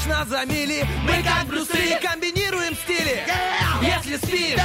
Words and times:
Видишь 0.00 0.16
нас 0.16 0.28
за 0.28 0.46
мили, 0.46 0.86
мы 1.02 1.22
как 1.22 1.46
Брюсы 1.46 1.98
комбинируем 2.00 2.74
стили. 2.74 3.22
Если 3.82 4.16
спишь, 4.16 4.58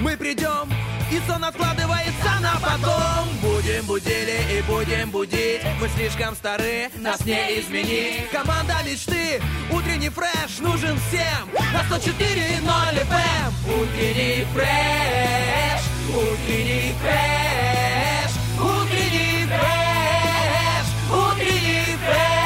мы 0.00 0.16
придем 0.16 0.68
и 1.12 1.20
сон 1.30 1.44
откладывается 1.44 2.40
на 2.40 2.54
потом. 2.60 3.28
Будем 3.40 3.84
будили 3.86 4.58
и 4.58 4.62
будем 4.62 5.10
будить. 5.10 5.62
Мы 5.80 5.88
слишком 5.90 6.34
стары, 6.34 6.90
нас 6.96 7.24
не 7.24 7.60
изменить. 7.60 8.30
Команда 8.30 8.78
мечты, 8.84 9.40
утренний 9.70 10.08
фреш 10.08 10.58
нужен 10.58 10.98
всем. 11.08 11.48
На 11.72 11.82
104.0 11.82 13.06
FM 13.06 13.52
Утренний 13.66 14.44
фреш, 14.52 15.82
утренний 16.08 16.94
фреш 17.00 18.30
Утренний 18.58 19.46
фреш, 19.46 20.86
утренний 21.10 21.96
фреш. 21.96 22.40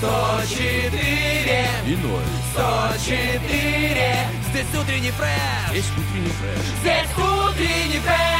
104 0.00 1.19
И 1.90 1.96
ноль. 1.96 2.22
104 2.52 4.28
Здесь 4.48 4.80
утренний 4.80 5.10
фреш 5.10 5.70
Здесь 5.70 5.90
утренний 5.98 6.30
фреш. 6.30 6.64
Здесь 6.82 7.10
утренний 7.18 7.98
фреш 7.98 8.39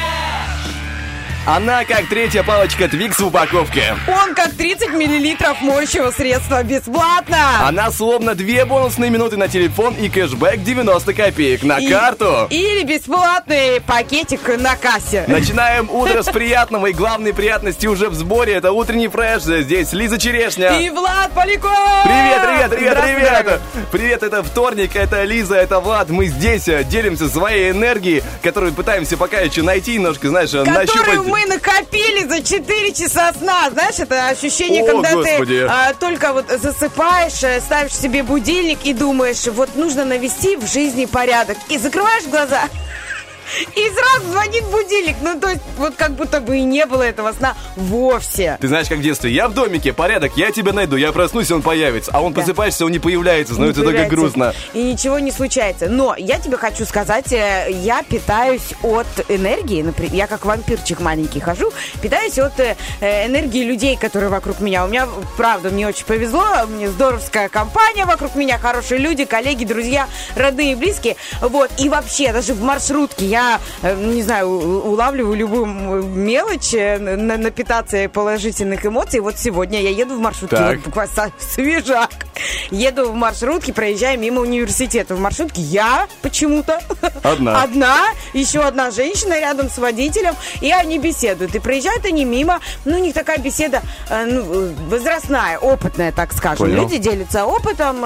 Она 1.46 1.84
как 1.86 2.06
третья 2.08 2.42
палочка 2.42 2.86
Твикс 2.86 3.18
в 3.18 3.26
упаковке. 3.26 3.96
Он 4.06 4.34
как 4.34 4.52
30 4.52 4.90
миллилитров 4.92 5.60
моющего 5.62 6.10
средства 6.10 6.62
бесплатно. 6.62 7.66
Она 7.66 7.90
словно 7.90 8.34
две 8.34 8.66
бонусные 8.66 9.10
минуты 9.10 9.38
на 9.38 9.48
телефон 9.48 9.94
и 9.94 10.10
кэшбэк 10.10 10.62
90 10.62 11.14
копеек 11.14 11.62
на 11.62 11.78
И- 11.78 11.88
карту. 11.88 12.46
Или 12.50 12.84
бесплатный 12.84 13.80
пакетик 13.80 14.46
на 14.58 14.76
кассе. 14.76 15.24
Начинаем 15.28 15.88
утро 15.90 16.22
с 16.22 16.26
приятного 16.26 16.88
и 16.88 16.92
главной 16.92 17.32
приятности 17.32 17.86
уже 17.86 18.10
в 18.10 18.14
сборе. 18.14 18.52
Это 18.54 18.72
утренний 18.72 19.08
фреш. 19.08 19.42
Здесь 19.42 19.92
Лиза 19.94 20.18
Черешня. 20.18 20.78
И 20.78 20.90
Влад 20.90 21.32
Поляков! 21.32 21.72
Привет, 22.04 22.42
привет, 22.42 22.70
привет, 22.70 23.00
привет! 23.02 23.30
дорогой. 23.32 23.58
Привет, 23.90 24.22
это 24.22 24.42
вторник, 24.42 24.94
это 24.94 25.24
Лиза, 25.24 25.56
это 25.56 25.80
Влад. 25.80 26.10
Мы 26.10 26.26
здесь 26.26 26.68
э, 26.68 26.84
делимся 26.84 27.28
своей 27.30 27.70
энергией, 27.70 28.22
которую 28.42 28.72
пытаемся 28.74 29.16
пока 29.16 29.40
еще 29.40 29.62
найти, 29.62 29.94
немножко, 29.94 30.28
знаешь, 30.28 30.52
э, 30.52 30.58
Которую 30.64 30.86
нащупать. 30.86 31.29
Мы 31.30 31.46
накопили 31.46 32.26
за 32.28 32.42
4 32.42 32.92
часа 32.92 33.32
сна. 33.32 33.70
Знаешь, 33.70 33.98
это 33.98 34.28
ощущение, 34.28 34.82
О, 34.82 34.86
когда 34.86 35.12
Господи. 35.14 35.60
ты 35.60 35.66
а, 35.66 35.94
только 35.94 36.32
вот 36.32 36.46
засыпаешь, 36.48 37.42
э, 37.42 37.60
ставишь 37.60 37.94
себе 37.94 38.22
будильник 38.22 38.84
и 38.84 38.92
думаешь, 38.92 39.46
вот 39.46 39.76
нужно 39.76 40.04
навести 40.04 40.56
в 40.56 40.66
жизни 40.66 41.06
порядок. 41.06 41.56
И 41.68 41.78
закрываешь 41.78 42.24
глаза, 42.24 42.62
и 43.76 43.90
сразу 43.90 44.30
звонит 44.32 44.64
будильник. 44.64 45.16
Ну, 45.22 45.38
то 45.40 45.48
есть, 45.50 45.62
вот 45.76 45.94
как 45.96 46.12
будто 46.12 46.40
бы 46.40 46.58
и 46.58 46.62
не 46.62 46.86
было 46.86 47.02
этого 47.02 47.32
сна 47.32 47.54
вовсе. 47.76 48.58
Ты 48.60 48.68
знаешь, 48.68 48.88
как 48.88 48.98
в 48.98 49.02
детстве, 49.02 49.30
я 49.32 49.48
в 49.48 49.54
домике, 49.54 49.92
порядок, 49.92 50.32
я 50.36 50.50
тебя 50.52 50.72
найду, 50.72 50.96
я 50.96 51.12
проснусь, 51.12 51.50
он 51.50 51.62
появится. 51.62 52.10
А 52.14 52.20
он 52.20 52.32
Да. 52.32 52.40
просыпаешься, 52.40 52.84
он 52.84 52.92
не 52.92 52.98
появляется, 52.98 53.54
становится 53.54 53.82
только 53.82 54.04
грустно. 54.04 54.54
И 54.74 54.82
ничего 54.82 55.18
не 55.18 55.30
случается. 55.32 55.88
Но 55.88 56.14
я 56.16 56.38
тебе 56.38 56.56
хочу 56.56 56.84
сказать, 56.84 57.32
э, 57.32 57.68
я 57.82 58.02
питаюсь 58.02 58.74
от 58.82 59.06
энергии. 59.28 59.82
Например, 59.82 60.14
я 60.14 60.26
как 60.26 60.44
вампирчик 60.44 61.00
маленький 61.00 61.40
хожу, 61.40 61.72
питаюсь 62.02 62.38
от 62.38 62.58
э, 62.60 62.76
э, 63.00 63.26
энергии 63.26 63.64
людей, 63.64 63.96
которые 63.96 64.30
вокруг 64.30 64.60
меня. 64.60 64.84
У 64.84 64.88
меня, 64.88 65.08
правда, 65.36 65.70
мне 65.70 65.86
очень 65.88 66.04
повезло, 66.04 66.44
мне 66.68 66.88
здоровская 66.90 67.48
компания 67.48 68.04
вокруг 68.04 68.34
меня, 68.34 68.58
хорошие 68.58 68.98
люди, 68.98 69.24
коллеги, 69.24 69.64
друзья, 69.64 70.08
родные 70.36 70.72
и 70.72 70.74
близкие. 70.74 71.16
Вот. 71.40 71.70
И 71.78 71.88
вообще, 71.88 72.32
даже 72.32 72.54
в 72.54 72.62
маршрутке 72.62 73.26
я, 73.26 73.39
э, 73.82 73.94
не 73.96 74.22
знаю, 74.22 74.48
улавливаю 74.48 75.34
любую 75.34 75.66
мелочь, 75.66 76.74
э, 76.74 76.98
на- 76.98 77.36
напитаться 77.36 78.08
положительных 78.12 78.84
эмоций. 78.86 79.20
Вот 79.20 79.38
сегодня 79.38 79.80
я 79.80 79.90
еду 79.90 80.16
в 80.16 80.18
маршрутке, 80.20 80.56
Так. 80.56 80.76
вот 80.76 80.84
буквально 80.86 81.12
свежак. 81.38 82.10
Еду 82.70 83.10
в 83.10 83.14
маршрутке, 83.14 83.72
проезжаю 83.72 84.18
мимо 84.18 84.40
университета. 84.40 85.14
В 85.14 85.20
маршрутке 85.20 85.60
я 85.62 86.08
почему-то 86.22 86.80
Одна. 87.22 87.62
одна, 87.62 87.96
еще 88.32 88.60
одна 88.60 88.90
женщина 88.90 89.38
рядом 89.38 89.68
с 89.70 89.78
водителем, 89.78 90.34
и 90.60 90.70
они 90.72 90.98
беседуют. 90.98 91.54
И 91.54 91.58
проезжают 91.58 92.04
они 92.06 92.24
мимо, 92.24 92.60
ну, 92.84 92.96
у 92.96 93.00
них 93.00 93.14
такая 93.14 93.38
беседа 93.38 93.82
э, 94.08 94.24
ну, 94.24 94.72
возрастная, 94.88 95.58
опытная, 95.58 96.12
так 96.12 96.32
скажем. 96.32 96.66
Понял. 96.66 96.82
Люди 96.82 96.96
делятся 96.98 97.44
опытом, 97.44 98.04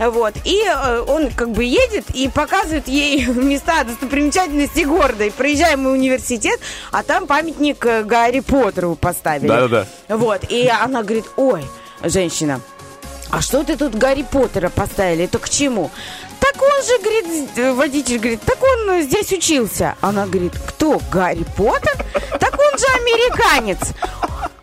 вот. 0.00 0.34
И 0.44 0.62
он 1.06 1.30
как 1.30 1.50
бы 1.50 1.64
едет 1.64 2.04
и 2.14 2.28
показывает 2.28 2.88
ей 2.88 3.24
места 3.26 3.84
достопримечательности 3.84 4.67
города. 4.76 5.24
И 5.24 5.30
проезжаем 5.30 5.82
мы 5.82 5.92
университет, 5.92 6.58
а 6.90 7.02
там 7.02 7.26
памятник 7.26 7.84
э, 7.86 8.02
Гарри 8.02 8.40
Поттеру 8.40 8.94
поставили. 8.94 9.48
Да-да-да. 9.48 10.16
Вот. 10.16 10.42
И 10.48 10.66
она 10.68 11.02
говорит, 11.02 11.26
ой, 11.36 11.64
женщина, 12.02 12.60
а 13.30 13.40
что 13.40 13.62
ты 13.62 13.76
тут 13.76 13.94
Гарри 13.94 14.24
Поттера 14.30 14.68
поставили? 14.68 15.24
Это 15.24 15.38
к 15.38 15.48
чему? 15.48 15.90
Так 16.40 16.62
он 16.62 16.82
же, 16.82 16.98
говорит, 17.02 17.76
водитель 17.76 18.18
говорит, 18.18 18.40
так 18.42 18.58
он 18.62 18.90
э, 18.90 19.02
здесь 19.02 19.32
учился. 19.32 19.96
Она 20.00 20.26
говорит, 20.26 20.54
кто, 20.66 21.00
Гарри 21.10 21.44
Поттер? 21.56 21.96
Так 22.38 22.54
он 22.58 22.78
же 22.78 22.86
американец. 22.86 23.78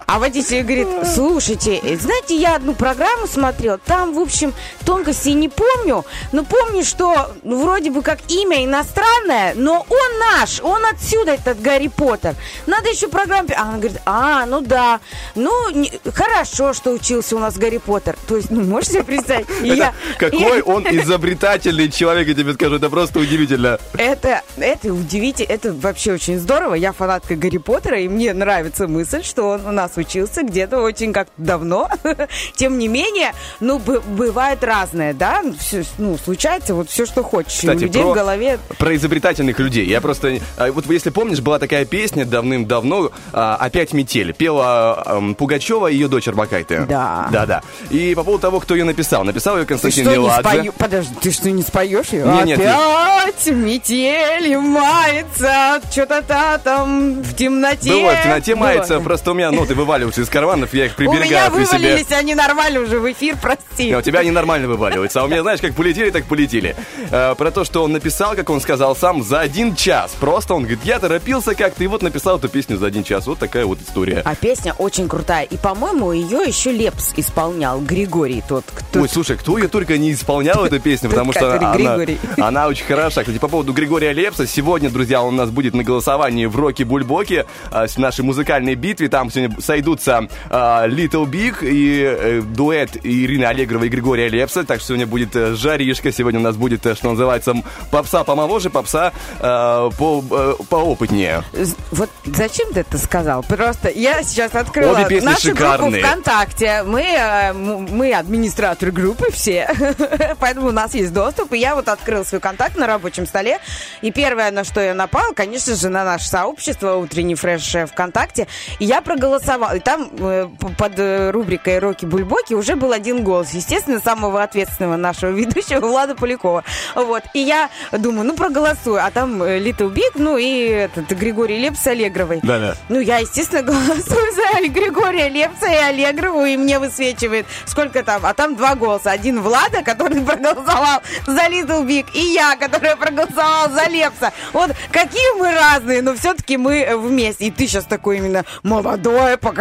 А 0.07 0.19
водитель 0.19 0.61
говорит, 0.61 0.87
слушайте, 1.15 1.79
знаете, 1.97 2.35
я 2.35 2.55
одну 2.55 2.73
программу 2.73 3.25
смотрел, 3.27 3.79
там, 3.83 4.13
в 4.13 4.19
общем, 4.19 4.53
тонкостей 4.85 5.33
не 5.33 5.49
помню, 5.49 6.05
но 6.31 6.43
помню, 6.43 6.83
что 6.83 7.31
ну, 7.43 7.63
вроде 7.63 7.89
бы 7.89 8.03
как 8.03 8.19
имя 8.27 8.63
иностранное, 8.63 9.53
но 9.55 9.85
он 9.89 10.19
наш, 10.19 10.61
он 10.61 10.85
отсюда, 10.85 11.31
этот 11.33 11.59
Гарри 11.59 11.87
Поттер. 11.87 12.35
Надо 12.67 12.89
еще 12.89 13.07
программу... 13.07 13.49
А 13.57 13.63
она 13.69 13.77
говорит, 13.77 13.99
а, 14.05 14.45
ну 14.45 14.61
да, 14.61 14.99
ну, 15.33 15.69
не- 15.71 15.91
хорошо, 16.13 16.73
что 16.73 16.91
учился 16.91 17.35
у 17.35 17.39
нас 17.39 17.57
Гарри 17.57 17.77
Поттер. 17.79 18.15
То 18.27 18.35
есть, 18.37 18.51
ну, 18.51 18.61
можете 18.63 18.93
себе 18.93 19.03
представить? 19.03 19.47
Я- 19.63 19.93
какой 20.19 20.61
он 20.61 20.83
изобретательный 20.85 21.89
человек, 21.89 22.27
я 22.27 22.35
тебе 22.35 22.53
скажу, 22.53 22.75
это 22.75 22.89
просто 22.89 23.19
удивительно. 23.19 23.79
Это, 23.97 24.43
это 24.57 24.93
удивительно, 24.93 25.51
это 25.51 25.73
вообще 25.73 26.13
очень 26.13 26.37
здорово. 26.39 26.75
Я 26.75 26.93
фанатка 26.93 27.35
Гарри 27.35 27.57
Поттера, 27.57 27.99
и 27.99 28.07
мне 28.07 28.33
нравится 28.33 28.87
мысль, 28.87 29.23
что 29.23 29.49
он 29.49 29.65
у 29.65 29.71
нас 29.71 29.94
учился 29.97 30.43
где-то 30.43 30.79
очень 30.81 31.13
как 31.13 31.27
давно. 31.37 31.89
Тем 32.55 32.77
не 32.77 32.87
менее, 32.87 33.31
ну, 33.59 33.79
бы- 33.79 34.01
бывает 34.01 34.63
разное, 34.63 35.13
да? 35.13 35.41
Всё, 35.59 35.83
ну, 35.97 36.17
случается 36.17 36.73
вот 36.75 36.89
все, 36.89 37.05
что 37.05 37.23
хочешь. 37.23 37.63
И 37.63 37.67
у 37.67 37.71
Кстати, 37.71 37.83
людей 37.83 38.01
про- 38.01 38.11
в 38.11 38.13
голове... 38.13 38.59
Про 38.77 38.95
изобретательных 38.95 39.59
людей. 39.59 39.85
Я 39.85 40.01
просто... 40.01 40.39
а, 40.57 40.71
Вот 40.71 40.85
если 40.89 41.09
помнишь, 41.09 41.39
была 41.41 41.59
такая 41.59 41.85
песня 41.85 42.25
давным-давно 42.25 43.11
а, 43.33 43.55
«Опять 43.59 43.93
метель». 43.93 44.33
Пела 44.33 45.21
Пугачева 45.37 45.87
и 45.87 45.93
ее 45.95 46.07
дочь 46.07 46.27
Арбакайте. 46.27 46.81
Да. 46.81 47.27
Да-да. 47.31 47.61
И 47.89 48.13
по 48.15 48.23
поводу 48.23 48.41
того, 48.41 48.59
кто 48.59 48.75
ее 48.75 48.83
написал. 48.83 49.23
Написал 49.23 49.55
ее 49.57 49.63
Ты 49.63 49.69
Константин 49.69 50.03
что, 50.05 50.11
не 50.11 50.17
Меладзе. 50.17 50.49
спою... 50.49 50.73
Подожди, 50.77 51.15
ты 51.21 51.31
что, 51.31 51.51
не 51.51 51.61
споешь 51.63 52.07
ее? 52.09 52.25
Не, 52.25 52.43
нет, 52.43 52.59
нет. 52.59 52.75
Опять 52.75 53.47
метель 53.47 54.57
мается, 54.57 55.81
что-то 55.91 56.21
там 56.63 57.21
в 57.21 57.33
темноте. 57.35 57.89
Было 57.91 58.11
в 58.11 58.23
темноте 58.23 58.55
Было. 58.55 58.63
мается, 58.63 58.99
просто 58.99 59.31
у 59.31 59.33
меня 59.33 59.51
ноты 59.51 59.75
вываливаются 59.85 60.21
из 60.21 60.29
карманов, 60.29 60.73
я 60.73 60.85
их 60.85 60.97
У 60.97 61.01
меня 61.01 61.11
приберегаю 61.11 61.51
при 61.51 61.65
себе. 61.65 61.77
вывалились, 61.77 62.11
они 62.11 62.35
нормально 62.35 62.79
уже 62.81 62.99
в 62.99 63.11
эфир, 63.11 63.37
прости. 63.41 63.89
Не, 63.89 63.97
у 63.97 64.01
тебя 64.01 64.19
они 64.19 64.31
нормально 64.31 64.67
вываливаются, 64.67 65.21
а 65.21 65.25
у 65.25 65.27
меня, 65.27 65.41
знаешь, 65.41 65.61
как 65.61 65.75
полетели, 65.75 66.09
так 66.09 66.25
полетели. 66.25 66.75
Э, 67.11 67.35
про 67.35 67.51
то, 67.51 67.63
что 67.63 67.83
он 67.83 67.91
написал, 67.91 68.35
как 68.35 68.49
он 68.49 68.59
сказал 68.61 68.95
сам, 68.95 69.23
за 69.23 69.39
один 69.39 69.75
час. 69.75 70.15
Просто 70.19 70.55
он 70.55 70.63
говорит, 70.63 70.83
я 70.83 70.99
торопился 70.99 71.55
как-то, 71.55 71.83
и 71.83 71.87
вот 71.87 72.01
написал 72.01 72.37
эту 72.37 72.49
песню 72.49 72.77
за 72.77 72.87
один 72.87 73.03
час. 73.03 73.27
Вот 73.27 73.37
такая 73.37 73.65
вот 73.65 73.79
история. 73.81 74.21
А 74.25 74.35
песня 74.35 74.73
очень 74.73 75.07
крутая. 75.07 75.43
И, 75.43 75.57
по-моему, 75.57 76.11
ее 76.11 76.39
еще 76.45 76.71
Лепс 76.71 77.13
исполнял. 77.15 77.79
Григорий 77.79 78.43
тот, 78.47 78.65
кто... 78.73 79.01
Ой, 79.01 79.09
слушай, 79.09 79.37
кто 79.37 79.57
ее 79.57 79.67
только 79.67 79.97
не 79.97 80.11
исполнял, 80.13 80.65
эту 80.65 80.79
песню, 80.79 81.09
потому 81.09 81.31
что 81.31 81.53
она, 81.53 81.97
она 82.37 82.67
очень 82.67 82.85
хороша. 82.85 83.21
Кстати, 83.21 83.37
по 83.37 83.47
поводу 83.47 83.73
Григория 83.73 84.13
Лепса, 84.13 84.47
сегодня, 84.47 84.89
друзья, 84.89 85.21
он 85.21 85.35
у 85.35 85.37
нас 85.37 85.49
будет 85.49 85.75
на 85.75 85.83
голосовании 85.83 86.45
в 86.45 86.55
Роке 86.55 86.85
Бульбоке, 86.85 87.45
а, 87.71 87.87
в 87.87 87.97
нашей 87.97 88.23
музыкальной 88.23 88.75
битве. 88.75 89.09
Там 89.09 89.29
сегодня 89.31 89.55
сойдутся 89.75 90.27
а, 90.49 90.87
Little 90.87 91.25
Big 91.25 91.57
и 91.61 92.01
э, 92.01 92.41
дуэт 92.41 92.95
Ирины 93.03 93.43
Аллегровой 93.43 93.87
и 93.87 93.89
Григория 93.89 94.29
Лепса. 94.29 94.63
Так 94.63 94.79
что 94.79 94.87
сегодня 94.89 95.05
будет 95.05 95.35
э, 95.35 95.53
жаришка, 95.55 96.13
сегодня 96.13 96.39
у 96.39 96.43
нас 96.43 96.55
будет, 96.55 96.85
э, 96.85 96.95
что 96.95 97.09
называется, 97.11 97.55
попса 97.91 98.23
помоложе, 98.23 98.69
попса 98.69 99.11
э, 99.39 99.89
по, 99.97 100.23
э, 100.31 100.53
поопытнее. 100.69 101.43
Вот 101.91 102.09
зачем 102.23 102.71
ты 102.71 102.81
это 102.81 102.97
сказал? 102.97 103.43
Просто 103.43 103.89
я 103.89 104.23
сейчас 104.23 104.55
открыла 104.55 104.93
Обе 104.93 105.07
песни 105.07 105.25
нашу 105.25 105.41
шикарные. 105.49 105.91
группу 105.91 106.07
ВКонтакте. 106.07 106.83
Мы, 106.83 107.01
э, 107.01 107.51
мы 107.53 108.13
администраторы 108.13 108.93
группы 108.93 109.29
все, 109.31 109.67
поэтому 110.39 110.67
у 110.69 110.71
нас 110.71 110.93
есть 110.93 111.11
доступ. 111.11 111.51
И 111.51 111.57
я 111.57 111.75
вот 111.75 111.89
открыла 111.89 112.23
свой 112.23 112.39
контакт 112.39 112.77
на 112.77 112.87
рабочем 112.87 113.27
столе. 113.27 113.59
И 114.01 114.11
первое, 114.11 114.51
на 114.51 114.63
что 114.63 114.79
я 114.79 114.93
напала, 114.93 115.33
конечно 115.33 115.75
же, 115.75 115.89
на 115.89 116.05
наше 116.05 116.29
сообщество 116.29 116.95
«Утренний 116.95 117.35
фреш» 117.35 117.75
э, 117.75 117.85
ВКонтакте. 117.87 118.47
И 118.79 118.85
я 118.85 119.01
проголосовала. 119.01 119.64
И 119.73 119.79
там 119.79 120.09
э, 120.19 120.47
под 120.77 120.99
э, 120.99 121.31
рубрикой 121.31 121.79
«Роки 121.79 122.05
Бульбоки» 122.05 122.53
уже 122.53 122.75
был 122.75 122.91
один 122.91 123.23
голос. 123.23 123.51
Естественно, 123.51 123.99
самого 123.99 124.43
ответственного 124.43 124.95
нашего 124.95 125.31
ведущего 125.31 125.79
Влада 125.79 126.15
Полякова. 126.15 126.63
Вот. 126.95 127.23
И 127.33 127.39
я 127.39 127.69
думаю, 127.91 128.25
ну, 128.25 128.35
проголосую. 128.35 129.03
А 129.03 129.11
там 129.11 129.41
э, 129.41 129.59
Little 129.59 129.93
Big, 129.93 130.11
ну, 130.15 130.37
и 130.37 130.67
этот 130.67 131.09
Григорий 131.11 131.57
Лепс 131.57 131.81
с 131.81 131.87
Аллегровой. 131.87 132.39
Да-да. 132.43 132.75
Ну, 132.89 132.99
я, 132.99 133.17
естественно, 133.19 133.61
голосую 133.71 134.31
за 134.33 134.67
Григория 134.69 135.29
Лепса, 135.29 135.67
и 135.67 135.75
Аллегрову, 135.75 136.45
и 136.45 136.57
мне 136.57 136.79
высвечивает, 136.79 137.45
сколько 137.65 138.03
там, 138.03 138.25
а 138.25 138.33
там 138.33 138.55
два 138.55 138.75
голоса. 138.75 139.11
Один 139.11 139.41
Влада, 139.41 139.83
который 139.83 140.21
проголосовал 140.25 141.01
за 141.25 141.41
Little 141.47 141.85
Big, 141.85 142.05
и 142.13 142.33
я, 142.33 142.55
которая 142.55 142.95
проголосовала 142.95 143.69
за 143.69 143.89
Лепса. 143.89 144.31
Вот 144.53 144.71
какие 144.91 145.37
мы 145.39 145.51
разные, 145.53 146.01
но 146.01 146.15
все-таки 146.15 146.57
мы 146.57 146.95
вместе. 146.95 147.45
И 147.45 147.51
ты 147.51 147.67
сейчас 147.67 147.85
такой 147.85 148.17
именно 148.17 148.45
молодое 148.63 149.37
поколение 149.37 149.54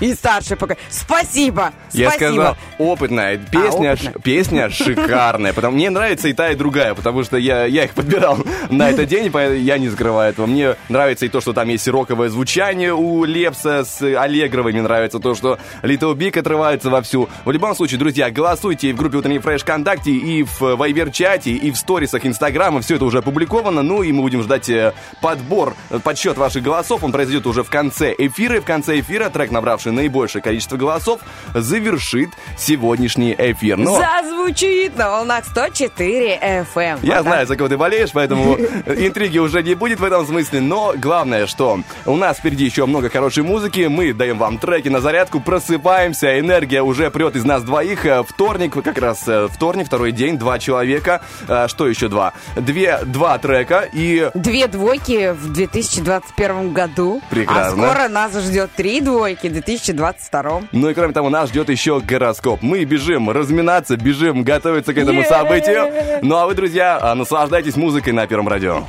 и 0.00 0.14
старшее 0.14 0.56
поколение. 0.56 0.84
Спасибо! 0.90 1.72
Я 1.92 2.10
спасибо. 2.10 2.32
сказал, 2.34 2.56
опытная. 2.78 3.36
Песня, 3.36 3.68
А, 3.92 3.94
опытная. 3.94 3.96
ш- 3.96 4.18
песня 4.22 4.70
шикарная. 4.70 5.52
Потому, 5.52 5.76
мне 5.76 5.90
нравится 5.90 6.28
и 6.28 6.32
та, 6.32 6.50
и 6.50 6.54
другая, 6.54 6.94
потому 6.94 7.22
что 7.24 7.36
я, 7.36 7.64
я 7.66 7.84
их 7.84 7.94
подбирал 7.94 8.38
на 8.70 8.90
этот 8.90 9.08
день, 9.08 9.30
поэтому 9.30 9.58
я 9.60 9.78
не 9.78 9.88
скрываю 9.90 10.30
этого. 10.32 10.46
Мне 10.46 10.76
нравится 10.88 11.26
и 11.26 11.28
то, 11.28 11.40
что 11.40 11.52
там 11.52 11.68
есть 11.68 11.86
роковое 11.88 12.28
звучание 12.28 12.94
у 12.94 13.24
Лепса 13.24 13.84
с 13.84 14.02
Аллегровой. 14.02 14.72
Мне 14.72 14.82
нравится 14.82 15.18
то, 15.18 15.34
что 15.34 15.58
Little 15.82 16.14
Big 16.14 16.38
отрывается 16.38 16.90
вовсю. 16.90 17.28
В 17.44 17.50
любом 17.50 17.74
случае, 17.76 17.98
друзья, 17.98 18.30
голосуйте 18.30 18.90
и 18.90 18.92
в 18.92 18.96
группе 18.96 19.18
Утренний 19.18 19.38
Фреш 19.38 19.62
ВКонтакте, 19.62 20.10
и 20.10 20.42
в 20.42 20.60
Вайбер-чате, 20.76 21.50
и 21.52 21.70
в 21.70 21.76
сторисах 21.76 22.26
Инстаграма. 22.26 22.80
Все 22.80 22.96
это 22.96 23.04
уже 23.04 23.18
опубликовано. 23.18 23.82
Ну 23.82 24.02
и 24.02 24.12
мы 24.12 24.22
будем 24.22 24.42
ждать 24.42 24.68
э, 24.68 24.92
подбор, 25.20 25.74
подсчет 26.02 26.36
ваших 26.36 26.62
голосов. 26.62 27.04
Он 27.04 27.12
произойдет 27.12 27.46
уже 27.46 27.62
в 27.62 27.70
конце 27.70 28.14
эфира. 28.16 28.56
И 28.56 28.60
в 28.60 28.64
конце 28.64 29.00
эфира 29.00 29.23
трек, 29.30 29.50
набравший 29.50 29.92
наибольшее 29.92 30.42
количество 30.42 30.76
голосов, 30.76 31.20
завершит 31.54 32.30
сегодняшний 32.58 33.34
эфир. 33.36 33.76
Но 33.76 33.96
Зазвучит 33.98 34.96
на 34.96 35.10
волнах 35.10 35.44
104 35.46 36.38
FM. 36.74 36.98
я 37.02 37.16
Вот 37.16 37.22
знаю, 37.26 37.46
за 37.46 37.56
кого 37.56 37.68
ты 37.68 37.76
болеешь, 37.76 38.10
поэтому 38.12 38.56
интриги 38.86 39.38
уже 39.38 39.62
не 39.62 39.74
будет 39.74 40.00
в 40.00 40.04
этом 40.04 40.26
смысле. 40.26 40.60
Но 40.60 40.94
главное, 40.96 41.46
что 41.46 41.80
у 42.06 42.16
нас 42.16 42.38
впереди 42.38 42.64
еще 42.64 42.86
много 42.86 43.08
хорошей 43.10 43.42
музыки. 43.42 43.86
Мы 43.88 44.12
даем 44.12 44.38
вам 44.38 44.58
треки 44.58 44.88
на 44.88 45.00
зарядку, 45.00 45.40
просыпаемся, 45.40 46.38
энергия 46.38 46.82
уже 46.82 47.10
прет 47.10 47.36
из 47.36 47.44
нас 47.44 47.62
двоих. 47.62 48.06
Э, 48.06 48.22
Вторник, 48.26 48.74
как 48.82 48.98
раз 48.98 49.22
э, 49.26 49.48
вторник, 49.50 49.86
второй 49.86 50.12
день, 50.12 50.38
два 50.38 50.58
человека. 50.58 51.20
Э, 51.48 51.66
Что 51.68 51.86
еще 51.88 52.08
два? 52.08 52.32
Две, 52.56 53.00
два 53.04 53.38
трека 53.38 53.88
и... 53.92 54.30
Две 54.34 54.66
двойки 54.66 55.32
в 55.32 55.52
2021 55.52 56.72
году. 56.72 57.22
Прекрасно. 57.30 57.88
А 57.88 57.92
скоро 57.92 58.08
нас 58.08 58.32
ждет 58.38 58.70
три 58.76 59.00
двойки 59.00 59.13
в 59.14 59.40
2022. 59.40 60.62
Ну 60.72 60.90
и 60.90 60.94
кроме 60.94 61.12
того, 61.12 61.30
нас 61.30 61.50
ждет 61.50 61.68
еще 61.68 62.00
гороскоп. 62.00 62.62
Мы 62.62 62.84
бежим 62.84 63.30
разминаться, 63.30 63.96
бежим 63.96 64.42
готовиться 64.42 64.92
к 64.92 64.98
этому 64.98 65.22
событию. 65.24 66.20
Ну 66.22 66.36
а 66.36 66.46
вы, 66.46 66.54
друзья, 66.54 66.98
а, 67.00 67.14
наслаждайтесь 67.14 67.76
музыкой 67.76 68.12
на 68.12 68.26
Первом 68.26 68.48
радио. 68.48 68.84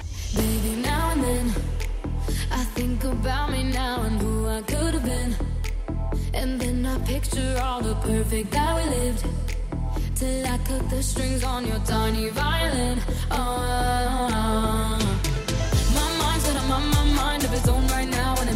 Perfect 8.06 8.52
that 8.52 8.76
we 8.76 8.84
lived. 8.98 9.26
Till 10.16 10.46
I 10.46 10.58
cut 10.60 10.90
the 10.92 11.02
strings 11.02 11.44
on 11.44 11.66
your 11.66 11.80
tiny 11.88 12.30
violin. 12.30 13.00
Oh, 13.32 14.98
my 15.96 16.08
mind's 16.22 16.46
got 16.46 16.56
a 16.56 16.68
my, 16.68 16.80
my 16.80 17.06
mind 17.16 17.44
of 17.44 17.52
its 17.52 17.68
own 17.68 17.88
right 17.88 18.08
now, 18.08 18.36
and 18.40 18.55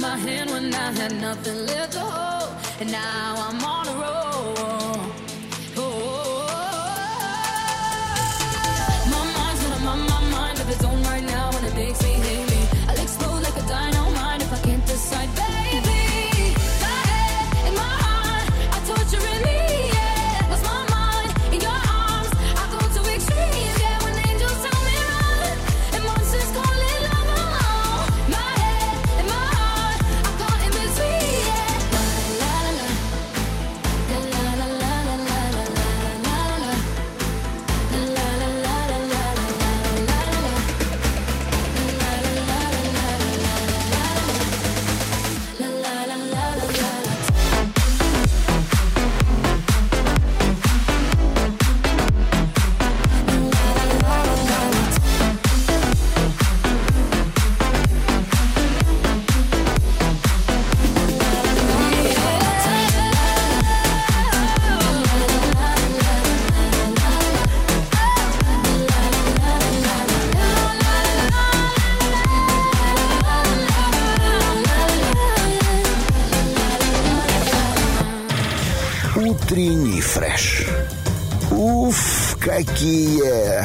my 0.00 0.16
hand 0.16 0.50
when 0.50 0.72
I 0.74 0.92
had 0.92 1.12
nothing 1.20 1.66
left 1.66 1.92
to 1.92 2.00
hold, 2.00 2.50
and 2.80 2.90
now 2.90 3.34
I'm 3.36 3.64
on 3.64 3.88
a 3.88 3.92
roll. 4.00 4.21
Фреш. 80.12 80.66
Уф, 81.50 82.36
какие! 82.38 83.64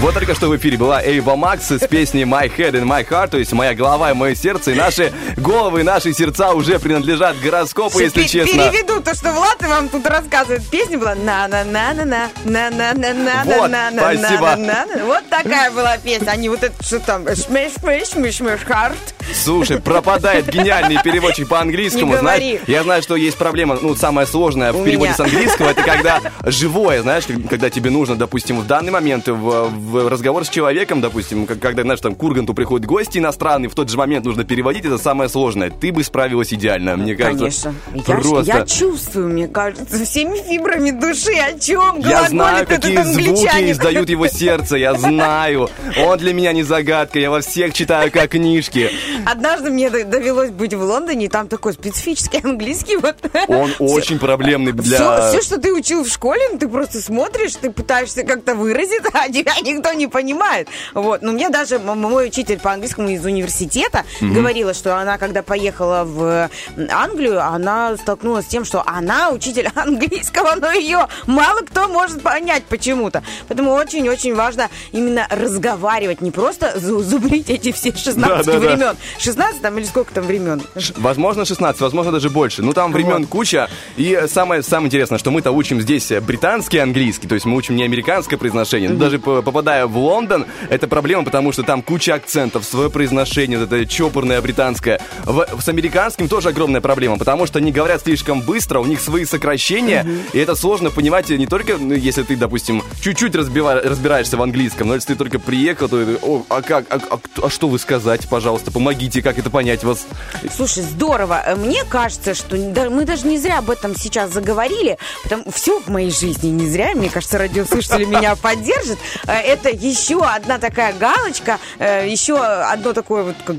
Вот 0.00 0.15
только 0.18 0.34
что 0.34 0.48
в 0.48 0.56
эфире 0.56 0.78
была 0.78 1.04
Эйва 1.04 1.36
Макс 1.36 1.70
с 1.70 1.86
песней 1.86 2.22
My 2.22 2.50
Head 2.50 2.70
and 2.70 2.84
My 2.84 3.06
Heart, 3.06 3.28
то 3.32 3.36
есть 3.36 3.52
моя 3.52 3.74
голова 3.74 4.12
и 4.12 4.14
мое 4.14 4.34
сердце, 4.34 4.70
и 4.70 4.74
наши 4.74 5.12
головы 5.36 5.82
наши 5.82 6.14
сердца 6.14 6.52
уже 6.52 6.78
принадлежат 6.78 7.38
гороскопу, 7.38 7.98
если 7.98 8.22
честно. 8.22 8.70
Переведу 8.70 9.02
то, 9.02 9.14
что 9.14 9.30
Влад 9.32 9.60
вам 9.60 9.90
тут 9.90 10.06
рассказывает. 10.06 10.66
Песня 10.70 10.96
была 10.96 11.14
на 11.14 11.46
на 11.48 11.64
на 11.64 11.92
на 11.92 12.04
на 12.04 12.30
на 12.44 12.70
на 12.70 12.94
на 12.94 13.12
на 13.12 13.44
Вот, 13.44 13.70
на 13.70 13.90
на 13.90 14.00
спасибо. 14.00 14.56
на 14.56 14.86
на 14.86 15.04
Вот 15.04 15.28
такая 15.28 15.70
была 15.70 15.98
песня. 15.98 16.30
Они 16.30 16.48
вот 16.48 16.62
это 16.62 16.82
что 16.82 16.98
там 16.98 17.26
шмеш 17.36 17.72
шмеш 17.78 18.08
шмеш 18.08 18.36
шмеш 18.36 18.60
харт. 18.60 18.96
Слушай, 19.34 19.80
пропадает 19.80 20.48
гениальный 20.48 20.96
переводчик 21.02 21.46
по 21.46 21.60
английскому. 21.60 22.14
Не 22.14 22.18
Знаешь, 22.20 22.60
я 22.66 22.82
знаю, 22.84 23.02
что 23.02 23.16
есть 23.16 23.36
проблема, 23.36 23.76
ну, 23.82 23.94
самая 23.94 24.24
сложная 24.24 24.72
в 24.72 24.82
переводе 24.82 25.12
с 25.12 25.20
английского, 25.20 25.70
это 25.70 25.82
когда 25.82 26.20
живое, 26.44 27.02
знаешь, 27.02 27.24
когда 27.50 27.68
тебе 27.68 27.90
нужно, 27.90 28.16
допустим, 28.16 28.60
в 28.60 28.66
данный 28.66 28.92
момент 28.92 29.28
в 29.28 30.05
разговор 30.08 30.44
с 30.44 30.48
человеком, 30.48 31.00
допустим, 31.00 31.46
как- 31.46 31.58
когда, 31.58 31.82
знаешь, 31.82 32.00
там, 32.00 32.14
к 32.14 32.22
Урганту 32.22 32.54
приходят 32.54 32.86
гости 32.86 33.18
иностранные, 33.18 33.68
в 33.68 33.74
тот 33.74 33.90
же 33.90 33.96
момент 33.96 34.24
нужно 34.24 34.44
переводить, 34.44 34.84
это 34.84 34.98
самое 34.98 35.28
сложное. 35.28 35.70
Ты 35.70 35.92
бы 35.92 36.04
справилась 36.04 36.52
идеально, 36.52 36.96
мне 36.96 37.14
кажется. 37.14 37.36
Конечно. 37.36 37.74
Я, 37.94 38.02
Просто. 38.02 38.52
я 38.58 38.66
чувствую, 38.66 39.28
мне 39.28 39.48
кажется, 39.48 40.04
всеми 40.04 40.38
фибрами 40.38 40.90
души, 40.90 41.32
о 41.32 41.58
чем 41.58 41.98
Я 42.00 42.28
знаю, 42.28 42.66
какие 42.66 43.02
звуки 43.02 43.70
издают 43.70 44.08
его 44.08 44.26
сердце, 44.28 44.76
я 44.76 44.94
знаю. 44.94 45.68
Он 45.98 46.18
для 46.18 46.32
меня 46.32 46.52
не 46.52 46.62
загадка, 46.62 47.18
я 47.18 47.30
во 47.30 47.40
всех 47.40 47.74
читаю 47.74 48.10
как 48.10 48.30
книжки. 48.30 48.90
Однажды 49.24 49.70
мне 49.70 49.90
довелось 49.90 50.50
быть 50.50 50.74
в 50.74 50.82
Лондоне, 50.82 51.26
и 51.26 51.28
там 51.28 51.48
такой 51.48 51.72
специфический 51.72 52.40
английский. 52.42 52.96
Вот. 52.96 53.16
Он 53.48 53.72
очень 53.78 54.18
проблемный 54.18 54.72
для... 54.72 54.96
Все, 54.96 55.38
все, 55.38 55.42
что 55.46 55.60
ты 55.60 55.72
учил 55.72 56.04
в 56.04 56.08
школе, 56.08 56.40
ну, 56.52 56.58
ты 56.58 56.68
просто 56.68 57.00
смотришь, 57.00 57.54
ты 57.56 57.70
пытаешься 57.70 58.22
как-то 58.22 58.54
выразить, 58.54 59.02
а 59.12 59.28
тебя 59.28 59.52
никто 59.62 59.92
не 59.96 60.06
понимает. 60.06 60.68
Вот. 60.94 61.22
Но 61.22 61.32
мне 61.32 61.48
даже 61.50 61.78
мой 61.78 62.28
учитель 62.28 62.58
по 62.60 62.72
английскому 62.72 63.08
из 63.08 63.24
университета 63.24 64.04
говорила, 64.20 64.74
что 64.74 64.96
она, 64.96 65.18
когда 65.18 65.42
поехала 65.42 66.04
в 66.04 66.48
Англию, 66.90 67.42
она 67.42 67.96
столкнулась 67.96 68.44
с 68.44 68.48
тем, 68.48 68.64
что 68.64 68.82
она 68.86 69.30
учитель 69.30 69.68
английского, 69.74 70.54
но 70.56 70.70
ее 70.72 71.06
мало 71.26 71.60
кто 71.62 71.88
может 71.88 72.22
понять 72.22 72.64
почему-то. 72.64 73.22
Поэтому 73.48 73.72
очень-очень 73.72 74.34
важно 74.34 74.68
именно 74.92 75.26
разговаривать, 75.30 76.20
не 76.20 76.30
просто 76.30 76.74
зу- 76.76 77.02
зубрить 77.02 77.50
эти 77.50 77.72
все 77.72 77.92
16 77.94 78.46
Да-да-да. 78.46 78.58
времен. 78.58 78.96
16 79.18 79.60
там 79.62 79.78
или 79.78 79.84
сколько 79.84 80.12
там 80.12 80.24
времен? 80.24 80.62
Возможно, 80.96 81.44
16, 81.44 81.80
возможно, 81.80 82.12
даже 82.12 82.30
больше. 82.30 82.62
Ну, 82.62 82.72
там 82.72 82.92
времен 82.92 83.22
Вот. 83.22 83.28
куча. 83.28 83.68
И 83.96 84.24
самое, 84.28 84.62
самое 84.62 84.86
интересное, 84.88 85.18
что 85.18 85.30
мы-то 85.30 85.50
учим 85.52 85.80
здесь 85.80 86.12
британский 86.22 86.78
английский, 86.78 87.26
то 87.28 87.34
есть 87.34 87.46
мы 87.46 87.56
учим 87.56 87.76
не 87.76 87.84
американское 87.84 88.38
произношение. 88.38 88.90
Но 88.90 88.96
даже 88.96 89.18
по- 89.18 89.42
в 89.86 89.96
Лондон, 89.98 90.46
это 90.70 90.88
проблема, 90.88 91.24
потому 91.24 91.52
что 91.52 91.62
там 91.62 91.82
куча 91.82 92.14
акцентов, 92.14 92.64
свое 92.64 92.90
произношение, 92.90 93.58
вот 93.58 93.72
это 93.72 93.86
чопорное 93.86 94.40
британское. 94.40 95.00
В- 95.24 95.46
с 95.60 95.68
американским 95.68 96.28
тоже 96.28 96.48
огромная 96.50 96.80
проблема, 96.80 97.18
потому 97.18 97.46
что 97.46 97.58
они 97.58 97.72
говорят 97.72 98.02
слишком 98.02 98.40
быстро, 98.40 98.80
у 98.80 98.84
них 98.86 99.00
свои 99.00 99.24
сокращения, 99.24 100.06
и 100.32 100.38
это 100.38 100.54
сложно 100.54 100.90
понимать 100.90 101.28
не 101.30 101.46
только, 101.46 101.76
ну, 101.78 101.94
если 101.94 102.22
ты, 102.22 102.36
допустим, 102.36 102.82
чуть-чуть 103.00 103.34
разбива- 103.34 103.80
разбираешься 103.80 104.36
в 104.36 104.42
английском, 104.42 104.88
но 104.88 104.94
если 104.94 105.08
ты 105.12 105.16
только 105.16 105.38
приехал, 105.38 105.88
то 105.88 105.96
о, 106.22 106.42
а 106.48 106.62
как, 106.62 106.86
а, 106.90 107.00
а 107.10 107.18
а 107.46 107.50
что 107.50 107.68
вы 107.68 107.78
сказать, 107.78 108.28
пожалуйста, 108.28 108.70
помогите, 108.70 109.22
как 109.22 109.38
это 109.38 109.50
понять 109.50 109.84
вас. 109.84 110.06
Слушай, 110.54 110.82
здорово. 110.82 111.42
Мне 111.56 111.84
кажется, 111.84 112.34
что 112.34 112.56
мы 112.56 113.04
даже 113.04 113.26
не 113.26 113.38
зря 113.38 113.58
об 113.58 113.70
этом 113.70 113.94
сейчас 113.96 114.32
заговорили, 114.32 114.98
потому 115.22 115.50
все 115.52 115.80
в 115.80 115.88
моей 115.88 116.10
жизни 116.10 116.48
не 116.48 116.68
зря. 116.68 116.92
Мне 116.94 117.08
кажется, 117.10 117.38
радиослушатели 117.38 118.04
меня 118.04 118.36
поддержат. 118.36 118.98
Э, 119.26 119.32
Это 119.32 119.70
еще 119.82 120.22
одна 120.24 120.58
такая 120.58 120.92
галочка, 120.92 121.58
э, 121.78 122.06
еще 122.08 122.38
одно 122.38 122.92
такое 122.92 123.22
вот 123.24 123.36
как 123.44 123.56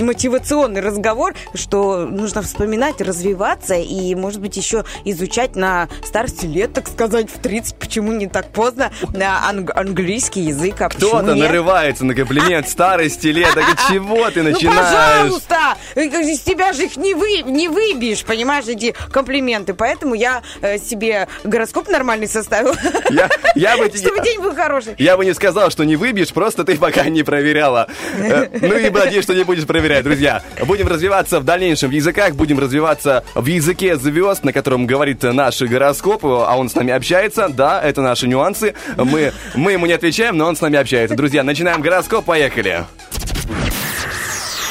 мотивационный 0.00 0.80
разговор, 0.80 1.34
что 1.54 2.06
нужно 2.06 2.42
вспоминать, 2.42 3.00
развиваться 3.00 3.74
и, 3.74 4.14
может 4.14 4.40
быть, 4.40 4.56
еще 4.56 4.84
изучать 5.04 5.56
на 5.56 5.88
старости 6.04 6.46
лет, 6.46 6.72
так 6.72 6.88
сказать, 6.88 7.30
в 7.30 7.38
30, 7.40 7.76
почему 7.76 8.12
не 8.12 8.26
так 8.26 8.50
поздно, 8.52 8.90
на 9.14 9.50
анг- 9.50 9.72
английский 9.74 10.40
язык. 10.42 10.80
А 10.80 10.88
Кто-то 10.88 11.34
нарывается 11.34 12.04
на 12.04 12.14
комплимент 12.14 12.68
старости 12.68 13.28
лет. 13.28 13.52
Так 13.54 13.64
чего 13.88 14.30
ты 14.30 14.42
Ну, 14.42 14.50
начинаешь? 14.50 15.28
пожалуйста! 15.30 15.56
Э, 15.94 16.04
Из 16.04 16.40
тебя 16.40 16.72
же 16.72 16.84
их 16.84 16.96
не, 16.96 17.14
вы, 17.14 17.42
не 17.42 17.68
выбьешь, 17.68 18.24
понимаешь, 18.24 18.66
эти 18.66 18.94
комплименты. 19.12 19.74
Поэтому 19.74 20.14
я 20.14 20.42
э, 20.60 20.78
себе 20.78 21.28
гороскоп 21.44 21.88
нормальный 21.88 22.28
составил, 22.28 22.74
Я, 23.10 23.28
я 23.54 23.76
бы, 23.76 23.90
чтобы 23.94 24.20
день 24.24 24.40
был 24.40 24.54
хороший. 24.54 24.94
я 24.98 25.16
бы 25.16 25.24
не 25.24 25.34
сказал, 25.34 25.57
что 25.70 25.84
не 25.84 25.96
выбьешь, 25.96 26.32
просто 26.32 26.64
ты 26.64 26.76
пока 26.76 27.04
не 27.08 27.22
проверяла. 27.22 27.88
Э, 28.16 28.46
Ну 28.60 28.76
и 28.78 28.90
надеюсь, 28.90 29.24
что 29.24 29.34
не 29.34 29.44
будешь 29.44 29.66
проверять, 29.66 30.04
друзья. 30.04 30.42
Будем 30.64 30.88
развиваться 30.88 31.40
в 31.40 31.44
дальнейшем 31.44 31.90
в 31.90 31.92
языках, 31.92 32.34
будем 32.34 32.58
развиваться 32.58 33.24
в 33.34 33.46
языке 33.46 33.96
звезд, 33.96 34.44
на 34.44 34.52
котором 34.52 34.86
говорит 34.86 35.22
наш 35.22 35.60
гороскоп, 35.60 36.24
а 36.24 36.56
он 36.56 36.68
с 36.68 36.74
нами 36.74 36.92
общается. 36.92 37.48
Да, 37.48 37.80
это 37.82 38.02
наши 38.02 38.26
нюансы. 38.28 38.74
Мы, 38.96 39.32
мы 39.54 39.72
ему 39.72 39.86
не 39.86 39.92
отвечаем, 39.92 40.36
но 40.36 40.46
он 40.46 40.56
с 40.56 40.60
нами 40.60 40.78
общается. 40.78 41.16
Друзья, 41.16 41.42
начинаем 41.42 41.80
гороскоп, 41.80 42.24
поехали. 42.24 42.84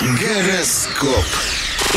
Гороскоп. 0.02 1.26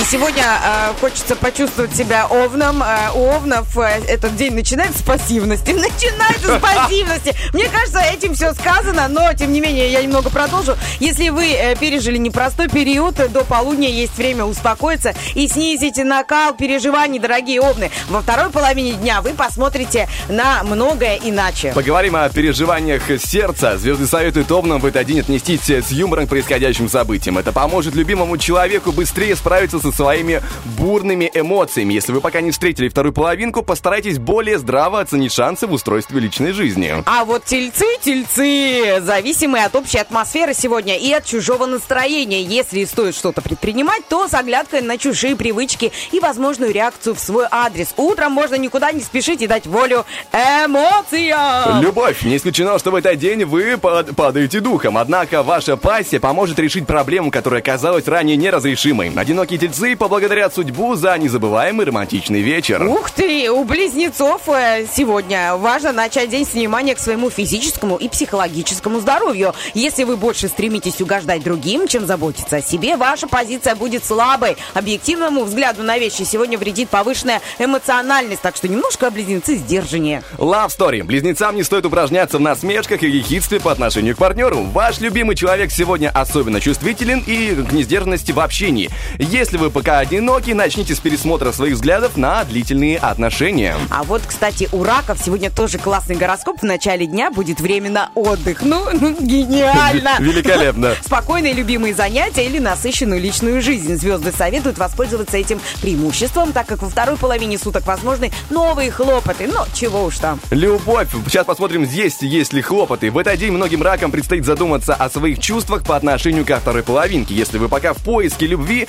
И 0.00 0.02
сегодня 0.04 0.42
э, 0.42 0.94
хочется 0.98 1.36
почувствовать 1.36 1.94
себя 1.94 2.26
овном. 2.26 2.82
Э, 2.82 3.10
у 3.14 3.22
овнов 3.32 3.76
э, 3.76 4.00
этот 4.08 4.34
день 4.34 4.54
начинается 4.54 5.00
с 5.00 5.02
пассивности. 5.02 5.70
Начинается 5.72 6.56
с 6.56 6.58
пассивности. 6.58 7.34
Мне 7.52 7.68
кажется, 7.68 8.00
этим 8.00 8.32
все 8.32 8.54
сказано, 8.54 9.08
но, 9.08 9.34
тем 9.34 9.52
не 9.52 9.60
менее, 9.60 9.92
я 9.92 10.02
немного 10.02 10.30
продолжу. 10.30 10.74
Если 11.00 11.28
вы 11.28 11.48
э, 11.52 11.76
пережили 11.76 12.16
непростой 12.16 12.70
период, 12.70 13.20
э, 13.20 13.28
до 13.28 13.44
полудня 13.44 13.90
есть 13.90 14.16
время 14.16 14.46
успокоиться 14.46 15.14
и 15.34 15.46
снизить 15.46 15.98
накал 15.98 16.54
переживаний, 16.54 17.18
дорогие 17.18 17.60
овны. 17.60 17.90
Во 18.08 18.22
второй 18.22 18.48
половине 18.48 18.92
дня 18.92 19.20
вы 19.20 19.34
посмотрите 19.34 20.08
на 20.30 20.62
многое 20.62 21.20
иначе. 21.22 21.72
Поговорим 21.74 22.16
о 22.16 22.26
переживаниях 22.30 23.02
сердца. 23.22 23.76
Звезды 23.76 24.06
советуют 24.06 24.50
Овнам 24.50 24.80
в 24.80 24.86
этот 24.86 25.04
день 25.06 25.20
отнестись 25.20 25.68
с 25.68 25.90
юмором 25.90 26.26
к 26.26 26.30
происходящим 26.30 26.88
событиям. 26.88 27.36
Это 27.36 27.52
поможет 27.52 27.94
любимому 27.94 28.38
человеку 28.38 28.92
быстрее 28.92 29.36
справиться 29.36 29.78
со 29.78 29.89
своими 29.92 30.42
бурными 30.78 31.30
эмоциями. 31.34 31.94
Если 31.94 32.12
вы 32.12 32.20
пока 32.20 32.40
не 32.40 32.50
встретили 32.50 32.88
вторую 32.88 33.12
половинку, 33.12 33.62
постарайтесь 33.62 34.18
более 34.18 34.58
здраво 34.58 35.00
оценить 35.00 35.32
шансы 35.32 35.66
в 35.66 35.72
устройстве 35.72 36.20
личной 36.20 36.52
жизни. 36.52 36.94
А 37.06 37.24
вот 37.24 37.44
тельцы, 37.44 37.84
тельцы, 38.02 39.00
зависимые 39.00 39.64
от 39.66 39.74
общей 39.76 39.98
атмосферы 39.98 40.54
сегодня 40.54 40.96
и 40.98 41.12
от 41.12 41.24
чужого 41.24 41.66
настроения. 41.66 42.42
Если 42.42 42.84
стоит 42.84 43.14
что-то 43.14 43.42
предпринимать, 43.42 44.06
то 44.08 44.28
с 44.28 44.34
оглядкой 44.34 44.82
на 44.82 44.98
чужие 44.98 45.36
привычки 45.36 45.92
и 46.12 46.20
возможную 46.20 46.72
реакцию 46.72 47.14
в 47.14 47.20
свой 47.20 47.46
адрес. 47.50 47.94
Утром 47.96 48.32
можно 48.32 48.54
никуда 48.56 48.92
не 48.92 49.00
спешить 49.00 49.42
и 49.42 49.46
дать 49.46 49.66
волю 49.66 50.04
эмоциям. 50.32 51.80
Любовь. 51.80 52.22
Не 52.22 52.36
исключено, 52.36 52.78
что 52.78 52.90
в 52.90 52.94
этот 52.94 53.18
день 53.18 53.44
вы 53.44 53.76
пад- 53.78 54.14
падаете 54.14 54.60
духом. 54.60 54.98
Однако 54.98 55.42
ваша 55.42 55.76
пассия 55.76 56.20
поможет 56.20 56.58
решить 56.58 56.86
проблему, 56.86 57.30
которая 57.30 57.62
казалась 57.62 58.06
ранее 58.06 58.36
неразрешимой. 58.36 59.12
Одинокие 59.14 59.58
тельцы 59.58 59.79
поблагодарят 59.96 60.54
судьбу 60.54 60.94
за 60.94 61.16
незабываемый 61.18 61.86
романтичный 61.86 62.40
вечер. 62.40 62.82
Ух 62.86 63.10
ты, 63.10 63.50
у 63.50 63.64
близнецов 63.64 64.42
э, 64.48 64.86
сегодня 64.92 65.56
важно 65.56 65.92
начать 65.92 66.30
день 66.30 66.46
с 66.46 66.52
внимания 66.52 66.94
к 66.94 66.98
своему 66.98 67.30
физическому 67.30 67.96
и 67.96 68.08
психологическому 68.08 69.00
здоровью. 69.00 69.54
Если 69.74 70.04
вы 70.04 70.16
больше 70.16 70.48
стремитесь 70.48 71.00
угождать 71.00 71.42
другим, 71.42 71.88
чем 71.88 72.06
заботиться 72.06 72.56
о 72.56 72.62
себе, 72.62 72.96
ваша 72.96 73.26
позиция 73.26 73.74
будет 73.74 74.04
слабой. 74.04 74.56
Объективному 74.74 75.44
взгляду 75.44 75.82
на 75.82 75.98
вещи 75.98 76.22
сегодня 76.22 76.58
вредит 76.58 76.90
повышенная 76.90 77.40
эмоциональность, 77.58 78.42
так 78.42 78.56
что 78.56 78.68
немножко 78.68 79.10
близнецы 79.10 79.56
сдержаннее. 79.56 80.22
Love 80.36 80.68
Story. 80.68 81.02
Близнецам 81.02 81.56
не 81.56 81.62
стоит 81.62 81.86
упражняться 81.86 82.38
в 82.38 82.40
насмешках 82.40 83.02
и 83.02 83.08
ехидстве 83.08 83.60
по 83.60 83.72
отношению 83.72 84.14
к 84.14 84.18
партнеру. 84.18 84.62
Ваш 84.62 85.00
любимый 85.00 85.36
человек 85.36 85.70
сегодня 85.72 86.10
особенно 86.10 86.60
чувствителен 86.60 87.24
и 87.26 87.54
к 87.54 87.72
несдержанности 87.72 88.32
в 88.32 88.40
общении. 88.40 88.90
Если 89.18 89.56
вы 89.56 89.69
пока 89.70 89.98
одиноки, 89.98 90.50
начните 90.50 90.94
с 90.94 91.00
пересмотра 91.00 91.52
своих 91.52 91.74
взглядов 91.74 92.16
на 92.16 92.44
длительные 92.44 92.98
отношения. 92.98 93.76
А 93.90 94.02
вот, 94.02 94.22
кстати, 94.26 94.68
у 94.72 94.84
раков 94.84 95.18
сегодня 95.24 95.50
тоже 95.50 95.78
классный 95.78 96.16
гороскоп. 96.16 96.60
В 96.60 96.64
начале 96.64 97.06
дня 97.06 97.30
будет 97.30 97.60
время 97.60 97.90
на 97.90 98.10
отдых. 98.14 98.62
Ну, 98.62 98.86
ну, 98.92 99.16
гениально! 99.20 100.16
Великолепно. 100.18 100.94
Спокойные 101.04 101.52
любимые 101.52 101.94
занятия 101.94 102.46
или 102.46 102.58
насыщенную 102.58 103.20
личную 103.20 103.62
жизнь. 103.62 103.96
Звезды 103.96 104.32
советуют 104.32 104.78
воспользоваться 104.78 105.36
этим 105.36 105.60
преимуществом, 105.80 106.52
так 106.52 106.66
как 106.66 106.82
во 106.82 106.88
второй 106.88 107.16
половине 107.16 107.58
суток 107.58 107.86
возможны 107.86 108.30
новые 108.50 108.90
хлопоты. 108.90 109.46
Но 109.46 109.66
чего 109.74 110.04
уж 110.04 110.18
там. 110.18 110.40
Любовь. 110.50 111.08
Сейчас 111.26 111.46
посмотрим, 111.46 111.84
есть, 111.84 112.22
есть 112.22 112.52
ли 112.52 112.62
хлопоты. 112.62 113.10
В 113.10 113.18
этот 113.18 113.38
день 113.38 113.52
многим 113.52 113.82
ракам 113.82 114.10
предстоит 114.10 114.44
задуматься 114.44 114.94
о 114.94 115.08
своих 115.10 115.38
чувствах 115.38 115.84
по 115.84 115.96
отношению 115.96 116.44
ко 116.44 116.58
второй 116.58 116.82
половинке. 116.82 117.34
Если 117.34 117.58
вы 117.58 117.68
пока 117.68 117.94
в 117.94 117.98
поиске 117.98 118.46
любви, 118.46 118.88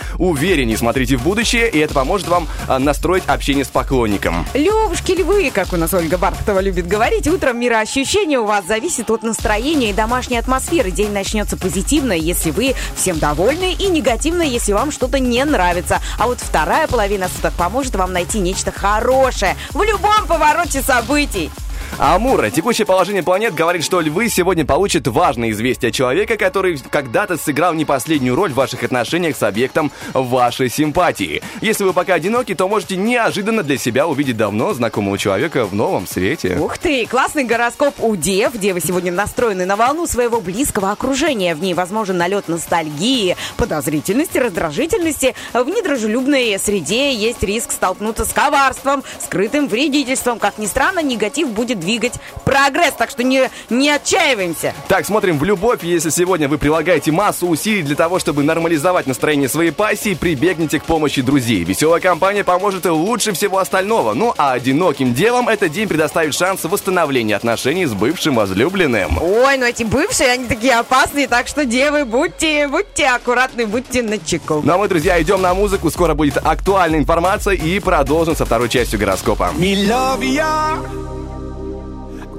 увереннее 0.61 0.77
смотрите 0.77 1.17
в 1.17 1.23
будущее, 1.23 1.69
и 1.69 1.79
это 1.79 1.93
поможет 1.93 2.27
вам 2.27 2.47
а, 2.67 2.77
настроить 2.77 3.23
общение 3.27 3.65
с 3.65 3.67
поклонником. 3.67 4.45
Левушки 4.53 5.13
львы, 5.13 5.51
как 5.53 5.73
у 5.73 5.77
нас 5.77 5.93
Ольга 5.93 6.19
Бархтова 6.19 6.59
любит 6.59 6.87
говорить, 6.87 7.27
утром 7.27 7.59
мироощущение 7.59 8.39
у 8.39 8.45
вас 8.45 8.65
зависит 8.67 9.09
от 9.09 9.23
настроения 9.23 9.89
и 9.89 9.93
домашней 9.93 10.37
атмосферы. 10.37 10.91
День 10.91 11.11
начнется 11.11 11.57
позитивно, 11.57 12.13
если 12.13 12.51
вы 12.51 12.75
всем 12.95 13.17
довольны, 13.17 13.73
и 13.73 13.87
негативно, 13.87 14.43
если 14.43 14.73
вам 14.73 14.91
что-то 14.91 15.19
не 15.19 15.43
нравится. 15.43 15.99
А 16.19 16.27
вот 16.27 16.39
вторая 16.39 16.87
половина 16.87 17.27
суток 17.27 17.53
поможет 17.53 17.95
вам 17.95 18.13
найти 18.13 18.39
нечто 18.39 18.71
хорошее 18.71 19.55
в 19.71 19.81
любом 19.81 20.27
повороте 20.27 20.81
событий. 20.83 21.49
Амура. 21.97 22.49
Текущее 22.49 22.85
положение 22.85 23.21
планет 23.21 23.53
говорит, 23.53 23.83
что 23.83 24.01
львы 24.01 24.27
сегодня 24.29 24.65
получат 24.65 25.07
важное 25.07 25.51
известие 25.51 25.91
человека, 25.91 26.35
который 26.37 26.77
когда-то 26.89 27.37
сыграл 27.37 27.73
не 27.73 27.85
последнюю 27.85 28.35
роль 28.35 28.51
в 28.51 28.55
ваших 28.55 28.83
отношениях 28.83 29.37
с 29.37 29.43
объектом 29.43 29.91
вашей 30.13 30.69
симпатии. 30.69 31.43
Если 31.61 31.83
вы 31.83 31.93
пока 31.93 32.15
одиноки, 32.15 32.55
то 32.55 32.67
можете 32.67 32.97
неожиданно 32.97 33.61
для 33.61 33.77
себя 33.77 34.07
увидеть 34.07 34.37
давно 34.37 34.73
знакомого 34.73 35.17
человека 35.17 35.65
в 35.65 35.75
новом 35.75 36.07
свете. 36.07 36.57
Ух 36.59 36.77
ты, 36.77 37.05
классный 37.05 37.43
гороскоп 37.43 37.95
у 37.99 38.15
дев. 38.15 38.53
Девы 38.57 38.81
сегодня 38.81 39.11
настроены 39.11 39.65
на 39.65 39.75
волну 39.75 40.07
своего 40.07 40.41
близкого 40.41 40.91
окружения. 40.91 41.53
В 41.53 41.61
ней 41.61 41.73
возможен 41.73 42.17
налет 42.17 42.47
ностальгии, 42.47 43.37
подозрительности, 43.57 44.37
раздражительности. 44.37 45.35
В 45.53 45.67
недружелюбной 45.67 46.57
среде 46.57 47.13
есть 47.13 47.43
риск 47.43 47.71
столкнуться 47.71 48.25
с 48.25 48.33
коварством, 48.33 49.03
скрытым 49.23 49.67
вредительством. 49.67 50.39
Как 50.39 50.57
ни 50.57 50.65
странно, 50.65 51.01
негатив 51.01 51.49
будет 51.49 51.70
двигать 51.73 52.13
прогресс, 52.45 52.93
так 52.97 53.09
что 53.09 53.23
не, 53.23 53.49
не 53.69 53.89
отчаиваемся. 53.89 54.73
Так, 54.87 55.05
смотрим 55.05 55.37
в 55.37 55.43
любовь. 55.43 55.83
Если 55.83 56.09
сегодня 56.09 56.47
вы 56.47 56.57
прилагаете 56.57 57.11
массу 57.11 57.47
усилий 57.47 57.83
для 57.83 57.95
того, 57.95 58.19
чтобы 58.19 58.43
нормализовать 58.43 59.07
настроение 59.07 59.49
своей 59.49 59.71
пассии, 59.71 60.13
прибегните 60.13 60.79
к 60.79 60.83
помощи 60.83 61.21
друзей. 61.21 61.63
Веселая 61.63 62.01
компания 62.01 62.43
поможет 62.43 62.85
лучше 62.85 63.33
всего 63.33 63.59
остального. 63.59 64.13
Ну 64.13 64.33
а 64.37 64.53
одиноким 64.53 65.13
делом 65.13 65.49
этот 65.49 65.71
день 65.71 65.87
предоставит 65.87 66.33
шанс 66.33 66.63
восстановления 66.63 67.35
отношений 67.35 67.85
с 67.85 67.93
бывшим 67.93 68.35
возлюбленным. 68.35 69.17
Ой, 69.21 69.57
ну 69.57 69.65
эти 69.65 69.83
бывшие, 69.83 70.31
они 70.31 70.45
такие 70.45 70.75
опасные, 70.75 71.27
так 71.27 71.47
что, 71.47 71.65
девы, 71.65 72.05
будьте, 72.05 72.67
будьте 72.67 73.07
аккуратны, 73.07 73.65
будьте 73.65 74.01
начеку. 74.01 74.61
Ну 74.63 74.73
а 74.73 74.77
мы, 74.77 74.87
друзья, 74.87 75.21
идем 75.21 75.41
на 75.41 75.53
музыку. 75.53 75.89
Скоро 75.91 76.13
будет 76.13 76.37
актуальная 76.37 76.99
информация 76.99 77.55
и 77.55 77.79
продолжим 77.79 78.35
со 78.35 78.45
второй 78.45 78.69
частью 78.69 78.99
гороскопа. 78.99 79.51
Me 79.57 79.75
love 79.87 80.21
ya 80.21 81.20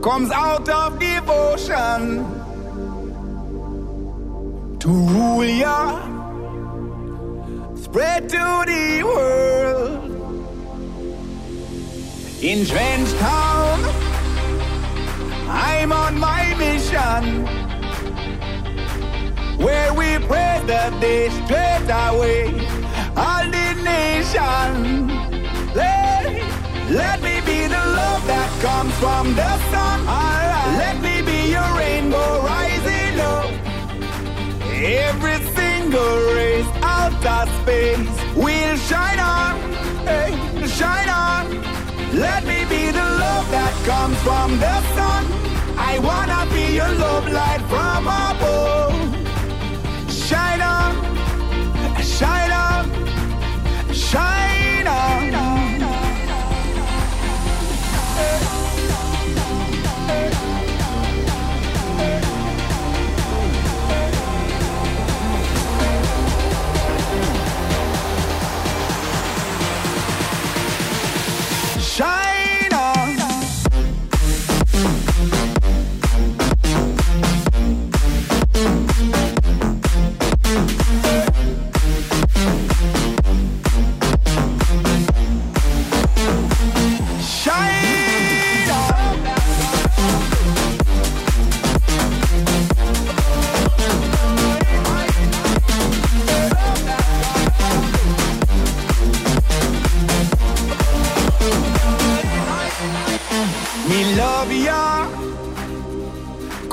comes 0.02 0.32
out 0.32 0.68
of 0.68 0.98
devotion 0.98 2.26
to 4.80 4.88
rule 4.88 5.44
ya, 5.44 6.00
spread 7.76 8.28
to 8.28 8.64
the 8.66 9.02
world. 9.04 10.02
In 12.42 12.66
Trench 12.66 13.12
Town, 13.20 13.78
I'm 15.48 15.92
on 15.92 16.18
my 16.18 16.52
mission. 16.58 17.46
Where 19.64 19.94
we 19.94 20.18
pray 20.26 20.60
the 20.66 20.90
day 21.00 21.28
straight 21.44 21.88
away, 21.88 22.48
all 23.16 23.44
the 23.44 23.68
nation. 23.84 25.06
Let, 25.76 26.21
let 26.92 27.22
me 27.22 27.40
be 27.40 27.66
the 27.66 27.84
love 28.00 28.26
that 28.26 28.50
comes 28.60 28.94
from 29.02 29.34
the 29.34 29.52
sun. 29.70 29.98
Let 30.82 30.96
me 31.00 31.22
be 31.22 31.50
your 31.56 31.70
rainbow 31.76 32.42
rising 32.44 33.18
up. 33.20 33.50
Every 35.08 35.38
single 35.56 36.16
race 36.34 36.72
out 36.82 37.24
of 37.24 37.48
space 37.62 38.10
will 38.36 38.76
shine 38.90 39.20
on, 39.20 39.52
hey, 40.10 40.30
shine 40.66 41.08
on. 41.08 41.44
Let 42.26 42.44
me 42.44 42.64
be 42.74 42.90
the 42.90 43.08
love 43.24 43.46
that 43.56 43.74
comes 43.90 44.18
from 44.26 44.58
the 44.64 44.76
sun. 44.96 45.24
I 45.78 45.98
wanna 46.08 46.40
be 46.52 46.74
your 46.74 46.92
love 47.04 47.26
light 47.38 47.62
from 47.72 48.02
above. 48.06 48.94
Shine 50.10 50.60
on, 50.60 50.92
shine 52.02 52.50
on, 52.50 52.51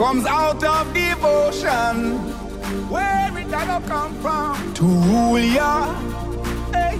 comes 0.09 0.25
out 0.25 0.63
of 0.63 0.91
devotion. 0.91 2.17
Where 2.89 3.37
it 3.37 3.51
gonna 3.51 3.79
come 3.87 4.11
from? 4.23 4.73
To 4.73 4.85
rule 4.85 5.37
ya, 5.37 5.93
hey. 6.73 6.97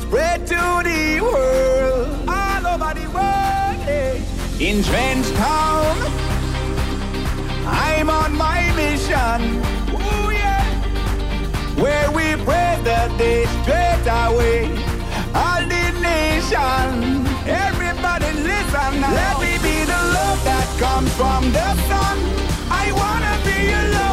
spread 0.00 0.46
to 0.46 0.62
the 0.82 1.20
world, 1.20 2.08
all 2.26 2.66
over 2.72 2.92
the 2.98 3.06
world. 3.16 3.76
Hey. 3.84 4.24
In 4.60 4.82
Trench 4.82 5.28
Town, 5.32 5.94
I'm 7.66 8.08
on 8.08 8.32
my 8.34 8.60
mission. 8.80 9.40
Ooh, 9.92 10.32
yeah. 10.32 10.64
Where 11.82 12.10
we 12.12 12.26
pray 12.46 12.80
the 12.88 13.00
day 13.18 13.44
straight 13.60 14.06
away. 14.24 14.72
All 15.34 15.62
the 15.74 15.84
nation, 16.00 17.26
everybody 17.46 18.30
listen 18.48 19.00
now. 19.02 19.12
Let 19.20 19.40
me 19.44 19.51
come 20.82 21.06
from 21.06 21.52
the 21.52 21.68
sun. 21.88 22.18
I 22.68 22.90
wanna 23.00 23.34
be 23.44 23.70
alone. 23.70 24.11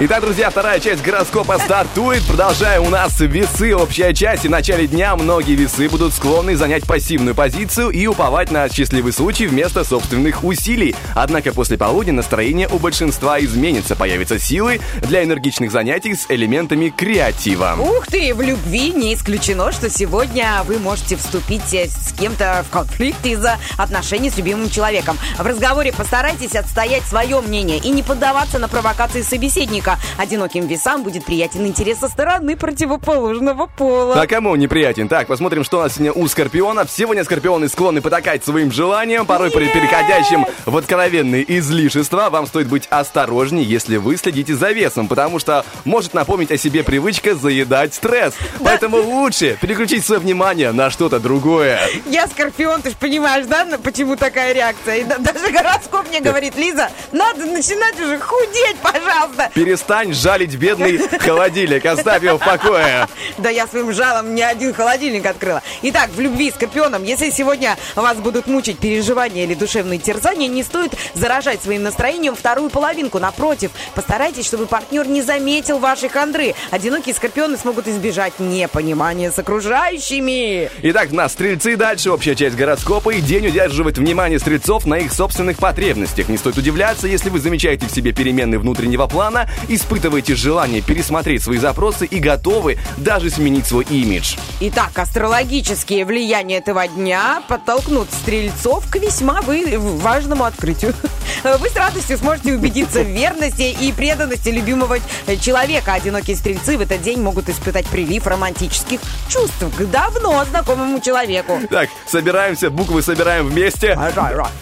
Итак, 0.00 0.20
друзья, 0.20 0.48
вторая 0.48 0.78
часть 0.78 1.02
гороскопа 1.02 1.58
стартует. 1.58 2.22
Продолжаем 2.22 2.84
у 2.84 2.88
нас 2.88 3.18
весы. 3.18 3.74
Общая 3.74 4.14
часть. 4.14 4.44
И 4.44 4.48
в 4.48 4.50
начале 4.52 4.86
дня 4.86 5.16
многие 5.16 5.56
весы 5.56 5.88
будут 5.88 6.14
склонны 6.14 6.54
занять 6.54 6.84
пассивную 6.84 7.34
позицию 7.34 7.90
и 7.90 8.06
уповать 8.06 8.52
на 8.52 8.68
счастливый 8.68 9.12
случай 9.12 9.48
вместо 9.48 9.82
собственных 9.82 10.44
усилий. 10.44 10.94
Однако 11.16 11.52
после 11.52 11.76
полудня 11.78 12.12
настроение 12.12 12.68
у 12.68 12.78
большинства 12.78 13.40
изменится. 13.40 13.96
Появятся 13.96 14.38
силы 14.38 14.80
для 15.02 15.24
энергичных 15.24 15.72
занятий 15.72 16.14
с 16.14 16.26
элементами 16.28 16.90
креатива. 16.90 17.74
Ух 17.76 18.06
ты, 18.06 18.32
в 18.36 18.40
любви 18.40 18.92
не 18.92 19.14
исключено, 19.14 19.72
что 19.72 19.90
сегодня 19.90 20.62
вы 20.64 20.78
можете 20.78 21.16
вступить 21.16 21.74
э, 21.74 21.88
с 21.88 22.12
кем-то 22.12 22.64
в 22.68 22.72
конфликт 22.72 23.26
из-за 23.26 23.58
отношений 23.76 24.30
с 24.30 24.36
любимым 24.36 24.70
человеком. 24.70 25.18
В 25.36 25.44
разговоре 25.44 25.92
постарайтесь 25.92 26.54
отстоять 26.54 27.02
свое 27.02 27.40
мнение 27.40 27.78
и 27.78 27.90
не 27.90 28.04
поддаваться 28.04 28.60
на 28.60 28.68
провокации 28.68 29.22
собеседника. 29.22 29.87
Только 29.88 29.98
одиноким 30.18 30.66
весам 30.66 31.02
будет 31.02 31.24
приятен 31.24 31.66
интерес 31.66 31.98
со 31.98 32.08
стороны 32.08 32.56
противоположного 32.56 33.66
пола. 33.66 34.20
А 34.20 34.26
кому 34.26 34.54
неприятен? 34.56 35.08
Так, 35.08 35.26
посмотрим, 35.26 35.64
что 35.64 35.78
у 35.78 35.82
нас 35.82 35.94
сегодня 35.94 36.12
у 36.12 36.26
скорпионов. 36.28 36.90
Сегодня 36.90 37.24
скорпионы 37.24 37.68
склонны 37.68 38.00
потакать 38.00 38.44
своим 38.44 38.70
желаниям, 38.72 39.26
порой 39.26 39.50
при 39.50 39.68
переходящим 39.68 40.46
в 40.66 40.76
откровенные 40.76 41.44
излишества. 41.58 42.28
Вам 42.30 42.46
стоит 42.46 42.66
быть 42.68 42.86
осторожнее, 42.90 43.64
если 43.64 43.96
вы 43.96 44.16
следите 44.16 44.54
за 44.54 44.72
весом, 44.72 45.08
потому 45.08 45.38
что 45.38 45.64
может 45.84 46.14
напомнить 46.14 46.50
о 46.50 46.58
себе 46.58 46.82
привычка 46.82 47.34
заедать 47.34 47.94
стресс. 47.94 48.34
Поэтому 48.62 48.98
лучше 48.98 49.56
переключить 49.60 50.04
свое 50.04 50.20
внимание 50.20 50.72
на 50.72 50.90
что-то 50.90 51.20
другое. 51.20 51.80
Я 52.06 52.26
скорпион, 52.26 52.82
ты 52.82 52.90
же 52.90 52.96
понимаешь, 52.96 53.46
да, 53.46 53.66
почему 53.82 54.16
такая 54.16 54.52
реакция? 54.52 54.96
И 54.96 55.04
да- 55.04 55.18
даже 55.18 55.50
гороскоп 55.50 56.08
мне 56.08 56.20
говорит, 56.20 56.56
Лиза, 56.56 56.90
надо 57.12 57.46
начинать 57.46 57.98
уже 58.00 58.18
худеть, 58.18 58.76
пожалуйста. 58.82 59.50
Перестань 59.54 59.77
жалить 60.12 60.54
бедный 60.56 60.98
холодильник, 61.18 61.84
оставь 61.86 62.22
его 62.22 62.38
в 62.38 62.44
покое. 62.44 63.08
Да 63.38 63.50
я 63.50 63.66
своим 63.66 63.92
жалом 63.92 64.34
не 64.34 64.42
один 64.42 64.74
холодильник 64.74 65.26
открыла. 65.26 65.62
Итак, 65.82 66.10
в 66.14 66.20
любви 66.20 66.50
с 66.50 66.58
Скорпионом, 66.58 67.04
если 67.04 67.30
сегодня 67.30 67.76
вас 67.94 68.16
будут 68.16 68.48
мучить 68.48 68.78
переживания 68.78 69.44
или 69.44 69.54
душевные 69.54 70.00
терзания, 70.00 70.48
не 70.48 70.64
стоит 70.64 70.92
заражать 71.14 71.62
своим 71.62 71.84
настроением 71.84 72.34
вторую 72.34 72.68
половинку. 72.68 73.20
Напротив, 73.20 73.70
постарайтесь, 73.94 74.44
чтобы 74.44 74.66
партнер 74.66 75.06
не 75.06 75.22
заметил 75.22 75.78
вашей 75.78 76.08
хандры. 76.08 76.54
Одинокие 76.72 77.14
скорпионы 77.14 77.56
смогут 77.56 77.86
избежать 77.86 78.40
непонимания 78.40 79.30
с 79.30 79.38
окружающими. 79.38 80.68
Итак, 80.82 81.12
на 81.12 81.28
стрельцы 81.28 81.76
дальше 81.76 82.10
общая 82.10 82.34
часть 82.34 82.56
гороскопа 82.56 83.10
и 83.10 83.20
день 83.20 83.46
удерживает 83.46 83.98
внимание 83.98 84.40
стрельцов 84.40 84.84
на 84.84 84.98
их 84.98 85.12
собственных 85.12 85.58
потребностях. 85.58 86.28
Не 86.28 86.38
стоит 86.38 86.58
удивляться, 86.58 87.06
если 87.06 87.30
вы 87.30 87.38
замечаете 87.38 87.86
в 87.86 87.90
себе 87.92 88.12
перемены 88.12 88.58
внутреннего 88.58 89.06
плана, 89.06 89.48
испытываете 89.68 90.34
желание 90.34 90.80
пересмотреть 90.82 91.42
свои 91.42 91.58
запросы 91.58 92.06
и 92.06 92.18
готовы 92.18 92.78
даже 92.96 93.30
сменить 93.30 93.66
свой 93.66 93.84
имидж. 93.84 94.36
Итак, 94.60 94.98
астрологические 94.98 96.04
влияния 96.04 96.58
этого 96.58 96.86
дня 96.88 97.42
подтолкнут 97.48 98.08
стрельцов 98.12 98.88
к 98.90 98.96
весьма 98.96 99.40
вы- 99.42 99.78
важному 99.78 100.44
открытию. 100.44 100.94
Вы 101.60 101.68
с 101.68 101.76
радостью 101.76 102.18
сможете 102.18 102.54
убедиться 102.54 103.02
в 103.02 103.06
верности 103.06 103.74
и 103.80 103.92
преданности 103.92 104.48
любимого 104.48 104.98
человека. 105.40 105.92
Одинокие 105.92 106.36
стрельцы 106.36 106.76
в 106.76 106.80
этот 106.80 107.02
день 107.02 107.20
могут 107.20 107.48
испытать 107.48 107.86
прилив 107.86 108.26
романтических 108.26 109.00
чувств 109.28 109.64
к 109.76 109.84
давно 109.84 110.44
знакомому 110.46 111.00
человеку. 111.00 111.60
Так, 111.70 111.88
собираемся, 112.06 112.70
буквы 112.70 113.02
собираем 113.02 113.46
вместе. 113.46 113.98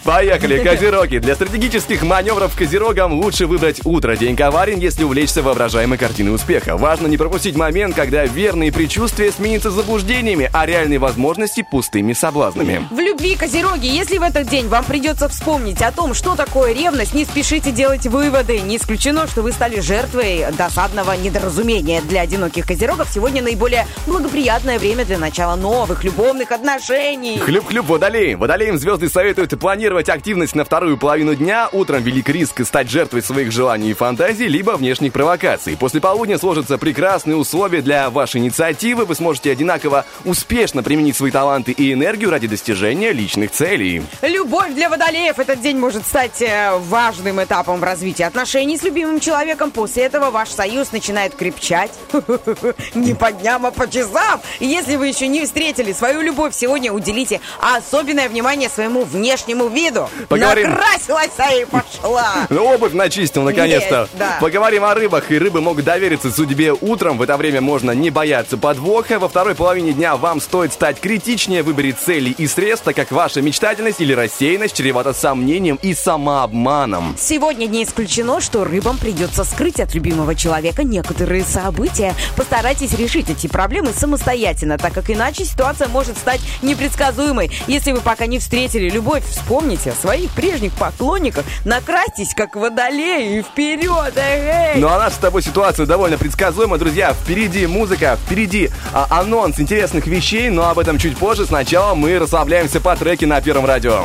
Поехали, 0.05 0.63
козероги. 0.63 1.19
Для 1.19 1.35
стратегических 1.35 2.03
маневров 2.03 2.57
козерогам 2.57 3.13
лучше 3.13 3.47
выбрать 3.47 3.81
утро. 3.85 4.17
День 4.17 4.37
коварен, 4.37 4.79
если 4.79 4.96
увлечься 5.05 5.43
воображаемой 5.43 5.99
картиной 5.99 6.35
успеха. 6.35 6.77
Важно 6.77 7.07
не 7.07 7.17
пропустить 7.17 7.57
момент, 7.57 7.95
когда 7.95 8.25
верные 8.27 8.73
предчувствия 8.73 9.33
сменятся 9.33 9.71
заблуждениями, 9.71 10.51
а 10.53 10.67
реальные 10.67 10.99
возможности 10.99 11.67
пустыми 11.69 12.13
соблазнами. 12.13 12.87
В 12.91 12.99
любви, 12.99 13.35
козероги, 13.35 13.87
если 13.87 14.19
в 14.19 14.23
этот 14.23 14.49
день 14.49 14.69
вам 14.69 14.85
придется 14.85 15.29
вспомнить 15.29 15.83
о 15.83 15.93
том, 15.93 16.15
что 16.15 16.35
такое 16.35 16.73
ревность, 16.73 17.15
не 17.15 17.25
спешите 17.25 17.73
делать 17.73 18.07
выводы. 18.07 18.61
Не 18.61 18.77
исключено, 18.77 19.27
что 19.27 19.43
вы 19.43 19.53
стали 19.53 19.81
жертвой 19.81 20.45
досадного 20.57 21.13
недоразумения. 21.13 22.01
Для 22.03 22.23
одиноких 22.23 22.67
козерогов 22.67 23.09
сегодня 23.13 23.43
наиболее 23.43 23.87
благоприятное 24.07 24.79
время 24.79 25.05
для 25.05 25.19
начала 25.19 25.57
новых 25.57 26.05
любовных 26.05 26.53
отношений. 26.53 27.39
Хлюп-хлюп, 27.39 27.87
водолеем. 27.87 28.39
Водолеем 28.39 28.79
звезды 28.79 29.09
советуют 29.09 29.59
планировать 29.59 30.09
активность 30.09 30.55
на 30.55 30.65
вторую 30.65 30.99
половину 30.99 31.35
дня. 31.35 31.69
Утром 31.73 32.03
велик 32.03 32.29
риск 32.29 32.65
стать 32.65 32.91
жертвой 32.91 33.23
своих 33.23 33.53
желаний 33.53 33.91
и 33.91 33.95
фантазий, 33.95 34.49
либо 34.49 34.77
внешних 34.87 35.13
провокаций. 35.13 35.77
После 35.77 36.01
полудня 36.01 36.39
сложатся 36.39 36.79
прекрасные 36.79 37.37
условия 37.37 37.83
для 37.83 38.09
вашей 38.09 38.41
инициативы. 38.41 39.05
Вы 39.05 39.17
сможете 39.17 39.51
одинаково 39.51 40.05
успешно 40.25 40.85
применить 40.85 41.17
свои 41.17 41.33
таланты 41.33 41.73
и 41.73 41.93
энергию 41.93 42.31
ради 42.31 42.47
достижения 42.47 43.11
личных 43.11 43.51
целей. 43.51 44.05
Любовь 44.23 44.75
для 44.75 44.89
водолеев 44.89 45.41
этот 45.41 45.61
день 45.61 45.77
может 45.77 46.07
стать 46.07 46.41
э, 46.41 46.79
важным 46.79 47.43
этапом 47.43 47.81
в 47.81 47.83
развитии 47.83 48.23
отношений 48.23 48.79
с 48.79 48.85
любимым 48.85 49.19
человеком. 49.19 49.73
После 49.73 50.05
этого 50.05 50.31
ваш 50.31 50.51
союз 50.51 50.93
начинает 50.93 51.35
крепчать. 51.35 51.91
Не 52.95 53.15
по 53.15 53.33
дням, 53.33 53.67
а 53.67 53.73
по 53.73 53.91
часам. 53.91 54.41
Если 54.61 54.95
вы 54.95 55.09
еще 55.09 55.27
не 55.27 55.45
встретили 55.45 55.93
свою 55.93 56.21
любовь, 56.21 56.55
сегодня 56.55 56.93
уделите 56.93 57.41
особенное 57.61 58.29
внимание 58.29 58.69
своему 58.69 59.03
внешнему 59.03 59.67
виду. 59.67 60.09
Поговорим. 60.29 60.71
Накрасилась 60.71 61.31
а 61.39 61.53
и 61.55 61.65
пошла. 61.65 62.47
Обувь 62.51 62.93
начистил, 62.93 63.43
наконец-то. 63.43 64.09
Да. 64.15 64.39
Поговорим 64.41 64.76
о 64.85 64.95
рыбах, 64.95 65.31
и 65.31 65.39
рыбы 65.39 65.61
могут 65.61 65.85
довериться 65.85 66.31
судьбе 66.31 66.73
утром. 66.73 67.19
В 67.19 67.23
это 67.23 67.37
время 67.37 67.61
можно 67.61 67.93
не 67.93 68.11
бояться 68.11 68.57
подвоха. 68.57 69.19
Во 69.19 69.29
второй 69.29 69.55
половине 69.55 69.93
дня 69.93 70.17
вам 70.17 70.41
стоит 70.41 70.73
стать 70.73 71.01
критичнее 71.01 71.63
в 71.63 71.67
выборе 71.67 71.93
целей 71.93 72.35
и 72.37 72.47
средств, 72.47 72.85
так 72.85 72.97
как 72.97 73.11
ваша 73.11 73.43
мечтательность 73.43 74.01
или 74.01 74.13
рассеянность 74.13 74.77
чревата 74.77 75.13
сомнением 75.13 75.79
и 75.83 75.95
самообманом. 75.95 77.15
Сегодня 77.19 77.67
не 77.67 77.85
исключено, 77.85 78.41
что 78.41 78.65
рыбам 78.65 78.99
придется 78.99 79.45
скрыть 79.45 79.81
от 79.81 79.95
любимого 79.95 80.35
человека 80.35 80.83
некоторые 80.83 81.45
события. 81.45 82.15
Постарайтесь 82.37 82.93
решить 82.93 83.31
эти 83.31 83.47
проблемы 83.47 83.93
самостоятельно, 83.93 84.79
так 84.79 84.93
как 84.93 85.11
иначе 85.11 85.45
ситуация 85.45 85.89
может 85.89 86.19
стать 86.19 86.41
непредсказуемой. 86.63 87.51
Если 87.67 87.93
вы 87.93 88.01
пока 88.01 88.27
не 88.27 88.39
встретили 88.39 88.91
любовь, 88.91 89.25
вспомните 89.25 89.93
о 89.93 89.95
своих 89.95 90.31
прежних 90.33 90.73
поклонниках, 90.73 91.45
накрасьтесь 91.65 92.35
как 92.35 92.57
водолей 92.57 93.39
и 93.39 93.43
вперед! 93.43 94.17
эй! 94.17 94.66
Ну 94.75 94.89
а 94.89 94.99
наша 94.99 95.17
с 95.17 95.19
тобой 95.19 95.43
ситуация 95.43 95.87
довольно 95.87 96.19
предсказуема, 96.19 96.79
друзья. 96.79 97.13
Впереди 97.15 97.67
музыка, 97.67 98.19
впереди 98.25 98.71
а, 98.93 99.07
анонс 99.11 99.59
интересных 99.61 100.07
вещей, 100.07 100.51
но 100.51 100.69
об 100.69 100.79
этом 100.79 100.99
чуть 100.99 101.17
позже. 101.17 101.47
Сначала 101.47 101.95
мы 101.95 102.19
расслабляемся 102.19 102.81
по 102.81 102.97
треке 102.97 103.27
на 103.27 103.41
Первом 103.41 103.67
радио. 103.67 104.05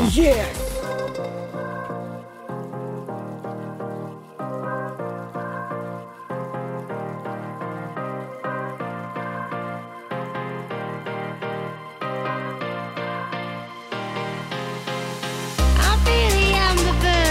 I 15.84 15.98
feel 16.06 16.30
the 16.30 16.54
amber 16.54 17.22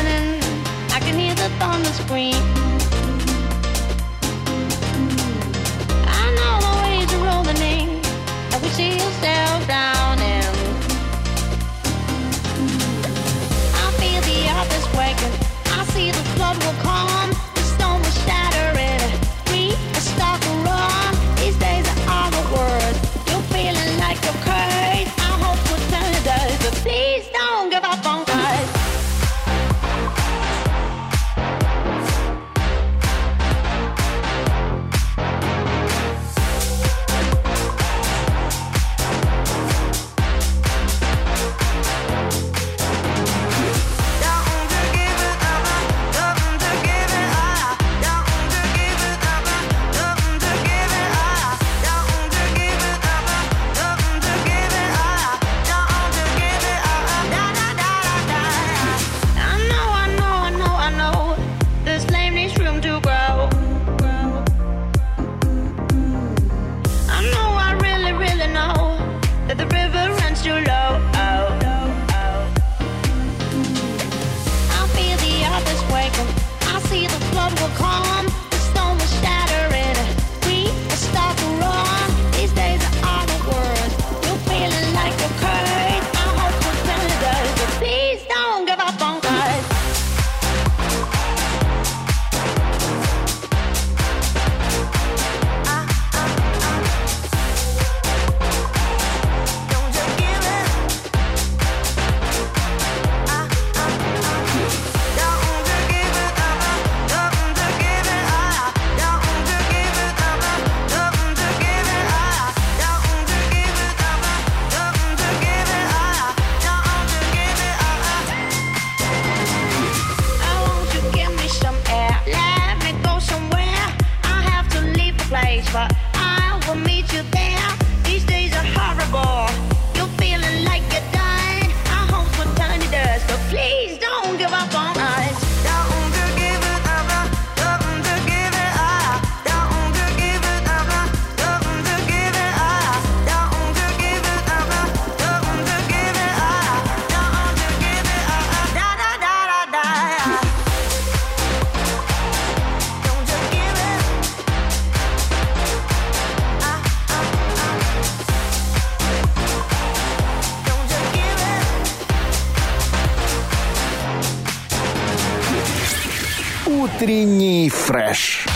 Утренний 167.00 167.70
фреш. 167.70 168.46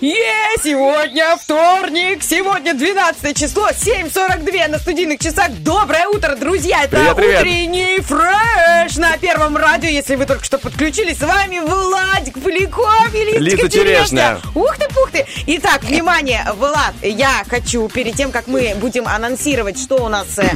Е, 0.00 0.56
сегодня 0.64 1.36
вторник, 1.36 2.22
сегодня 2.22 2.72
12 2.72 3.36
число, 3.36 3.68
7.42 3.68 4.68
на 4.68 4.78
студийных 4.78 5.18
часах. 5.18 5.50
Доброе 5.50 6.06
утро, 6.06 6.34
друзья! 6.34 6.84
Это 6.84 6.96
Привет, 6.96 7.16
привет. 7.16 7.40
утренний 7.40 8.00
фреш 8.00 8.96
на 8.96 9.18
Первом 9.18 9.58
радио. 9.58 9.90
Если 9.90 10.16
вы 10.16 10.24
только 10.24 10.44
что 10.44 10.56
подключились, 10.56 11.18
с 11.18 11.22
вами 11.22 11.58
Владик 11.58 12.42
Поляков 12.42 13.14
и 13.14 13.38
Лизочка 13.38 13.66
Лиза 13.66 13.68
Черешня. 13.68 14.38
Ух 14.54 14.78
ты, 14.78 14.88
пух 14.94 15.10
ты! 15.10 15.26
Итак, 15.48 15.84
внимание, 15.84 16.46
Влад, 16.56 16.94
я 17.02 17.44
хочу 17.50 17.86
перед 17.88 18.14
тем, 18.14 18.32
как 18.32 18.46
мы 18.46 18.76
будем 18.76 19.06
анонсировать, 19.06 19.78
что 19.78 19.96
у 19.96 20.08
нас 20.08 20.38
э, 20.38 20.48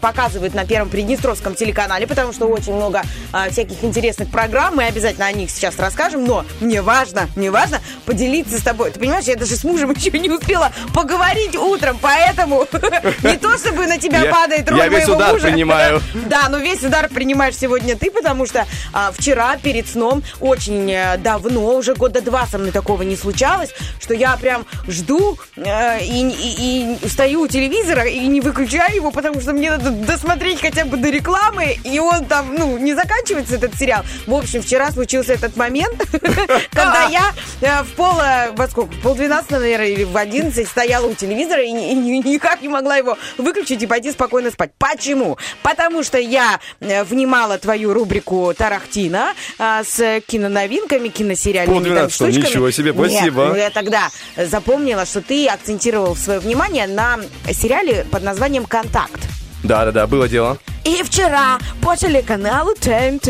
показывают 0.00 0.54
на 0.54 0.64
Первом 0.64 0.88
Приднестровском 0.88 1.54
телеканале, 1.54 2.06
потому 2.06 2.32
что 2.32 2.46
очень 2.46 2.74
много 2.74 3.02
э, 3.32 3.50
всяких 3.50 3.82
интересных 3.84 4.30
программ, 4.30 4.76
мы 4.76 4.84
обязательно 4.84 5.26
о 5.26 5.32
них 5.32 5.50
сейчас 5.50 5.78
расскажем, 5.78 6.24
но 6.24 6.44
мне 6.60 6.82
важно, 6.82 7.28
мне 7.36 7.50
важно 7.50 7.80
поделиться 8.04 8.58
с 8.58 8.62
тобой. 8.62 8.90
Ты 8.90 9.00
понимаешь, 9.00 9.24
я 9.24 9.36
даже 9.36 9.56
с 9.56 9.64
мужем 9.64 9.90
еще 9.96 10.10
не 10.18 10.30
успела 10.30 10.72
поговорить 10.94 11.56
утром, 11.56 11.98
поэтому 12.00 12.66
не 13.22 13.36
то 13.36 13.56
чтобы 13.58 13.86
на 13.86 13.98
тебя 13.98 14.24
падает 14.32 14.68
роль 14.70 14.78
я 14.78 14.88
весь 14.88 15.06
моего 15.06 15.16
удар 15.16 15.32
мужа. 15.32 15.48
принимаю. 15.48 16.02
Да, 16.28 16.48
но 16.50 16.58
весь 16.58 16.82
удар 16.82 17.08
принимаешь 17.08 17.56
сегодня 17.56 17.96
ты, 17.96 18.10
потому 18.10 18.44
что 18.44 18.66
а, 18.92 19.12
вчера 19.12 19.56
перед 19.56 19.88
сном 19.88 20.22
очень 20.40 20.90
э, 20.90 21.16
давно, 21.18 21.74
уже 21.76 21.94
года 21.94 22.20
два 22.20 22.46
со 22.46 22.58
мной 22.58 22.70
такого 22.70 23.02
не 23.02 23.16
случалось, 23.16 23.70
что 24.08 24.14
я 24.14 24.38
прям 24.38 24.64
жду 24.86 25.38
э, 25.56 26.02
и, 26.02 26.22
и- 26.30 26.96
и 27.04 27.08
стою 27.10 27.42
у 27.42 27.46
телевизора 27.46 28.04
и 28.06 28.26
не 28.26 28.40
выключаю 28.40 28.94
его, 28.96 29.10
потому 29.10 29.38
что 29.42 29.52
мне 29.52 29.70
надо 29.70 29.90
досмотреть 29.90 30.62
хотя 30.62 30.86
бы 30.86 30.96
до 30.96 31.10
рекламы, 31.10 31.76
и 31.84 31.98
он 31.98 32.24
там, 32.24 32.54
ну, 32.54 32.78
не 32.78 32.94
заканчивается 32.94 33.56
этот 33.56 33.76
сериал. 33.76 34.02
В 34.26 34.32
общем, 34.34 34.62
вчера 34.62 34.90
случился 34.92 35.34
этот 35.34 35.58
момент, 35.58 35.94
когда 36.70 37.04
я 37.08 37.32
э, 37.60 37.82
в 37.82 37.92
пол, 37.94 38.18
э, 38.20 38.50
во 38.52 38.68
сколько, 38.68 38.92
в 38.92 39.00
полдвенадцатого, 39.00 39.60
наверное, 39.60 39.88
или 39.88 40.04
в 40.04 40.16
одиннадцать 40.16 40.68
стояла 40.68 41.06
у 41.06 41.14
телевизора 41.14 41.62
и, 41.62 41.70
ни- 41.72 41.90
и 41.92 41.94
ни- 41.94 42.28
никак 42.28 42.62
не 42.62 42.68
могла 42.68 42.96
его 42.96 43.16
выключить 43.36 43.82
и 43.82 43.86
пойти 43.86 44.10
спокойно 44.12 44.50
спать. 44.50 44.70
Почему? 44.78 45.38
Потому 45.62 46.02
что 46.02 46.18
я 46.18 46.60
э, 46.80 47.04
внимала 47.04 47.58
твою 47.58 47.92
рубрику 47.92 48.52
Тарахтина 48.56 49.34
а, 49.58 49.82
с 49.84 50.20
киноновинками, 50.26 51.08
киносериальными 51.08 51.94
там 51.94 52.10
штучками. 52.10 52.44
ничего 52.46 52.70
себе, 52.70 52.92
спасибо. 52.92 53.46
ну, 53.46 53.56
я 53.56 53.70
тогда 53.70 54.08
запомнила, 54.36 55.04
что 55.06 55.20
ты 55.20 55.46
акцентировал 55.48 56.16
свое 56.16 56.38
внимание 56.40 56.86
на 56.86 57.18
сериале 57.52 58.06
под 58.10 58.22
названием 58.22 58.64
«Контакт». 58.64 59.20
Да-да-да, 59.64 60.06
было 60.06 60.28
дело. 60.28 60.58
И 60.88 61.02
вчера 61.02 61.58
по 61.82 61.96
телеканалу 61.96 62.72
ТНТ 62.74 63.28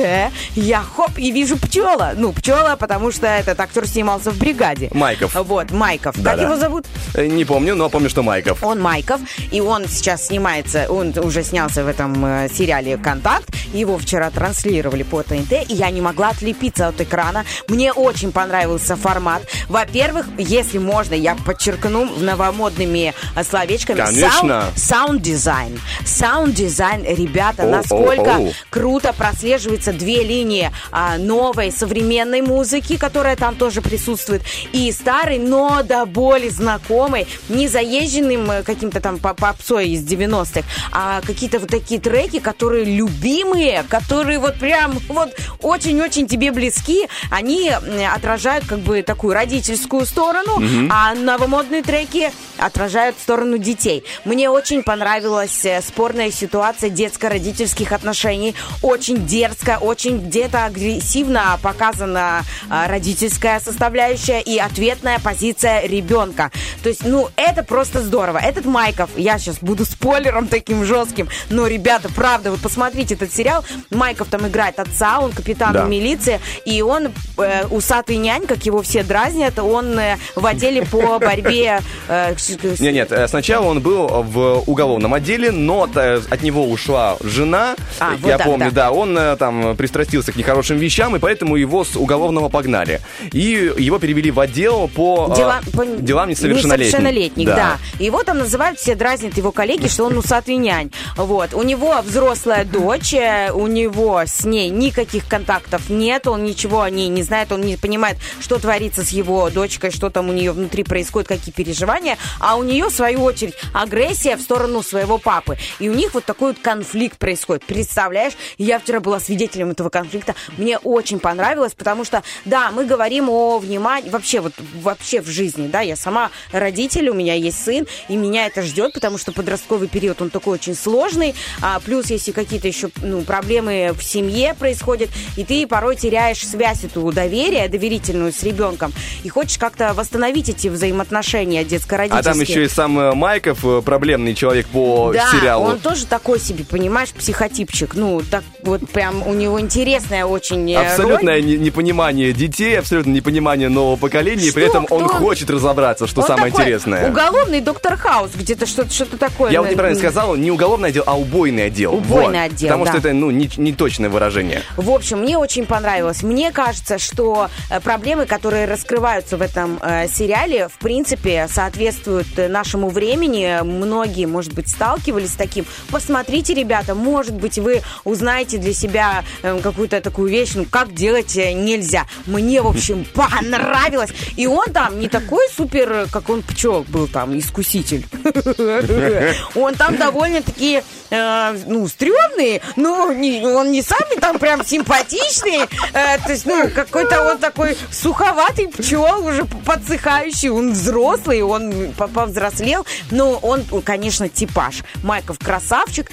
я 0.54 0.80
хоп 0.80 1.10
и 1.18 1.32
вижу 1.32 1.56
пчела. 1.56 2.12
Ну, 2.16 2.32
пчела, 2.32 2.76
потому 2.76 3.10
что 3.10 3.26
этот 3.26 3.58
актер 3.58 3.84
снимался 3.84 4.30
в 4.30 4.38
бригаде. 4.38 4.88
Майков. 4.94 5.34
Вот, 5.34 5.72
Майков. 5.72 6.14
Как 6.14 6.22
Да-да. 6.22 6.42
его 6.44 6.56
зовут? 6.56 6.86
Э, 7.14 7.26
Не 7.26 7.44
помню, 7.44 7.74
но 7.74 7.88
помню, 7.88 8.10
что 8.10 8.22
Майков. 8.22 8.62
Он 8.62 8.80
Майков, 8.80 9.20
и 9.50 9.60
он 9.60 9.88
сейчас 9.88 10.26
снимается, 10.28 10.86
он 10.88 11.12
уже 11.18 11.42
снялся 11.42 11.82
в 11.82 11.88
этом 11.88 12.24
э, 12.24 12.48
сериале 12.48 12.96
«Контакт». 12.96 13.48
Его 13.74 13.98
вчера 13.98 14.30
транслировали 14.30 15.02
по 15.02 15.24
ТНТ, 15.24 15.52
и 15.68 15.74
я 15.74 15.90
не 15.90 16.00
могла 16.00 16.28
отлепиться 16.28 16.86
от 16.86 17.00
экрана. 17.00 17.44
Мне 17.66 17.92
очень 17.92 18.30
понравился 18.30 18.94
формат. 18.94 19.42
Во-первых, 19.68 20.26
если 20.38 20.78
можно, 20.78 21.14
я 21.14 21.34
подчеркну 21.34 22.04
новомодными 22.20 23.14
э, 23.34 23.42
словечками. 23.42 23.96
Конечно. 23.98 24.66
Саунд-дизайн. 24.76 25.80
Саунд-дизайн, 26.06 27.04
ребята, 27.48 27.64
Оу, 27.64 27.70
насколько 27.70 28.37
оу, 28.37 28.46
оу. 28.46 28.52
круто 28.70 29.12
прослеживаются 29.12 29.92
две 29.92 30.22
линии 30.22 30.70
а, 30.90 31.16
новой 31.18 31.72
современной 31.72 32.42
музыки, 32.42 32.96
которая 32.96 33.37
там 33.37 33.56
тоже 33.56 33.80
присутствует, 33.82 34.42
и 34.72 34.90
старой, 34.92 35.38
но 35.38 35.82
до 35.82 36.04
боли 36.06 36.48
знакомой, 36.48 37.26
не 37.48 37.68
заезженным 37.68 38.50
э, 38.50 38.62
каким-то 38.62 39.00
там 39.00 39.18
по- 39.18 39.34
попсой 39.34 39.90
из 39.90 40.04
90-х, 40.04 40.62
а 40.92 41.20
какие-то 41.22 41.58
вот 41.58 41.70
такие 41.70 42.00
треки, 42.00 42.38
которые 42.38 42.84
любимые, 42.84 43.84
которые 43.88 44.38
вот 44.38 44.56
прям 44.58 44.98
вот 45.08 45.34
очень-очень 45.62 46.26
тебе 46.26 46.52
близки, 46.52 47.08
они 47.30 47.70
отражают 48.14 48.66
как 48.66 48.80
бы 48.80 49.02
такую 49.02 49.34
родительскую 49.34 50.04
сторону, 50.06 50.62
а 50.90 51.14
новомодные 51.14 51.82
треки 51.82 52.30
отражают 52.58 53.16
сторону 53.18 53.58
детей. 53.58 54.04
Мне 54.24 54.50
очень 54.50 54.82
понравилась 54.82 55.64
э, 55.64 55.80
спорная 55.82 56.30
ситуация 56.30 56.90
детско-родительских 57.38 57.92
отношений. 57.92 58.55
Очень 58.83 59.27
дерзко, 59.27 59.79
очень 59.81 60.18
где-то 60.27 60.64
агрессивно 60.66 61.59
показана 61.62 62.42
а, 62.70 62.88
родительская 62.88 63.61
составляющая 63.61 64.40
и 64.40 64.59
ответная 64.59 65.18
позиция 65.18 65.87
ребенка. 65.87 66.51
То 66.83 66.88
есть, 66.88 67.05
ну, 67.05 67.29
это 67.37 67.62
просто 67.62 68.03
здорово. 68.03 68.38
Этот 68.38 68.64
Майков, 68.64 69.11
я 69.16 69.38
сейчас 69.38 69.59
буду 69.61 69.85
спойлером 69.85 70.46
таким 70.48 70.85
жестким, 70.85 71.29
но, 71.51 71.66
ребята, 71.66 72.09
правда, 72.14 72.51
вот 72.51 72.61
посмотрите 72.61 73.14
этот 73.14 73.33
сериал. 73.35 73.64
Майков 73.90 74.29
там 74.29 74.46
играет 74.46 74.79
отца, 74.79 75.20
он 75.20 75.33
капитан 75.33 75.72
Да. 75.72 75.85
милиции, 75.85 76.40
и 76.64 76.83
он 76.83 77.09
э, 77.38 77.66
усатый 77.66 78.16
нянь, 78.16 78.46
как 78.46 78.64
его 78.66 78.83
все 78.83 79.03
дразнят, 79.03 79.59
он 79.59 79.98
э, 79.98 80.16
в 80.35 80.44
отделе 80.46 80.83
по 80.85 81.18
борьбе 81.18 81.81
э, 82.09 82.35
с- 82.37 82.59
с- 82.77 82.81
Нет, 82.81 82.94
нет, 82.94 83.12
э, 83.12 83.29
сначала 83.29 83.66
он 83.66 83.81
был 83.81 84.07
в 84.09 84.62
уголовном 84.66 85.14
отделе, 85.14 85.51
но 85.51 85.88
э, 85.94 86.20
от 86.31 86.42
него 86.42 86.64
ушла 86.68 87.16
жена. 87.20 87.76
А, 88.00 88.12
вот 88.18 88.28
Я 88.28 88.38
так, 88.38 88.46
помню, 88.46 88.70
да. 88.70 88.85
да, 88.85 88.92
он 88.92 89.16
э, 89.16 89.37
там 89.37 89.76
пристрастился 89.76 90.33
к 90.33 90.37
нехорошим 90.37 90.78
вещам, 90.78 91.16
и 91.16 91.18
поэтому 91.18 91.57
его 91.57 91.85
с 91.85 91.96
уголовного 91.96 92.48
погнали. 92.48 93.00
И 93.33 93.72
его 93.78 93.98
перевели 93.98 94.31
в 94.31 94.40
отдел 94.40 94.88
по, 94.88 95.28
э, 95.33 95.37
Дела- 95.37 95.61
по- 95.72 95.85
делам 95.85 96.28
несовершеннолетних. 96.31 96.88
Несовершеннолетних, 96.88 97.46
да. 97.46 97.76
И 97.98 98.04
его 98.04 98.22
там 98.22 98.38
называют, 98.38 98.78
все 98.78 98.94
дразнят 98.94 99.37
его 99.37 99.52
коллеги, 99.52 99.88
что 99.88 100.04
он 100.04 100.16
усатый 100.16 100.57
нянь. 100.57 100.90
Вот. 101.16 101.54
У 101.54 101.62
него 101.62 102.00
взрослая 102.02 102.64
дочь, 102.64 103.14
э, 103.14 103.50
у 103.52 103.66
него 103.66 104.22
с 104.26 104.44
ней 104.44 104.68
никаких 104.70 105.26
контактов 105.26 105.88
нет, 105.88 106.26
он 106.26 106.44
ничего 106.44 106.83
о 106.83 106.90
ней 106.90 107.09
не 107.09 107.22
знает, 107.22 107.52
он 107.52 107.62
не 107.62 107.76
понимает, 107.76 108.18
что 108.40 108.59
творится 108.59 109.04
с 109.04 109.11
его 109.11 109.48
дочкой, 109.50 109.90
что 109.90 110.11
там 110.11 110.28
у 110.28 110.33
нее 110.33 110.52
внутри 110.52 110.85
происходит, 110.85 111.28
какие 111.28 111.52
переживания, 111.52 112.16
а 112.40 112.57
у 112.57 112.62
нее, 112.62 112.87
в 112.87 112.92
свою 112.92 113.22
очередь, 113.22 113.54
агрессия 113.72 114.37
в 114.37 114.40
сторону 114.42 114.83
своего 114.83 115.18
папы. 115.18 115.57
И 115.78 115.88
у 115.88 115.94
них 115.94 116.14
вот 116.14 116.24
такой 116.24 116.48
вот 116.52 116.59
конфликт 116.61 117.07
происходит. 117.16 117.64
Представляешь? 117.64 118.34
Я 118.58 118.78
вчера 118.78 119.00
была 119.00 119.20
свидетелем 119.20 119.70
этого 119.70 119.88
конфликта. 119.88 120.34
Мне 120.56 120.78
очень 120.78 121.18
понравилось, 121.20 121.74
потому 121.74 122.04
что, 122.04 122.22
да, 122.44 122.70
мы 122.70 122.84
говорим 122.84 123.28
о 123.30 123.58
внимании, 123.58 124.10
вообще 124.10 124.40
вот 124.40 124.52
вообще 124.82 125.20
в 125.20 125.28
жизни, 125.28 125.68
да, 125.68 125.80
я 125.80 125.96
сама 125.96 126.30
родитель, 126.52 127.08
у 127.08 127.14
меня 127.14 127.34
есть 127.34 127.62
сын, 127.64 127.86
и 128.08 128.16
меня 128.16 128.46
это 128.46 128.62
ждет, 128.62 128.92
потому 128.94 129.18
что 129.18 129.32
подростковый 129.32 129.88
период, 129.88 130.20
он 130.20 130.30
такой 130.30 130.54
очень 130.54 130.74
сложный, 130.74 131.34
а 131.62 131.78
плюс 131.80 132.10
если 132.10 132.32
какие-то 132.32 132.66
еще 132.66 132.90
ну, 133.02 133.22
проблемы 133.22 133.92
в 133.96 134.02
семье 134.02 134.54
происходят, 134.54 135.10
и 135.36 135.44
ты 135.44 135.66
порой 135.66 135.96
теряешь 135.96 136.46
связь 136.46 136.84
эту 136.84 137.10
доверия, 137.12 137.68
доверительную 137.68 138.32
с 138.32 138.42
ребенком, 138.42 138.92
и 139.22 139.28
хочешь 139.28 139.58
как-то 139.58 139.94
восстановить 139.94 140.48
эти 140.48 140.68
взаимоотношения 140.68 141.60
А 141.60 141.64
детско-родительские. 141.64 142.22
там 142.32 142.40
еще 142.40 142.64
и 142.64 142.68
сам 142.68 142.98
э, 142.98 143.14
Майков, 143.14 143.64
э, 143.64 143.82
проблемный 143.82 144.34
человек 144.34 144.66
по 144.68 145.12
Да, 145.12 145.30
сериалу. 145.30 145.66
он 145.66 145.78
тоже 145.78 146.06
такой 146.06 146.40
себе, 146.40 146.64
понимаешь, 146.64 146.97
психотипчик. 147.06 147.94
Ну, 147.94 148.20
так 148.28 148.42
вот 148.62 148.88
прям 148.90 149.26
у 149.26 149.32
него 149.34 149.61
интересная 149.61 150.24
очень 150.26 150.70
э, 150.72 150.76
Абсолютное 150.76 151.34
роль. 151.37 151.44
не- 151.44 151.56
непонимание 151.58 152.32
детей, 152.32 152.78
абсолютно 152.78 153.11
непонимание 153.12 153.68
нового 153.68 153.96
поколения, 153.96 154.46
и 154.46 154.50
при 154.52 154.62
Что? 154.62 154.70
этом 154.70 154.87
он 154.90 155.08
Кто? 155.08 155.18
хочет 155.18 155.50
разобраться, 155.50 156.06
что 156.06 156.20
Он 156.22 156.26
самое 156.26 156.50
такой 156.50 156.64
интересное. 156.64 157.11
Уголовный 157.11 157.61
доктор 157.61 157.96
Хаус, 157.96 158.30
где-то 158.34 158.66
что-то 158.66 158.90
что 158.92 159.16
такое. 159.16 159.50
Я 159.52 159.62
вот 159.62 159.70
неправильно 159.70 159.98
сказал, 159.98 160.34
не 160.37 160.50
уголовный 160.50 160.88
отдел, 160.90 161.04
а 161.06 161.18
убойный 161.18 161.66
отдел. 161.66 161.94
Убойный 161.94 162.40
Вот. 162.42 162.52
отдел, 162.52 162.68
Потому 162.68 162.84
да. 162.84 162.90
что 162.92 162.98
это, 162.98 163.12
ну, 163.12 163.30
не, 163.30 163.50
не 163.56 163.72
точное 163.72 164.08
выражение. 164.11 164.62
В 164.76 164.90
общем, 164.90 165.20
мне 165.20 165.38
очень 165.38 165.66
понравилось. 165.66 166.22
Мне 166.22 166.50
кажется, 166.52 166.98
что 166.98 167.48
э, 167.70 167.80
проблемы, 167.80 168.26
которые 168.26 168.66
раскрываются 168.66 169.37
в 169.37 169.42
этом 169.42 169.78
э, 169.82 170.08
сериале, 170.08 170.68
в 170.68 170.78
принципе, 170.78 171.48
соответствуют 171.50 172.26
э, 172.37 172.48
нашему 172.48 172.88
времени. 172.88 173.58
Многие, 173.62 174.26
может 174.26 174.54
быть, 174.54 174.68
сталкивались 174.68 175.32
с 175.32 175.37
таким. 175.37 175.64
Посмотрите, 175.90 176.54
ребята, 176.88 176.94
может 176.94 177.35
быть, 177.35 177.59
вы 177.59 177.83
узнаете 178.05 178.59
для 178.59 178.72
себя 178.72 179.24
э, 179.42 179.61
какую-то 179.62 180.01
такую 180.01 180.31
вещь, 180.31 180.53
ну, 180.55 180.64
как 180.64 180.94
делать 180.94 181.37
э, 181.37 181.53
нельзя. 181.53 182.07
Мне, 182.27 182.62
в 182.62 182.66
общем, 182.66 183.05
понравилось. 183.14 184.11
И 184.37 184.46
он 184.46 184.66
там 184.72 184.98
не 184.98 185.09
такой 185.09 185.46
супер, 185.55 186.07
как 186.11 186.29
он 186.31 186.42
пчел 186.42 186.85
был 186.88 187.07
там, 187.09 187.38
искуситель. 187.38 188.07
Он 189.55 189.74
там 189.74 189.96
довольно-таки, 189.96 190.83
э, 191.11 191.59
ну, 191.66 191.87
стрёмный, 191.88 192.61
но 192.77 193.07
он 193.07 193.72
не 193.72 193.83
самый 193.83 194.18
там 194.20 194.38
прям 194.38 194.64
симпатичный. 194.64 195.61
э, 195.92 196.18
То 196.24 196.33
есть, 196.33 196.46
ну, 196.46 196.68
какой-то 196.74 197.24
вот 197.24 197.40
такой 197.40 197.77
суховатый 197.90 198.68
пчел, 198.68 199.27
уже 199.27 199.44
подсыхающий. 199.44 200.51
Он 200.51 200.72
взрослый, 200.72 201.42
он 201.42 201.92
по- 201.96 202.09
повзрослел. 202.09 202.87
Но 203.11 203.33
он, 203.42 203.64
конечно, 203.85 204.29
типаж. 204.29 204.83
Майков 205.03 205.38
красавчик, 205.38 206.11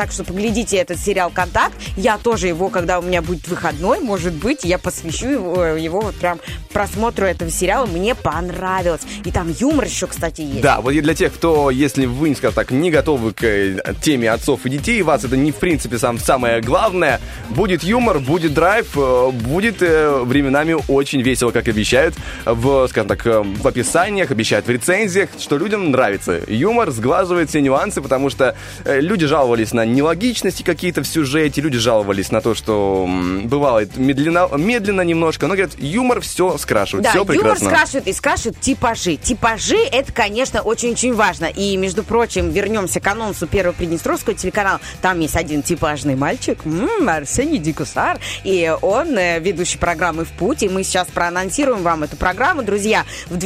так 0.00 0.12
что 0.12 0.24
поглядите 0.24 0.78
этот 0.78 0.98
сериал 0.98 1.28
«Контакт». 1.28 1.74
Я 1.94 2.16
тоже 2.16 2.46
его, 2.46 2.70
когда 2.70 3.00
у 3.00 3.02
меня 3.02 3.20
будет 3.20 3.46
выходной, 3.48 4.00
может 4.00 4.32
быть, 4.32 4.64
я 4.64 4.78
посвящу 4.78 5.28
его, 5.28 5.62
его 5.62 6.00
вот 6.00 6.14
прям 6.14 6.40
просмотру 6.72 7.26
этого 7.26 7.50
сериала. 7.50 7.84
Мне 7.84 8.14
понравилось. 8.14 9.02
И 9.26 9.30
там 9.30 9.54
юмор 9.58 9.84
еще, 9.84 10.06
кстати, 10.06 10.40
есть. 10.40 10.62
Да, 10.62 10.80
вот 10.80 10.92
и 10.92 11.02
для 11.02 11.14
тех, 11.14 11.34
кто, 11.34 11.70
если 11.70 12.06
вы, 12.06 12.34
скажем 12.34 12.54
так, 12.54 12.70
не 12.70 12.90
готовы 12.90 13.34
к 13.34 13.44
э, 13.44 13.76
теме 14.00 14.30
отцов 14.30 14.64
и 14.64 14.70
детей, 14.70 15.02
вас 15.02 15.22
это 15.24 15.36
не, 15.36 15.52
в 15.52 15.56
принципе, 15.56 15.98
сам, 15.98 16.18
самое 16.18 16.62
главное, 16.62 17.20
будет 17.50 17.82
юмор, 17.82 18.20
будет 18.20 18.54
драйв, 18.54 18.96
э, 18.96 19.30
будет 19.32 19.82
э, 19.82 20.20
временами 20.20 20.76
очень 20.88 21.20
весело, 21.20 21.50
как 21.50 21.68
обещают 21.68 22.14
в, 22.46 22.88
скажем 22.88 23.08
так, 23.08 23.26
в 23.26 23.68
описаниях, 23.68 24.30
обещают 24.30 24.66
в 24.66 24.70
рецензиях, 24.70 25.28
что 25.38 25.58
людям 25.58 25.90
нравится. 25.90 26.40
Юмор 26.48 26.90
сглаживает 26.90 27.50
все 27.50 27.60
нюансы, 27.60 28.00
потому 28.00 28.30
что 28.30 28.56
люди 28.86 29.26
жаловались 29.26 29.72
на 29.74 29.89
нелогичности 29.94 30.62
какие-то 30.62 31.02
в 31.02 31.06
сюжете, 31.06 31.60
люди 31.60 31.78
жаловались 31.78 32.30
на 32.30 32.40
то, 32.40 32.54
что 32.54 33.04
м, 33.08 33.48
бывает 33.48 33.96
медленно, 33.96 34.48
медленно 34.56 35.02
немножко, 35.02 35.46
но 35.46 35.54
говорят, 35.54 35.72
юмор 35.78 36.20
все 36.20 36.56
скрашивает, 36.58 37.04
Да, 37.04 37.10
все 37.10 37.18
юмор 37.20 37.34
прекрасно. 37.36 37.66
скрашивает 37.66 38.06
и 38.08 38.12
скрашивает 38.12 38.60
типажи. 38.60 39.16
Типажи 39.16 39.76
это, 39.76 40.12
конечно, 40.12 40.62
очень-очень 40.62 41.14
важно. 41.14 41.46
И, 41.46 41.76
между 41.76 42.02
прочим, 42.02 42.50
вернемся 42.50 43.00
к 43.00 43.06
анонсу 43.06 43.46
первого 43.46 43.74
Приднестровского 43.74 44.34
телеканала. 44.34 44.80
Там 45.02 45.20
есть 45.20 45.36
один 45.36 45.62
типажный 45.62 46.16
мальчик, 46.16 46.58
м, 46.64 47.08
Арсений 47.08 47.58
Дикусар. 47.58 48.18
И 48.44 48.72
он 48.82 49.16
э, 49.18 49.40
ведущий 49.40 49.78
программы 49.78 50.24
«В 50.24 50.28
путь». 50.32 50.62
И 50.62 50.68
мы 50.68 50.82
сейчас 50.84 51.08
проанонсируем 51.08 51.82
вам 51.82 52.02
эту 52.02 52.16
программу. 52.16 52.62
Друзья, 52.62 53.04
в 53.28 53.36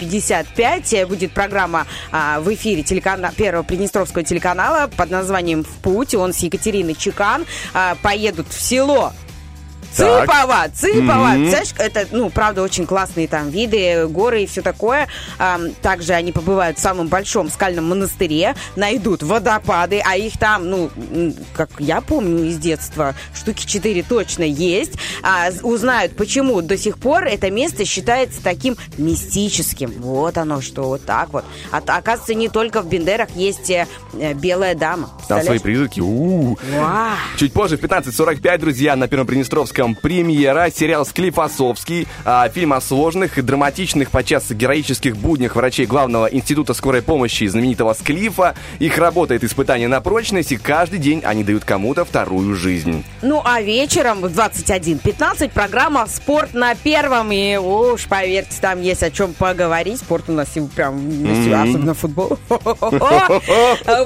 12.55 0.00 0.92
э, 0.94 1.06
будет 1.06 1.32
программа 1.32 1.86
а, 2.12 2.40
в 2.40 2.52
эфире 2.54 2.82
телекана... 2.82 3.32
первого 3.36 3.62
Приднестровского 3.62 4.22
телеканала 4.24 4.88
под 4.96 5.10
названием 5.10 5.64
«В 5.64 5.68
путь». 5.86 6.16
Он 6.16 6.32
с 6.32 6.38
Екатериной 6.40 6.94
Чекан 6.94 7.46
а, 7.72 7.96
поедут 8.02 8.48
в 8.48 8.60
село. 8.60 9.12
Цыпова, 9.96 10.68
Цыпова. 10.74 11.28
Мгм. 11.28 11.48
Знаешь, 11.48 11.74
это, 11.78 12.06
ну, 12.10 12.30
правда, 12.30 12.62
очень 12.62 12.86
классные 12.86 13.28
там 13.28 13.50
виды, 13.50 14.06
горы 14.08 14.42
и 14.42 14.46
все 14.46 14.62
такое. 14.62 15.08
Также 15.82 16.12
они 16.12 16.32
побывают 16.32 16.78
в 16.78 16.80
самом 16.80 17.08
большом 17.08 17.50
скальном 17.50 17.88
монастыре, 17.88 18.54
найдут 18.76 19.22
водопады, 19.22 20.02
а 20.04 20.16
их 20.16 20.38
там, 20.38 20.68
ну, 20.68 20.90
как 21.54 21.70
я 21.78 22.00
помню 22.00 22.44
из 22.44 22.58
детства, 22.58 23.14
штуки 23.34 23.64
4 23.66 24.02
точно 24.02 24.42
есть. 24.42 24.92
А, 25.22 25.48
узнают, 25.62 26.16
почему 26.16 26.60
до 26.62 26.76
сих 26.76 26.98
пор 26.98 27.24
это 27.24 27.50
место 27.50 27.84
считается 27.84 28.42
таким 28.42 28.76
мистическим. 28.98 29.92
Вот 29.98 30.36
оно 30.38 30.60
что, 30.60 30.84
вот 30.84 31.04
так 31.04 31.32
вот. 31.32 31.44
А, 31.70 31.78
оказывается, 31.78 32.34
не 32.34 32.48
только 32.48 32.82
в 32.82 32.88
Бендерах 32.88 33.30
есть 33.34 33.70
э, 33.70 33.86
э, 34.14 34.34
белая 34.34 34.74
дама. 34.74 35.10
Там 35.28 35.42
свои 35.42 35.58
призраки. 35.58 36.00
У-у-у. 36.00 36.58
Чуть 37.36 37.52
позже, 37.52 37.76
в 37.76 37.82
15.45, 37.82 38.58
друзья, 38.58 38.96
на 38.96 39.08
Первом 39.08 39.26
Приднестровском 39.26 39.85
премьера, 39.94 40.70
сериал 40.74 41.06
«Склифосовский», 41.06 42.08
а, 42.24 42.48
фильм 42.48 42.72
о 42.72 42.80
сложных 42.80 43.38
и 43.38 43.42
драматичных, 43.42 44.10
подчас 44.10 44.50
героических 44.50 45.16
буднях 45.16 45.56
врачей 45.56 45.86
Главного 45.86 46.26
института 46.26 46.74
скорой 46.74 47.02
помощи 47.02 47.46
знаменитого 47.46 47.92
Склифа. 47.94 48.54
Их 48.78 48.98
работает 48.98 49.44
испытание 49.44 49.88
на 49.88 50.00
прочность, 50.00 50.52
и 50.52 50.56
каждый 50.56 50.98
день 50.98 51.22
они 51.24 51.44
дают 51.44 51.64
кому-то 51.64 52.04
вторую 52.04 52.54
жизнь. 52.56 53.04
Ну, 53.22 53.42
а 53.44 53.60
вечером 53.60 54.20
в 54.20 54.26
21.15 54.26 55.50
программа 55.50 56.06
«Спорт 56.06 56.54
на 56.54 56.74
первом». 56.74 57.30
И 57.32 57.56
уж, 57.56 58.06
поверьте, 58.06 58.56
там 58.60 58.80
есть 58.80 59.02
о 59.02 59.10
чем 59.10 59.34
поговорить. 59.34 59.98
Спорт 59.98 60.24
у 60.28 60.32
нас 60.32 60.48
прям, 60.74 60.96
особенно 60.96 61.94
футбол. 61.94 62.38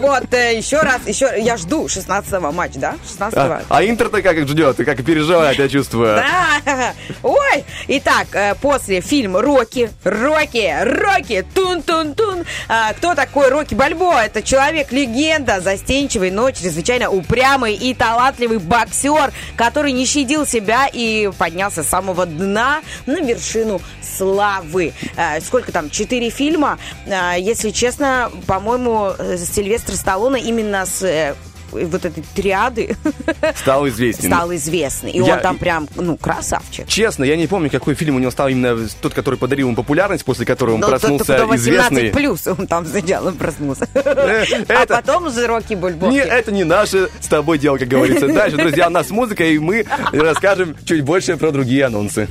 Вот, 0.01 0.35
э, 0.35 0.57
еще 0.57 0.81
раз, 0.81 1.07
еще, 1.07 1.31
я 1.39 1.57
жду 1.57 1.87
16-го 1.87 2.53
матч, 2.53 2.73
да? 2.75 2.97
16-го. 3.05 3.41
А, 3.41 3.63
а 3.69 3.85
Интер-то 3.85 4.23
как 4.23 4.39
ждет, 4.49 4.81
и 4.81 4.85
как 4.85 5.05
переживает, 5.05 5.59
я 5.61 5.69
чувствую. 5.69 6.17
Да. 6.17 6.95
Ой! 7.23 7.65
Итак, 7.89 8.27
э, 8.33 8.55
после 8.61 9.01
фильм 9.01 9.37
«Рокки», 9.37 9.91
«Рокки», 10.05 10.75
«Рокки», 10.83 11.45
«Тун-тун-тун». 11.55 12.45
А, 12.69 12.93
Кто 12.95 13.15
такой 13.15 13.49
Рокки 13.49 13.75
Бальбо? 13.75 14.21
Это 14.21 14.43
человек-легенда, 14.43 15.61
застенчивый, 15.61 16.31
но 16.31 16.51
чрезвычайно 16.51 17.11
упрямый 17.11 17.75
и 17.75 17.95
талантливый 17.95 18.59
боксер, 18.59 19.33
который 19.57 19.93
не 19.93 20.07
щадил 20.07 20.47
себя 20.47 20.87
и 20.93 21.31
поднялся 21.39 21.83
с 21.83 21.89
самого 21.89 22.27
дна 22.27 22.81
на 23.07 23.21
вершину 23.21 23.81
славы. 24.17 24.93
А, 25.17 25.41
Сколько 25.41 25.73
там? 25.73 25.91
Четыре 25.91 26.31
фильма. 26.31 26.79
А, 27.11 27.35
Если 27.37 27.71
честно, 27.71 28.31
по-моему, 28.47 29.13
э, 29.19 29.37
Сильвестр 29.39 29.95
Сталлоне 29.97 30.41
именно 30.43 30.87
с 30.87 31.03
э, 31.03 31.35
вот 31.73 32.05
этой 32.05 32.23
триады 32.35 32.97
Стал 33.57 33.87
известен. 33.89 34.27
стал 34.31 34.55
известный. 34.55 35.11
И 35.13 35.19
Я- 35.19 35.37
он 35.37 35.41
там 35.41 35.59
прям, 35.59 35.89
ну, 35.97 36.17
красавчик. 36.17 36.87
Честно, 36.87 37.25
я 37.25 37.37
не 37.37 37.47
помню, 37.47 37.71
какой 37.71 37.95
фильм 37.95 38.17
у 38.17 38.19
него 38.19 38.31
стал 38.31 38.49
именно 38.49 38.77
тот, 39.01 39.15
который 39.15 39.39
подарил 39.39 39.67
ему 39.69 39.77
популярность, 39.77 40.25
после 40.25 40.47
которого 40.47 40.75
он 40.75 40.81
Ну, 40.81 40.87
тот, 40.89 41.01
проснулся 41.01 41.35
кто 41.35 41.47
18 41.47 41.61
известный. 41.61 42.11
плюс, 42.11 42.47
он 42.47 42.67
там 42.67 42.87
сначала 42.87 43.31
проснулся. 43.33 43.89
Э, 43.95 44.45
А 44.69 44.87
потом 44.87 45.27
уже 45.27 45.47
Рокки 45.47 45.75
Бульбоки. 45.75 46.13
Не, 46.13 46.19
это 46.21 46.53
не 46.53 46.65
наше 46.65 47.09
с 47.21 47.27
тобой 47.29 47.59
дело, 47.59 47.79
как 47.79 47.89
говорится. 47.89 48.29
Дальше, 48.33 48.57
друзья, 48.57 48.89
у 48.89 48.91
нас 48.91 49.11
музыка, 49.11 49.45
и 49.45 49.59
мы 49.59 49.87
расскажем 50.13 50.77
чуть 50.85 51.03
больше 51.05 51.37
про 51.37 51.51
другие 51.53 51.85
анонсы. 51.87 52.29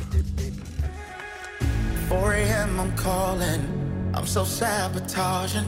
4 2.10 2.34
a.m. 2.34 2.80
I'm 2.80 2.95
calling. 2.97 3.62
I'm 4.13 4.25
so 4.25 4.43
sabotaging. 4.43 5.65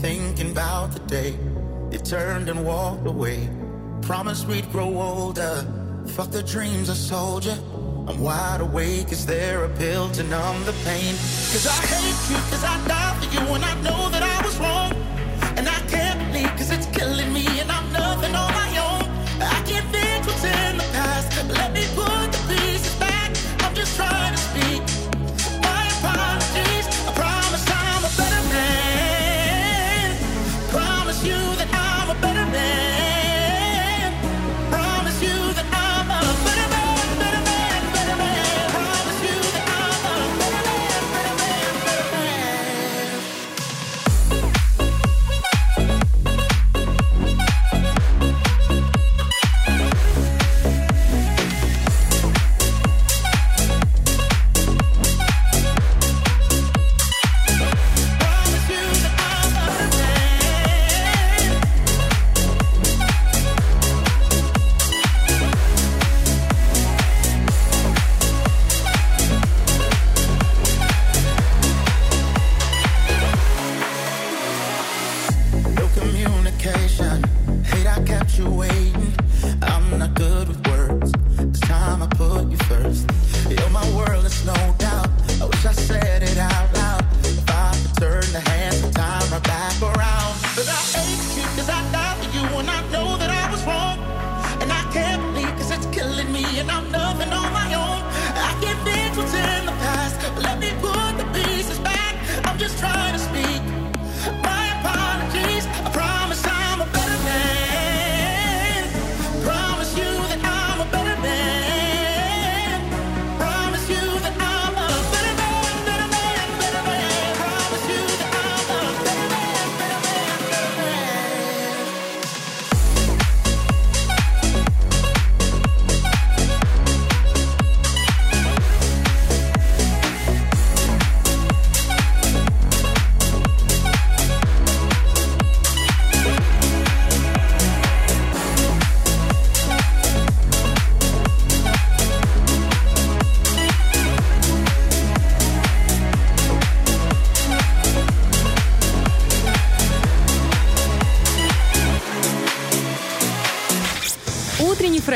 Thinking 0.00 0.50
about 0.52 0.92
the 0.92 1.00
day 1.08 1.34
you 1.94 2.00
turned 2.00 2.48
and 2.48 2.64
walked 2.64 3.06
away. 3.06 3.48
Promised 4.02 4.48
we'd 4.48 4.68
grow 4.72 5.00
older. 5.00 5.64
Fuck 6.06 6.30
the 6.32 6.42
dreams 6.42 6.90
I 6.90 6.94
sold 6.94 7.44
you. 7.44 7.56
I'm 8.08 8.18
wide 8.20 8.60
awake. 8.60 9.12
Is 9.12 9.24
there 9.24 9.64
a 9.64 9.68
pill 9.68 10.10
to 10.10 10.22
numb 10.24 10.64
the 10.64 10.74
pain? 10.84 11.14
Cause 11.52 11.66
I 11.66 11.78
hate 11.94 12.22
you, 12.30 12.38
cause 12.50 12.64
I 12.64 12.74
die 12.88 13.14
for 13.20 13.28
you, 13.34 13.54
and 13.54 13.64
I 13.64 13.74
know 13.86 14.08
that 14.10 14.22
I 14.22 14.44
was 14.44 14.58
wrong. 14.58 14.92
And 15.56 15.68
I 15.68 15.80
can't 15.92 16.18
believe, 16.18 16.50
cause 16.58 16.70
it's 16.70 16.86
killing 16.86 17.32
me, 17.32 17.46
and 17.60 17.70
I'm 17.70 17.92
nothing 17.92 18.34
on 18.34 18.50
my 18.52 18.70
own. 18.88 19.04
I 19.40 19.62
can't 19.62 19.86
fix 19.94 20.26
what's 20.26 20.44
in 20.44 20.76
the 20.78 20.88
past. 20.98 21.48
Let 21.48 21.72
me 21.72 21.83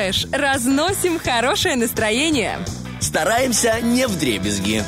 фреш. 0.08 0.26
Разносим 0.32 1.18
хорошее 1.18 1.76
настроение. 1.76 2.58
Стараемся 3.00 3.80
не 3.80 4.06
в 4.06 4.18
дребезги. 4.18 4.82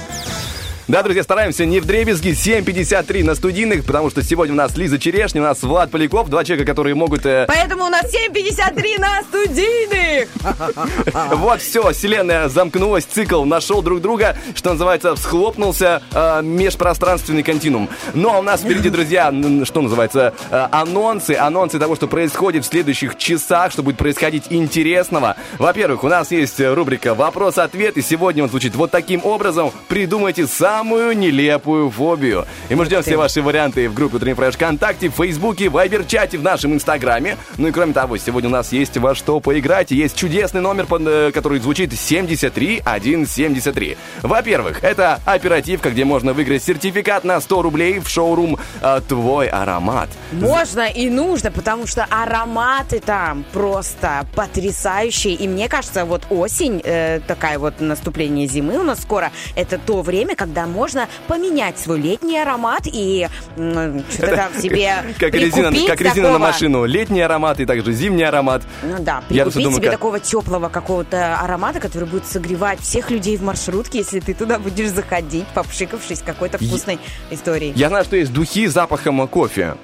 Да, 0.91 1.05
друзья, 1.05 1.23
стараемся 1.23 1.65
не 1.67 1.79
в 1.79 1.87
дребезги. 1.87 2.31
7.53 2.31 3.23
на 3.23 3.37
студийных, 3.37 3.85
потому 3.85 4.11
что 4.11 4.25
сегодня 4.25 4.55
у 4.55 4.57
нас 4.57 4.77
Лиза 4.77 4.99
Черешня, 4.99 5.41
у 5.41 5.45
нас 5.45 5.63
Влад 5.63 5.93
Поляков, 5.93 6.29
два 6.29 6.43
человека, 6.43 6.67
которые 6.67 6.97
могут... 6.97 7.25
э, 7.25 7.45
Поэтому 7.47 7.85
у 7.85 7.89
нас 7.89 8.03
7.53 8.13 8.99
на 8.99 9.23
студийных. 9.23 10.29
Вот, 11.41 11.61
все, 11.61 11.93
вселенная 11.93 12.49
замкнулась, 12.49 13.05
цикл 13.05 13.45
нашел 13.45 13.83
друг 13.83 14.01
друга, 14.01 14.37
что 14.55 14.73
называется, 14.73 15.15
всхлопнулся 15.15 16.03
э, 16.13 16.43
межпространственный 16.43 17.45
континуум. 17.45 17.89
Ну, 18.15 18.31
а 18.31 18.39
у 18.41 18.43
нас 18.43 18.63
впереди, 18.63 18.91
друзья, 18.91 19.33
что 19.65 19.83
называется, 19.83 20.35
э, 20.51 20.69
анонсы, 20.73 21.33
анонсы 21.33 21.79
того, 21.79 21.95
что 21.95 22.09
происходит 22.09 22.65
в 22.65 22.69
следующих 22.69 23.17
часах, 23.17 23.71
что 23.71 23.85
будет 23.85 23.97
происходить 23.97 24.45
интересного. 24.51 25.37
Во-первых, 25.59 26.03
у 26.03 26.09
нас 26.09 26.33
есть 26.33 26.61
рубрика 26.61 27.15
«Вопрос-ответ», 27.15 27.97
и 27.97 28.03
сегодня 28.03 28.43
он 28.43 28.49
звучит 28.49 28.75
вот 28.75 28.91
таким 28.91 29.25
образом. 29.25 29.71
Придумайте 29.87 30.49
самую 30.81 31.15
нелепую 31.15 31.91
фобию. 31.91 32.47
И 32.71 32.75
мы 32.75 32.87
ждем 32.87 33.03
все 33.03 33.19
ваши 33.19 33.43
варианты 33.43 33.87
в 33.91 33.93
группе 33.93 34.17
Утренний 34.17 34.33
Фреш 34.33 34.55
ВКонтакте, 34.55 35.11
в 35.11 35.13
Фейсбуке, 35.13 35.69
в 35.69 35.75
Вайбер-чате, 35.75 36.39
в 36.39 36.43
нашем 36.43 36.73
Инстаграме. 36.73 37.37
Ну 37.59 37.69
и 37.69 37.71
кроме 37.71 37.93
того, 37.93 38.17
сегодня 38.17 38.49
у 38.49 38.53
нас 38.53 38.73
есть 38.73 38.97
во 38.97 39.15
что 39.15 39.41
поиграть. 39.41 39.91
Есть 39.91 40.17
чудесный 40.17 40.63
номер, 40.63 40.87
э, 40.89 41.33
который 41.35 41.59
звучит 41.59 41.93
73173. 41.93 43.99
Во-первых, 44.23 44.83
это 44.83 45.21
оперативка, 45.27 45.91
где 45.91 46.07
можно 46.07 46.33
выиграть 46.33 46.65
сертификат 46.65 47.25
на 47.25 47.43
100 47.43 47.61
рублей 47.61 47.99
в 47.99 48.09
шоурум 48.09 48.59
э, 48.81 49.01
«Твой 49.07 49.49
аромат». 49.49 50.09
Можно 50.33 50.87
и 50.87 51.11
нужно, 51.11 51.51
потому 51.51 51.87
что 51.87 52.07
ароматы 52.09 53.01
там 53.01 53.45
просто 53.53 54.25
потрясающие. 54.35 55.35
И 55.35 55.47
мне 55.47 55.69
кажется, 55.69 56.07
вот 56.07 56.23
осень, 56.31 56.81
э, 56.83 57.21
такая 57.27 57.59
вот 57.59 57.81
наступление 57.81 58.47
зимы 58.47 58.79
у 58.79 58.83
нас 58.83 59.03
скоро, 59.03 59.31
это 59.57 59.77
то 59.77 60.01
время, 60.01 60.37
когда 60.37 60.70
можно 60.71 61.09
поменять 61.27 61.79
свой 61.79 62.01
летний 62.01 62.39
аромат 62.39 62.83
и 62.87 63.29
что-то 63.55 64.37
там 64.37 64.61
себе 64.61 64.95
Как 65.19 65.35
резина, 65.35 65.73
как 65.87 66.01
резина 66.01 66.33
на 66.33 66.39
машину. 66.39 66.85
Летний 66.85 67.21
аромат 67.21 67.61
и 67.61 67.67
также 67.67 67.93
зимний 67.93 68.23
аромат. 68.25 68.63
Ну 68.83 68.97
да, 69.01 69.17
Я 69.17 69.21
прикупить 69.21 69.43
просто 69.43 69.61
думаю, 69.61 69.77
себе 69.77 69.87
как- 69.91 69.99
такого 69.99 70.21
теплого 70.21 70.69
какого-то 70.69 71.39
аромата, 71.39 71.81
который 71.81 72.09
будет 72.09 72.27
согревать 72.27 72.81
всех 72.81 73.11
людей 73.11 73.37
в 73.37 73.43
маршрутке, 73.43 73.99
если 73.99 74.21
ты 74.21 74.35
туда 74.35 74.59
будешь 74.59 74.89
заходить, 74.91 75.47
попшикавшись 75.55 76.23
какой-то 76.25 76.59
вкусной 76.59 76.99
историей. 77.31 77.73
Я 77.77 77.89
знаю, 77.89 78.05
что 78.05 78.17
есть 78.17 78.33
духи 78.33 78.67
с 78.67 78.73
запахом 78.73 79.27
кофе. 79.29 79.77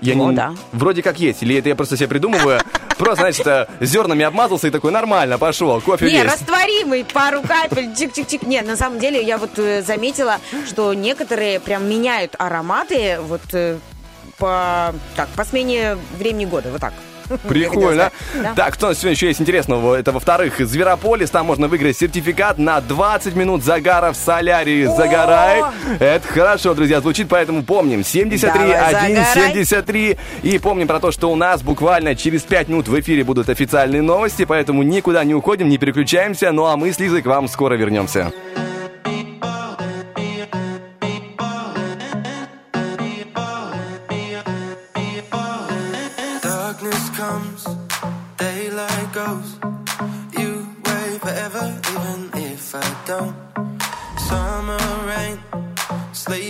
Я 0.00 0.14
О, 0.14 0.30
не... 0.30 0.36
да. 0.36 0.54
Вроде 0.72 1.02
как 1.02 1.18
есть. 1.18 1.42
Или 1.42 1.56
это 1.56 1.68
я 1.68 1.76
просто 1.76 1.96
себе 1.96 2.08
придумываю. 2.08 2.60
Просто, 3.00 3.32
значит, 3.32 3.68
зернами 3.80 4.26
обмазался 4.26 4.68
и 4.68 4.70
такой, 4.70 4.92
нормально, 4.92 5.38
пошел, 5.38 5.80
кофе 5.80 6.04
Не, 6.04 6.18
есть. 6.18 6.26
растворимый, 6.26 7.02
пару 7.02 7.40
капель, 7.40 7.86
чик-чик-чик. 7.94 8.46
Нет, 8.46 8.66
на 8.66 8.76
самом 8.76 8.98
деле 8.98 9.22
я 9.22 9.38
вот 9.38 9.58
э, 9.58 9.80
заметила, 9.80 10.36
что 10.66 10.92
некоторые 10.92 11.60
прям 11.60 11.88
меняют 11.88 12.34
ароматы 12.36 13.18
вот 13.22 13.40
э, 13.54 13.78
по, 14.36 14.94
так, 15.16 15.28
по 15.30 15.44
смене 15.44 15.96
времени 16.18 16.44
года, 16.44 16.70
вот 16.70 16.82
так. 16.82 16.92
Прикольно. 17.48 18.10
Да. 18.34 18.54
Так, 18.54 18.74
что 18.74 18.86
у 18.86 18.88
нас 18.90 18.98
сегодня 18.98 19.14
еще 19.14 19.28
есть 19.28 19.40
интересного? 19.40 19.94
Это, 19.94 20.12
во-вторых, 20.12 20.58
Зверополис. 20.58 21.30
Там 21.30 21.46
можно 21.46 21.68
выиграть 21.68 21.96
сертификат 21.96 22.58
на 22.58 22.80
20 22.80 23.34
минут 23.36 23.64
загара 23.64 24.12
в 24.12 24.16
солярии. 24.16 24.84
Загорай. 24.84 25.62
Это 25.98 26.26
хорошо, 26.26 26.74
друзья, 26.74 27.00
звучит, 27.00 27.28
поэтому 27.28 27.62
помним. 27.62 28.04
73 28.04 28.52
Давай, 28.52 29.06
1 29.06 29.24
загорай. 29.24 29.52
73. 29.52 30.16
И 30.42 30.58
помним 30.58 30.86
про 30.88 31.00
то, 31.00 31.10
что 31.10 31.30
у 31.30 31.36
нас 31.36 31.62
буквально 31.62 32.14
через 32.14 32.42
5 32.42 32.68
минут 32.68 32.88
в 32.88 33.00
эфире 33.00 33.24
будут 33.24 33.48
официальные 33.48 34.02
новости, 34.02 34.44
поэтому 34.44 34.82
никуда 34.82 35.24
не 35.24 35.34
уходим, 35.34 35.68
не 35.68 35.78
переключаемся. 35.78 36.52
Ну 36.52 36.66
а 36.66 36.76
мы 36.76 36.92
с 36.92 36.98
Лизой 36.98 37.22
к 37.22 37.26
вам 37.26 37.48
скоро 37.48 37.74
вернемся. 37.74 38.32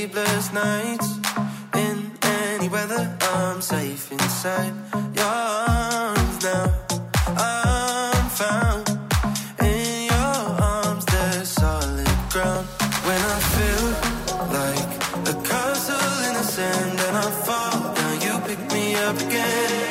Sleepless 0.01 0.51
nights. 0.55 1.18
In 1.74 2.11
any 2.22 2.70
weather, 2.70 3.18
I'm 3.20 3.61
safe 3.61 4.11
inside 4.11 4.72
your 5.14 5.26
arms 5.26 6.42
now. 6.42 6.72
I'm 7.36 8.26
found 8.40 8.88
in 9.61 10.07
your 10.09 10.40
arms, 10.72 11.05
there's 11.05 11.48
solid 11.51 12.09
ground. 12.32 12.66
When 13.09 13.20
I 13.36 13.38
feel 13.55 13.86
like 14.59 14.88
a 15.32 15.34
castle 15.48 16.14
in 16.28 16.34
the 16.40 16.46
sand 16.57 16.98
and 17.07 17.16
I 17.26 17.30
fall 17.46 17.94
down, 17.98 18.14
you 18.24 18.34
pick 18.48 18.61
me 18.72 18.94
up 19.07 19.16
again. 19.26 19.82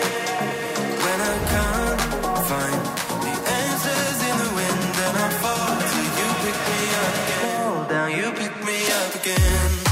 When 1.05 1.19
I 1.33 1.35
can't 1.53 2.01
find 2.49 2.81
the 3.25 3.33
answers 3.61 4.17
in 4.29 4.35
the 4.43 4.49
wind 4.57 4.95
and 5.05 5.15
I 5.25 5.29
fall 5.43 5.71
till 5.91 6.09
you 6.19 6.29
pick 6.43 6.57
me 6.69 6.81
up 7.03 7.13
again. 7.21 7.43
Fall 7.45 7.83
down, 7.93 8.09
you 8.17 8.27
pick 8.41 8.55
me 8.65 8.77
up 9.01 9.15
again. 9.21 9.88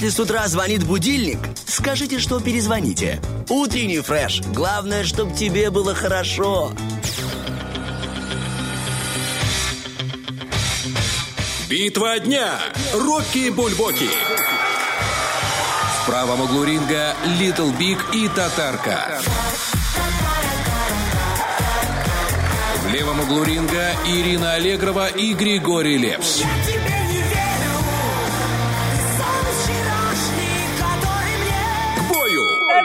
Если 0.00 0.16
с 0.16 0.18
утра 0.18 0.48
звонит 0.48 0.82
будильник, 0.84 1.38
скажите, 1.66 2.20
что 2.20 2.40
перезвоните. 2.40 3.20
Утренний 3.50 4.00
фреш. 4.00 4.40
Главное, 4.40 5.04
чтобы 5.04 5.36
тебе 5.36 5.68
было 5.68 5.94
хорошо. 5.94 6.72
Битва 11.68 12.18
дня. 12.18 12.58
Рокки 12.94 13.50
Бульбоки. 13.50 14.08
В 15.98 16.06
правом 16.06 16.40
углу 16.40 16.64
ринга 16.64 17.14
Little 17.38 17.70
Big 17.72 18.02
и 18.14 18.26
Татарка. 18.28 19.20
В 22.84 22.88
левом 22.90 23.20
углу 23.20 23.44
ринга 23.44 23.90
Ирина 24.06 24.54
Аллегрова 24.54 25.08
и 25.08 25.34
Григорий 25.34 25.98
Лепс. 25.98 26.42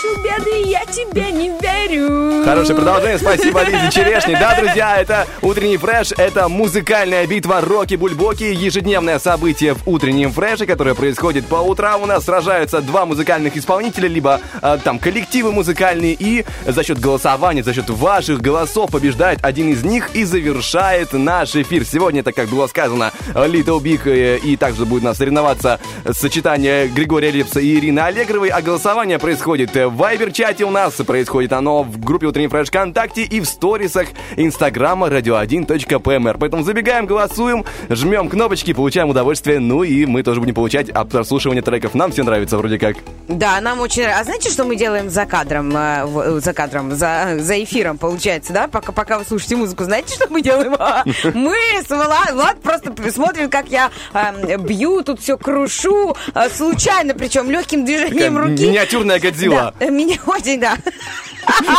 Короче, 0.00 0.20
беды, 0.22 0.62
я 0.68 0.84
тебе 0.86 1.30
не 1.30 1.48
верю. 1.48 2.44
Хорошее 2.44 2.76
продолжение, 2.76 3.18
спасибо 3.18 3.62
Лизе 3.62 3.90
Черешни. 3.90 4.34
Да, 4.34 4.56
друзья, 4.58 4.98
это 4.98 5.26
утренний 5.42 5.76
фреш, 5.76 6.12
это 6.16 6.48
музыкальная 6.48 7.26
битва 7.26 7.60
Роки 7.60 7.96
Бульбоки, 7.96 8.44
ежедневное 8.44 9.18
событие 9.18 9.74
в 9.74 9.86
утреннем 9.86 10.32
фреше, 10.32 10.66
которое 10.66 10.94
происходит 10.94 11.46
по 11.46 11.56
утрам. 11.56 12.02
У 12.02 12.06
нас 12.06 12.24
сражаются 12.24 12.80
два 12.80 13.04
музыкальных 13.04 13.56
исполнителя, 13.56 14.08
либо 14.08 14.40
э, 14.62 14.78
там 14.82 14.98
коллективы 14.98 15.52
музыкальные, 15.52 16.16
и 16.18 16.44
за 16.66 16.82
счет 16.82 16.98
голосования, 16.98 17.62
за 17.62 17.74
счет 17.74 17.90
ваших 17.90 18.40
голосов 18.40 18.90
побеждает 18.90 19.40
один 19.42 19.70
из 19.70 19.84
них 19.84 20.10
и 20.14 20.24
завершает 20.24 21.12
наш 21.12 21.56
эфир. 21.56 21.84
Сегодня, 21.84 22.20
это, 22.20 22.32
как 22.32 22.48
было 22.48 22.66
сказано, 22.68 23.12
Little 23.34 23.80
Big 23.80 24.02
э, 24.06 24.38
и 24.38 24.56
также 24.56 24.86
будет 24.86 25.02
у 25.02 25.06
нас 25.06 25.18
соревноваться 25.18 25.78
сочетание 26.10 26.88
Григория 26.88 27.30
Лепса 27.30 27.60
и 27.60 27.74
Ирины 27.74 28.00
Аллегровой, 28.00 28.48
а 28.48 28.62
голосование 28.62 29.18
происходит 29.18 29.76
в 29.90 29.96
Вайбер-чате 29.96 30.64
у 30.64 30.70
нас, 30.70 30.94
происходит 30.94 31.52
оно 31.52 31.82
в 31.82 31.98
группе 31.98 32.26
Утренний 32.26 32.48
Фреш 32.48 32.68
ВКонтакте 32.68 33.22
и 33.22 33.40
в 33.40 33.44
сторисах 33.46 34.08
Инстаграма 34.36 35.08
radio1.pmr. 35.08 36.36
Поэтому 36.38 36.62
забегаем, 36.62 37.06
голосуем, 37.06 37.64
жмем 37.88 38.28
кнопочки, 38.28 38.72
получаем 38.72 39.10
удовольствие, 39.10 39.58
ну 39.58 39.82
и 39.82 40.06
мы 40.06 40.22
тоже 40.22 40.40
будем 40.40 40.54
получать 40.54 40.88
от 40.90 41.10
прослушивания 41.10 41.62
треков. 41.62 41.94
Нам 41.94 42.12
все 42.12 42.22
нравится 42.22 42.56
вроде 42.56 42.78
как. 42.78 42.96
Да, 43.28 43.60
нам 43.60 43.80
очень... 43.80 44.04
А 44.04 44.22
знаете, 44.24 44.50
что 44.50 44.64
мы 44.64 44.76
делаем 44.76 45.10
за 45.10 45.26
кадром, 45.26 45.76
э, 45.76 46.06
э, 46.06 46.40
за 46.40 46.52
кадром, 46.52 46.94
за, 46.94 47.36
за 47.38 47.62
эфиром, 47.62 47.98
получается, 47.98 48.52
да? 48.52 48.68
Пока, 48.68 48.92
пока 48.92 49.18
вы 49.18 49.24
слушаете 49.24 49.56
музыку, 49.56 49.84
знаете, 49.84 50.14
что 50.14 50.28
мы 50.30 50.40
делаем? 50.42 50.74
А, 50.78 51.04
Мы 51.34 51.56
с 51.84 51.88
Влад, 51.88 52.32
Влад 52.32 52.62
просто 52.62 52.92
смотрит, 53.10 53.50
как 53.50 53.68
я 53.68 53.90
э, 54.14 54.56
бью, 54.56 55.02
тут 55.02 55.20
все 55.20 55.36
крушу, 55.36 56.16
э, 56.34 56.48
случайно, 56.50 57.14
причем 57.14 57.50
легким 57.50 57.84
движением 57.84 58.38
руки. 58.38 58.62
миниатюрная 58.66 59.18
Годзилла. 59.18 59.74
Э, 59.80 59.90
меня 59.90 60.18
очень, 60.26 60.60
да. 60.60 60.76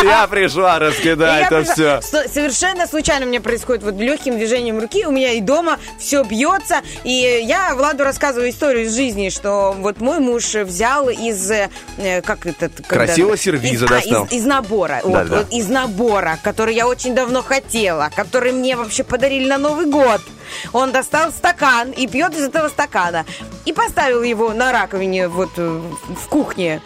Я 0.03 0.27
пришла 0.27 0.79
раскидать 0.79 1.51
это 1.51 1.63
все. 1.63 2.01
Совершенно 2.01 2.87
случайно 2.87 3.25
у 3.25 3.29
меня 3.29 3.41
происходит 3.41 3.83
вот 3.83 3.95
легким 3.95 4.37
движением 4.37 4.79
руки, 4.79 5.05
у 5.05 5.11
меня 5.11 5.31
и 5.33 5.41
дома 5.41 5.77
все 5.97 6.23
бьется, 6.23 6.81
и 7.03 7.11
я 7.11 7.73
Владу 7.75 8.03
рассказываю 8.03 8.49
историю 8.49 8.85
из 8.85 8.95
жизни, 8.95 9.29
что 9.29 9.73
вот 9.77 10.01
мой 10.01 10.19
муж 10.19 10.55
взял 10.55 11.09
из, 11.09 11.49
э, 11.51 11.69
как 12.23 12.47
этот... 12.47 12.85
Красивого 12.85 13.37
сервиза 13.37 13.85
из, 13.85 13.91
а, 13.91 13.95
достал. 13.95 14.27
из, 14.31 14.45
набора, 14.45 14.99
из 15.51 15.69
набора, 15.69 16.39
который 16.43 16.75
я 16.75 16.87
очень 16.87 17.13
давно 17.13 17.43
хотела, 17.43 18.09
который 18.15 18.51
мне 18.51 18.75
вообще 18.75 19.03
подарили 19.03 19.47
на 19.47 19.57
Новый 19.57 19.85
год. 19.85 20.21
Он 20.73 20.91
достал 20.91 21.31
стакан 21.31 21.91
и 21.91 22.07
пьет 22.07 22.35
из 22.35 22.43
этого 22.43 22.67
стакана. 22.67 23.25
И 23.65 23.73
поставил 23.73 24.23
его 24.23 24.53
на 24.53 24.71
раковине 24.71 25.27
вот 25.27 25.51
э, 25.57 25.81
в 26.15 26.27
кухне. 26.27 26.81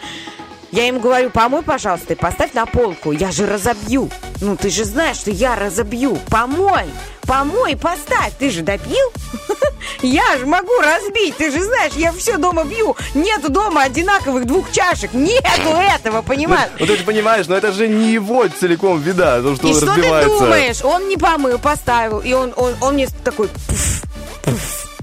Я 0.72 0.86
ему 0.86 1.00
говорю, 1.00 1.30
помой, 1.30 1.62
пожалуйста, 1.62 2.14
и 2.14 2.16
поставь 2.16 2.52
на 2.52 2.66
полку. 2.66 3.12
Я 3.12 3.30
же 3.30 3.46
разобью. 3.46 4.10
Ну, 4.40 4.56
ты 4.56 4.70
же 4.70 4.84
знаешь, 4.84 5.16
что 5.16 5.30
я 5.30 5.54
разобью. 5.54 6.18
Помой, 6.28 6.86
помой, 7.22 7.76
поставь. 7.76 8.32
Ты 8.38 8.50
же 8.50 8.62
допил? 8.62 9.12
Я 10.02 10.36
же 10.36 10.46
могу 10.46 10.72
разбить. 10.80 11.36
Ты 11.36 11.50
же 11.50 11.62
знаешь, 11.62 11.92
я 11.96 12.12
все 12.12 12.36
дома 12.36 12.64
бью. 12.64 12.96
Нету 13.14 13.50
дома 13.50 13.82
одинаковых 13.82 14.44
двух 14.44 14.70
чашек. 14.72 15.14
Нету 15.14 15.70
этого, 15.70 16.22
понимаешь? 16.22 16.70
Вот 16.78 16.88
ты 16.88 17.02
понимаешь, 17.02 17.46
но 17.46 17.56
это 17.56 17.72
же 17.72 17.88
не 17.88 18.12
его 18.12 18.46
целиком 18.48 19.00
вида, 19.00 19.40
то, 19.42 19.56
что 19.56 19.68
И 19.68 19.72
что 19.72 19.94
ты 19.94 20.24
думаешь? 20.26 20.84
Он 20.84 21.08
не 21.08 21.16
помыл, 21.16 21.58
поставил. 21.58 22.18
И 22.20 22.32
он, 22.32 22.52
он, 22.56 22.74
он 22.80 22.94
мне 22.94 23.08
такой 23.24 23.48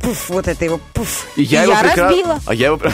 пуф, 0.04 0.30
вот 0.30 0.47
это 0.47 0.66
его 0.66 0.80
пуф. 0.93 1.26
И 1.38 1.43
я, 1.43 1.64
его 1.64 1.74
прекра- 1.74 2.10
разбила. 2.10 2.39
А 2.45 2.54
я 2.54 2.68
его... 2.68 2.80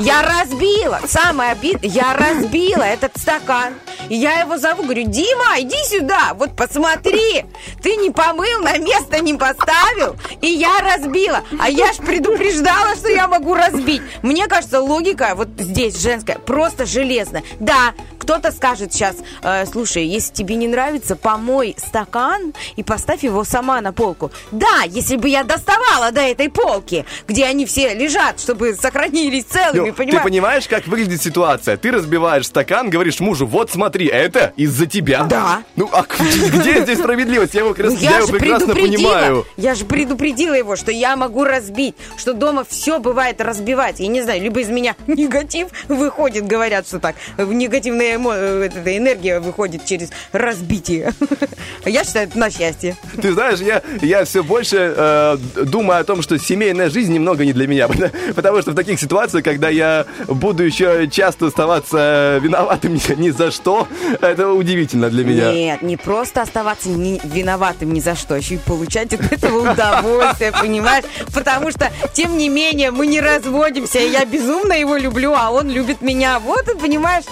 Я 0.00 0.22
разбила. 0.22 1.00
Самое 1.06 1.52
обидное, 1.52 1.90
я 1.90 2.14
разбила 2.14 2.82
этот 2.84 3.16
стакан. 3.16 3.74
И 4.08 4.14
я 4.16 4.40
его 4.40 4.56
зову, 4.56 4.84
говорю, 4.84 5.04
Дима, 5.08 5.58
иди 5.58 5.76
сюда, 5.86 6.34
вот 6.34 6.54
посмотри. 6.56 7.44
Ты 7.82 7.96
не 7.96 8.10
помыл, 8.10 8.60
на 8.62 8.78
место 8.78 9.20
не 9.20 9.34
поставил. 9.34 10.16
И 10.40 10.46
я 10.46 10.78
разбила. 10.78 11.42
А 11.58 11.68
я 11.68 11.92
ж 11.92 11.96
предупреждала, 11.96 12.94
что 12.94 13.08
я 13.08 13.26
могу 13.26 13.54
разбить. 13.54 14.02
Мне 14.22 14.46
кажется, 14.46 14.80
логика 14.80 15.32
вот 15.34 15.48
здесь 15.58 16.00
женская 16.00 16.38
просто 16.38 16.86
железная. 16.86 17.42
Да, 17.58 17.92
кто-то 18.20 18.52
скажет 18.52 18.92
сейчас, 18.92 19.16
э, 19.42 19.66
слушай, 19.66 20.06
если 20.06 20.32
тебе 20.32 20.54
не 20.54 20.68
нравится, 20.68 21.16
помой 21.16 21.74
стакан 21.76 22.54
и 22.76 22.84
поставь 22.84 23.24
его 23.24 23.42
сама 23.44 23.80
на 23.80 23.92
полку. 23.92 24.30
Да, 24.52 24.82
если 24.86 25.16
бы 25.16 25.28
я 25.28 25.42
доставала 25.42 25.91
до 26.10 26.20
этой 26.20 26.48
полки, 26.50 27.04
где 27.28 27.44
они 27.46 27.66
все 27.66 27.94
лежат, 27.94 28.40
чтобы 28.40 28.74
сохранились 28.74 29.44
целыми, 29.44 29.90
Ну, 29.90 29.94
понимаешь? 29.94 30.22
Ты 30.22 30.28
понимаешь, 30.28 30.68
как 30.68 30.86
выглядит 30.86 31.22
ситуация? 31.22 31.76
Ты 31.76 31.90
разбиваешь 31.90 32.46
стакан, 32.46 32.90
говоришь 32.90 33.20
мужу, 33.20 33.46
вот 33.46 33.70
смотри, 33.70 34.06
это 34.06 34.52
из-за 34.56 34.86
тебя. 34.86 35.24
Да. 35.24 35.62
Ну, 35.76 35.88
а 35.92 36.04
где 36.04 36.82
здесь 36.82 36.98
справедливость? 36.98 37.54
Я 37.54 37.60
его, 37.60 37.74
Ну, 37.76 37.96
я 37.96 38.18
его 38.18 38.26
же 38.26 38.32
прекрасно 38.32 38.74
понимаю. 38.74 39.46
Я 39.56 39.74
же 39.74 39.84
предупредила 39.84 40.54
его, 40.54 40.76
что 40.76 40.90
я 40.90 41.16
могу 41.16 41.44
разбить, 41.44 41.94
что 42.16 42.32
дома 42.32 42.64
все 42.68 42.98
бывает 42.98 43.40
разбивать. 43.40 44.00
Я 44.00 44.08
не 44.08 44.22
знаю, 44.22 44.42
либо 44.42 44.60
из 44.60 44.68
меня 44.68 44.96
негатив 45.06 45.68
выходит, 45.88 46.46
говорят, 46.46 46.86
что 46.86 46.98
так, 46.98 47.16
негативная 47.38 48.18
э, 48.18 48.68
энергия 48.96 49.40
выходит 49.40 49.84
через 49.84 50.10
разбитие. 50.32 51.12
Я 51.84 52.04
считаю, 52.04 52.28
это 52.28 52.38
на 52.38 52.50
счастье. 52.50 52.96
Ты 53.20 53.32
знаешь, 53.32 53.58
я, 53.60 53.82
я 54.00 54.24
все 54.24 54.42
больше 54.42 54.94
э, 54.96 55.36
думаю 55.64 55.81
о 55.90 56.04
том, 56.04 56.22
что 56.22 56.38
семейная 56.38 56.90
жизнь 56.90 57.12
немного 57.12 57.44
не 57.44 57.52
для 57.52 57.66
меня. 57.66 57.88
Потому 58.34 58.62
что 58.62 58.72
в 58.72 58.74
таких 58.74 59.00
ситуациях, 59.00 59.44
когда 59.44 59.68
я 59.68 60.06
буду 60.28 60.62
еще 60.62 61.08
часто 61.10 61.46
оставаться 61.46 62.38
виноватым 62.42 62.94
ни, 63.16 63.30
за 63.30 63.50
что, 63.50 63.88
это 64.20 64.52
удивительно 64.52 65.10
для 65.10 65.24
меня. 65.24 65.52
Нет, 65.52 65.82
не 65.82 65.96
просто 65.96 66.42
оставаться 66.42 66.88
не 66.88 67.20
виноватым 67.24 67.92
ни 67.92 68.00
за 68.00 68.14
что, 68.14 68.36
еще 68.36 68.54
и 68.54 68.58
получать 68.58 69.12
от 69.14 69.32
этого 69.32 69.72
удовольствие, 69.72 70.52
понимаешь? 70.60 71.04
Потому 71.34 71.70
что, 71.70 71.90
тем 72.12 72.36
не 72.36 72.48
менее, 72.48 72.90
мы 72.90 73.06
не 73.06 73.20
разводимся, 73.20 73.98
и 73.98 74.10
я 74.10 74.24
безумно 74.24 74.72
его 74.72 74.96
люблю, 74.96 75.34
а 75.34 75.50
он 75.50 75.70
любит 75.70 76.02
меня. 76.02 76.38
Вот 76.38 76.68
и, 76.68 76.76
понимаешь, 76.76 77.24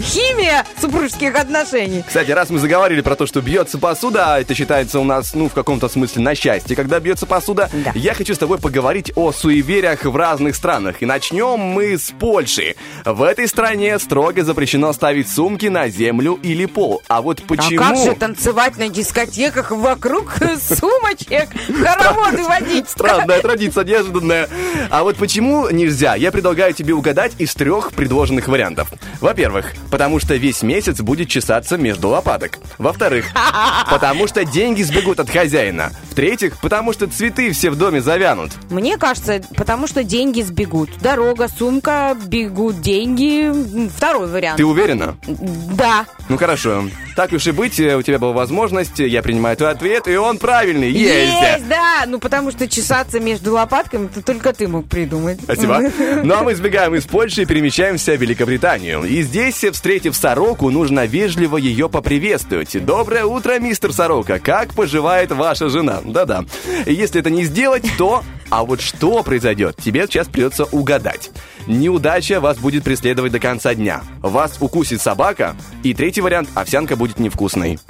химия 0.00 0.64
супружеских 0.80 1.34
отношений. 1.34 2.04
Кстати, 2.06 2.30
раз 2.30 2.50
мы 2.50 2.58
заговорили 2.58 3.00
про 3.00 3.16
то, 3.16 3.26
что 3.26 3.40
бьется 3.40 3.78
посуда, 3.78 4.34
а 4.34 4.40
это 4.40 4.54
считается 4.54 5.00
у 5.00 5.04
нас, 5.04 5.34
ну, 5.34 5.48
в 5.48 5.52
каком-то 5.52 5.88
смысле 5.88 6.22
на 6.22 6.34
счастье, 6.34 6.76
когда 6.76 7.00
бьется 7.00 7.26
посуда, 7.26 7.65
я 7.94 8.14
хочу 8.14 8.34
с 8.34 8.38
тобой 8.38 8.58
поговорить 8.58 9.12
о 9.14 9.32
суевериях 9.32 10.04
в 10.04 10.16
разных 10.16 10.56
странах. 10.56 11.02
И 11.02 11.06
начнем 11.06 11.58
мы 11.58 11.98
с 11.98 12.12
Польши. 12.18 12.76
В 13.04 13.22
этой 13.22 13.48
стране 13.48 13.98
строго 13.98 14.44
запрещено 14.44 14.92
ставить 14.92 15.28
сумки 15.28 15.66
на 15.66 15.88
землю 15.88 16.38
или 16.42 16.66
пол. 16.66 17.02
А 17.08 17.22
вот 17.22 17.42
почему... 17.42 17.82
А 17.82 17.88
как 17.90 17.96
же 17.98 18.14
танцевать 18.14 18.76
на 18.76 18.88
дискотеках 18.88 19.70
вокруг 19.70 20.34
сумочек, 20.60 21.48
хороводы 21.68 22.44
водить? 22.44 22.88
Странная 22.88 23.40
традиция, 23.40 23.84
неожиданная. 23.84 24.48
А 24.90 25.02
вот 25.02 25.16
почему 25.16 25.68
нельзя? 25.70 26.14
Я 26.14 26.32
предлагаю 26.32 26.72
тебе 26.72 26.94
угадать 26.94 27.32
из 27.38 27.54
трех 27.54 27.92
предложенных 27.92 28.48
вариантов. 28.48 28.92
Во-первых, 29.20 29.74
потому 29.90 30.20
что 30.20 30.34
весь 30.34 30.62
месяц 30.62 31.00
будет 31.00 31.28
чесаться 31.28 31.76
между 31.76 32.08
лопаток. 32.08 32.58
Во-вторых, 32.78 33.26
потому 33.90 34.26
что 34.28 34.44
деньги 34.44 34.82
сбегут 34.82 35.20
от 35.20 35.30
хозяина. 35.30 35.92
В-третьих, 36.10 36.58
потому 36.60 36.92
что 36.92 37.06
цветы 37.06 37.52
все 37.56 37.70
в 37.70 37.76
доме 37.76 38.00
завянут. 38.00 38.52
Мне 38.70 38.98
кажется, 38.98 39.40
потому 39.56 39.86
что 39.86 40.04
деньги 40.04 40.42
сбегут. 40.42 40.90
Дорога, 41.00 41.48
сумка, 41.48 42.16
бегут 42.26 42.80
деньги. 42.80 43.50
Второй 43.88 44.28
вариант. 44.28 44.58
Ты 44.58 44.64
уверена? 44.64 45.16
Да. 45.26 46.06
Ну 46.28 46.36
хорошо. 46.36 46.84
Так 47.16 47.32
уж 47.32 47.46
и 47.46 47.50
быть, 47.50 47.80
э, 47.80 47.96
у 47.96 48.02
тебя 48.02 48.18
была 48.18 48.32
возможность, 48.32 48.98
я 48.98 49.22
принимаю 49.22 49.56
твой 49.56 49.70
ответ, 49.70 50.06
и 50.06 50.16
он 50.16 50.36
правильный. 50.36 50.90
Есть! 50.90 51.32
Есть, 51.32 51.68
да. 51.68 52.04
Ну, 52.06 52.18
потому 52.18 52.50
что 52.50 52.68
чесаться 52.68 53.20
между 53.20 53.54
лопатками, 53.54 54.06
это 54.06 54.20
только 54.20 54.52
ты 54.52 54.68
мог 54.68 54.86
придумать. 54.86 55.40
Спасибо. 55.42 55.82
Ну 56.26 56.34
а 56.34 56.42
мы 56.42 56.54
сбегаем 56.54 56.94
из 56.94 57.04
Польши 57.04 57.42
и 57.42 57.46
перемещаемся 57.46 58.16
в 58.16 58.20
Великобританию. 58.20 59.04
И 59.04 59.22
здесь, 59.22 59.64
встретив 59.72 60.14
сороку, 60.14 60.70
нужно 60.70 61.06
вежливо 61.06 61.56
ее 61.56 61.88
поприветствовать. 61.88 62.84
Доброе 62.84 63.24
утро, 63.24 63.58
мистер 63.58 63.92
Сорока. 63.92 64.38
Как 64.38 64.74
поживает 64.74 65.30
ваша 65.30 65.68
жена? 65.68 66.00
Да-да. 66.04 66.44
Если 66.84 67.20
это 67.20 67.30
не 67.30 67.45
сделать, 67.46 67.84
то... 67.96 68.22
А 68.48 68.64
вот 68.64 68.80
что 68.80 69.24
произойдет, 69.24 69.76
тебе 69.76 70.06
сейчас 70.06 70.28
придется 70.28 70.66
угадать. 70.66 71.30
Неудача 71.66 72.40
вас 72.40 72.58
будет 72.58 72.84
преследовать 72.84 73.32
до 73.32 73.40
конца 73.40 73.74
дня. 73.74 74.02
Вас 74.20 74.58
укусит 74.60 75.00
собака. 75.00 75.56
И 75.82 75.94
третий 75.94 76.20
вариант– 76.20 76.48
овсянка 76.54 76.94
будет 76.94 77.18
невкусной. 77.18 77.80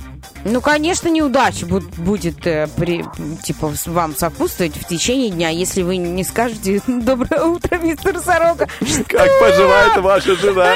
Ну, 0.44 0.60
конечно, 0.60 1.08
неудача 1.08 1.66
буд- 1.66 1.94
будет 1.96 2.46
э, 2.46 2.68
при, 2.76 3.04
типа 3.42 3.72
вам 3.86 4.14
сопутствовать 4.16 4.76
в 4.76 4.86
течение 4.86 5.30
дня, 5.30 5.48
если 5.48 5.82
вы 5.82 5.96
не 5.96 6.22
скажете 6.24 6.80
«Доброе 6.86 7.42
утро, 7.44 7.78
мистер 7.78 8.18
Сорока». 8.20 8.68
Как 9.08 9.28
поживает 9.40 9.96
ваша 9.96 10.36
жена? 10.36 10.74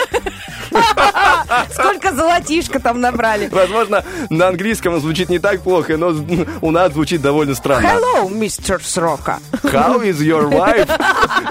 Сколько 1.73 2.15
золотишка 2.15 2.79
там 2.81 3.01
набрали. 3.01 3.49
Возможно, 3.49 4.05
на 4.29 4.49
английском 4.49 4.99
звучит 5.01 5.29
не 5.29 5.39
так 5.39 5.63
плохо, 5.63 5.97
но 5.97 6.15
у 6.61 6.71
нас 6.71 6.93
звучит 6.93 7.21
довольно 7.23 7.55
странно. 7.55 7.87
Hello, 7.87 8.31
мистер 8.33 8.83
Сорока. 8.83 9.39
How 9.65 10.01
is 10.03 10.19
your 10.19 10.49
wife 10.51 10.89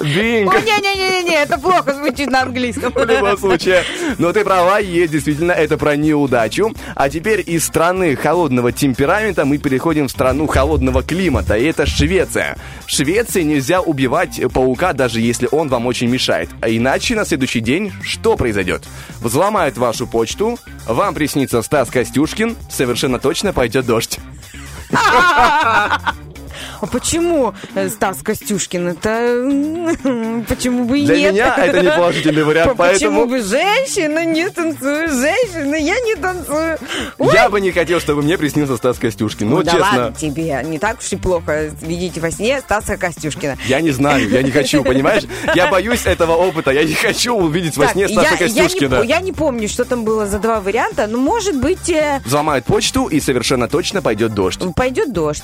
being? 0.02 0.48
О, 0.50 0.60
не-не-не-не, 0.60 1.36
это 1.44 1.58
плохо 1.58 1.94
звучит 1.94 2.30
на 2.30 2.42
английском. 2.44 2.92
В 2.94 3.04
любом 3.06 3.38
случае. 3.38 3.84
Но 4.18 4.32
ты 4.34 4.44
права, 4.44 4.80
есть 4.80 5.12
действительно 5.12 5.52
это 5.52 5.78
про 5.78 5.96
неудачу. 5.96 6.74
А 6.96 7.10
теперь 7.10 7.44
из 7.46 7.66
страны 7.66 8.09
холодного 8.16 8.72
темперамента 8.72 9.46
мы 9.46 9.58
переходим 9.58 10.08
в 10.08 10.12
страну 10.12 10.48
холодного 10.48 11.04
климата, 11.04 11.56
и 11.56 11.66
это 11.66 11.86
Швеция. 11.86 12.58
В 12.86 12.92
Швеции 12.92 13.44
нельзя 13.44 13.82
убивать 13.82 14.40
паука, 14.54 14.94
даже 14.94 15.22
если 15.22 15.48
он 15.52 15.70
вам 15.70 15.86
очень 15.86 16.10
мешает. 16.10 16.50
А 16.62 16.70
иначе 16.70 17.16
на 17.16 17.26
следующий 17.26 17.60
день 17.60 17.92
что 18.04 18.36
произойдет? 18.36 18.84
Взломают 19.22 19.78
вашу 19.78 20.08
почту, 20.08 20.58
вам 20.88 21.14
приснится 21.14 21.62
Стас 21.62 21.90
Костюшкин, 21.90 22.56
совершенно 22.70 23.20
точно 23.20 23.54
пойдет 23.54 23.86
дождь. 23.86 24.20
А 26.82 26.88
почему 26.88 27.54
э, 27.76 27.90
Стас 27.90 28.18
Костюшкин? 28.24 28.90
Это 28.90 30.44
почему 30.48 30.86
бы 30.86 31.00
и 31.00 31.06
Для 31.06 31.18
нет? 31.18 31.34
меня 31.34 31.56
это 31.58 31.82
не 31.82 31.90
положительный 31.92 32.44
вариант, 32.44 32.72
По- 32.76 32.76
Почему 32.90 33.26
поэтому- 33.26 33.26
бы 33.28 33.42
женщина 33.42 34.26
не 34.26 34.50
танцует? 34.50 35.12
Женщина, 35.12 35.76
я 35.76 36.00
не 36.00 36.16
танцую. 36.16 36.78
Ой, 37.18 37.34
Я 37.34 37.50
бы 37.50 37.60
не 37.62 37.72
хотел, 37.72 38.00
чтобы 38.00 38.22
мне 38.22 38.38
приснился 38.38 38.78
Стас 38.78 38.98
Костюшкин. 38.98 39.50
Ну, 39.50 39.58
ну 39.58 39.64
да 39.64 39.72
честно. 39.72 39.86
ладно 40.04 40.16
тебе, 40.18 40.62
не 40.66 40.80
так 40.80 41.00
уж 41.00 41.12
и 41.12 41.16
плохо. 41.16 41.70
Видите 41.82 42.20
во 42.22 42.32
сне 42.32 42.60
Стаса 42.62 42.98
Костюшкина. 42.98 43.58
Я 43.66 43.82
не 43.82 43.92
знаю, 43.92 44.30
я 44.30 44.42
не 44.42 44.52
хочу, 44.52 44.84
понимаешь? 44.84 45.24
Я 45.56 45.68
боюсь 45.68 46.06
этого 46.06 46.34
опыта, 46.34 46.72
я 46.72 46.84
не 46.84 46.94
хочу 46.94 47.34
увидеть 47.36 47.76
во 47.78 47.84
Так, 47.86 47.94
сне 47.94 48.02
я, 48.04 48.10
Стаса 48.10 48.36
я 48.44 48.50
не, 48.50 48.62
Костюшкина. 48.62 48.98
по- 49.00 49.04
я 49.04 49.20
не 49.20 49.32
помню, 49.34 49.68
что 49.68 49.86
там 49.86 50.04
было 50.04 50.26
за 50.28 50.40
два 50.40 50.60
варианта, 50.62 51.08
но 51.08 51.18
может 51.18 51.60
быть 51.60 51.90
э, 51.90 52.22
Взломают 52.26 52.66
почту 52.66 53.08
и 53.08 53.20
совершенно 53.20 53.68
точно 53.68 54.02
пойдет 54.02 54.34
дождь. 54.34 54.60
пойдет 54.76 55.12
дождь. 55.12 55.44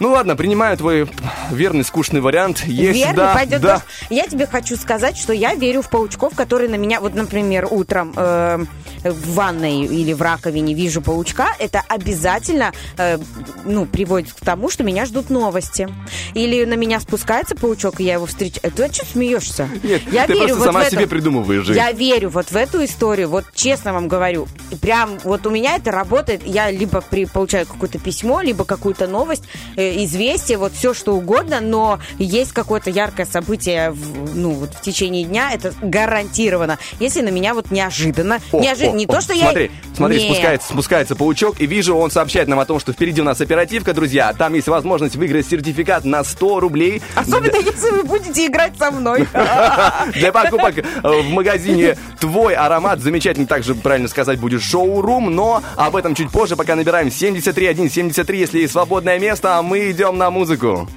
Ну 0.00 0.10
ладно, 0.10 0.36
принимаю 0.36 0.76
твой 0.76 1.08
верный 1.50 1.84
скучный 1.84 2.20
вариант. 2.20 2.64
Есть, 2.64 2.98
Верно, 2.98 3.14
да, 3.14 3.34
пойдет 3.34 3.60
да. 3.60 3.82
Я 4.10 4.26
тебе 4.26 4.46
хочу 4.46 4.76
сказать, 4.76 5.16
что 5.16 5.32
я 5.32 5.54
верю 5.54 5.82
в 5.82 5.90
паучков, 5.90 6.34
которые 6.34 6.70
на 6.70 6.76
меня, 6.76 7.00
вот, 7.00 7.14
например, 7.14 7.66
утром 7.68 8.12
э, 8.16 8.64
в 9.02 9.34
ванной 9.34 9.82
или 9.86 10.12
в 10.12 10.22
раковине 10.22 10.74
вижу 10.74 11.02
паучка, 11.02 11.48
это 11.58 11.82
обязательно, 11.88 12.72
э, 12.96 13.18
ну, 13.64 13.86
приводит 13.86 14.32
к 14.32 14.40
тому, 14.40 14.70
что 14.70 14.84
меня 14.84 15.04
ждут 15.04 15.30
новости. 15.30 15.88
Или 16.34 16.64
на 16.64 16.74
меня 16.74 17.00
спускается 17.00 17.56
паучок, 17.56 18.00
и 18.00 18.04
я 18.04 18.14
его 18.14 18.26
встречаю. 18.26 18.72
Ты 18.72 18.92
что 18.92 19.04
смеешься? 19.04 19.68
Нет, 19.82 20.02
я 20.12 20.26
ты 20.26 20.34
верю 20.34 20.46
просто 20.46 20.58
вот 20.58 20.66
сама 20.66 20.84
в 20.84 20.90
себе 20.90 21.06
придумываешь 21.06 21.64
жизнь. 21.64 21.78
Я 21.78 21.90
верю 21.90 22.30
вот 22.30 22.50
в 22.50 22.56
эту 22.56 22.84
историю, 22.84 23.28
вот 23.28 23.46
честно 23.54 23.92
вам 23.92 24.06
говорю. 24.06 24.46
Прям 24.80 25.18
вот 25.24 25.46
у 25.46 25.50
меня 25.50 25.76
это 25.76 25.90
работает. 25.90 26.42
Я 26.46 26.70
либо 26.70 27.00
при, 27.00 27.24
получаю 27.24 27.66
какое-то 27.66 27.98
письмо, 27.98 28.42
либо 28.42 28.64
какую-то 28.64 29.08
новость, 29.08 29.42
э, 29.76 29.87
известие, 30.04 30.58
вот 30.58 30.72
все 30.72 30.94
что 30.94 31.14
угодно, 31.14 31.60
но 31.60 31.98
есть 32.18 32.52
какое-то 32.52 32.90
яркое 32.90 33.26
событие, 33.26 33.90
в, 33.90 34.36
ну 34.36 34.50
вот 34.50 34.74
в 34.74 34.80
течение 34.80 35.24
дня, 35.24 35.50
это 35.52 35.72
гарантированно. 35.82 36.78
Если 37.00 37.20
на 37.20 37.30
меня 37.30 37.54
вот 37.54 37.70
неожиданно, 37.70 38.38
О, 38.52 38.60
неожиданно, 38.60 38.94
о, 38.94 38.98
не 38.98 39.04
о, 39.06 39.08
то, 39.08 39.20
что 39.20 39.34
смотри, 39.34 39.64
я... 39.64 39.96
Смотри, 39.96 40.18
Нет. 40.18 40.32
спускается, 40.32 40.68
спускается 40.68 41.16
паучок, 41.16 41.60
и 41.60 41.66
вижу, 41.66 41.96
он 41.96 42.10
сообщает 42.10 42.48
нам 42.48 42.58
о 42.60 42.64
том, 42.64 42.78
что 42.78 42.92
впереди 42.92 43.20
у 43.20 43.24
нас 43.24 43.40
оперативка, 43.40 43.94
друзья. 43.94 44.32
Там 44.32 44.54
есть 44.54 44.68
возможность 44.68 45.16
выиграть 45.16 45.46
сертификат 45.46 46.04
на 46.04 46.22
100 46.24 46.60
рублей. 46.60 47.02
Особенно 47.14 47.56
если 47.56 47.90
вы 47.90 48.04
будете 48.04 48.46
играть 48.46 48.78
со 48.78 48.90
мной. 48.90 49.26
Для 50.14 50.32
покупок 50.32 50.78
э, 50.78 50.82
в 51.02 51.28
магазине 51.30 51.96
«Твой 52.20 52.54
аромат». 52.54 53.00
Замечательно, 53.00 53.46
также 53.46 53.74
правильно 53.74 54.08
сказать, 54.08 54.38
будет 54.38 54.62
шоурум, 54.62 55.34
но 55.34 55.62
об 55.76 55.96
этом 55.96 56.14
чуть 56.14 56.30
позже, 56.30 56.56
пока 56.56 56.76
набираем 56.76 57.10
731 57.10 57.90
73, 57.90 58.38
если 58.38 58.60
есть 58.60 58.72
свободное 58.72 59.18
место, 59.18 59.58
а 59.58 59.62
мы 59.62 59.77
идем 59.78 60.18
на 60.18 60.30
музыку. 60.30 60.88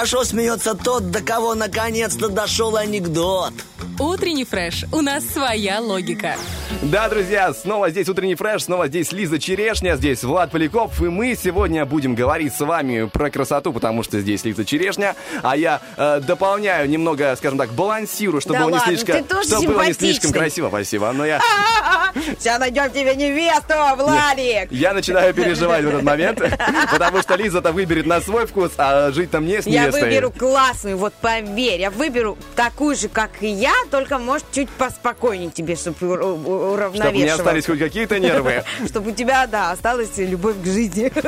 Хорошо 0.00 0.24
смеется 0.24 0.74
тот, 0.74 1.10
до 1.10 1.20
кого 1.20 1.54
наконец-то 1.54 2.30
дошел 2.30 2.74
анекдот. 2.78 3.52
Утренний 3.98 4.46
фреш. 4.46 4.86
У 4.92 5.02
нас 5.02 5.26
своя 5.26 5.78
логика. 5.78 6.36
Да, 6.90 7.08
друзья, 7.08 7.54
снова 7.54 7.90
здесь 7.90 8.08
утренний 8.08 8.34
фреш, 8.34 8.64
снова 8.64 8.88
здесь 8.88 9.12
Лиза 9.12 9.38
Черешня, 9.38 9.94
здесь 9.94 10.24
Влад 10.24 10.50
Поляков, 10.50 11.00
и 11.00 11.04
мы 11.04 11.36
сегодня 11.40 11.86
будем 11.86 12.16
говорить 12.16 12.52
с 12.52 12.58
вами 12.58 13.06
про 13.06 13.30
красоту, 13.30 13.72
потому 13.72 14.02
что 14.02 14.18
здесь 14.18 14.44
Лиза 14.44 14.64
Черешня, 14.64 15.14
а 15.44 15.56
я 15.56 15.80
э, 15.96 16.20
дополняю 16.20 16.88
немного, 16.88 17.36
скажем 17.36 17.58
так, 17.58 17.70
балансирую, 17.70 18.40
чтобы 18.40 18.58
Да 18.58 18.64
было 18.64 18.70
не 18.70 18.78
ладно, 18.78 18.96
слишком, 18.96 19.22
ты 19.22 19.22
тоже 19.22 19.48
чтобы 19.50 19.68
было 19.68 19.86
не 19.86 19.92
слишком 19.92 20.32
красиво, 20.32 20.66
спасибо. 20.68 21.12
Но 21.12 21.24
я, 21.24 21.40
Сейчас 22.38 22.58
найдем 22.58 22.90
тебе 22.90 23.14
невесту, 23.14 23.74
Владик. 23.96 24.72
я 24.72 24.92
начинаю 24.92 25.32
переживать 25.32 25.84
в 25.84 25.88
этот 25.88 26.02
момент, 26.02 26.42
потому 26.90 27.22
что 27.22 27.36
Лиза-то 27.36 27.70
выберет 27.70 28.06
на 28.06 28.20
свой 28.20 28.46
вкус, 28.46 28.72
а 28.78 29.12
жить 29.12 29.30
там 29.30 29.46
не 29.46 29.62
с 29.62 29.66
Я 29.68 29.82
невестой. 29.82 30.02
выберу 30.02 30.32
классную, 30.32 30.96
вот 30.96 31.14
поверь, 31.14 31.80
я 31.80 31.90
выберу 31.90 32.36
такую 32.56 32.96
же, 32.96 33.08
как 33.08 33.30
и 33.42 33.48
я, 33.48 33.74
только, 33.92 34.18
может, 34.18 34.44
чуть 34.50 34.68
поспокойнее 34.70 35.50
тебе, 35.52 35.76
чтобы 35.76 35.94
уравновешивать. 36.80 37.04
Чтобы 37.04 37.18
у 37.18 37.22
меня 37.22 37.34
остались 37.34 37.66
хоть 37.66 37.78
какие-то 37.78 38.18
нервы. 38.18 38.64
Чтобы 38.86 39.10
у 39.10 39.14
тебя, 39.14 39.46
да, 39.46 39.72
осталась 39.72 40.16
любовь 40.16 40.56
к 40.62 40.66
жизни. 40.66 41.12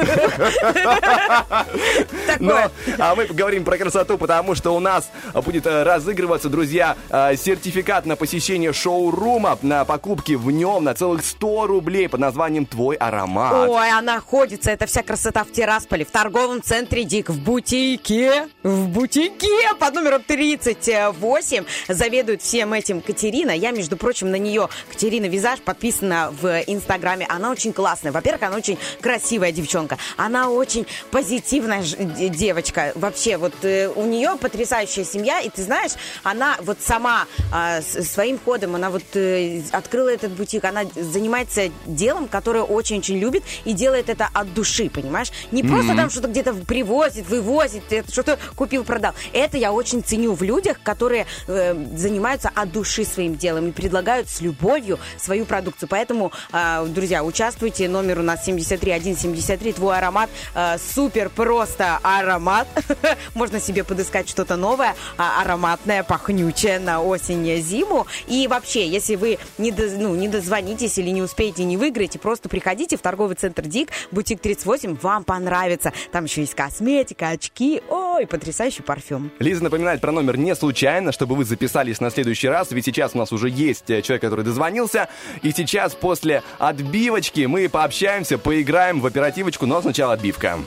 Но, 2.38 2.70
а 2.98 3.14
мы 3.14 3.26
говорим 3.26 3.64
про 3.64 3.76
красоту, 3.76 4.18
потому 4.18 4.54
что 4.54 4.74
у 4.74 4.80
нас 4.80 5.10
будет 5.44 5.66
э, 5.66 5.82
разыгрываться, 5.82 6.48
друзья, 6.48 6.96
э, 7.10 7.36
сертификат 7.36 8.06
на 8.06 8.16
посещение 8.16 8.72
шоурума 8.72 9.58
на 9.62 9.84
покупки 9.84 10.32
в 10.32 10.50
нем 10.50 10.84
на 10.84 10.94
целых 10.94 11.24
100 11.24 11.66
рублей 11.66 12.08
под 12.08 12.20
названием 12.20 12.66
«Твой 12.66 12.96
аромат». 12.96 13.68
Ой, 13.68 13.90
а 13.90 14.00
находится 14.00 14.70
эта 14.70 14.86
вся 14.86 15.02
красота 15.02 15.44
в 15.44 15.52
Тирасполе, 15.52 16.04
в 16.04 16.10
торговом 16.10 16.62
центре 16.62 17.04
Дик, 17.04 17.28
в 17.28 17.40
бутике, 17.40 18.48
в 18.62 18.88
бутике 18.88 19.74
под 19.78 19.94
номером 19.94 20.22
38 20.22 21.64
заведует 21.88 22.42
всем 22.42 22.72
этим 22.72 23.00
Катерина. 23.00 23.50
Я, 23.50 23.70
между 23.70 23.96
прочим, 23.96 24.30
на 24.30 24.36
нее, 24.36 24.68
Катерина 24.90 25.26
Визаж, 25.42 25.58
подписана 25.60 26.32
в 26.40 26.46
Инстаграме. 26.68 27.26
Она 27.28 27.50
очень 27.50 27.72
классная. 27.72 28.12
Во-первых, 28.12 28.44
она 28.44 28.56
очень 28.56 28.78
красивая 29.00 29.50
девчонка. 29.50 29.98
Она 30.16 30.48
очень 30.50 30.86
позитивная 31.10 31.82
девочка. 31.82 32.92
Вообще, 32.94 33.38
вот 33.38 33.52
э, 33.62 33.88
у 33.88 34.04
нее 34.06 34.36
потрясающая 34.40 35.02
семья. 35.04 35.40
И 35.40 35.50
ты 35.50 35.64
знаешь, 35.64 35.90
она 36.22 36.56
вот 36.60 36.78
сама 36.80 37.26
а, 37.52 37.80
с- 37.82 38.04
своим 38.08 38.38
ходом, 38.38 38.76
она 38.76 38.88
вот 38.90 39.02
э, 39.14 39.62
открыла 39.72 40.10
этот 40.10 40.30
бутик. 40.30 40.62
Она 40.64 40.82
занимается 40.94 41.70
делом, 41.86 42.28
которое 42.28 42.62
очень-очень 42.62 43.18
любит 43.18 43.42
и 43.64 43.72
делает 43.72 44.10
это 44.10 44.28
от 44.32 44.54
души, 44.54 44.90
понимаешь? 44.90 45.32
Не 45.50 45.64
просто 45.64 45.88
Мгм. 45.88 45.96
там 45.96 46.10
что-то 46.10 46.28
где-то 46.28 46.54
привозит, 46.54 47.28
вывозит, 47.28 47.82
это 47.92 48.12
что-то 48.12 48.38
купил, 48.54 48.84
продал. 48.84 49.12
Это 49.32 49.56
я 49.58 49.72
очень 49.72 50.04
ценю 50.04 50.34
в 50.34 50.42
людях, 50.44 50.78
которые 50.84 51.26
э, 51.48 51.74
занимаются 51.96 52.48
от 52.54 52.70
души 52.70 53.04
своим 53.04 53.34
делом 53.36 53.70
и 53.70 53.72
предлагают 53.72 54.28
с 54.28 54.40
любовью 54.40 55.00
свою 55.32 55.46
продукцию. 55.46 55.88
Поэтому, 55.88 56.30
э, 56.52 56.84
друзья, 56.88 57.24
участвуйте. 57.24 57.88
Номер 57.88 58.18
у 58.18 58.22
нас 58.22 58.44
73173. 58.44 59.72
Твой 59.72 59.96
аромат. 59.96 60.28
э, 60.54 60.76
супер 60.94 61.30
просто 61.30 61.98
аромат. 62.02 62.68
Можно 63.34 63.58
себе 63.58 63.82
подыскать 63.82 64.28
что-то 64.28 64.56
новое, 64.56 64.94
а, 65.16 65.40
ароматное, 65.40 66.02
пахнючее 66.02 66.78
на 66.80 67.00
осень, 67.00 67.62
зиму. 67.62 68.06
И 68.26 68.46
вообще, 68.46 68.86
если 68.86 69.16
вы 69.16 69.38
не, 69.56 69.72
ну, 69.72 70.14
не 70.14 70.28
дозвонитесь 70.28 70.98
или 70.98 71.08
не 71.08 71.22
успеете, 71.22 71.64
не 71.64 71.78
выиграете, 71.78 72.18
просто 72.18 72.50
приходите 72.50 72.98
в 72.98 73.00
торговый 73.00 73.36
центр 73.36 73.62
Дик, 73.62 73.88
бутик 74.10 74.40
38, 74.40 74.98
вам 75.00 75.24
понравится. 75.24 75.94
Там 76.10 76.24
еще 76.24 76.42
есть 76.42 76.54
косметика, 76.54 77.28
очки, 77.30 77.80
ой, 77.88 78.26
потрясающий 78.26 78.82
парфюм. 78.82 79.30
Лиза 79.38 79.64
напоминает 79.64 80.02
про 80.02 80.12
номер 80.12 80.36
не 80.36 80.54
случайно, 80.54 81.10
чтобы 81.10 81.36
вы 81.36 81.46
записались 81.46 82.00
на 82.00 82.10
следующий 82.10 82.48
раз, 82.48 82.70
ведь 82.72 82.84
сейчас 82.84 83.14
у 83.14 83.18
нас 83.18 83.32
уже 83.32 83.48
есть 83.48 83.88
э, 83.88 84.02
человек, 84.02 84.20
который 84.22 84.44
дозвонился, 84.44 85.08
и 85.42 85.52
сейчас 85.52 85.94
после 85.94 86.42
отбивочки 86.58 87.46
мы 87.46 87.68
пообщаемся, 87.68 88.38
поиграем 88.38 89.00
в 89.00 89.06
оперативочку, 89.06 89.66
но 89.66 89.80
сначала 89.82 90.14
отбивка. 90.14 90.58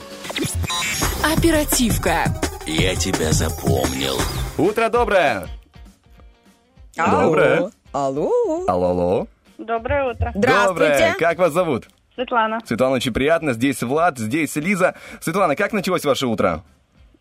Оперативка. 1.24 2.24
Я 2.66 2.94
тебя 2.96 3.32
запомнил. 3.32 4.16
Утро 4.58 4.88
доброе! 4.88 5.46
Алло. 6.96 7.22
Доброе. 7.22 7.70
Алло. 7.92 8.30
Алло, 8.66 8.88
алло. 8.88 9.26
Доброе 9.58 10.10
утро. 10.10 10.32
Доброе. 10.34 11.14
Как 11.18 11.38
вас 11.38 11.52
зовут? 11.52 11.88
Светлана. 12.14 12.60
Светлана, 12.64 12.96
очень 12.96 13.12
приятно. 13.12 13.52
Здесь 13.52 13.82
Влад, 13.82 14.18
здесь 14.18 14.56
Лиза. 14.56 14.94
Светлана, 15.20 15.54
как 15.54 15.72
началось 15.72 16.04
ваше 16.04 16.26
утро? 16.26 16.64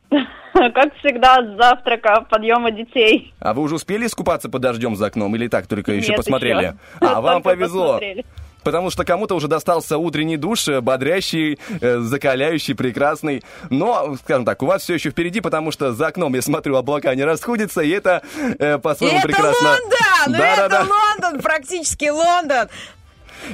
Как 0.53 0.95
всегда, 0.99 1.41
с 1.43 1.57
завтрака, 1.57 2.25
подъема 2.29 2.71
детей. 2.71 3.33
А 3.39 3.53
вы 3.53 3.61
уже 3.61 3.75
успели 3.75 4.05
искупаться 4.05 4.49
под 4.49 4.61
дождем 4.61 4.95
за 4.95 5.07
окном 5.07 5.35
или 5.35 5.47
так 5.47 5.67
только 5.67 5.91
еще 5.91 6.09
Нет, 6.09 6.17
посмотрели? 6.17 6.57
еще. 6.57 6.75
А, 7.01 7.19
вам 7.21 7.41
повезло. 7.43 7.93
посмотрели. 7.93 8.25
Потому 8.65 8.89
что 8.89 9.05
кому-то 9.05 9.35
уже 9.35 9.47
достался 9.47 9.99
утренний 9.99 10.37
душ, 10.37 10.67
э, 10.67 10.81
бодрящий, 10.81 11.59
э, 11.81 11.99
закаляющий, 11.99 12.73
прекрасный. 12.73 13.43
Но, 13.69 14.15
скажем 14.23 14.43
так, 14.43 14.63
у 14.63 14.65
вас 14.65 14.81
все 14.81 14.95
еще 14.95 15.11
впереди, 15.11 15.39
потому 15.39 15.71
что 15.71 15.93
за 15.93 16.07
окном, 16.07 16.33
я 16.33 16.41
смотрю, 16.41 16.75
облака 16.75 17.13
не 17.13 17.23
расходятся, 17.23 17.81
и 17.81 17.91
это 17.91 18.23
э, 18.57 18.79
по-своему 18.79 19.19
это 19.19 19.27
прекрасно. 19.27 19.69
Лондон! 19.69 19.89
Да-да-да. 20.29 20.65
Это 20.65 20.87
Лондон! 20.89 21.41
Практически 21.43 22.09
Лондон! 22.09 22.67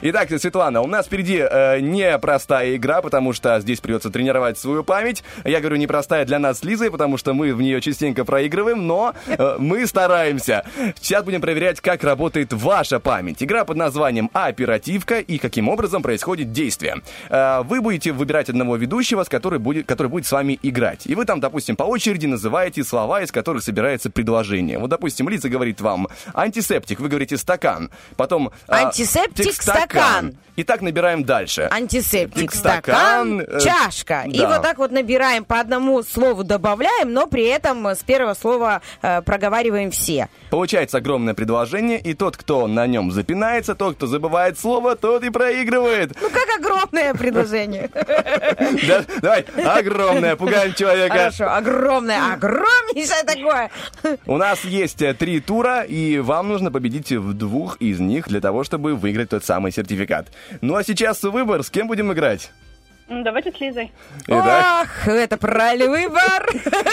Итак, 0.01 0.29
Светлана, 0.29 0.81
у 0.81 0.87
нас 0.87 1.05
впереди 1.05 1.37
э, 1.37 1.79
непростая 1.79 2.75
игра, 2.75 3.01
потому 3.01 3.33
что 3.33 3.59
здесь 3.59 3.79
придется 3.81 4.09
тренировать 4.09 4.57
свою 4.57 4.83
память. 4.83 5.23
Я 5.43 5.59
говорю 5.59 5.75
непростая 5.75 6.25
для 6.25 6.39
нас 6.39 6.59
с 6.59 6.63
Лизой, 6.63 6.91
потому 6.91 7.17
что 7.17 7.33
мы 7.33 7.53
в 7.53 7.61
нее 7.61 7.81
частенько 7.81 8.25
проигрываем, 8.25 8.87
но 8.87 9.13
э, 9.27 9.55
мы 9.59 9.85
стараемся. 9.85 10.65
Сейчас 10.99 11.23
будем 11.23 11.41
проверять, 11.41 11.81
как 11.81 12.03
работает 12.03 12.53
ваша 12.53 12.99
память. 12.99 13.43
Игра 13.43 13.65
под 13.65 13.77
названием 13.77 14.29
«Оперативка» 14.33 15.19
и 15.19 15.37
каким 15.37 15.69
образом 15.69 16.01
происходит 16.01 16.51
действие. 16.51 17.01
Э, 17.29 17.61
вы 17.63 17.81
будете 17.81 18.11
выбирать 18.11 18.49
одного 18.49 18.77
ведущего, 18.77 19.23
с 19.23 19.29
который 19.29 19.59
будет, 19.59 19.85
который 19.85 20.07
будет 20.07 20.25
с 20.25 20.31
вами 20.31 20.59
играть. 20.63 21.05
И 21.05 21.15
вы 21.15 21.25
там, 21.25 21.39
допустим, 21.39 21.75
по 21.75 21.83
очереди 21.83 22.27
называете 22.27 22.83
слова, 22.83 23.21
из 23.21 23.31
которых 23.31 23.63
собирается 23.63 24.09
предложение. 24.09 24.79
Вот, 24.79 24.89
допустим, 24.89 25.29
Лиза 25.29 25.49
говорит 25.49 25.81
вам 25.81 26.07
«антисептик», 26.33 26.99
вы 26.99 27.09
говорите 27.09 27.37
«стакан». 27.37 27.89
Потом 28.15 28.51
э, 28.67 28.73
Антисептик, 28.73 29.53
стакан. 29.53 29.80
И 30.55 30.63
так 30.63 30.81
набираем 30.81 31.23
дальше. 31.23 31.67
Антисептик, 31.71 32.53
Стакан, 32.53 32.81
стакан, 32.83 33.41
э, 33.41 33.59
чашка. 33.61 34.23
И 34.27 34.37
да. 34.37 34.49
вот 34.49 34.61
так 34.61 34.77
вот 34.77 34.91
набираем 34.91 35.45
по 35.45 35.59
одному 35.59 36.03
слову, 36.03 36.43
добавляем, 36.43 37.13
но 37.13 37.27
при 37.27 37.45
этом 37.45 37.87
с 37.87 37.99
первого 37.99 38.33
слова 38.33 38.81
э, 39.01 39.21
проговариваем 39.21 39.91
все. 39.91 40.27
Получается 40.49 40.97
огромное 40.97 41.33
предложение, 41.33 41.99
и 41.99 42.13
тот, 42.13 42.35
кто 42.35 42.67
на 42.67 42.85
нем 42.85 43.11
запинается, 43.11 43.75
тот, 43.75 43.95
кто 43.95 44.07
забывает 44.07 44.59
слово, 44.59 44.95
тот 44.95 45.23
и 45.23 45.29
проигрывает. 45.29 46.17
Ну 46.21 46.29
как 46.29 46.59
огромное 46.59 47.13
предложение. 47.21 47.89
Да, 48.87 49.05
Давай, 49.21 49.45
огромное, 49.65 50.35
пугаем 50.35 50.73
человека. 50.73 51.15
Хорошо, 51.15 51.49
огромное, 51.49 52.33
огромнейшее 52.33 53.23
такое. 53.25 53.71
У 54.25 54.37
нас 54.37 54.65
есть 54.65 55.01
э, 55.01 55.13
три 55.13 55.39
тура, 55.39 55.83
и 55.83 56.19
вам 56.19 56.49
нужно 56.49 56.71
победить 56.71 57.11
в 57.11 57.33
двух 57.33 57.77
из 57.77 57.99
них 57.99 58.27
для 58.27 58.41
того, 58.41 58.63
чтобы 58.63 58.95
выиграть 58.95 59.29
тот 59.29 59.45
самый 59.45 59.60
сертификат. 59.69 60.31
Ну 60.61 60.75
а 60.75 60.83
сейчас 60.83 61.21
выбор, 61.21 61.61
с 61.61 61.69
кем 61.69 61.87
будем 61.87 62.11
играть? 62.11 62.51
Давайте 63.11 63.51
с 63.51 63.59
Лизой. 63.59 63.91
Итак, 64.27 64.87
Ах, 64.87 65.07
это 65.07 65.35
правильный 65.35 65.87
выбор. 65.89 66.49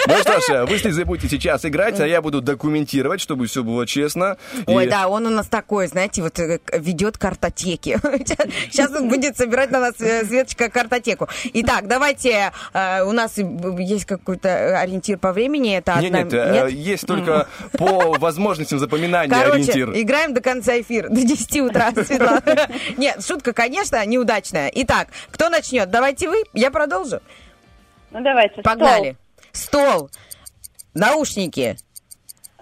ну 0.08 0.16
что 0.18 0.40
ж, 0.40 0.66
вы 0.66 0.76
с 0.76 0.84
Лизой 0.84 1.04
будете 1.04 1.28
сейчас 1.28 1.64
играть, 1.64 2.00
а 2.00 2.06
я 2.08 2.20
буду 2.20 2.40
документировать, 2.40 3.20
чтобы 3.20 3.46
все 3.46 3.62
было 3.62 3.86
честно. 3.86 4.36
И- 4.66 4.70
Ой, 4.74 4.88
да, 4.88 5.06
он 5.08 5.26
у 5.26 5.30
нас 5.30 5.46
такой, 5.46 5.86
знаете, 5.86 6.22
вот 6.22 6.40
э, 6.40 6.58
ведет 6.72 7.18
картотеки. 7.18 8.00
Сейчас 8.70 8.90
он 8.90 9.08
будет 9.08 9.36
собирать 9.36 9.70
на 9.70 9.78
нас, 9.78 9.94
э, 10.00 10.24
Светочка, 10.24 10.68
картотеку. 10.68 11.28
Итак, 11.54 11.86
давайте, 11.86 12.50
э, 12.72 13.02
у 13.04 13.12
нас 13.12 13.38
есть 13.38 14.04
какой-то 14.06 14.80
ориентир 14.80 15.18
по 15.18 15.32
времени. 15.32 15.76
Это 15.76 16.00
Нет, 16.00 16.14
одна- 16.14 16.50
нет, 16.50 16.64
э, 16.66 16.70
есть 16.72 17.06
только 17.06 17.46
по 17.78 18.14
возможностям 18.18 18.80
запоминания 18.80 19.32
ориентир. 19.36 19.86
Короче, 19.86 20.02
играем 20.02 20.34
до 20.34 20.40
конца 20.40 20.80
эфира, 20.80 21.08
до 21.10 21.22
10 21.22 21.60
утра, 21.60 21.92
Светлана. 21.92 22.42
Нет, 22.96 23.24
шутка, 23.24 23.52
конечно, 23.52 24.04
неудачная. 24.04 24.68
Итак, 24.74 25.08
кто 25.30 25.48
начнет? 25.48 25.88
Давайте 26.08 26.30
вы, 26.30 26.42
я 26.54 26.70
продолжу. 26.70 27.20
Ну, 28.10 28.22
давайте. 28.22 28.62
Погнали. 28.62 29.18
Стол. 29.52 30.08
Наушники. 30.94 31.76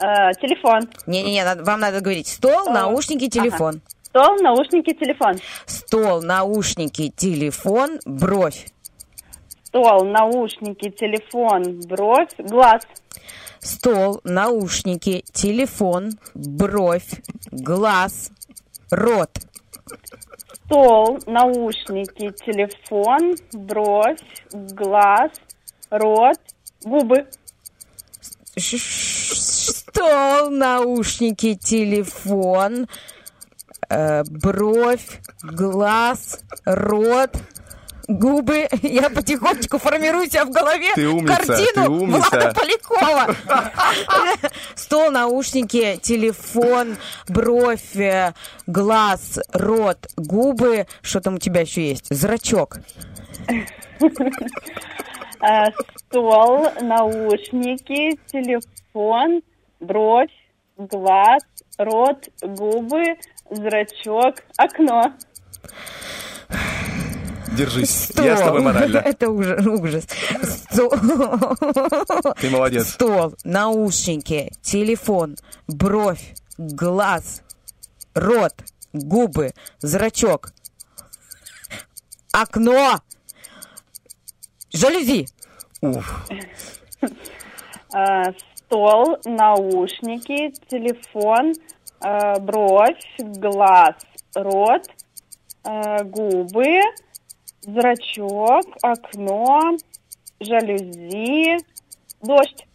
Э, 0.00 0.32
телефон. 0.40 0.88
Не-не-не, 1.06 1.44
вам 1.62 1.78
надо 1.78 2.00
говорить. 2.00 2.26
Стол, 2.26 2.68
наушники, 2.72 3.28
телефон. 3.28 3.82
Стол, 4.02 4.42
наушники, 4.42 4.92
телефон. 4.94 5.38
Стол, 5.64 6.22
наушники, 6.22 7.12
телефон, 7.16 8.00
бровь. 8.04 8.66
Стол, 9.62 10.04
наушники, 10.04 10.90
телефон, 10.90 11.82
бровь, 11.82 12.34
глаз. 12.38 12.82
Стол, 13.60 14.20
наушники, 14.24 15.24
телефон, 15.32 16.18
бровь, 16.34 17.22
глаз, 17.52 18.32
рот. 18.90 19.30
Стол, 20.66 21.20
наушники, 21.26 22.32
телефон, 22.44 23.36
бровь, 23.52 24.18
глаз, 24.52 25.30
рот, 25.90 26.38
губы. 26.84 27.28
стол, 28.56 30.50
наушники, 30.50 31.54
телефон, 31.54 32.88
э, 33.88 34.24
бровь, 34.24 35.20
глаз, 35.44 36.40
рот, 36.64 37.30
губы. 38.08 38.68
Я 38.82 39.10
потихонечку 39.10 39.78
формирую 39.78 40.26
себя 40.26 40.44
в 40.44 40.50
голове 40.50 40.92
Ты 40.94 41.08
умница, 41.08 41.36
картину 41.36 41.84
ты 41.84 41.88
умница. 41.88 42.30
Влада 42.30 42.54
Полякова. 42.54 43.36
Стол, 44.74 45.10
наушники, 45.10 45.98
телефон, 46.02 46.96
бровь, 47.28 47.96
э, 47.96 48.32
глаз, 48.66 49.38
рот, 49.52 50.06
губы. 50.16 50.86
Что 51.02 51.20
там 51.20 51.34
у 51.34 51.38
тебя 51.38 51.62
еще 51.62 51.88
есть? 51.88 52.06
Зрачок. 52.14 52.78
Э, 55.40 55.66
Стол, 56.08 56.68
наушники, 56.80 58.18
телефон, 58.26 59.42
бровь, 59.80 60.30
глаз, 60.76 61.42
рот, 61.78 62.28
губы, 62.42 63.16
зрачок, 63.50 64.36
окно. 64.56 65.12
Держись. 67.56 68.10
Я 68.16 68.36
с 68.36 68.40
тобой 68.40 68.60
морально. 68.60 68.98
Это 69.04 69.30
ужас. 69.30 69.66
ужас. 69.66 70.04
Стол. 70.70 70.90
Ты 72.40 72.50
молодец. 72.50 72.90
Стол, 72.90 73.34
наушники, 73.44 74.52
телефон, 74.62 75.36
бровь, 75.66 76.34
глаз, 76.58 77.42
рот, 78.14 78.54
губы, 78.92 79.52
зрачок, 79.80 80.52
окно, 82.32 83.00
жалюзи. 84.72 85.26
Э, 87.94 88.32
Стол, 88.66 89.18
наушники, 89.24 90.52
телефон, 90.68 91.52
э, 92.02 92.40
бровь, 92.40 93.00
глаз, 93.18 93.94
рот, 94.34 94.82
э, 95.64 96.02
губы, 96.04 96.80
зрачок, 97.66 98.64
окно, 98.82 99.76
жалюзи, 100.40 101.58
дождь. 102.22 102.66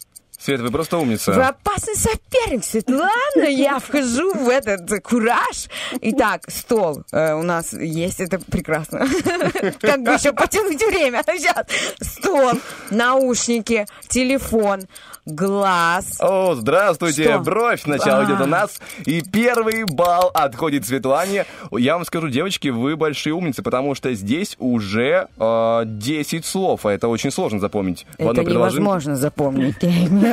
Свет, 0.41 0.59
вы 0.59 0.71
просто 0.71 0.97
умница. 0.97 1.33
Вы 1.33 1.43
опасный 1.43 1.95
соперник, 1.95 2.63
Светлана. 2.63 3.11
Я 3.47 3.77
вхожу 3.77 4.33
в 4.33 4.49
этот 4.49 5.03
кураж. 5.03 5.67
Итак, 6.01 6.41
стол 6.47 7.03
э, 7.11 7.33
у 7.33 7.43
нас 7.43 7.73
есть, 7.73 8.19
это 8.19 8.39
прекрасно. 8.39 9.01
Как 9.79 10.01
бы 10.01 10.13
еще 10.13 10.33
потянуть 10.33 10.83
время. 10.83 11.21
Сейчас. 11.27 11.67
Стол, 12.01 12.53
наушники, 12.89 13.85
телефон, 14.07 14.87
глаз. 15.25 16.17
О, 16.19 16.55
здравствуйте. 16.55 17.23
Что? 17.23 17.39
Бровь 17.39 17.81
сначала 17.81 18.21
А. 18.21 18.25
идет 18.25 18.41
у 18.41 18.45
нас. 18.45 18.79
И 19.05 19.21
первый 19.21 19.83
балл 19.83 20.31
отходит 20.33 20.85
Светлане. 20.85 21.45
Я 21.71 21.95
вам 21.95 22.05
скажу, 22.05 22.29
девочки, 22.29 22.69
вы 22.69 22.95
большие 22.95 23.33
умницы, 23.33 23.61
потому 23.61 23.93
что 23.95 24.13
здесь 24.13 24.55
уже 24.59 25.27
э, 25.37 25.81
10 25.85 26.45
слов, 26.45 26.85
а 26.85 26.91
это 26.91 27.07
очень 27.07 27.31
сложно 27.31 27.59
запомнить. 27.59 28.05
Это 28.17 28.29
предложении. 28.43 28.83
невозможно 28.83 29.15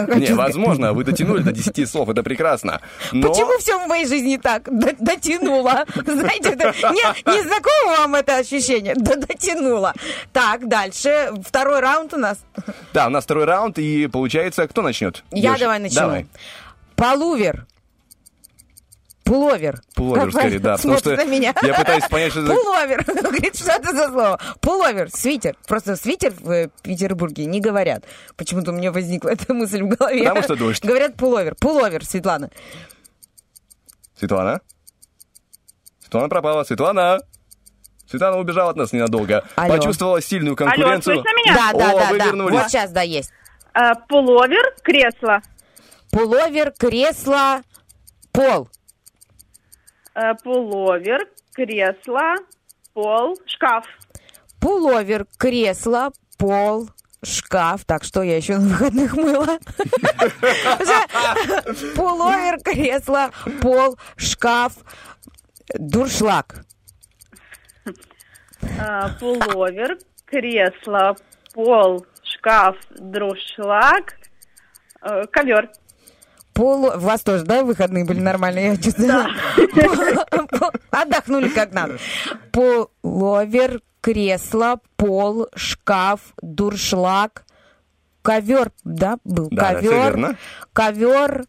хочу 0.06 0.18
Не, 0.18 0.34
возможно, 0.34 0.92
вы 0.92 1.04
дотянули 1.04 1.42
до 1.42 1.52
10 1.52 1.88
слов, 1.88 2.08
это 2.08 2.22
прекрасно. 2.22 2.80
Но... 3.12 3.28
Почему 3.28 3.58
все 3.58 3.78
в 3.78 3.88
моей 3.88 4.06
жизни 4.06 4.36
так? 4.36 4.68
Дотянула. 4.98 5.84
Знаете, 5.94 6.50
не 7.26 7.42
знакомо 7.42 7.98
вам 7.98 8.14
это 8.14 8.38
ощущение? 8.38 8.94
Да 8.96 9.16
дотянула. 9.16 9.92
Так, 10.32 10.68
дальше. 10.68 11.32
Второй 11.44 11.80
раунд 11.80 12.14
у 12.14 12.16
нас. 12.16 12.38
Да, 12.92 13.06
у 13.06 13.10
нас 13.10 13.24
второй 13.24 13.44
раунд, 13.44 13.78
и 13.78 14.06
получается, 14.06 14.66
кто 14.66 14.77
начнет? 14.82 15.24
Я 15.30 15.52
Лёш, 15.52 15.60
давай 15.60 15.78
начну. 15.78 16.00
Давай. 16.00 16.26
Полувер. 16.96 17.66
Пуловер. 19.28 19.82
Пуловер, 19.94 20.24
Как 20.24 20.32
скорее, 20.32 20.58
да, 20.58 20.76
потому 20.76 20.96
что 20.96 21.14
на 21.14 21.24
меня. 21.26 21.52
я 21.62 21.74
пытаюсь 21.74 22.04
понять, 22.04 22.32
что 22.32 22.40
это- 22.44 22.54
Пуловер. 22.54 23.04
Говорит, 23.22 23.56
что 23.56 23.72
это 23.72 23.92
за 23.94 24.08
слово? 24.08 24.40
Пуловер, 24.62 25.10
свитер. 25.10 25.54
Просто 25.66 25.96
свитер 25.96 26.32
в 26.32 26.50
э, 26.50 26.70
Петербурге 26.82 27.44
не 27.44 27.60
говорят. 27.60 28.04
Почему-то 28.36 28.70
у 28.70 28.74
меня 28.74 28.90
возникла 28.90 29.28
эта 29.32 29.52
мысль 29.52 29.82
в 29.82 29.88
голове. 29.88 30.22
Потому 30.24 30.42
что 30.42 30.56
дождь. 30.56 30.82
Говорят 30.82 31.16
пуловер. 31.16 31.56
Пуловер, 31.56 32.06
Светлана. 32.06 32.50
Светлана? 34.18 34.62
Светлана 36.00 36.28
пропала. 36.30 36.64
Светлана? 36.64 37.20
Светлана 38.08 38.38
убежала 38.38 38.70
от 38.70 38.76
нас 38.76 38.92
ненадолго. 38.92 39.44
Алло. 39.56 39.76
Почувствовала 39.76 40.22
сильную 40.22 40.56
конкуренцию. 40.56 41.16
слышно 41.16 41.36
меня? 41.36 41.54
Да, 41.54 41.78
да, 41.78 41.92
О, 41.92 41.98
да, 41.98 42.10
вы 42.10 42.18
да. 42.18 42.24
вернулись. 42.24 42.54
Вот 42.54 42.68
сейчас, 42.68 42.90
да, 42.92 43.02
есть. 43.02 43.30
Э, 43.78 43.92
Пуловер, 44.08 44.74
кресло. 44.82 45.40
Пуловер, 46.10 46.72
кресло, 46.72 47.62
пол. 48.32 48.68
Э, 50.14 50.34
Пуловер, 50.42 51.28
кресло, 51.52 52.34
пол, 52.92 53.38
шкаф. 53.46 53.84
Пуловер, 54.60 55.26
кресло, 55.38 56.10
пол, 56.38 56.88
шкаф. 57.22 57.84
Так, 57.84 58.02
что 58.02 58.22
я 58.24 58.36
еще 58.36 58.58
на 58.58 58.68
выходных 58.68 59.14
мыла? 59.14 59.46
Пуловер, 61.94 62.58
кресло, 62.64 63.30
пол, 63.62 63.96
шкаф, 64.16 64.72
дуршлаг. 65.74 66.64
Э, 68.60 69.08
Пуловер, 69.20 69.98
кресло, 70.26 71.16
пол, 71.54 72.04
шкаф, 72.38 72.76
друшлаг, 72.90 74.14
э, 75.02 75.26
ковер. 75.30 75.70
Пол... 76.54 76.86
У 76.86 76.98
вас 76.98 77.22
тоже, 77.22 77.44
да, 77.44 77.62
выходные 77.62 78.04
были 78.04 78.20
нормальные? 78.20 78.70
Я 78.70 78.76
чувствую. 78.76 79.26
Отдохнули 80.90 81.48
как 81.48 81.72
надо. 81.72 81.98
Пуловер, 82.52 83.80
кресло, 84.00 84.80
пол, 84.96 85.48
шкаф, 85.54 86.20
дуршлаг, 86.42 87.44
ковер, 88.22 88.72
да, 88.84 89.18
был? 89.24 89.48
Да, 89.50 89.74
ковер, 89.74 90.36
ковер, 90.72 91.44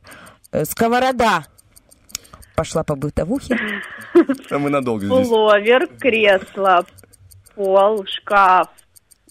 э, 0.52 0.66
сковорода. 0.66 1.46
Пошла 2.56 2.84
по 2.84 2.96
бытовухе. 2.96 3.58
А 4.52 4.60
мы 4.60 4.70
надолго 4.70 5.06
здесь. 5.06 5.28
Пуловер, 5.28 5.88
кресло, 6.00 6.86
пол, 7.56 8.06
шкаф, 8.06 8.68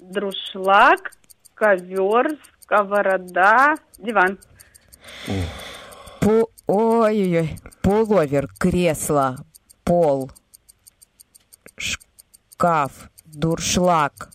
друшлаг, 0.01 1.13
ковер, 1.59 2.39
сковорода, 2.61 3.75
диван. 3.99 4.39
Пу- 6.21 6.51
Ой-ой-ой. 6.67 7.59
Пуловер, 7.83 8.49
кресло, 8.59 9.37
пол, 9.85 10.31
шкаф, 11.77 13.11
дуршлаг, 13.25 14.31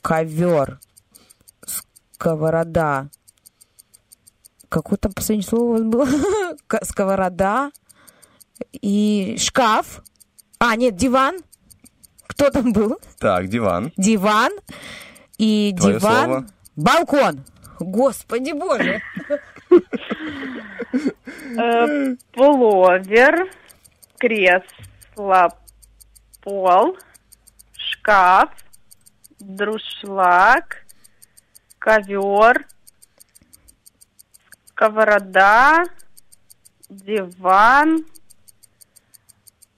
ковер, 0.00 0.78
сковорода. 1.66 3.08
Какое 4.68 4.96
там 4.98 5.12
последнее 5.12 5.46
слово 5.46 5.64
у 5.64 5.72
вас 5.72 5.82
было? 5.82 6.06
Сковорода 6.82 7.72
и 8.70 9.36
шкаф. 9.38 10.02
А, 10.58 10.76
нет, 10.76 10.96
диван. 10.96 11.38
Кто 12.28 12.50
там 12.50 12.72
был? 12.72 12.98
Так, 13.18 13.48
диван. 13.48 13.92
Диван 13.98 14.52
и 15.42 15.74
Твое 15.76 15.98
диван. 15.98 16.24
слово. 16.24 16.46
Балкон. 16.76 17.44
Господи 17.80 18.52
боже. 18.52 19.02
Э, 21.58 22.14
Пуловер, 22.32 23.50
кресло, 24.18 25.48
пол, 26.42 26.96
шкаф, 27.76 28.50
друшлаг, 29.40 30.84
ковер, 31.78 32.66
сковорода, 34.68 35.84
диван, 36.88 38.04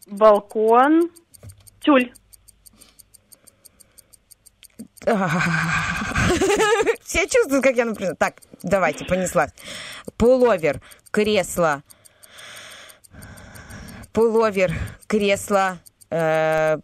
балкон, 0.06 1.10
тюль. 1.80 2.12
Все 7.04 7.26
чувствуют, 7.28 7.62
как 7.64 7.76
я, 7.76 7.84
например. 7.84 8.16
Так, 8.16 8.40
давайте, 8.62 9.04
понеслась. 9.04 9.50
Пуловер, 10.16 10.80
кресло. 11.10 11.82
Пуловер, 14.12 14.72
кресло. 15.06 15.78
э, 16.10 16.78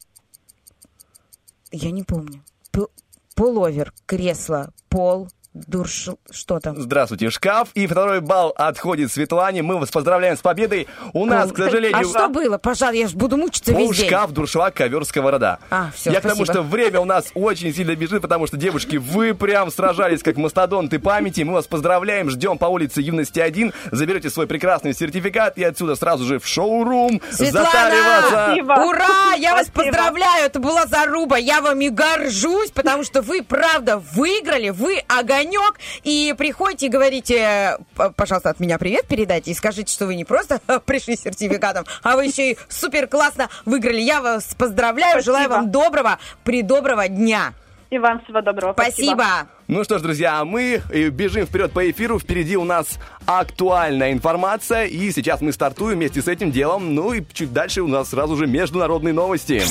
я 1.73 1.91
не 1.91 2.03
помню. 2.03 2.43
Пу- 2.73 2.91
Пуловер, 3.35 3.93
кресло, 4.07 4.73
пол, 4.89 5.29
дурш... 5.53 6.09
Что 6.31 6.61
там? 6.61 6.81
Здравствуйте, 6.81 7.31
шкаф. 7.31 7.69
И 7.75 7.87
второй 7.87 8.21
балл 8.21 8.53
отходит 8.57 9.13
Светлане. 9.13 9.63
Мы 9.63 9.79
вас 9.79 9.91
поздравляем 9.91 10.37
с 10.37 10.41
победой. 10.41 10.87
У 11.13 11.27
нас, 11.27 11.51
к 11.53 11.57
сожалению... 11.57 11.99
А 11.99 12.05
что 12.05 12.29
было? 12.29 12.59
Пожалуй, 12.59 12.99
я 12.99 13.09
же 13.09 13.17
буду 13.17 13.37
мучиться 13.37 13.73
весь 13.73 13.97
день. 13.97 14.07
шкаф, 14.07 14.31
дуршлаг, 14.33 14.75
ковер, 14.75 15.05
сковорода. 15.05 15.59
А, 15.71 15.91
все, 15.95 16.11
Я 16.13 16.21
к 16.21 16.23
тому, 16.23 16.45
что 16.45 16.63
время 16.63 17.01
у 17.01 17.05
нас 17.05 17.27
очень 17.35 17.75
сильно 17.75 17.95
бежит, 17.97 18.23
потому 18.23 18.47
что, 18.47 18.57
девушки, 18.57 18.97
вы 18.97 19.35
прям 19.35 19.71
сражались 19.71 20.23
как 20.23 20.37
мастодонты 20.37 20.99
памяти. 20.99 21.43
Мы 21.43 21.55
вас 21.55 21.67
поздравляем, 21.67 22.31
ждем 22.31 22.59
по 22.59 22.67
улице 22.67 23.01
Юности 23.01 23.41
1. 23.41 23.73
Заберете 23.91 24.31
свой 24.31 24.47
прекрасный 24.47 24.95
сертификат 24.95 25.59
и 25.59 25.65
отсюда 25.65 25.97
сразу 25.97 26.25
же 26.25 26.39
в 26.39 26.47
шоу-рум. 26.47 27.21
Светлана! 27.31 28.55
Ура! 28.87 29.35
Я 29.37 29.55
вас 29.55 29.69
поздравляю! 29.69 30.47
Это 30.47 30.61
была 30.61 30.87
заруба. 30.87 31.37
Я 31.37 31.61
вами 31.61 31.89
горжусь, 31.89 32.71
потому 32.71 33.05
что 33.05 33.23
вы, 33.23 33.43
правда, 33.43 33.99
выиграли. 33.99 34.71
Вы 34.71 35.03
огонек. 35.41 35.79
И 36.03 36.35
приходите 36.37 36.87
и 36.87 36.89
говорите, 36.89 37.79
пожалуйста, 38.17 38.51
от 38.51 38.61
меня 38.61 38.79
привет 38.79 39.07
передайте. 39.07 39.51
И 39.51 39.55
скажите, 39.55 39.93
что 39.93 40.07
вы 40.07 40.15
не 40.15 40.25
просто 40.25 40.61
пришли 40.87 41.17
с 41.17 41.23
сертификатом, 41.23 41.85
а 42.03 42.17
вы 42.17 42.27
еще 42.27 42.53
и 42.53 42.59
супер 42.69 43.07
классно 43.07 43.49
выиграли. 43.65 44.01
Я 44.01 44.21
вас 44.21 44.55
поздравляю. 44.55 45.23
Желаю 45.23 45.49
вам 45.49 45.71
доброго, 45.71 46.19
придоброго 46.45 47.09
дня. 47.09 47.53
И 47.91 47.99
вам 47.99 48.21
всего 48.21 48.41
доброго. 48.41 48.73
Спасибо. 48.73 49.49
Ну 49.71 49.85
что 49.85 50.01
ж, 50.01 50.03
друзья, 50.03 50.45
мы 50.45 50.83
э, 50.91 51.11
бежим 51.11 51.47
вперед 51.47 51.71
по 51.71 51.89
эфиру. 51.89 52.19
Впереди 52.19 52.57
у 52.57 52.65
нас 52.65 52.99
актуальная 53.25 54.11
информация. 54.11 54.87
И 54.87 55.13
сейчас 55.13 55.41
мы 55.41 55.53
стартуем 55.53 55.99
вместе 55.99 56.21
с 56.21 56.27
этим 56.27 56.51
делом. 56.51 56.97
Ну 56.97 57.13
и 57.13 57.23
чуть 57.33 57.53
дальше 57.53 57.81
у 57.83 57.87
нас 57.87 58.09
сразу 58.09 58.35
же 58.35 58.49
международные 58.49 59.15
новости. 59.15 59.63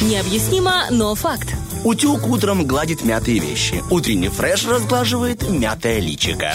Необъяснимо, 0.00 0.86
но 0.90 1.14
факт. 1.14 1.54
Утюг 1.84 2.26
утром 2.28 2.64
гладит 2.66 3.04
мятые 3.04 3.40
вещи. 3.40 3.82
Утренний 3.90 4.30
фреш 4.30 4.66
разглаживает 4.66 5.46
мятое 5.46 5.98
личико. 5.98 6.52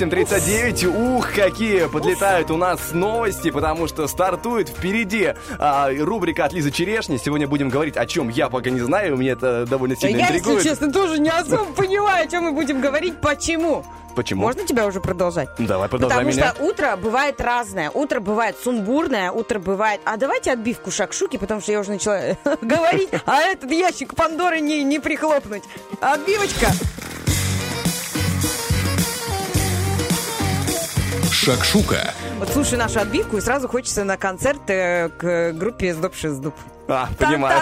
8.39, 0.00 0.86
ух, 0.86 1.34
какие 1.34 1.86
подлетают 1.86 2.50
у 2.50 2.56
нас 2.56 2.92
новости, 2.92 3.50
потому 3.50 3.86
что 3.86 4.06
стартует 4.06 4.70
впереди 4.70 5.34
а, 5.58 5.90
рубрика 5.90 6.46
от 6.46 6.54
Лизы 6.54 6.70
Черешни. 6.70 7.18
Сегодня 7.18 7.46
будем 7.46 7.68
говорить 7.68 7.98
о 7.98 8.06
чем 8.06 8.30
я 8.30 8.48
пока 8.48 8.70
не 8.70 8.80
знаю, 8.80 9.18
мне 9.18 9.30
это 9.30 9.66
довольно 9.66 9.96
сильно 9.96 10.16
Я, 10.16 10.28
интригует. 10.28 10.56
если 10.56 10.70
честно, 10.70 10.90
тоже 10.90 11.18
не 11.18 11.28
особо 11.28 11.64
понимаю, 11.76 12.24
о 12.24 12.30
чем 12.30 12.44
мы 12.44 12.52
будем 12.52 12.80
говорить. 12.80 13.20
Почему? 13.20 13.84
Почему? 14.16 14.40
Можно 14.42 14.64
тебя 14.64 14.86
уже 14.86 15.00
продолжать? 15.00 15.50
Давай, 15.58 15.88
продолжай 15.88 16.18
Потому 16.18 16.34
меня. 16.34 16.54
что 16.54 16.64
утро 16.64 16.96
бывает 16.96 17.40
разное. 17.40 17.90
Утро 17.90 18.20
бывает 18.20 18.56
сумбурное, 18.62 19.30
утро 19.30 19.58
бывает... 19.58 20.00
А 20.04 20.16
давайте 20.16 20.50
отбивку 20.50 20.90
шакшуки, 20.90 21.36
потому 21.36 21.60
что 21.60 21.72
я 21.72 21.80
уже 21.80 21.90
начала 21.90 22.18
говорить, 22.62 23.10
а 23.26 23.42
этот 23.42 23.70
ящик 23.70 24.14
Пандоры 24.14 24.60
не, 24.60 24.82
не 24.82 24.98
прихлопнуть. 24.98 25.62
Отбивочка. 26.00 26.68
Шакшука. 31.50 32.14
Вот 32.38 32.48
слушаю 32.50 32.78
нашу 32.78 33.00
отбивку, 33.00 33.36
и 33.36 33.40
сразу 33.40 33.66
хочется 33.66 34.04
на 34.04 34.16
концерт 34.16 34.60
э, 34.68 35.08
к 35.08 35.52
группе 35.52 35.92
«Сдоб 35.92 36.14
Шиздуб». 36.14 36.54
А, 36.90 37.08
понимаю. 37.18 37.60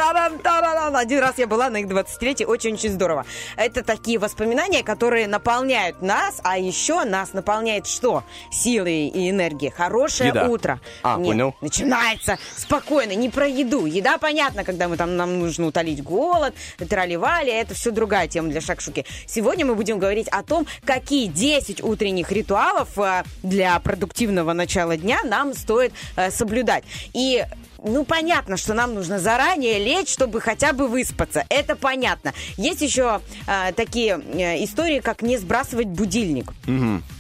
Один 0.97 1.21
раз 1.21 1.39
я 1.39 1.47
была 1.47 1.71
на 1.71 1.79
их 1.79 1.87
20-летии, 1.87 2.45
очень-очень 2.45 2.91
здорово. 2.91 3.25
Это 3.57 3.83
такие 3.83 4.19
воспоминания, 4.19 4.83
которые 4.83 5.29
наполняют 5.29 6.03
нас, 6.03 6.41
а 6.43 6.59
еще 6.59 7.05
нас 7.05 7.33
наполняет 7.33 7.87
что? 7.87 8.25
Силой 8.51 9.09
и 9.09 9.31
энергией. 9.31 9.71
Хорошее 9.71 10.31
Еда. 10.31 10.47
утро. 10.47 10.81
А, 11.03 11.17
Нет, 11.19 11.27
понял. 11.27 11.55
Начинается 11.61 12.39
спокойно, 12.57 13.13
не 13.13 13.29
про 13.29 13.47
еду. 13.47 13.87
Еда, 13.87 14.19
понятно, 14.19 14.65
когда 14.65 14.89
мы 14.89 14.97
там, 14.97 15.17
нам 15.17 15.39
нужно 15.39 15.67
утолить 15.67 16.03
голод, 16.03 16.55
тролливали, 16.89 17.53
это 17.53 17.75
все 17.75 17.91
другая 17.91 18.29
тема 18.29 18.49
для 18.49 18.61
шакшуки. 18.61 19.05
Сегодня 19.27 19.67
мы 19.67 19.75
будем 19.75 19.99
говорить 19.99 20.29
о 20.29 20.43
том, 20.43 20.67
какие 20.85 21.27
10 21.27 21.83
утренних 21.83 22.33
ритуалов 22.33 22.99
э, 22.99 23.25
для 23.43 23.79
продуктивного 23.81 24.53
начала 24.53 24.97
дня 24.97 25.19
нам 25.25 25.55
стоит 25.55 25.93
э, 26.17 26.31
соблюдать. 26.31 26.85
И 27.13 27.45
ну, 27.85 28.05
понятно, 28.05 28.57
что 28.57 28.75
нам 28.75 28.95
нужно 28.95 29.19
заранее 29.19 29.79
лечь, 29.79 30.11
чтобы 30.11 30.41
хотя 30.41 30.73
бы 30.73 30.89
выспаться. 30.89 31.45
Это 31.49 31.77
понятно. 31.77 32.33
Есть 32.57 32.83
еще 32.83 33.21
э, 33.47 33.73
такие 33.73 34.21
э, 34.35 34.65
истории, 34.65 35.01
как 35.01 35.23
не 35.23 35.37
сбрасывать 35.37 35.87
будильник. 35.89 36.53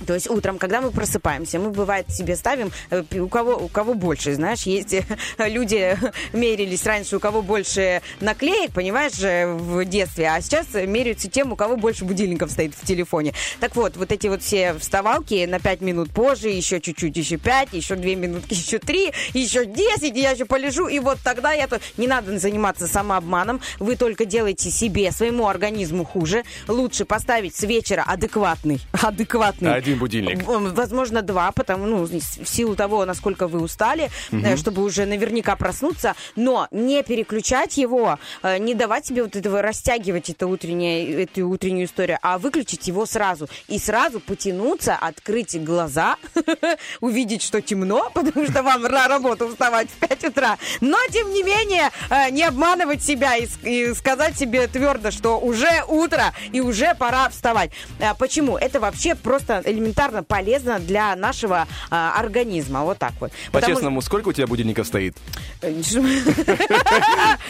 То 0.06 0.14
есть 0.14 0.30
утром, 0.30 0.58
когда 0.58 0.80
мы 0.80 0.90
просыпаемся, 0.90 1.58
мы, 1.58 1.70
бывает, 1.70 2.10
себе 2.10 2.34
ставим, 2.34 2.72
э, 2.90 3.02
у 3.20 3.28
кого, 3.28 3.56
у 3.56 3.68
кого 3.68 3.94
больше, 3.94 4.34
знаешь, 4.34 4.62
есть 4.62 4.94
э, 4.94 5.04
люди 5.38 5.96
мерились 6.32 6.84
раньше, 6.86 7.16
у 7.16 7.20
кого 7.20 7.42
больше 7.42 8.00
наклеек, 8.20 8.72
понимаешь, 8.72 9.20
э, 9.20 9.46
в 9.46 9.84
детстве, 9.84 10.30
а 10.30 10.40
сейчас 10.40 10.66
меряются 10.72 11.28
тем, 11.28 11.52
у 11.52 11.56
кого 11.56 11.76
больше 11.76 12.04
будильников 12.04 12.50
стоит 12.50 12.74
в 12.74 12.86
телефоне. 12.86 13.34
Так 13.60 13.76
вот, 13.76 13.96
вот 13.96 14.10
эти 14.10 14.26
вот 14.28 14.42
все 14.42 14.74
вставалки 14.74 15.44
на 15.44 15.60
5 15.60 15.82
минут 15.82 16.10
позже, 16.10 16.48
еще 16.48 16.80
чуть-чуть, 16.80 17.16
еще 17.16 17.36
5, 17.36 17.74
еще 17.74 17.94
2 17.94 18.04
минутки, 18.14 18.54
еще 18.54 18.78
3, 18.78 19.12
еще 19.34 19.66
10, 19.66 20.16
и 20.16 20.20
я 20.20 20.30
еще 20.30 20.46
полежу, 20.48 20.88
и 20.88 20.98
вот 20.98 21.18
тогда 21.22 21.52
я... 21.52 21.66
то- 21.68 21.80
Не 21.96 22.06
надо 22.06 22.38
заниматься 22.38 22.86
самообманом, 22.86 23.60
вы 23.78 23.96
только 23.96 24.24
делаете 24.24 24.70
себе, 24.70 25.12
своему 25.12 25.46
организму 25.48 26.04
хуже. 26.04 26.42
Лучше 26.66 27.04
поставить 27.04 27.54
с 27.54 27.62
вечера 27.62 28.02
адекватный, 28.06 28.80
адекватный 28.92 29.74
Один 29.74 29.98
будильник. 29.98 30.42
Возможно, 30.46 31.22
два, 31.22 31.52
потому, 31.52 31.86
ну, 31.86 32.04
в 32.04 32.48
силу 32.48 32.74
того, 32.76 33.04
насколько 33.04 33.46
вы 33.48 33.60
устали, 33.60 34.10
э, 34.32 34.56
чтобы 34.56 34.82
уже 34.82 35.04
наверняка 35.06 35.56
проснуться, 35.56 36.14
но 36.36 36.66
не 36.70 37.02
переключать 37.02 37.76
его, 37.76 38.18
э, 38.42 38.58
не 38.58 38.74
давать 38.74 39.06
себе 39.06 39.22
вот 39.22 39.36
этого 39.36 39.62
растягивать 39.62 40.30
это 40.30 40.46
утреннее, 40.46 41.22
эту 41.24 41.48
утреннюю 41.48 41.86
историю, 41.86 42.18
а 42.22 42.38
выключить 42.38 42.88
его 42.88 43.06
сразу. 43.06 43.48
И 43.68 43.78
сразу 43.78 44.20
потянуться, 44.20 44.94
открыть 44.96 45.62
глаза, 45.62 46.16
увидеть, 47.00 47.42
что 47.42 47.60
темно, 47.60 48.10
потому 48.14 48.46
что 48.46 48.62
вам 48.62 48.82
на 48.82 49.08
работу 49.08 49.48
вставать 49.48 49.88
в 49.90 49.96
5 50.06 50.24
утра. 50.24 50.37
Но, 50.80 50.98
тем 51.10 51.32
не 51.32 51.42
менее, 51.42 51.90
э, 52.10 52.30
не 52.30 52.44
обманывать 52.44 53.02
себя 53.02 53.36
и, 53.36 53.94
сказать 53.94 54.38
себе 54.38 54.66
твердо, 54.66 55.10
что 55.10 55.38
уже 55.38 55.84
утро 55.88 56.32
и 56.52 56.60
уже 56.60 56.94
пора 56.94 57.28
вставать. 57.28 57.70
А 58.00 58.14
Почему? 58.14 58.56
Это 58.56 58.80
вообще 58.80 59.14
просто 59.14 59.62
элементарно 59.64 60.22
полезно 60.22 60.78
для 60.78 61.16
нашего 61.16 61.66
а, 61.90 62.14
организма. 62.18 62.82
Вот 62.84 62.98
так 62.98 63.12
вот. 63.20 63.32
Потому- 63.52 63.66
По-честному, 63.66 64.02
сколько 64.02 64.28
у 64.28 64.32
тебя 64.32 64.46
будильников 64.46 64.86
стоит? 64.86 65.16
Э, 65.62 65.72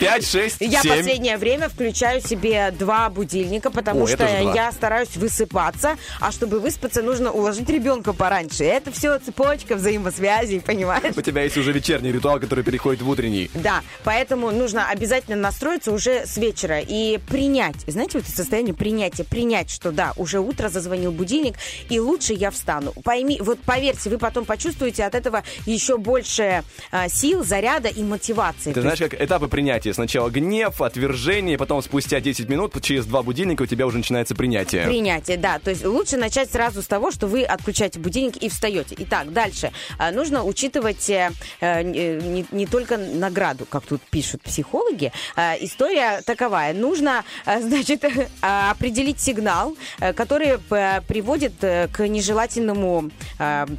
Пять, 0.01 0.26
шесть, 0.26 0.61
Я 0.61 0.82
семь? 0.82 0.97
последнее 0.97 1.36
время 1.36 1.68
включаю 1.68 2.20
себе 2.20 2.70
два 2.70 3.09
будильника, 3.11 3.70
потому 3.70 4.05
О, 4.05 4.07
что 4.07 4.24
я 4.26 4.70
стараюсь 4.72 5.16
высыпаться, 5.16 5.97
а 6.20 6.32
чтобы 6.32 6.61
выспаться, 6.61 7.03
нужно 7.03 7.30
уложить 7.32 7.68
ребенка 7.68 8.12
пораньше. 8.12 8.64
Это 8.64 8.93
все 8.93 9.18
цепочка 9.18 9.74
взаимосвязей, 9.74 10.61
понимаешь? 10.61 11.14
У 11.16 11.22
тебя 11.22 11.43
есть 11.43 11.57
уже 11.57 11.72
вечерний 11.72 12.12
ритуал, 12.12 12.39
который 12.41 12.64
переходит 12.78 13.02
в 13.02 13.10
утренний. 13.10 13.50
Да, 13.54 13.82
поэтому 14.04 14.52
нужно 14.52 14.88
обязательно 14.88 15.36
настроиться 15.36 15.92
уже 15.92 16.26
с 16.26 16.36
вечера 16.36 16.80
и 16.80 17.18
принять, 17.18 17.74
знаете, 17.88 18.18
вот 18.18 18.28
это 18.28 18.36
состояние 18.36 18.72
принятия, 18.72 19.24
принять, 19.24 19.68
что 19.68 19.90
да, 19.90 20.12
уже 20.16 20.38
утро 20.38 20.68
зазвонил 20.68 21.10
будильник, 21.10 21.56
и 21.88 21.98
лучше 21.98 22.34
я 22.34 22.52
встану. 22.52 22.92
Пойми, 23.02 23.38
вот 23.40 23.58
поверьте, 23.58 24.10
вы 24.10 24.18
потом 24.18 24.44
почувствуете 24.44 25.04
от 25.04 25.16
этого 25.16 25.42
еще 25.66 25.98
больше 25.98 26.62
а, 26.92 27.08
сил, 27.08 27.44
заряда 27.44 27.88
и 27.88 28.02
мотивации. 28.04 28.72
Ты 28.72 28.80
знаешь, 28.80 28.98
как 28.98 29.20
этапы 29.20 29.48
принятия. 29.48 29.92
Сначала 29.92 30.30
гнев, 30.30 30.80
отвержение, 30.80 31.58
потом 31.58 31.82
спустя 31.82 32.20
10 32.20 32.48
минут, 32.48 32.80
через 32.80 33.06
два 33.06 33.22
будильника 33.22 33.62
у 33.62 33.66
тебя 33.66 33.86
уже 33.86 33.98
начинается 33.98 34.36
принятие. 34.36 34.86
Принятие, 34.86 35.36
да. 35.36 35.58
То 35.58 35.70
есть 35.70 35.84
лучше 35.84 36.16
начать 36.16 36.50
сразу 36.50 36.82
с 36.82 36.86
того, 36.86 37.10
что 37.10 37.26
вы 37.26 37.42
отключаете 37.42 37.98
будильник 37.98 38.36
и 38.36 38.48
встаете. 38.48 38.94
Итак, 38.98 39.32
дальше. 39.32 39.72
А, 39.98 40.12
Нужно 40.12 40.44
учитывать 40.44 41.10
э, 41.10 41.30
э, 41.60 41.82
не, 41.82 42.46
не 42.52 42.67
только 42.70 42.96
награду, 42.96 43.66
как 43.66 43.84
тут 43.84 44.01
пишут 44.02 44.43
психологи. 44.43 45.12
А, 45.36 45.55
История 45.60 46.22
таковая. 46.24 46.74
Нужно, 46.74 47.24
а, 47.44 47.60
значит, 47.60 48.05
а, 48.43 48.70
определить 48.70 49.20
сигнал, 49.20 49.76
э, 50.01 50.12
который 50.12 50.59
п- 50.59 51.02
приводит 51.06 51.52
э, 51.62 51.88
к 51.93 52.06
нежелательному 52.06 53.10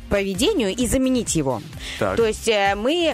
поведению 0.09 0.75
и 0.75 0.87
заменить 0.87 1.35
его. 1.35 1.61
Так. 1.99 2.15
То 2.17 2.25
есть 2.25 2.47
э, 2.47 2.75
мы 2.75 3.13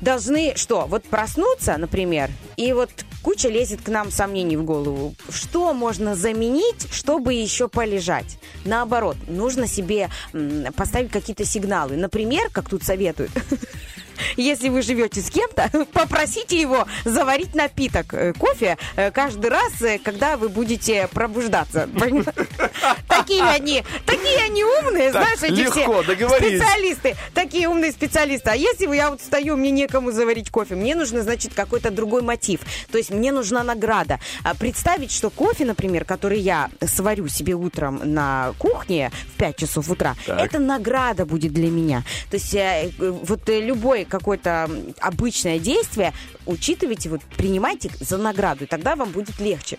должны 0.00 0.54
что? 0.56 0.86
Вот 0.86 1.04
проснуться, 1.04 1.76
например, 1.76 2.30
и 2.56 2.72
вот 2.72 2.90
куча 3.22 3.48
лезет 3.48 3.82
к 3.82 3.88
нам 3.88 4.10
сомнений 4.10 4.56
в 4.56 4.64
голову. 4.64 5.14
Что 5.30 5.74
можно 5.74 6.14
заменить, 6.14 6.92
чтобы 6.92 7.34
еще 7.34 7.68
полежать? 7.68 8.38
Наоборот, 8.64 9.16
нужно 9.28 9.66
себе 9.66 10.08
поставить 10.76 11.10
какие-то 11.10 11.44
сигналы. 11.44 11.96
Например, 11.96 12.48
как 12.50 12.68
тут 12.68 12.82
советуют, 12.82 13.30
если 14.36 14.68
вы 14.68 14.82
живете 14.82 15.20
с 15.20 15.30
кем-то, 15.30 15.70
попросите 15.92 16.60
его 16.60 16.86
заварить 17.04 17.54
напиток, 17.54 18.14
э, 18.14 18.32
кофе, 18.32 18.76
э, 18.96 19.10
каждый 19.10 19.50
раз, 19.50 19.80
э, 19.82 19.98
когда 19.98 20.36
вы 20.36 20.48
будете 20.48 21.08
пробуждаться. 21.08 21.88
Такие 23.08 23.42
они, 23.42 23.84
такие 24.06 24.44
они 24.44 24.64
умные, 24.64 25.10
знаешь, 25.10 25.42
эти 25.42 25.70
все 25.70 26.02
специалисты, 26.02 27.16
такие 27.34 27.68
умные 27.68 27.92
специалисты. 27.92 28.50
А 28.50 28.56
если 28.56 28.94
я 28.94 29.10
вот 29.10 29.20
встаю, 29.20 29.56
мне 29.56 29.70
некому 29.70 30.12
заварить 30.12 30.50
кофе, 30.50 30.74
мне 30.74 30.94
нужно, 30.94 31.22
значит, 31.22 31.54
какой-то 31.54 31.90
другой 31.90 32.22
мотив. 32.22 32.60
То 32.90 32.98
есть 32.98 33.10
мне 33.10 33.32
нужна 33.32 33.62
награда. 33.62 34.20
А 34.42 34.54
представить, 34.54 35.12
что 35.12 35.30
кофе, 35.30 35.64
например, 35.64 36.04
который 36.04 36.40
я 36.40 36.70
сварю 36.86 37.28
себе 37.28 37.54
утром 37.54 38.00
на 38.02 38.52
кухне 38.58 39.10
в 39.34 39.38
5 39.38 39.56
часов 39.56 39.90
утра, 39.90 40.16
это 40.26 40.58
награда 40.58 41.26
будет 41.26 41.52
для 41.52 41.70
меня. 41.70 42.04
То 42.30 42.36
есть 42.36 42.56
вот 42.98 43.48
любое 43.48 44.04
какое-то 44.10 44.70
обычное 45.00 45.58
действие 45.58 46.12
учитывайте, 46.50 47.08
вот 47.08 47.20
принимайте 47.36 47.90
за 48.00 48.18
награду, 48.18 48.64
и 48.64 48.66
тогда 48.66 48.96
вам 48.96 49.10
будет 49.10 49.38
легче. 49.40 49.78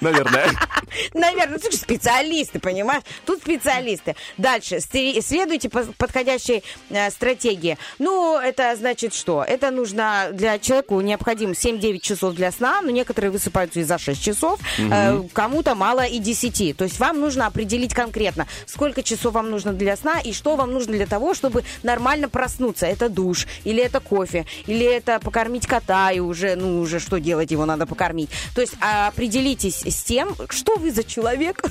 Наверное. 0.00 0.50
Наверное, 1.14 1.54
ну, 1.54 1.58
слушай, 1.60 1.76
специалисты, 1.76 2.58
понимаешь? 2.58 3.02
Тут 3.24 3.40
специалисты. 3.40 4.16
Дальше, 4.36 4.80
следуйте 4.80 5.68
по 5.68 5.84
подходящей 5.96 6.64
э, 6.90 7.10
стратегии. 7.10 7.78
Ну, 7.98 8.38
это 8.38 8.74
значит 8.76 9.14
что? 9.14 9.44
Это 9.46 9.70
нужно 9.70 10.28
для 10.32 10.58
человеку 10.58 11.00
необходимо 11.00 11.52
7-9 11.52 12.00
часов 12.00 12.34
для 12.34 12.50
сна, 12.52 12.80
но 12.82 12.90
некоторые 12.90 13.30
высыпаются 13.30 13.80
и 13.80 13.84
за 13.84 13.98
6 13.98 14.22
часов, 14.22 14.60
э, 14.78 15.22
кому-то 15.32 15.74
мало 15.74 16.04
и 16.04 16.18
10. 16.18 16.76
То 16.76 16.84
есть 16.84 16.98
вам 16.98 17.20
нужно 17.20 17.46
определить 17.46 17.94
конкретно, 17.94 18.46
сколько 18.66 19.02
часов 19.02 19.34
вам 19.34 19.50
нужно 19.50 19.72
для 19.72 19.96
сна 19.96 20.20
и 20.20 20.32
что 20.32 20.56
вам 20.56 20.72
нужно 20.72 20.94
для 20.94 21.06
того, 21.06 21.34
чтобы 21.34 21.64
нормально 21.82 22.28
проснуться. 22.28 22.86
Это 22.86 23.08
душ, 23.08 23.46
или 23.68 23.82
это 23.82 24.00
кофе, 24.00 24.46
или 24.66 24.84
это 24.84 25.20
покормить 25.20 25.66
кота, 25.66 26.10
и 26.10 26.20
уже, 26.20 26.56
ну, 26.56 26.80
уже 26.80 27.00
что 27.00 27.18
делать, 27.18 27.50
его 27.50 27.66
надо 27.66 27.86
покормить. 27.86 28.30
То 28.54 28.60
есть 28.60 28.74
а, 28.80 29.08
определитесь 29.08 29.82
с 29.84 30.02
тем, 30.02 30.34
что 30.50 30.76
вы 30.76 30.90
за 30.90 31.04
человек, 31.04 31.62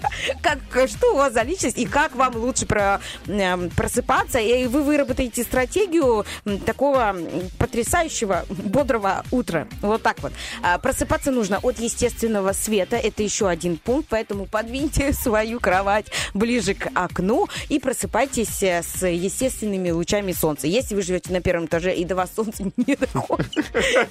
как, 0.42 0.88
что 0.88 1.14
у 1.14 1.16
вас 1.16 1.32
за 1.32 1.42
личность, 1.42 1.78
и 1.78 1.86
как 1.86 2.14
вам 2.14 2.36
лучше 2.36 2.66
про- 2.66 3.00
эм, 3.26 3.70
просыпаться, 3.70 4.38
и 4.38 4.66
вы 4.66 4.82
выработаете 4.82 5.42
стратегию 5.42 6.24
такого 6.64 7.16
потрясающего, 7.58 8.44
бодрого 8.48 9.24
утра. 9.30 9.66
Вот 9.82 10.02
так 10.02 10.20
вот. 10.20 10.32
А, 10.62 10.78
Просыпаться 10.78 11.30
нужно 11.30 11.58
от 11.62 11.78
естественного 11.78 12.52
света, 12.52 12.96
это 12.96 13.22
еще 13.22 13.48
один 13.48 13.76
пункт, 13.76 14.08
поэтому 14.10 14.46
подвиньте 14.46 15.12
свою 15.12 15.60
кровать 15.60 16.06
ближе 16.34 16.74
к 16.74 16.88
окну 16.94 17.48
и 17.68 17.78
просыпайтесь 17.78 18.62
э, 18.62 18.82
с 18.82 19.06
естественными 19.06 19.90
лучами 19.90 20.32
солнца. 20.32 20.66
Если 20.66 20.94
вы 20.94 21.02
живете 21.02 21.32
на 21.32 21.40
первом 21.46 21.66
этаже 21.66 21.94
и 21.94 22.04
до 22.04 22.16
вас 22.16 22.30
солнце 22.34 22.64
не 22.76 22.96
доходит, 22.96 23.64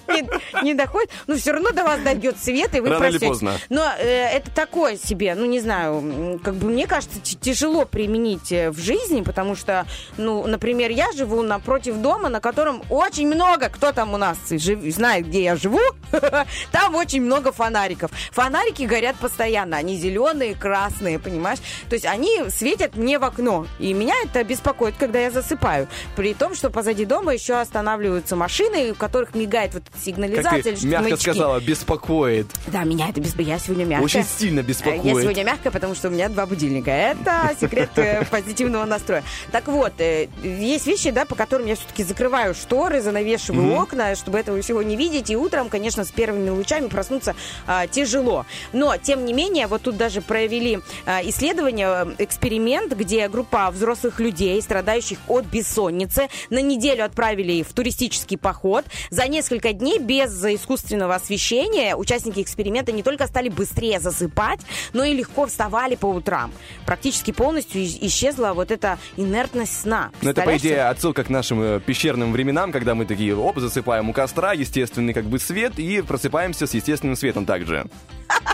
не, 0.07 0.63
не 0.63 0.73
доходит, 0.73 1.09
но 1.27 1.35
все 1.35 1.51
равно 1.51 1.71
до 1.71 1.83
вас 1.83 1.99
дойдет 1.99 2.37
свет, 2.41 2.73
и 2.75 2.79
вы 2.79 2.89
Рано 2.89 3.05
или. 3.07 3.17
Конечно. 3.17 3.53
Но 3.69 3.91
э, 3.99 4.05
это 4.05 4.49
такое 4.51 4.97
себе, 4.97 5.35
ну 5.35 5.45
не 5.45 5.59
знаю, 5.59 6.39
как 6.41 6.55
бы 6.55 6.69
мне 6.69 6.87
кажется, 6.87 7.19
тяжело 7.21 7.85
применить 7.85 8.53
э, 8.53 8.71
в 8.71 8.79
жизни, 8.79 9.21
потому 9.21 9.55
что, 9.55 9.85
ну, 10.15 10.47
например, 10.47 10.91
я 10.91 11.11
живу 11.11 11.41
напротив 11.41 11.97
дома, 11.97 12.29
на 12.29 12.39
котором 12.39 12.81
очень 12.89 13.27
много, 13.27 13.67
кто 13.67 13.91
там 13.91 14.13
у 14.13 14.17
нас 14.17 14.37
жив- 14.49 14.93
знает, 14.93 15.27
где 15.27 15.43
я 15.43 15.57
живу, 15.57 15.81
там 16.71 16.95
очень 16.95 17.21
много 17.21 17.51
фонариков. 17.51 18.11
Фонарики 18.31 18.83
горят 18.83 19.17
постоянно, 19.17 19.75
они 19.75 19.97
зеленые, 19.97 20.55
красные, 20.55 21.19
понимаешь? 21.19 21.59
То 21.89 21.95
есть 21.95 22.05
они 22.05 22.45
светят 22.49 22.95
мне 22.95 23.19
в 23.19 23.25
окно, 23.25 23.67
и 23.79 23.93
меня 23.93 24.15
это 24.23 24.41
беспокоит, 24.45 24.95
когда 24.97 25.19
я 25.19 25.31
засыпаю. 25.31 25.89
При 26.15 26.33
том, 26.33 26.55
что 26.55 26.69
позади 26.69 27.03
дома 27.03 27.14
еще 27.33 27.55
останавливаются 27.55 28.35
машины, 28.35 28.91
у 28.91 28.95
которых 28.95 29.35
мигает 29.35 29.73
вот 29.73 29.83
эта 29.83 29.91
Как 29.91 30.01
сигнализация. 30.01 30.61
ты 30.63 30.69
или 30.69 30.75
что-то, 30.75 30.87
мягко 30.91 31.03
маячки. 31.09 31.23
сказала, 31.23 31.59
беспокоит. 31.59 32.47
Да, 32.67 32.83
меня 32.83 33.09
это 33.09 33.21
беспокоит. 33.21 33.47
Я 33.47 33.59
сегодня 33.59 33.85
мягкая. 33.85 34.05
Очень 34.05 34.23
сильно 34.23 34.59
Э, 34.59 34.63
беспокоит. 34.63 35.03
Я 35.03 35.21
сегодня 35.21 35.43
мягкая, 35.43 35.71
потому 35.71 35.95
что 35.95 36.07
у 36.07 36.11
меня 36.11 36.29
два 36.29 36.45
будильника. 36.45 36.91
Это 36.91 37.51
секрет 37.59 37.89
э, 37.97 38.25
позитивного 38.31 38.85
настроя. 38.85 39.23
Так 39.51 39.67
вот, 39.67 39.93
э, 39.99 40.27
есть 40.43 40.87
вещи, 40.87 41.11
да, 41.11 41.25
по 41.25 41.35
которым 41.35 41.67
я 41.67 41.75
все-таки 41.75 42.03
закрываю 42.03 42.53
шторы, 42.53 43.01
занавешиваю 43.01 43.73
окна, 43.75 44.15
чтобы 44.15 44.39
этого 44.39 44.61
всего 44.61 44.81
не 44.81 44.95
видеть. 44.95 45.29
И 45.29 45.35
утром, 45.35 45.69
конечно, 45.69 46.03
с 46.03 46.11
первыми 46.11 46.49
лучами 46.49 46.87
проснуться 46.87 47.35
а, 47.67 47.87
тяжело. 47.87 48.45
Но, 48.73 48.97
тем 48.97 49.25
не 49.25 49.33
менее, 49.33 49.67
вот 49.67 49.83
тут 49.83 49.97
даже 49.97 50.21
провели 50.21 50.79
а, 51.05 51.21
исследование, 51.23 52.15
эксперимент, 52.17 52.93
где 52.93 53.27
группа 53.29 53.69
взрослых 53.71 54.19
людей, 54.19 54.61
страдающих 54.61 55.19
от 55.27 55.45
бессонницы, 55.45 56.29
на 56.49 56.61
неделю 56.61 57.04
отправили 57.05 57.63
в 57.63 57.73
туристический 57.73 58.37
поход. 58.37 58.85
За 59.09 59.27
несколько 59.27 59.73
дней 59.73 59.99
без 59.99 60.43
искусственного 60.43 61.15
освещения 61.15 61.95
участники 61.95 62.41
эксперимента 62.41 62.91
не 62.91 63.03
только 63.03 63.27
стали 63.27 63.49
быстрее 63.49 63.99
засыпать, 63.99 64.59
но 64.93 65.03
и 65.03 65.13
легко 65.13 65.45
вставали 65.47 65.95
по 65.95 66.07
утрам. 66.07 66.51
Практически 66.85 67.31
полностью 67.31 67.81
ис- 67.81 67.97
исчезла 68.01 68.53
вот 68.53 68.71
эта 68.71 68.97
инертность 69.17 69.81
сна. 69.81 70.11
Ну, 70.21 70.31
это, 70.31 70.41
по 70.41 70.57
идее, 70.57 70.83
отсылка 70.87 71.23
к 71.23 71.29
нашим 71.29 71.61
э, 71.61 71.79
пещерным 71.79 72.31
временам, 72.31 72.71
когда 72.71 72.95
мы 72.95 73.05
такие, 73.05 73.35
оп, 73.35 73.59
засыпаем 73.59 74.09
у 74.09 74.13
костра, 74.13 74.53
естественный 74.53 75.13
как 75.13 75.25
бы 75.25 75.39
свет, 75.39 75.79
и 75.79 76.01
просыпаемся 76.01 76.67
с 76.67 76.73
естественным 76.73 77.15
светом 77.15 77.45
также. 77.45 77.85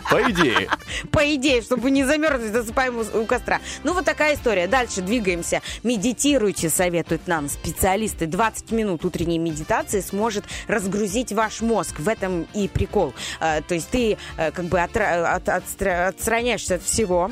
По 0.10 0.22
идее. 0.30 0.69
По 1.11 1.36
идее, 1.36 1.61
чтобы 1.61 1.90
не 1.90 2.03
замерзнуть, 2.03 2.52
засыпаем 2.52 2.98
у, 2.98 3.22
у 3.22 3.26
костра. 3.26 3.61
Ну, 3.84 3.94
вот 3.94 4.03
такая 4.03 4.36
история. 4.36 4.68
Дальше 4.68 5.02
двигаемся. 5.02 5.61
Медитируйте, 5.84 6.69
советуют 6.69 7.28
нам 7.28 7.48
специалисты. 7.48 8.26
20 8.41 8.72
минут 8.72 9.05
утренней 9.05 9.38
медитации 9.38 10.01
сможет 10.01 10.45
разгрузить 10.68 11.31
ваш 11.31 11.61
мозг. 11.61 11.99
В 11.99 12.07
этом 12.09 12.47
и 12.55 12.68
прикол. 12.68 13.13
Э, 13.39 13.61
то 13.68 13.76
есть 13.76 13.89
ты 13.89 14.18
э, 14.38 14.49
как 14.51 14.65
бы 14.65 14.80
отра- 14.80 15.35
от- 15.35 15.47
отстра- 15.47 16.07
отстраняешься 16.07 16.76
от 16.76 16.81
всего 16.81 17.30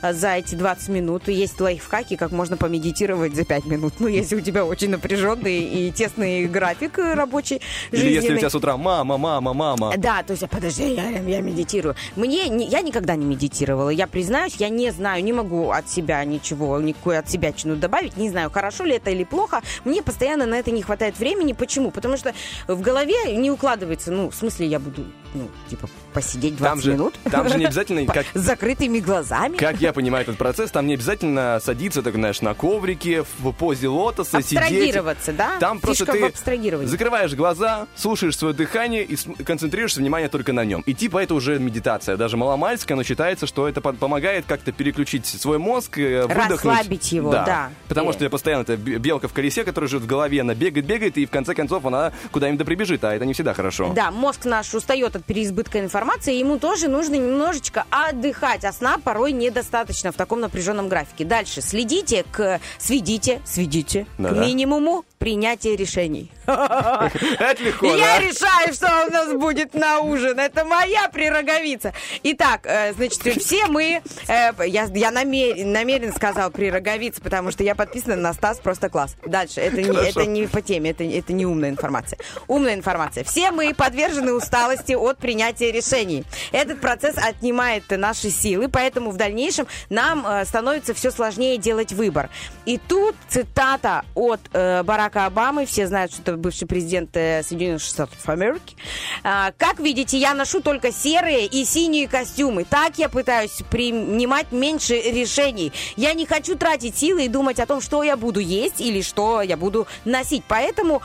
э, 0.00 0.14
за 0.14 0.36
эти 0.36 0.54
20 0.54 0.88
минут. 0.88 1.28
Есть 1.28 1.60
лайфхаки, 1.60 2.16
как 2.16 2.32
можно 2.32 2.56
помедитировать 2.56 3.34
за 3.34 3.44
5 3.44 3.66
минут. 3.66 3.92
Ну, 3.98 4.06
если 4.08 4.36
у 4.36 4.40
тебя 4.40 4.64
очень 4.64 4.88
напряженный 4.88 5.58
и 5.58 5.92
тесный 5.92 6.46
график 6.46 6.96
рабочий, 6.96 7.60
Или 7.90 8.04
если 8.06 8.08
у 8.08 8.20
жизненный. 8.22 8.38
тебя 8.38 8.48
с 8.50 8.54
утра 8.54 8.78
мама, 8.78 9.18
мама, 9.18 9.52
мама. 9.52 9.92
Да, 9.98 10.22
то 10.22 10.30
есть, 10.30 10.42
а 10.42 10.46
подожди, 10.48 10.94
я, 10.94 11.10
я 11.10 11.40
медитирую. 11.42 11.96
Мне, 12.16 12.48
не- 12.48 12.66
я 12.66 12.80
никогда 12.80 13.14
не 13.14 13.26
медитировала. 13.26 13.90
Я 13.90 14.06
признаюсь, 14.06 14.54
я 14.56 14.70
не 14.70 14.90
знаю, 14.90 15.22
не 15.22 15.34
могу 15.34 15.70
от 15.70 15.90
себя 15.90 16.24
ничего, 16.24 16.80
никакую 16.80 17.18
от 17.18 17.28
себя 17.28 17.52
чину 17.52 17.76
добавить. 17.76 18.16
Не 18.16 18.30
знаю, 18.30 18.50
хорошо 18.50 18.84
ли 18.84 18.94
это 18.94 19.10
или 19.10 19.24
плохо. 19.24 19.60
Мне 19.84 20.02
постоянно 20.02 20.45
на 20.46 20.58
это 20.58 20.70
не 20.70 20.82
хватает 20.82 21.18
времени. 21.18 21.52
Почему? 21.52 21.90
Потому 21.90 22.16
что 22.16 22.32
в 22.66 22.80
голове 22.80 23.36
не 23.36 23.50
укладывается, 23.50 24.10
ну, 24.10 24.30
в 24.30 24.34
смысле, 24.34 24.66
я 24.66 24.78
буду, 24.78 25.04
ну, 25.36 25.48
типа, 25.68 25.88
посидеть 26.12 26.56
20 26.56 26.72
Там 26.72 26.80
же, 26.82 26.92
минут. 26.92 27.14
там 27.30 27.48
же 27.48 27.58
не 27.58 27.64
обязательно, 27.66 28.06
как, 28.12 28.26
С 28.34 28.40
закрытыми 28.40 28.98
глазами. 29.00 29.56
как 29.56 29.80
я 29.80 29.92
понимаю 29.92 30.22
этот 30.22 30.36
процесс, 30.38 30.70
там 30.70 30.86
не 30.86 30.94
обязательно 30.94 31.60
садиться, 31.62 32.02
так 32.02 32.14
знаешь, 32.14 32.40
на 32.42 32.54
коврике, 32.54 33.24
в 33.38 33.52
позе 33.52 33.88
лотоса, 33.88 34.42
сидеть. 34.42 34.58
Абстрагироваться, 34.58 35.32
да? 35.32 35.58
Там 35.58 35.80
просто 35.80 36.04
Фишка 36.06 36.30
в 36.34 36.42
ты 36.42 36.86
закрываешь 36.86 37.34
глаза, 37.34 37.86
слушаешь 37.96 38.36
свое 38.36 38.54
дыхание 38.54 39.04
и 39.04 39.16
концентрируешься 39.44 40.00
внимание 40.00 40.28
только 40.28 40.52
на 40.52 40.64
нем. 40.64 40.82
И 40.86 40.94
типа 40.94 41.22
это 41.22 41.34
уже 41.34 41.58
медитация. 41.58 42.16
Даже 42.16 42.36
маломальская, 42.36 42.96
но 42.96 43.02
считается, 43.02 43.46
что 43.46 43.68
это 43.68 43.80
по- 43.80 43.92
помогает 43.92 44.44
как-то 44.46 44.72
переключить 44.72 45.26
свой 45.26 45.58
мозг, 45.58 45.98
э, 45.98 46.22
выдохнуть. 46.22 46.76
Расслабить 46.76 47.12
его, 47.12 47.30
да. 47.32 47.70
Потому 47.88 48.10
Э. 48.10 48.12
что 48.14 48.30
постоянно 48.30 48.62
это 48.62 48.76
бе- 48.76 48.98
белка 48.98 49.28
в 49.28 49.32
колесе, 49.32 49.64
которая 49.64 49.88
живет 49.88 50.04
в 50.04 50.06
голове, 50.06 50.40
она 50.40 50.54
бегает, 50.54 50.86
бегает, 50.86 51.18
и 51.18 51.26
в 51.26 51.30
конце 51.30 51.54
концов 51.54 51.84
она 51.84 52.12
куда-нибудь 52.32 52.58
да 52.60 52.64
прибежит, 52.64 53.04
а 53.04 53.14
это 53.14 53.24
не 53.26 53.34
всегда 53.34 53.52
хорошо. 53.54 53.92
Да, 53.94 54.10
мозг 54.10 54.44
наш 54.44 54.72
устает 54.74 55.14
от 55.16 55.24
переизбытка 55.26 55.80
информации, 55.80 56.34
ему 56.34 56.58
тоже 56.58 56.88
нужно 56.88 57.14
немножечко 57.14 57.84
отдыхать, 57.90 58.64
а 58.64 58.72
сна 58.72 58.96
порой 59.02 59.32
недостаточно 59.32 60.12
в 60.12 60.16
таком 60.16 60.40
напряженном 60.40 60.88
графике. 60.88 61.24
Дальше 61.24 61.60
следите 61.60 62.24
к, 62.30 62.60
сведите, 62.78 63.40
сведите 63.44 64.04
к 64.16 64.20
Да-да. 64.22 64.40
минимуму 64.44 65.04
принятия 65.18 65.76
решений. 65.76 66.30
Это 66.46 67.56
легко, 67.60 67.86
Я 67.86 68.18
да? 68.18 68.20
решаю, 68.20 68.72
что 68.72 69.06
у 69.08 69.12
нас 69.12 69.32
будет 69.32 69.74
на 69.74 69.98
ужин. 70.00 70.38
Это 70.38 70.64
моя 70.64 71.08
прероговица. 71.08 71.92
Итак, 72.22 72.60
э, 72.64 72.92
значит, 72.92 73.42
все 73.42 73.66
мы... 73.66 74.02
э, 74.28 74.52
я 74.66 74.84
я 74.94 75.10
намерен, 75.10 75.72
намерен 75.72 76.12
сказал 76.12 76.50
прероговица, 76.50 77.20
потому 77.20 77.50
что 77.50 77.64
я 77.64 77.74
подписана 77.74 78.16
на 78.16 78.32
Стас 78.34 78.58
просто 78.58 78.88
класс. 78.88 79.16
Дальше. 79.26 79.60
Это 79.60 79.82
не, 79.82 80.08
это 80.08 80.24
не 80.26 80.46
по 80.46 80.60
теме, 80.62 80.90
это, 80.90 81.02
это 81.02 81.32
не 81.32 81.46
умная 81.46 81.70
информация. 81.70 82.18
Умная 82.46 82.74
информация. 82.74 83.24
Все 83.24 83.50
мы 83.50 83.74
подвержены 83.74 84.32
усталости 84.32 84.94
от 85.06 85.18
принятия 85.18 85.72
решений. 85.72 86.24
Этот 86.52 86.80
процесс 86.80 87.16
отнимает 87.16 87.84
наши 87.90 88.30
силы, 88.30 88.68
поэтому 88.68 89.10
в 89.10 89.16
дальнейшем 89.16 89.66
нам 89.90 90.26
э, 90.26 90.44
становится 90.44 90.94
все 90.94 91.10
сложнее 91.10 91.58
делать 91.58 91.92
выбор. 91.92 92.30
И 92.64 92.78
тут 92.78 93.14
цитата 93.28 94.04
от 94.14 94.40
э, 94.52 94.82
Барака 94.82 95.26
Обамы. 95.26 95.66
Все 95.66 95.86
знают, 95.86 96.12
что 96.12 96.22
это 96.22 96.36
бывший 96.36 96.66
президент 96.66 97.16
э, 97.16 97.42
Соединенных 97.42 97.82
Штатов 97.82 98.28
Америки. 98.28 98.76
А, 99.22 99.52
как 99.56 99.78
видите, 99.78 100.18
я 100.18 100.34
ношу 100.34 100.60
только 100.60 100.92
серые 100.92 101.46
и 101.46 101.64
синие 101.64 102.08
костюмы. 102.08 102.64
Так 102.64 102.98
я 102.98 103.08
пытаюсь 103.08 103.62
принимать 103.70 104.52
меньше 104.52 104.94
решений. 105.00 105.72
Я 105.96 106.14
не 106.14 106.26
хочу 106.26 106.56
тратить 106.56 106.96
силы 106.96 107.26
и 107.26 107.28
думать 107.28 107.60
о 107.60 107.66
том, 107.66 107.80
что 107.80 108.02
я 108.02 108.16
буду 108.16 108.40
есть 108.40 108.80
или 108.80 109.02
что 109.02 109.42
я 109.42 109.56
буду 109.56 109.86
носить. 110.04 110.42
Поэтому, 110.48 111.02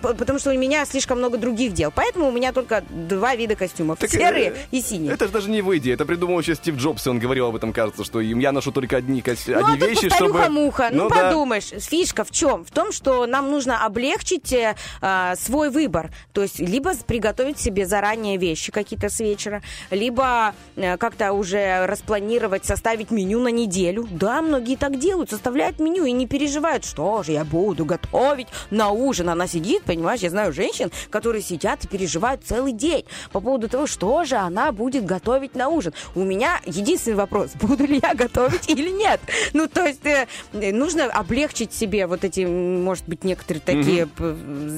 потому 0.00 0.38
что 0.38 0.50
у 0.50 0.58
меня 0.58 0.84
слишком 0.86 1.18
много 1.18 1.38
других 1.38 1.72
дел. 1.72 1.92
Поэтому 1.94 2.28
у 2.28 2.30
меня 2.30 2.52
только 2.52 2.82
два 2.90 3.34
вида 3.38 3.56
костюмов. 3.56 3.98
Так, 3.98 4.10
серые 4.10 4.50
э, 4.50 4.56
и 4.70 4.82
синие. 4.82 5.12
Это 5.14 5.26
же 5.26 5.32
даже 5.32 5.48
не 5.48 5.62
в 5.62 5.76
идее. 5.78 5.94
Это 5.94 6.04
придумал 6.04 6.38
еще 6.40 6.54
Стив 6.54 6.76
Джобс, 6.76 7.06
и 7.06 7.10
он 7.10 7.18
говорил 7.18 7.46
об 7.46 7.56
этом, 7.56 7.72
кажется, 7.72 8.04
что 8.04 8.20
им 8.20 8.38
я 8.40 8.52
ношу 8.52 8.72
только 8.72 8.96
одни, 8.96 9.22
кос- 9.22 9.46
Ну, 9.46 9.58
одни 9.58 9.76
а 9.76 9.80
тут 9.80 9.88
вещи, 9.88 10.08
чтобы... 10.10 10.34
повторюха-муха. 10.34 10.88
Ну, 10.92 11.08
да. 11.08 11.14
подумаешь, 11.14 11.68
фишка 11.68 12.24
в 12.24 12.30
чем? 12.30 12.64
В 12.64 12.70
том, 12.70 12.92
что 12.92 13.26
нам 13.26 13.50
нужно 13.50 13.84
облегчить 13.84 14.52
э, 14.52 14.74
а, 15.00 15.36
свой 15.36 15.70
выбор. 15.70 16.10
То 16.32 16.42
есть, 16.42 16.58
либо 16.58 16.92
приготовить 17.06 17.58
себе 17.58 17.86
заранее 17.86 18.36
вещи 18.36 18.72
какие-то 18.72 19.08
с 19.08 19.20
вечера, 19.20 19.62
либо 19.90 20.54
э, 20.76 20.96
как-то 20.96 21.32
уже 21.32 21.86
распланировать, 21.86 22.64
составить 22.64 23.10
меню 23.10 23.40
на 23.40 23.48
неделю. 23.48 24.06
Да, 24.10 24.42
многие 24.42 24.76
так 24.76 24.98
делают, 24.98 25.30
составляют 25.30 25.78
меню 25.78 26.04
и 26.04 26.12
не 26.12 26.26
переживают, 26.26 26.84
что 26.84 27.22
же 27.22 27.32
я 27.32 27.44
буду 27.44 27.84
готовить 27.84 28.48
на 28.70 28.90
ужин. 28.90 29.28
Она 29.28 29.46
сидит, 29.46 29.84
понимаешь, 29.84 30.20
я 30.20 30.30
знаю 30.30 30.52
женщин, 30.52 30.90
которые 31.10 31.42
сидят 31.42 31.84
и 31.84 31.88
переживают 31.88 32.42
целый 32.44 32.72
день 32.72 33.04
по 33.32 33.40
поводу 33.40 33.68
того, 33.68 33.86
что 33.86 34.24
же 34.24 34.36
она 34.36 34.72
будет 34.72 35.04
готовить 35.04 35.54
на 35.54 35.68
ужин. 35.68 35.92
У 36.14 36.24
меня 36.24 36.60
единственный 36.66 37.14
вопрос, 37.16 37.50
буду 37.60 37.84
ли 37.86 38.00
я 38.02 38.14
готовить 38.14 38.68
или 38.68 38.90
нет. 38.90 39.20
Ну, 39.52 39.68
то 39.68 39.86
есть 39.86 40.04
э, 40.04 40.26
нужно 40.52 41.04
облегчить 41.06 41.72
себе 41.72 42.06
вот 42.06 42.24
эти, 42.24 42.44
может 42.44 43.04
быть, 43.08 43.24
некоторые 43.24 43.62
такие 43.62 44.06
п- 44.06 44.34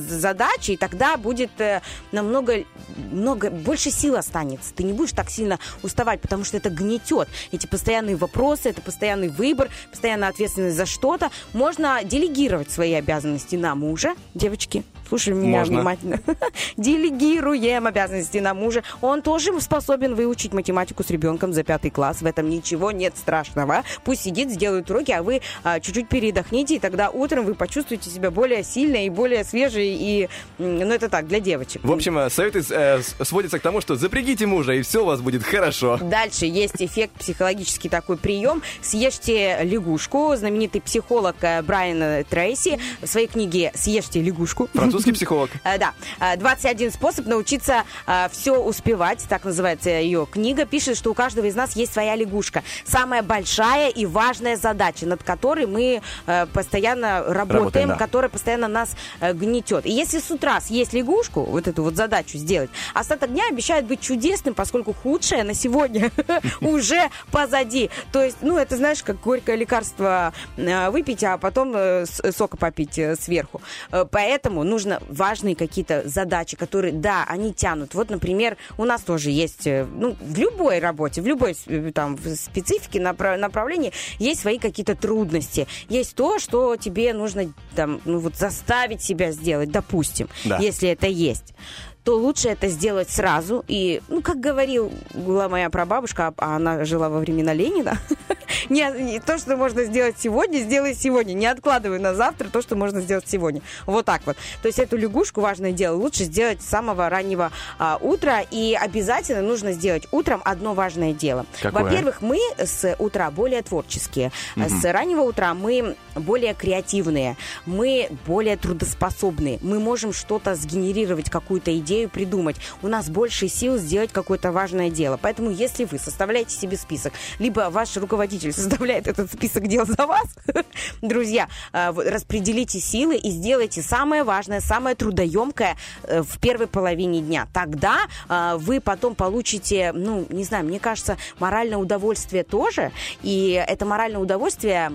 задачи, 0.08 0.72
и 0.72 0.76
тогда 0.76 1.16
будет 1.16 1.50
э, 1.60 1.80
намного 2.12 2.64
много, 3.12 3.50
больше 3.50 3.90
сил 3.90 4.16
останется. 4.16 4.74
Ты 4.74 4.82
не 4.84 4.92
будешь 4.92 5.12
так 5.12 5.30
сильно 5.30 5.58
уставать, 5.82 6.20
потому 6.20 6.44
что 6.44 6.56
это 6.56 6.70
гнетет. 6.70 7.28
Эти 7.52 7.66
постоянные 7.66 8.16
вопросы, 8.16 8.70
это 8.70 8.80
постоянный 8.80 9.28
выбор, 9.28 9.68
постоянная 9.90 10.28
ответственность 10.28 10.76
за 10.76 10.86
что-то. 10.86 11.30
Можно 11.52 12.00
делегировать 12.04 12.70
свои 12.70 12.92
обязанности 12.94 13.56
на 13.56 13.74
мужа. 13.74 14.14
Девочки, 14.34 14.84
слушай 15.10 15.34
меня 15.34 15.58
Можно. 15.58 15.76
внимательно. 15.78 16.20
Делегируем 16.76 17.86
обязанности 17.86 18.38
на 18.38 18.54
мужа. 18.54 18.82
Он 19.02 19.22
тоже 19.22 19.60
способен 19.60 20.14
выучить 20.14 20.52
математику 20.54 21.02
с 21.04 21.10
ребенком 21.10 21.52
за 21.52 21.62
пятый 21.62 21.90
класс. 21.90 22.22
В 22.22 22.26
этом 22.26 22.48
ничего 22.48 22.90
нет 22.92 23.14
страшного. 23.16 23.82
Пусть 24.04 24.22
сидит, 24.22 24.50
сделает 24.50 24.90
уроки, 24.90 25.12
а 25.12 25.22
вы 25.22 25.42
а, 25.64 25.80
чуть-чуть 25.80 26.08
передохните, 26.08 26.76
и 26.76 26.78
тогда 26.78 27.10
утром 27.10 27.44
вы 27.44 27.54
почувствуете 27.54 28.08
себя 28.08 28.30
более 28.30 28.62
сильной 28.62 29.06
и 29.06 29.10
более 29.10 29.44
свежей. 29.44 29.96
И, 30.00 30.28
ну, 30.58 30.92
это 30.92 31.08
так, 31.08 31.26
для 31.26 31.40
девочек. 31.40 31.82
В 31.84 31.92
общем, 31.92 32.16
э, 32.18 32.30
советы 32.30 32.62
э, 32.70 33.00
с- 33.02 33.16
сводятся 33.26 33.58
к 33.58 33.62
тому, 33.62 33.80
что 33.80 33.96
запрягите 33.96 34.46
мужа, 34.46 34.72
и 34.72 34.82
все 34.82 35.02
у 35.02 35.06
вас 35.06 35.20
будет 35.20 35.42
хорошо. 35.42 35.98
Дальше 36.00 36.46
есть 36.46 36.80
эффект 36.80 37.14
психологический 37.18 37.88
такой 37.88 38.16
прием. 38.16 38.62
Съешьте 38.80 39.58
лягушку. 39.62 40.34
Знаменитый 40.36 40.80
психолог 40.80 41.36
э, 41.40 41.62
Брайан 41.62 42.02
э, 42.02 42.24
Трейси 42.24 42.78
в 43.02 43.06
своей 43.06 43.26
книге 43.26 43.72
«Съешьте 43.74 44.22
лягушку». 44.22 44.68
Французский 44.74 44.99
Французский 45.00 45.12
психолог. 45.12 45.50
Э, 45.64 45.78
Да, 45.78 45.94
Э, 46.20 46.36
21 46.36 46.90
способ 46.92 47.26
научиться 47.26 47.84
все 48.30 48.58
успевать, 48.58 49.24
так 49.28 49.44
называется 49.44 49.90
ее 49.90 50.26
книга, 50.30 50.64
пишет, 50.64 50.96
что 50.96 51.10
у 51.10 51.14
каждого 51.14 51.46
из 51.46 51.54
нас 51.54 51.76
есть 51.76 51.92
своя 51.92 52.14
лягушка. 52.16 52.62
Самая 52.84 53.22
большая 53.22 53.88
и 53.88 54.06
важная 54.06 54.56
задача, 54.56 55.06
над 55.06 55.22
которой 55.22 55.66
мы 55.66 56.02
э, 56.26 56.46
постоянно 56.46 57.22
работаем, 57.22 57.60
Работаем, 57.60 57.88
да. 57.88 57.94
которая 57.96 58.28
постоянно 58.28 58.68
нас 58.68 58.96
э, 59.20 59.32
гнетет. 59.32 59.86
И 59.86 59.90
если 59.90 60.18
с 60.18 60.30
утра 60.30 60.60
съесть 60.60 60.92
лягушку, 60.92 61.42
вот 61.42 61.68
эту 61.68 61.82
вот 61.82 61.96
задачу 61.96 62.36
сделать, 62.38 62.70
остаток 62.94 63.32
дня 63.32 63.44
обещает 63.50 63.86
быть 63.86 64.00
чудесным, 64.00 64.54
поскольку 64.54 64.92
худшее 64.92 65.44
на 65.44 65.54
сегодня 65.54 66.10
уже 66.60 67.10
позади. 67.30 67.90
То 68.12 68.22
есть, 68.22 68.38
ну, 68.42 68.58
это, 68.58 68.76
знаешь, 68.76 69.02
как 69.02 69.20
горькое 69.20 69.56
лекарство 69.56 70.32
э, 70.56 70.90
выпить, 70.90 71.24
а 71.24 71.38
потом 71.38 71.72
э, 71.74 72.04
сока 72.36 72.56
попить 72.56 72.98
э, 72.98 73.16
сверху. 73.16 73.60
Э, 73.92 74.04
Поэтому 74.10 74.64
нужно 74.64 74.89
важные 75.08 75.54
какие-то 75.54 76.08
задачи, 76.08 76.56
которые, 76.56 76.92
да, 76.92 77.24
они 77.28 77.52
тянут. 77.52 77.94
Вот, 77.94 78.10
например, 78.10 78.56
у 78.78 78.84
нас 78.84 79.02
тоже 79.02 79.30
есть, 79.30 79.66
э, 79.66 79.84
ну, 79.84 80.16
в 80.20 80.38
любой 80.38 80.78
работе, 80.80 81.22
в 81.22 81.26
любой 81.26 81.54
э, 81.66 81.92
там 81.94 82.18
специфике, 82.18 82.98
напра- 83.00 83.36
направлении 83.36 83.92
есть 84.18 84.40
свои 84.40 84.58
какие-то 84.58 84.96
трудности. 84.96 85.66
Есть 85.88 86.14
то, 86.14 86.38
что 86.38 86.76
тебе 86.76 87.12
нужно 87.14 87.52
там, 87.76 88.00
ну, 88.04 88.18
вот 88.18 88.36
заставить 88.36 89.02
себя 89.02 89.30
сделать, 89.32 89.70
допустим, 89.70 90.28
Да. 90.44 90.58
если 90.58 90.88
это 90.88 91.06
есть 91.06 91.54
то 92.02 92.16
лучше 92.16 92.48
это 92.48 92.68
сделать 92.68 93.10
сразу. 93.10 93.62
И, 93.68 94.00
ну, 94.08 94.22
как 94.22 94.40
говорила 94.40 94.90
моя 95.14 95.68
прабабушка, 95.68 96.32
а 96.38 96.56
она 96.56 96.82
жила 96.86 97.10
во 97.10 97.18
времена 97.18 97.52
Ленина, 97.52 97.98
не, 98.68 99.20
то, 99.20 99.38
что 99.38 99.56
можно 99.56 99.84
сделать 99.84 100.16
сегодня, 100.18 100.58
сделай 100.58 100.94
сегодня. 100.94 101.32
Не 101.32 101.46
откладывай 101.46 101.98
на 101.98 102.14
завтра 102.14 102.48
то, 102.48 102.62
что 102.62 102.76
можно 102.76 103.00
сделать 103.00 103.24
сегодня. 103.26 103.62
Вот 103.86 104.06
так 104.06 104.22
вот. 104.26 104.36
То 104.62 104.68
есть 104.68 104.78
эту 104.78 104.96
лягушку, 104.96 105.40
важное 105.40 105.72
дело, 105.72 105.96
лучше 105.96 106.24
сделать 106.24 106.62
с 106.62 106.66
самого 106.66 107.08
раннего 107.08 107.50
а, 107.78 107.98
утра. 108.00 108.42
И 108.50 108.76
обязательно 108.80 109.42
нужно 109.42 109.72
сделать 109.72 110.06
утром 110.10 110.40
одно 110.44 110.74
важное 110.74 111.12
дело. 111.12 111.46
Во-первых, 111.62 112.22
мы 112.22 112.38
с 112.58 112.94
утра 112.98 113.30
более 113.30 113.62
творческие. 113.62 114.32
Мгм. 114.56 114.68
С 114.68 114.84
раннего 114.84 115.22
утра 115.22 115.54
мы 115.54 115.96
более 116.14 116.54
креативные, 116.54 117.36
мы 117.66 118.08
более 118.26 118.56
трудоспособные, 118.56 119.58
мы 119.62 119.78
можем 119.78 120.12
что-то 120.12 120.54
сгенерировать, 120.54 121.30
какую-то 121.30 121.76
идею 121.78 122.08
придумать. 122.08 122.56
У 122.82 122.88
нас 122.88 123.08
больше 123.08 123.48
сил 123.48 123.76
сделать 123.78 124.12
какое-то 124.12 124.52
важное 124.52 124.90
дело. 124.90 125.18
Поэтому, 125.20 125.50
если 125.50 125.84
вы 125.84 125.98
составляете 125.98 126.56
себе 126.56 126.76
список, 126.76 127.12
либо 127.38 127.68
ваш 127.70 127.96
руководитель 127.96 128.39
составляет 128.48 129.06
этот 129.06 129.32
список 129.32 129.68
дел 129.68 129.84
за 129.86 130.06
вас, 130.06 130.26
друзья, 131.02 131.48
э, 131.72 131.92
распределите 131.94 132.80
силы 132.80 133.16
и 133.16 133.30
сделайте 133.30 133.82
самое 133.82 134.24
важное, 134.24 134.60
самое 134.60 134.96
трудоемкое 134.96 135.76
э, 136.04 136.22
в 136.22 136.38
первой 136.38 136.66
половине 136.66 137.20
дня. 137.20 137.46
Тогда 137.52 137.98
э, 138.28 138.56
вы 138.56 138.80
потом 138.80 139.14
получите, 139.14 139.92
ну, 139.92 140.26
не 140.30 140.44
знаю, 140.44 140.64
мне 140.64 140.78
кажется, 140.78 141.16
моральное 141.38 141.78
удовольствие 141.78 142.44
тоже. 142.44 142.92
И 143.22 143.62
это 143.66 143.84
моральное 143.84 144.20
удовольствие 144.20 144.90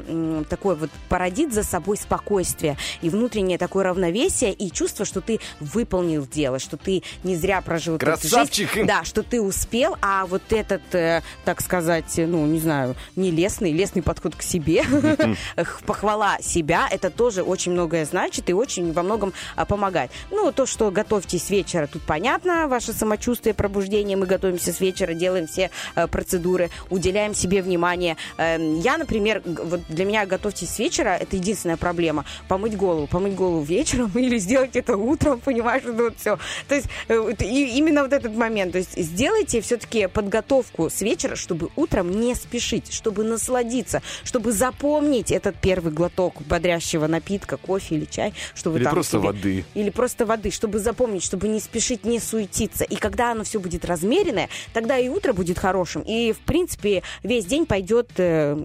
такое 0.49 0.75
вот 0.75 0.89
породит 1.09 1.53
за 1.53 1.63
собой 1.63 1.97
спокойствие 1.97 2.77
и 3.01 3.09
внутреннее 3.09 3.57
такое 3.57 3.85
равновесие 3.85 4.53
и 4.53 4.71
чувство, 4.71 5.05
что 5.05 5.21
ты 5.21 5.39
выполнил 5.59 6.25
дело, 6.25 6.59
что 6.59 6.77
ты 6.77 7.03
не 7.23 7.35
зря 7.35 7.61
прожил 7.61 7.95
эту 7.95 8.05
жизнь. 8.05 8.29
Красавчик! 8.29 8.85
Да, 8.85 9.03
что 9.03 9.23
ты 9.23 9.41
успел, 9.41 9.97
а 10.01 10.25
вот 10.25 10.41
этот, 10.51 10.81
так 10.89 11.61
сказать, 11.61 12.13
ну, 12.17 12.45
не 12.45 12.59
знаю, 12.59 12.95
не 13.15 13.31
лесный, 13.35 13.71
лесный 13.71 14.01
подход 14.01 14.35
к 14.35 14.41
себе, 14.41 14.83
похвала 15.85 16.37
себя, 16.41 16.87
это 16.89 17.09
тоже 17.09 17.43
очень 17.43 17.73
многое 17.73 18.05
значит 18.05 18.49
и 18.49 18.53
очень 18.53 18.93
во 18.93 19.03
многом 19.03 19.33
а, 19.55 19.65
помогает. 19.65 20.11
Ну, 20.31 20.51
то, 20.51 20.65
что 20.65 20.91
готовьтесь 20.91 21.43
с 21.43 21.49
вечера, 21.49 21.87
тут 21.87 22.01
понятно, 22.03 22.67
ваше 22.67 22.93
самочувствие, 22.93 23.53
пробуждение, 23.53 24.17
мы 24.17 24.25
готовимся 24.25 24.71
с 24.71 24.79
вечера, 24.79 25.13
делаем 25.13 25.47
все 25.47 25.69
э, 25.95 26.07
процедуры, 26.07 26.69
уделяем 26.89 27.35
себе 27.35 27.61
внимание. 27.61 28.17
Эм, 28.37 28.79
Я, 28.79 28.97
например, 28.97 29.41
вот 29.45 29.81
для 29.89 30.05
меня 30.05 30.25
готовьтесь 30.25 30.69
с 30.69 30.79
вечера, 30.79 31.09
это 31.09 31.35
единственная 31.35 31.77
проблема. 31.77 32.25
Помыть 32.47 32.77
голову, 32.77 33.07
помыть 33.07 33.35
голову 33.35 33.61
вечером 33.61 34.11
или 34.15 34.37
сделать 34.37 34.75
это 34.75 34.95
утром, 34.95 35.39
понимаешь, 35.39 35.83
ну, 35.85 36.05
вот 36.05 36.17
все. 36.17 36.37
То 36.67 36.75
есть 36.75 36.87
э, 37.07 37.33
именно 37.39 38.03
вот 38.03 38.13
этот 38.13 38.35
момент, 38.35 38.71
то 38.71 38.77
есть 38.77 38.97
сделайте 38.97 39.61
все-таки 39.61 40.07
подготовку 40.07 40.89
с 40.89 41.01
вечера, 41.01 41.35
чтобы 41.35 41.69
утром 41.75 42.11
не 42.11 42.35
спешить, 42.35 42.93
чтобы 42.93 43.23
насладиться, 43.29 44.01
чтобы 44.23 44.51
запомнить 44.51 45.31
этот 45.31 45.55
первый 45.57 45.91
глоток 45.91 46.41
бодрящего 46.43 47.07
напитка, 47.07 47.57
кофе 47.57 47.95
или 47.95 48.05
чай, 48.05 48.33
чтобы 48.53 48.77
Или 48.77 48.83
там 48.85 48.93
просто 48.93 49.17
себе- 49.17 49.27
воды. 49.27 49.65
или 49.73 49.89
просто 49.89 50.25
воды, 50.25 50.51
чтобы 50.51 50.79
запомнить, 50.79 51.23
чтобы 51.23 51.47
не 51.47 51.59
спешить, 51.59 52.05
не 52.05 52.19
суетиться. 52.19 52.83
И 52.83 52.95
когда 52.95 53.31
оно 53.31 53.43
все 53.43 53.59
будет 53.59 53.85
размеренное, 53.85 54.49
тогда 54.73 54.97
и 54.97 55.09
утро 55.09 55.33
будет 55.33 55.59
хорошим. 55.59 56.01
И, 56.03 56.31
в 56.33 56.39
принципе, 56.39 57.03
весь 57.23 57.45
день 57.45 57.65
пойдет 57.65 58.09
э, 58.17 58.57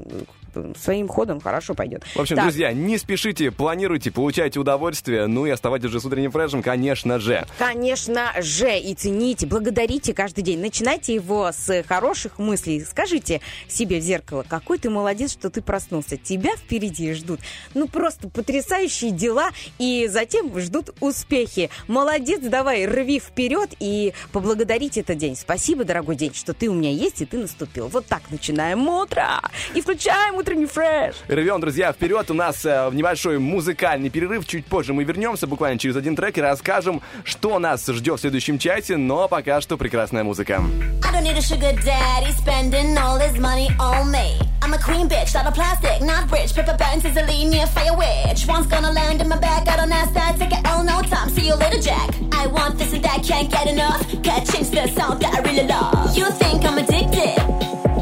своим 0.78 1.08
ходом, 1.08 1.40
хорошо 1.40 1.74
пойдет. 1.74 2.04
В 2.14 2.20
общем, 2.20 2.36
Так. 2.36 2.46
друзья, 2.46 2.72
не 2.72 2.98
спешите, 2.98 3.50
планируйте, 3.50 4.10
получайте 4.10 4.60
удовольствие, 4.60 5.26
ну 5.26 5.46
и 5.46 5.50
оставайтесь 5.50 5.90
же 5.90 6.00
с 6.00 6.04
утренним 6.04 6.30
фрешем, 6.30 6.62
конечно 6.62 7.18
же. 7.18 7.46
Конечно 7.58 8.32
же, 8.40 8.78
и 8.78 8.94
цените, 8.94 9.46
благодарите 9.46 10.14
каждый 10.14 10.42
день. 10.42 10.60
Начинайте 10.60 11.14
его 11.14 11.50
с 11.52 11.82
хороших 11.84 12.38
мыслей. 12.38 12.84
Скажите 12.84 13.40
себе 13.68 14.00
в 14.00 14.02
зеркало, 14.02 14.44
какой 14.48 14.78
ты 14.78 14.90
молодец, 14.90 15.32
что 15.32 15.50
ты 15.50 15.62
проснулся. 15.62 16.16
Тебя 16.16 16.56
впереди 16.56 17.12
ждут. 17.14 17.40
Ну, 17.74 17.88
просто 17.88 18.28
потрясающие 18.28 19.10
дела, 19.10 19.50
и 19.78 20.08
затем 20.10 20.58
ждут 20.58 20.90
успехи. 21.00 21.70
Молодец, 21.88 22.40
давай, 22.42 22.86
рви 22.86 23.20
вперед 23.20 23.70
и 23.80 24.12
поблагодарить 24.32 24.98
этот 24.98 25.18
день. 25.18 25.36
Спасибо, 25.36 25.84
дорогой 25.84 26.16
день, 26.16 26.34
что 26.34 26.54
ты 26.54 26.68
у 26.68 26.74
меня 26.74 26.90
есть, 26.90 27.20
и 27.22 27.26
ты 27.26 27.38
наступил. 27.38 27.88
Вот 27.88 28.06
так 28.06 28.22
начинаем 28.30 28.88
утро. 28.88 29.40
И 29.74 29.80
включаем 29.80 30.36
утренний 30.40 30.66
фреш. 30.66 31.16
Ревен, 31.28 31.60
друзья, 31.60 31.92
вперед! 31.92 32.30
У 32.30 32.34
нас 32.34 32.64
э, 32.64 32.90
небольшой 32.92 33.38
музыкальный 33.38 34.08
перерыв. 34.08 34.46
Чуть 34.46 34.66
позже 34.66 34.92
мы 34.92 35.04
вернемся, 35.04 35.46
буквально 35.46 35.78
через 35.78 35.96
один 35.96 36.16
трек, 36.16 36.38
и 36.38 36.40
расскажем, 36.40 37.02
что 37.24 37.58
нас 37.58 37.86
ждет 37.86 38.18
в 38.18 38.20
следующем 38.22 38.58
часе. 38.58 38.96
Но 38.96 39.28
пока 39.28 39.60
что 39.60 39.76
прекрасная 39.76 40.24
музыка. 40.24 40.62
I 41.04 41.12
don't 41.12 41.22
need 41.22 41.36
a 41.36 41.42
sugar 41.42 41.72
daddy 41.84 42.32
spending 42.32 42.96
all 42.96 43.18
his 43.18 43.38
money 43.38 43.68
on 43.78 44.10
me. 44.10 44.38
I'm 44.62 44.72
a 44.74 44.78
queen 44.78 45.08
bitch, 45.08 45.34
out 45.34 45.46
of 45.46 45.54
plastic, 45.54 46.00
not 46.02 46.30
rich. 46.30 46.54
Pepper 46.54 46.76
burns 46.76 47.04
easily 47.04 47.44
near 47.44 47.66
fire 47.66 47.96
witch. 47.96 48.46
One's 48.46 48.66
gonna 48.66 48.92
land 48.92 49.20
in 49.20 49.28
my 49.28 49.38
bag, 49.38 49.68
I 49.68 49.76
don't 49.76 49.92
ask 49.92 50.12
that. 50.14 50.38
Take 50.38 50.52
a 50.52 50.66
L, 50.66 50.82
no 50.84 51.02
time. 51.02 51.28
See 51.30 51.46
you 51.46 51.54
later, 51.56 51.80
Jack. 51.80 52.10
I 52.32 52.46
want 52.46 52.78
this 52.78 52.92
and 52.92 53.02
that, 53.04 53.22
can't 53.22 53.50
get 53.50 53.66
enough. 53.66 54.00
Can't 54.22 54.46
change 54.50 54.70
the 54.70 54.86
sound 54.88 55.20
that 55.22 55.34
I 55.34 55.40
really 55.40 55.66
love. 55.66 56.16
You 56.16 56.26
think 56.32 56.64
I'm 56.64 56.78
addicted? 56.78 57.36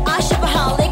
I 0.07 0.21
shopaholic 0.21 0.88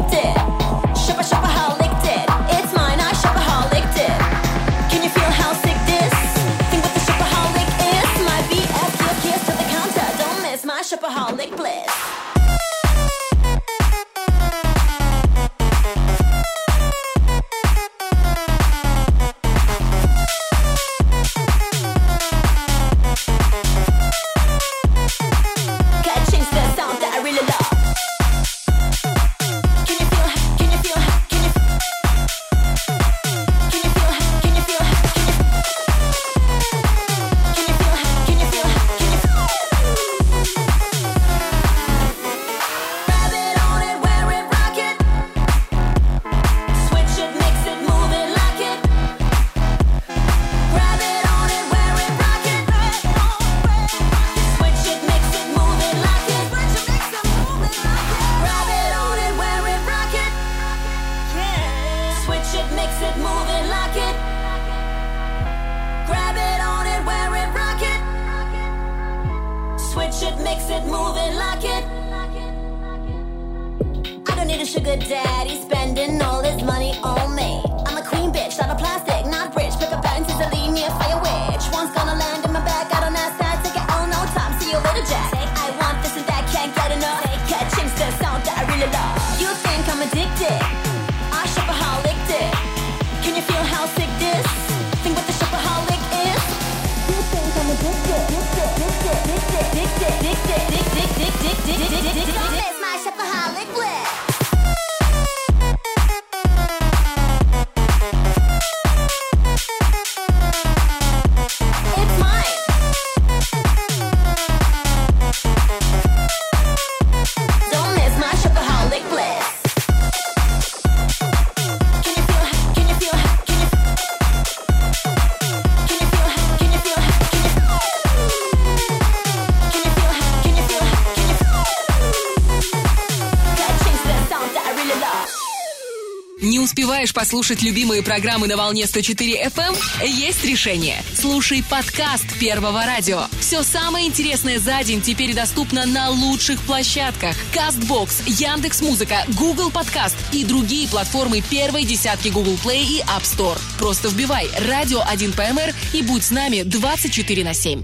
Не 136.39 136.59
успеваешь 136.59 137.15
послушать 137.15 137.63
любимые 137.63 138.03
программы 138.03 138.45
на 138.45 138.57
волне 138.57 138.85
104 138.85 139.45
FM? 139.45 139.75
Есть 140.05 140.45
решение. 140.45 141.01
Слушай 141.15 141.63
подкаст 141.67 142.37
Первого 142.39 142.85
радио. 142.85 143.21
Все 143.39 143.63
самое 143.63 144.05
интересное 144.05 144.59
за 144.59 144.83
день 144.83 145.01
теперь 145.01 145.33
доступно 145.33 145.87
на 145.87 146.11
лучших 146.11 146.61
площадках. 146.61 147.35
Castbox, 147.55 148.21
Яндекс 148.27 148.81
Музыка, 148.81 149.23
Google 149.29 149.71
Подкаст 149.71 150.15
и 150.31 150.45
другие 150.45 150.87
платформы 150.87 151.41
первой 151.41 151.85
десятки 151.85 152.27
Google 152.27 152.59
Play 152.63 152.83
и 152.83 152.99
App 153.01 153.23
Store. 153.23 153.59
Просто 153.79 154.09
вбивай 154.09 154.47
«Радио 154.69 155.01
1 155.07 155.33
ПМР» 155.33 155.73
и 155.93 156.03
будь 156.03 156.23
с 156.23 156.29
нами 156.29 156.61
24 156.61 157.43
на 157.43 157.55
7. 157.55 157.83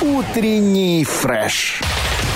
Утренний 0.00 1.04
фреш. 1.04 1.82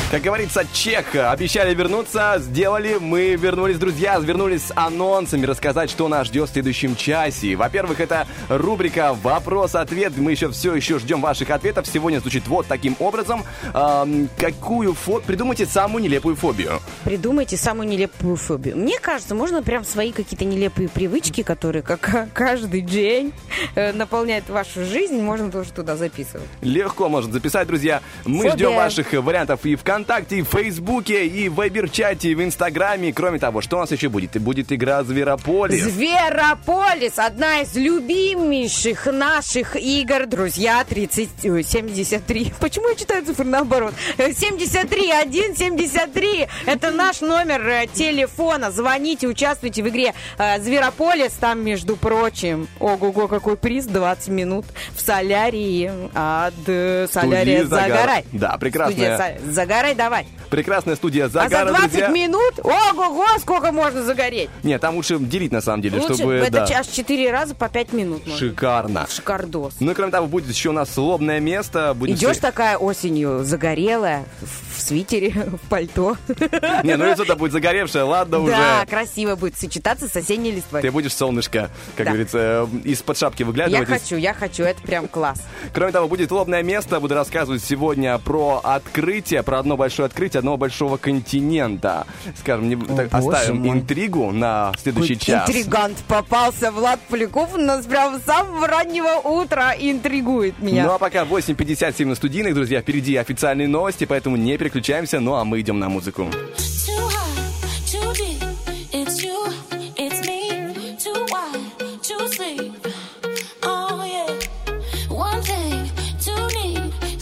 Как 0.08 0.22
говорится, 0.22 0.64
чек. 0.72 1.16
Обещали 1.16 1.74
вернуться, 1.74 2.36
сделали. 2.38 2.98
Мы 3.00 3.34
вернулись, 3.34 3.76
друзья, 3.76 4.16
вернулись 4.20 4.66
с 4.66 4.72
анонсами, 4.76 5.44
рассказать, 5.44 5.90
что 5.90 6.06
нас 6.06 6.28
ждет 6.28 6.48
в 6.48 6.52
следующем 6.52 6.94
часе. 6.94 7.56
Во-первых, 7.56 7.98
это 7.98 8.28
рубрика 8.48 9.14
«Вопрос-ответ». 9.20 10.12
Мы 10.16 10.30
еще 10.30 10.48
все 10.52 10.76
еще 10.76 11.00
ждем 11.00 11.20
ваших 11.20 11.50
ответов. 11.50 11.88
Сегодня 11.88 12.20
звучит 12.20 12.46
вот 12.46 12.68
таким 12.68 12.94
образом. 13.00 13.42
Эм, 13.74 14.28
какую 14.38 14.94
фо... 14.94 15.20
Придумайте 15.26 15.66
самую 15.66 16.04
нелепую 16.04 16.36
фобию. 16.36 16.80
Придумайте 17.02 17.56
самую 17.56 17.88
нелепую 17.88 18.36
фобию. 18.36 18.76
Мне 18.76 19.00
кажется, 19.00 19.34
можно 19.34 19.60
прям 19.60 19.84
свои 19.84 20.12
какие-то 20.12 20.44
нелепые 20.44 20.88
привычки, 20.88 21.42
которые 21.42 21.82
как 21.82 22.28
каждый 22.32 22.82
день 22.82 23.32
э, 23.74 23.92
наполняют 23.92 24.48
вашу 24.50 24.84
жизнь, 24.84 25.20
можно 25.20 25.50
тоже 25.50 25.72
туда 25.72 25.96
записывать. 25.96 26.46
Легко 26.60 27.08
можно 27.08 27.32
записать, 27.32 27.66
друзья. 27.66 28.02
Мы 28.24 28.42
Фобия. 28.42 28.52
ждем 28.52 28.76
ваших 28.76 29.12
вариантов 29.12 29.66
и 29.66 29.74
ВКонтакте, 29.96 30.42
в 30.42 30.48
Фейсбуке, 30.48 31.26
и 31.26 31.48
в 31.48 31.54
Вайбер-чате, 31.54 32.28
и 32.28 32.34
в 32.34 32.42
Инстаграме. 32.44 33.14
Кроме 33.14 33.38
того, 33.38 33.62
что 33.62 33.78
у 33.78 33.80
нас 33.80 33.90
еще 33.90 34.10
будет? 34.10 34.36
И 34.36 34.38
будет 34.38 34.70
игра 34.70 35.02
«Зверополис». 35.02 35.84
Зверополис, 35.84 37.18
одна 37.18 37.60
из 37.62 37.74
любимейших 37.74 39.06
наших 39.06 39.74
игр, 39.76 40.26
друзья, 40.26 40.84
30, 40.84 41.46
ой, 41.46 41.62
73. 41.62 42.52
Почему 42.60 42.90
я 42.90 42.94
читаю 42.94 43.24
цифры 43.24 43.46
наоборот? 43.46 43.94
Э, 44.18 44.32
73, 44.34 45.10
1, 45.10 45.56
73. 45.56 46.46
Это 46.66 46.90
наш 46.90 47.22
номер 47.22 47.66
э, 47.66 47.86
телефона. 47.90 48.70
Звоните, 48.70 49.26
участвуйте 49.28 49.82
в 49.82 49.88
игре 49.88 50.12
э, 50.36 50.60
Зверополис. 50.60 51.32
Там, 51.40 51.64
между 51.64 51.96
прочим, 51.96 52.68
ого-го, 52.80 53.28
какой 53.28 53.56
приз, 53.56 53.86
20 53.86 54.28
минут 54.28 54.66
в 54.94 55.00
солярии 55.00 55.90
от 56.12 56.54
э, 56.66 57.08
солярия. 57.10 57.64
«Загорай». 57.64 58.24
Да, 58.32 58.58
прекрасная. 58.58 59.16
Студия 59.16 59.16
«Са- 59.16 59.52
«Загорай» 59.52 59.85
давай. 59.94 60.26
Прекрасная 60.50 60.94
студия 60.96 61.24
а 61.24 61.28
за 61.28 61.40
«Загара», 61.42 61.68
20 61.70 61.90
друзья. 61.90 62.08
минут? 62.08 62.60
Ого-го, 62.62 63.24
сколько 63.40 63.72
можно 63.72 64.02
загореть? 64.02 64.48
Нет, 64.62 64.80
там 64.80 64.94
лучше 64.96 65.18
делить, 65.18 65.50
на 65.52 65.60
самом 65.60 65.82
деле, 65.82 65.98
Лучше, 65.98 66.14
чтобы... 66.14 66.34
это 66.34 66.66
да. 66.66 66.78
аж 66.78 66.86
4 66.86 67.30
раза 67.32 67.54
по 67.54 67.68
5 67.68 67.92
минут 67.92 68.26
можно. 68.26 68.38
Шикарно. 68.38 69.06
Шикардос. 69.10 69.74
Ну 69.80 69.90
и 69.90 69.94
кроме 69.94 70.12
того, 70.12 70.26
будет 70.28 70.48
еще 70.48 70.68
у 70.68 70.72
нас 70.72 70.96
лобное 70.96 71.40
место. 71.40 71.94
Будет 71.94 72.16
Идешь 72.18 72.32
все- 72.32 72.40
такая 72.40 72.76
осенью, 72.78 73.42
загорелая, 73.44 74.24
в, 74.40 74.80
свитере, 74.80 75.30
в 75.64 75.68
пальто. 75.68 76.16
Не, 76.84 76.96
ну 76.96 77.06
лицо-то 77.06 77.34
будет 77.34 77.52
загоревшее, 77.52 78.04
ладно 78.04 78.38
уже. 78.38 78.52
Да, 78.52 78.86
красиво 78.88 79.34
будет 79.34 79.56
сочетаться 79.58 80.08
с 80.08 80.14
осенней 80.16 80.52
листвой. 80.52 80.80
Ты 80.82 80.90
будешь 80.92 81.12
солнышко, 81.14 81.70
как 81.96 82.06
Да. 82.06 82.12
говорится, 82.12 82.38
э, 82.38 82.66
из-под 82.84 83.18
шапки 83.18 83.42
Я 83.42 83.46
выглядывать. 83.46 83.88
из- 83.88 84.02
хочу, 84.02 84.16
я 84.16 84.32
хочу, 84.32 84.62
это 84.62 84.80
прям 84.82 85.08
класс. 85.08 85.42
Кроме 85.74 85.90
того, 85.92 86.06
будет 86.08 86.30
лобное 86.30 86.62
место. 86.62 87.00
Буду 87.00 87.14
рассказывать 87.14 87.64
сегодня 87.64 88.16
про 88.18 88.60
открытие, 88.62 89.42
про 89.42 89.58
одно 89.58 89.75
большое 89.76 90.06
открытие 90.06 90.38
одного 90.38 90.56
большого 90.56 90.96
континента. 90.96 92.06
Скажем, 92.38 92.68
не, 92.68 92.76
так, 92.76 93.10
боже 93.10 93.36
оставим 93.36 93.58
мой. 93.58 93.76
интригу 93.76 94.32
на 94.32 94.72
следующий 94.80 95.18
час. 95.18 95.48
Интригант 95.48 95.98
попался, 96.08 96.70
Влад 96.70 97.00
Поляков 97.08 97.54
у 97.54 97.58
нас 97.58 97.86
прям 97.86 98.20
с 98.20 98.24
самого 98.24 98.66
раннего 98.66 99.20
утра 99.24 99.74
интригует 99.78 100.58
меня. 100.60 100.84
Ну 100.84 100.92
а 100.92 100.98
пока 100.98 101.24
8.57 101.24 102.06
на 102.06 102.14
студийных, 102.14 102.54
друзья, 102.54 102.80
впереди 102.80 103.16
официальные 103.16 103.68
новости, 103.68 104.04
поэтому 104.04 104.36
не 104.36 104.56
переключаемся, 104.56 105.20
ну 105.20 105.34
а 105.34 105.44
мы 105.44 105.60
идем 105.60 105.78
на 105.78 105.88
музыку. 105.88 106.28
Oh 113.62 113.96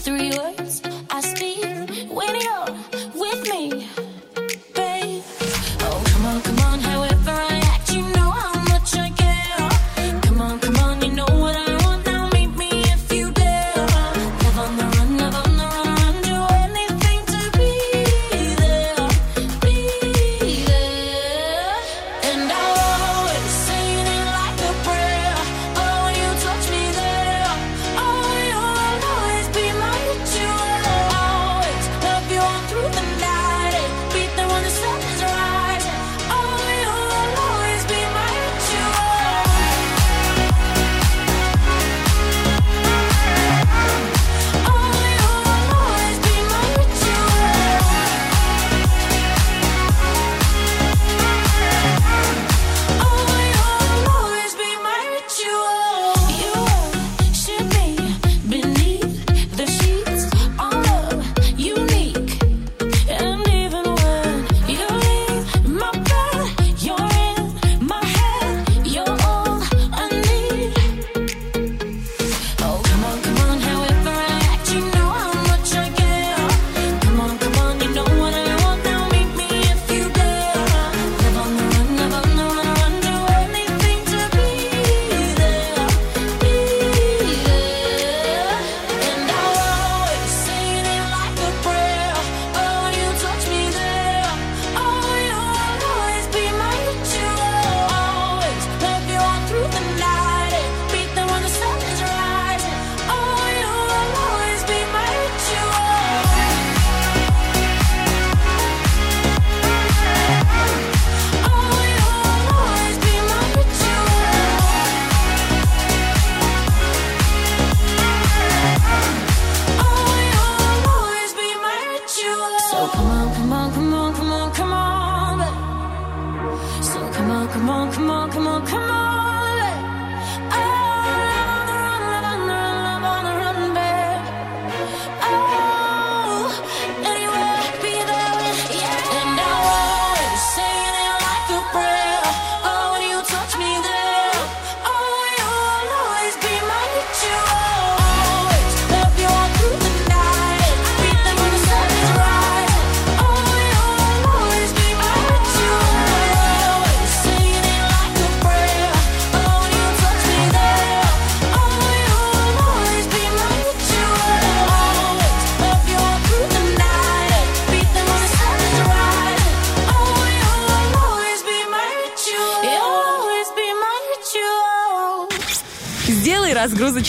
three 0.05 0.31
words 0.37 0.64
Win 1.89 2.35
it 2.35 3.15
with 3.15 3.51
me. 3.51 4.04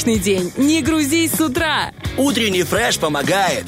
Разгрузочный 0.06 0.20
день. 0.20 0.54
Не 0.58 0.82
грузись 0.82 1.34
с 1.34 1.42
утра. 1.42 1.92
Утренний 2.18 2.64
фреш 2.64 2.98
помогает. 2.98 3.66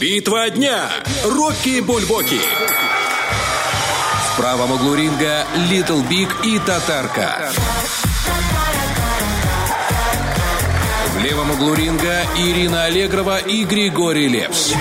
Битва 0.00 0.50
дня. 0.50 0.90
Рокки 1.24 1.80
Бульбоки. 1.80 2.40
В 4.32 4.36
правом 4.36 4.72
углу 4.72 4.94
ринга 4.94 5.44
Little 5.68 6.00
Big 6.02 6.28
и 6.44 6.58
Татарка. 6.60 7.50
В 11.14 11.22
левом 11.22 11.50
углу 11.50 11.74
ринга 11.74 12.24
Ирина 12.36 12.84
Аллегрова 12.84 13.38
и 13.38 13.64
Григорий 13.64 14.28
Лепс. 14.28 14.74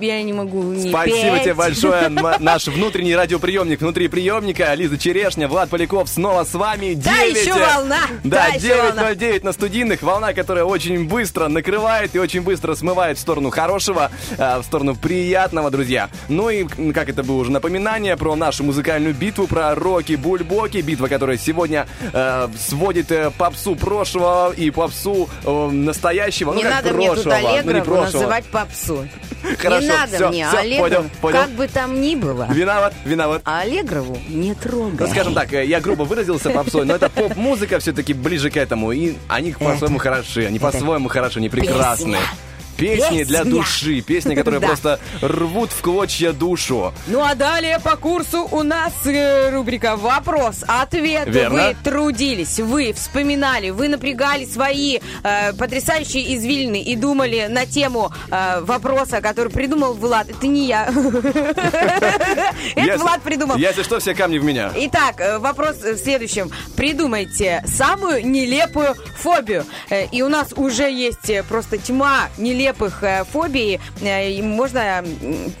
Я 0.00 0.22
не 0.22 0.32
могу 0.32 0.62
не 0.62 0.90
Спасибо 0.90 1.34
петь. 1.34 1.42
тебе 1.44 1.54
большое. 1.54 2.08
Наш 2.38 2.66
внутренний 2.68 3.14
радиоприемник 3.14 3.80
внутри 3.80 4.08
приемника. 4.08 4.72
Лиза 4.74 4.98
Черешня, 4.98 5.48
Влад 5.48 5.70
Поляков 5.70 6.08
снова 6.08 6.44
с 6.44 6.54
вами. 6.54 6.94
Да, 6.94 7.12
Девять, 7.24 7.42
еще 7.46 7.50
э, 7.58 7.74
волна. 7.74 7.98
Да, 8.24 8.46
Да, 8.50 8.54
еще 8.54 8.76
волна. 8.82 9.12
9.09 9.12 9.44
на 9.44 9.52
студийных. 9.52 10.02
Волна, 10.02 10.32
которая 10.32 10.64
очень 10.64 11.08
быстро 11.08 11.48
накрывает 11.48 12.14
и 12.14 12.18
очень 12.18 12.42
быстро 12.42 12.74
смывает 12.74 13.18
в 13.18 13.20
сторону 13.20 13.50
хорошего, 13.50 14.10
э, 14.36 14.58
в 14.58 14.62
сторону 14.64 14.94
приятного, 14.96 15.70
друзья. 15.70 16.08
Ну 16.28 16.50
и, 16.50 16.64
как 16.92 17.08
это 17.08 17.22
было 17.22 17.36
уже 17.36 17.50
напоминание 17.52 18.16
про 18.16 18.34
нашу 18.36 18.64
музыкальную 18.64 19.14
битву, 19.14 19.46
про 19.46 19.74
роки 19.74 20.14
бульбоки. 20.14 20.78
Битва, 20.78 21.08
которая 21.08 21.38
сегодня 21.38 21.86
э, 22.12 22.48
сводит 22.58 23.10
э, 23.12 23.30
попсу 23.36 23.76
прошлого 23.76 24.52
и 24.52 24.70
попсу 24.70 25.28
э, 25.44 25.68
настоящего. 25.70 26.52
Ну, 26.52 26.58
Не 26.58 26.62
как 26.64 26.72
надо 26.72 26.92
мне 26.92 27.08
тут 27.14 27.22
прошлого, 27.24 27.40
ну, 27.40 27.48
Аллегрову 27.48 27.84
прошлого. 27.84 28.12
называть 28.12 28.44
попсу. 28.46 29.08
Хорошо, 29.58 29.80
не 29.82 29.88
надо 29.88 30.16
всё, 30.16 30.28
мне 30.28 30.46
всё, 30.48 30.58
Аллегрову, 30.58 30.88
понял, 30.88 31.10
понял. 31.20 31.38
как 31.38 31.50
бы 31.50 31.68
там 31.68 32.00
ни 32.00 32.14
было. 32.14 32.48
Виноват, 32.50 32.94
виноват. 33.04 33.42
А 33.44 33.60
Аллегрову 33.60 34.18
не 34.28 34.54
трогай. 34.54 35.06
Ну, 35.06 35.12
скажем 35.12 35.34
так, 35.34 35.52
э, 35.52 35.66
я 35.66 35.80
грубо 35.80 36.02
выразился 36.04 36.50
попсой, 36.50 36.84
но 36.84 36.94
это 36.94 37.08
поп-музыка 37.14 37.78
все-таки 37.78 38.12
ближе 38.14 38.50
к 38.50 38.56
этому. 38.56 38.92
И 38.92 39.14
они 39.28 39.52
по-своему 39.52 39.98
хороши, 39.98 40.46
они 40.46 40.58
по-своему 40.58 41.08
хороши, 41.08 41.38
они 41.38 41.48
прекрасные. 41.48 42.16
песня. 42.18 42.28
Песни 42.76 43.24
для 43.24 43.38
Песня. 43.40 43.50
души, 43.56 44.00
песни, 44.00 44.34
которые 44.34 44.60
Да. 44.64 44.66
просто 44.68 45.00
рвут 45.20 45.70
в 45.70 45.80
клочья 45.82 46.32
душу. 46.32 46.92
Ну 47.06 47.22
а 47.22 47.34
далее 47.34 47.78
по 47.80 47.96
курсу 47.96 48.48
у 48.50 48.62
нас 48.62 48.92
э, 49.04 49.50
рубрика 49.50 49.96
«Вопрос-ответ». 49.96 51.26
Верно. 51.28 51.68
Вы 51.68 51.76
трудились, 51.82 52.58
вы 52.60 52.92
вспоминали, 52.92 53.70
вы 53.70 53.88
напрягали 53.88 54.44
свои 54.44 54.98
э, 55.22 55.52
потрясающие 55.54 56.34
извилины 56.36 56.80
и 56.82 56.96
думали 56.96 57.46
на 57.48 57.66
тему 57.66 58.10
э, 58.30 58.60
вопроса, 58.62 59.20
который 59.20 59.50
придумал 59.50 59.94
Влад. 59.94 60.28
Это 60.30 60.46
не 60.46 60.66
я. 60.66 60.86
Это 62.76 62.98
Влад 62.98 63.22
придумал. 63.22 63.56
Если 63.56 63.82
что, 63.82 63.98
все 64.00 64.14
камни 64.14 64.38
в 64.38 64.44
меня. 64.44 64.70
Итак, 64.74 65.20
э, 65.20 65.38
вопрос 65.38 65.76
в 65.76 65.96
следующем. 65.96 66.50
Придумайте 66.76 67.62
самую 67.66 68.26
нелепую 68.26 68.94
фобию. 69.16 69.64
Э, 69.90 70.06
И 70.06 70.22
у 70.22 70.28
нас 70.28 70.52
уже 70.56 70.90
есть 70.90 71.30
просто 71.48 71.78
тьма 71.78 72.28
нелепых 72.38 72.63
э, 73.02 73.24
фобий. 73.30 73.80
Э, 74.02 74.42
Можно 74.42 75.04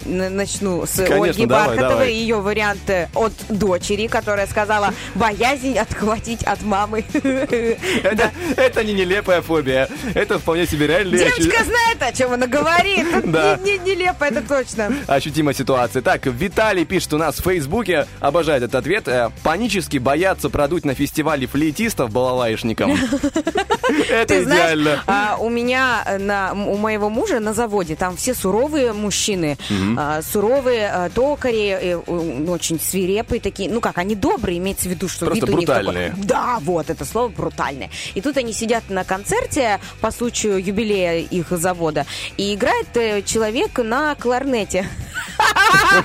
начну 0.04 0.86
с 0.86 0.96
Конечно, 0.96 1.24
Ольги 1.24 1.46
давай, 1.46 1.66
Бархатовой. 1.66 1.90
давай. 1.92 2.12
Ее 2.12 2.36
вариант 2.40 2.88
э, 2.88 3.08
от 3.14 3.32
дочери, 3.48 4.06
которая 4.06 4.46
сказала 4.46 4.92
боязнь 5.14 5.76
отхватить 5.78 6.42
от 6.44 6.62
мамы. 6.62 7.04
Это, 7.12 8.30
это 8.56 8.84
не 8.84 8.92
нелепая 8.92 9.42
фобия. 9.42 9.88
Это 10.14 10.38
вполне 10.38 10.66
себе 10.66 10.86
реальная 10.86 11.18
Девочка 11.18 11.64
знает, 11.64 12.00
о 12.02 12.12
чем 12.12 12.32
она 12.32 12.46
говорит. 12.46 13.06
Да. 13.24 13.58
не- 13.64 13.78
не 13.78 13.94
Нелепо, 13.94 14.24
это 14.24 14.42
точно. 14.42 14.92
ощутимая 15.06 15.54
ситуация. 15.54 16.02
Так, 16.02 16.26
Виталий 16.26 16.84
пишет 16.84 17.12
у 17.14 17.18
нас 17.18 17.36
в 17.36 17.42
Фейсбуке, 17.42 18.06
обожает 18.20 18.62
этот 18.64 18.74
ответ, 18.76 19.08
панически 19.42 19.98
боятся 19.98 20.50
продуть 20.50 20.84
на 20.84 20.94
фестивале 20.94 21.46
флейтистов 21.46 22.10
балалаишникам. 22.10 22.92
Это 24.10 24.42
идеально. 24.42 25.02
а, 25.06 25.36
у 25.38 25.48
меня 25.48 26.04
на 26.18 26.52
у 26.54 26.76
моего 26.98 27.10
мужа 27.10 27.40
на 27.40 27.52
заводе 27.54 27.96
там 27.96 28.16
все 28.16 28.34
суровые 28.34 28.92
мужчины, 28.92 29.58
Мгм. 29.70 29.96
а, 29.98 30.22
суровые 30.22 30.88
а, 30.88 31.10
токари, 31.10 31.68
э, 31.68 31.96
у- 31.96 32.50
очень 32.50 32.78
свирепые 32.80 33.40
такие. 33.40 33.68
Ну 33.70 33.80
как, 33.80 33.98
они 33.98 34.14
добрые, 34.14 34.58
имеется 34.58 34.88
в 34.88 34.92
виду, 34.92 35.08
что 35.08 35.26
Просто 35.26 35.46
вид 35.46 35.54
у 35.54 35.58
них 35.58 35.66
такой- 35.66 35.82
брутальные. 35.84 36.14
Да, 36.24 36.58
вот 36.60 36.90
это 36.90 37.04
слово 37.04 37.28
брутальное. 37.28 37.90
И 38.14 38.20
тут 38.20 38.36
они 38.36 38.52
сидят 38.52 38.84
на 38.88 39.04
концерте 39.04 39.80
по 40.00 40.10
случаю 40.10 40.64
юбилея 40.64 41.18
их 41.18 41.48
завода 41.50 42.06
и 42.36 42.54
играет 42.54 42.88
э, 42.96 43.22
человек 43.22 43.78
на 43.78 44.14
кларнете. 44.14 44.88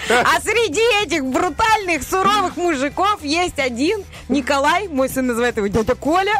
А 0.09 0.39
среди 0.41 0.81
этих 1.03 1.25
брутальных, 1.25 2.03
суровых 2.03 2.57
мужиков 2.57 3.19
есть 3.23 3.59
один, 3.59 4.03
Николай, 4.27 4.87
мой 4.87 5.09
сын 5.09 5.25
называет 5.27 5.57
его 5.57 5.67
дядя 5.67 5.95
Коля. 5.95 6.33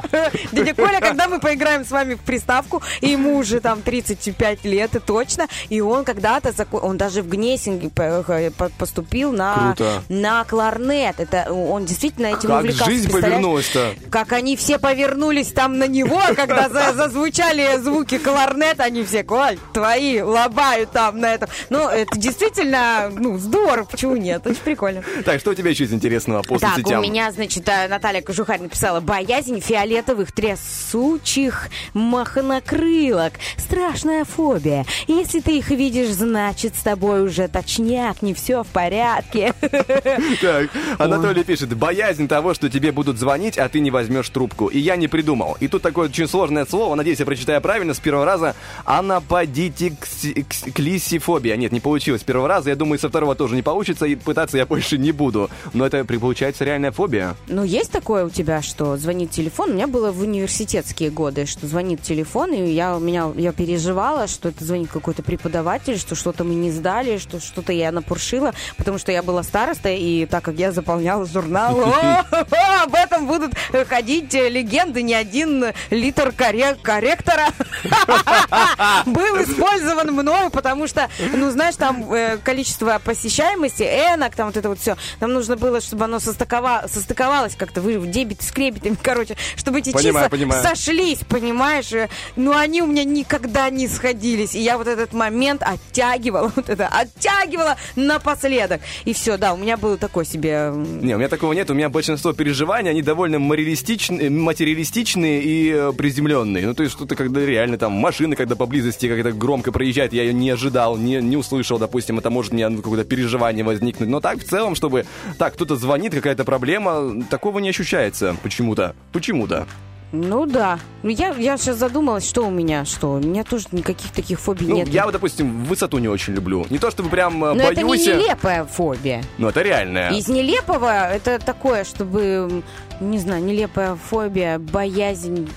Дядя 0.52 0.74
Коля, 0.74 1.00
когда 1.00 1.28
мы 1.28 1.40
поиграем 1.40 1.86
с 1.86 1.91
вами 1.91 2.16
в 2.16 2.20
приставку, 2.20 2.82
ему 3.02 3.38
уже 3.38 3.60
там 3.60 3.82
35 3.82 4.64
лет, 4.66 4.96
и 4.96 5.00
точно, 5.00 5.48
и 5.70 5.82
он 5.82 6.04
когда-то, 6.06 6.54
он 6.72 6.98
даже 6.98 7.22
в 7.22 7.28
Гнесинге 7.30 7.90
по- 7.90 8.24
по- 8.58 8.70
поступил 8.70 9.32
на, 9.32 9.74
Круто. 9.76 10.04
на 10.10 10.44
кларнет. 10.44 11.20
Это 11.20 11.52
он 11.52 11.86
действительно 11.86 12.28
этим 12.28 12.50
Как 12.50 12.60
увлекался. 12.62 12.86
жизнь 12.91 13.04
представляешь? 13.06 13.34
повернулась-то. 13.36 13.94
Как 14.12 14.32
они 14.34 14.56
все 14.56 14.78
повернулись 14.80 15.52
там 15.52 15.78
на 15.78 15.88
него, 15.88 16.22
когда 16.36 16.70
за- 16.70 16.94
зазвучали 16.94 17.78
звуки 17.80 18.18
кларнета, 18.18 18.84
они 18.84 19.04
все, 19.04 19.24
Коль, 19.24 19.58
твои 19.74 20.22
лобают 20.22 20.91
там 20.91 21.20
на 21.20 21.34
этом. 21.34 21.50
Ну, 21.70 21.88
это 21.88 22.18
действительно, 22.18 22.59
ну, 22.64 23.38
здорово, 23.38 23.86
почему 23.86 24.15
нет? 24.15 24.45
Очень 24.45 24.61
прикольно. 24.61 25.03
Так, 25.26 25.40
что 25.40 25.52
у 25.52 25.53
тебя 25.53 25.69
еще 25.69 25.86
из 25.86 25.94
интересного 25.94 26.44
по 26.44 26.60
Так, 26.60 26.76
соцсетям? 26.76 26.99
у 26.99 27.03
меня, 27.03 27.31
значит, 27.31 27.68
э, 27.68 27.88
Наталья 27.88 28.22
Кожухарь 28.22 28.61
написала 28.61 28.99
«Боязнь 28.99 29.60
фиолетовых 29.60 30.31
трясучих 30.31 31.69
махонокрылок. 31.94 33.34
Страшная 33.57 34.26
фобия. 34.26 34.86
Если 35.07 35.40
ты 35.40 35.57
их 35.57 35.69
видишь, 35.69 36.10
значит, 36.10 36.76
с 36.76 36.84
тобой 36.84 37.23
уже 37.23 37.48
точняк, 37.48 38.22
не 38.22 38.34
все 38.34 38.64
в 38.64 38.68
порядке». 38.68 39.53
Так, 40.41 40.69
Анатолий 40.98 41.44
пишет, 41.44 41.76
боязнь 41.76 42.27
того, 42.27 42.53
что 42.53 42.69
тебе 42.69 42.91
будут 42.91 43.18
звонить, 43.18 43.57
а 43.57 43.68
ты 43.69 43.80
не 43.80 43.91
возьмешь 43.91 44.30
трубку. 44.30 44.68
И 44.68 44.80
я 44.80 44.95
не 44.95 45.07
придумал. 45.07 45.57
И 45.60 45.68
тут 45.68 45.81
такое 45.81 46.10
очень 46.10 46.27
сложное 46.27 46.65
слово, 46.65 46.95
надеюсь, 46.95 47.19
я 47.19 47.26
прочитаю 47.26 47.61
правильно 47.61 47.94
с 47.94 47.99
первого 47.99 48.26
раза. 48.26 48.56
Анаподитиксифобия. 48.86 51.57
Нет, 51.57 51.72
не 51.72 51.80
получилось 51.80 52.22
с 52.22 52.23
первого 52.23 52.48
раза. 52.50 52.70
Я 52.70 52.76
думаю, 52.76 53.00
со 53.00 53.08
второго 53.08 53.36
тоже 53.36 53.56
не 53.56 53.62
получится, 53.62 54.06
и 54.06 54.16
пытаться 54.16 54.58
я 54.58 54.66
больше 54.66 54.98
не 54.98 55.14
буду. 55.14 55.50
Но 55.74 55.86
это 55.86 56.04
получается 56.04 56.66
реальная 56.66 56.92
фобия. 56.92 57.36
Ну, 57.48 57.64
есть 57.64 57.92
такое 57.92 58.26
у 58.26 58.30
тебя, 58.30 58.62
что 58.62 58.98
звонит 58.98 59.32
телефон? 59.32 59.70
У 59.70 59.74
меня 59.74 59.88
было 59.88 60.12
в 60.12 60.20
университетские 60.22 61.12
годы, 61.12 61.46
что 61.46 61.68
звонит 61.68 62.02
телефон, 62.02 62.54
и 62.54 62.72
я, 62.72 62.98
у 62.98 63.00
меня, 63.00 63.32
я 63.38 63.54
переживала, 63.54 64.28
что 64.28 64.50
это 64.50 64.66
звонит 64.66 64.90
какой-то 64.90 65.24
преподаватель, 65.24 65.98
что 65.98 66.16
что-то 66.16 66.44
мы 66.44 66.56
не 66.56 66.72
сдали, 66.72 67.18
что 67.18 67.40
что-то 67.40 67.72
я 67.72 67.92
напуршила, 67.92 68.54
потому 68.78 68.98
что 68.98 69.12
я 69.12 69.24
была 69.24 69.44
старостой, 69.44 69.98
и 70.00 70.26
так 70.26 70.44
как 70.44 70.56
я 70.56 70.72
заполняла 70.72 71.26
журнал, 71.26 71.80
об 72.32 72.96
этом 72.96 73.28
будут 73.28 73.54
ходить 73.88 74.34
легенды, 74.34 75.04
не 75.04 75.14
один 75.14 75.66
литр 75.90 76.34
корректора 76.34 77.50
был 79.06 79.42
использован 79.44 80.12
мною, 80.12 80.50
потому 80.50 80.88
что, 80.88 81.10
ну, 81.34 81.52
знаешь, 81.52 81.76
там 81.76 82.12
э, 82.14 82.39
количество 82.40 82.99
посещаемости, 83.03 83.84
энок, 83.84 84.36
там 84.36 84.48
вот 84.48 84.57
это 84.57 84.70
вот 84.70 84.80
все, 84.80 84.95
нам 85.20 85.34
нужно 85.34 85.56
было, 85.56 85.82
чтобы 85.82 86.06
оно 86.06 86.18
состыкова- 86.18 86.88
состыковалось 86.88 87.56
как-то, 87.56 87.82
вы 87.82 87.99
в 87.99 88.10
дебет 88.10 88.41
с 88.41 88.52
кребетами, 88.52 88.98
короче, 89.02 89.36
чтобы 89.56 89.80
эти 89.80 89.91
Понимаю, 89.91 90.14
числа 90.26 90.30
понимаю. 90.30 90.64
сошлись, 90.64 91.20
понимаешь? 91.28 91.91
Э, 91.94 92.10
Ну, 92.36 92.56
они 92.56 92.82
у 92.82 92.88
меня 92.88 93.03
никогда 93.03 93.70
не 93.70 93.88
сходились, 93.88 94.56
и 94.56 94.60
я 94.60 94.78
вот 94.78 94.88
этот 94.88 95.14
момент 95.14 95.61
оттягивала, 95.64 96.52
вот 96.56 96.70
это, 96.70 96.88
оттягивала 96.88 97.78
напоследок. 97.95 98.82
И 99.06 99.14
все, 99.14 99.38
да, 99.38 99.53
у 99.53 99.57
меня 99.57 99.78
было 99.78 99.98
такое 99.98 100.26
себе... 100.26 100.72
Не, 100.74 101.16
у 101.16 101.18
меня 101.18 101.30
такого 101.30 101.53
нет. 101.53 101.70
У 101.70 101.74
меня 101.74 101.90
большинство 101.90 102.34
переживаний, 102.34 102.90
они 102.91 103.02
довольно 103.02 103.40
материалистичные, 103.40 104.30
материалистичные 104.30 105.41
и 105.41 105.72
э, 105.72 105.94
приземленные. 105.98 106.66
Ну, 106.68 106.74
то 106.74 106.84
есть 106.84 106.95
что-то, 106.95 107.16
когда 107.16 107.45
реально 107.45 107.78
там 107.78 107.91
машина, 107.94 108.36
когда 108.36 108.56
поблизости 108.56 109.07
как-то 109.07 109.32
громко 109.32 109.72
проезжает, 109.72 110.14
я 110.14 110.24
ее 110.24 110.34
не 110.34 110.49
ожидал, 110.49 110.98
не, 110.98 111.16
не 111.22 111.38
услышал, 111.38 111.78
допустим, 111.80 112.20
это 112.20 112.28
может 112.30 112.53
мне 112.53 112.68
ну, 112.69 112.77
какое-то 112.81 113.07
переживание 113.07 113.64
возникнуть. 113.64 114.10
Но 114.10 114.19
так, 114.19 114.39
в 114.39 114.43
целом, 114.43 114.76
чтобы... 114.76 115.06
Так, 115.38 115.53
кто-то 115.53 115.76
звонит, 115.76 116.14
какая-то 116.14 116.43
проблема, 116.43 117.23
такого 117.30 117.60
не 117.60 117.69
ощущается 117.69 118.35
почему-то. 118.43 118.95
Почему-то. 119.11 119.68
Ну 120.11 120.45
да. 120.47 120.80
Ну, 121.03 121.10
Я, 121.10 121.30
я 121.35 121.57
сейчас 121.57 121.77
задумалась, 121.77 122.27
что 122.27 122.47
у 122.47 122.49
меня, 122.49 122.84
что 122.84 123.14
у 123.14 123.19
меня 123.19 123.43
тоже 123.43 123.65
никаких 123.72 124.11
таких 124.11 124.39
фобий 124.39 124.65
Ну, 124.68 124.77
нет. 124.77 124.88
я 124.88 125.06
допустим, 125.06 125.64
высоту 125.65 125.99
не 125.99 126.07
очень 126.07 126.34
люблю. 126.34 126.65
Не 126.69 126.80
то 126.80 126.89
чтобы 126.89 127.10
прям 127.10 127.43
э, 127.45 127.53
Но 127.53 127.64
это 127.64 127.84
не 127.84 127.89
боюсь. 127.89 128.07
нелепая 128.07 128.65
фобия. 128.65 129.23
Но 129.38 129.49
это 129.49 129.61
реальная. 129.61 130.11
Из 130.11 130.27
нелепого 130.27 131.11
это 131.11 131.38
такое, 131.38 131.84
чтобы, 131.84 132.64
не 132.99 133.19
знаю, 133.19 133.43
нелепая 133.43 133.95
фобия, 133.95 134.57
боязнь, 134.57 135.47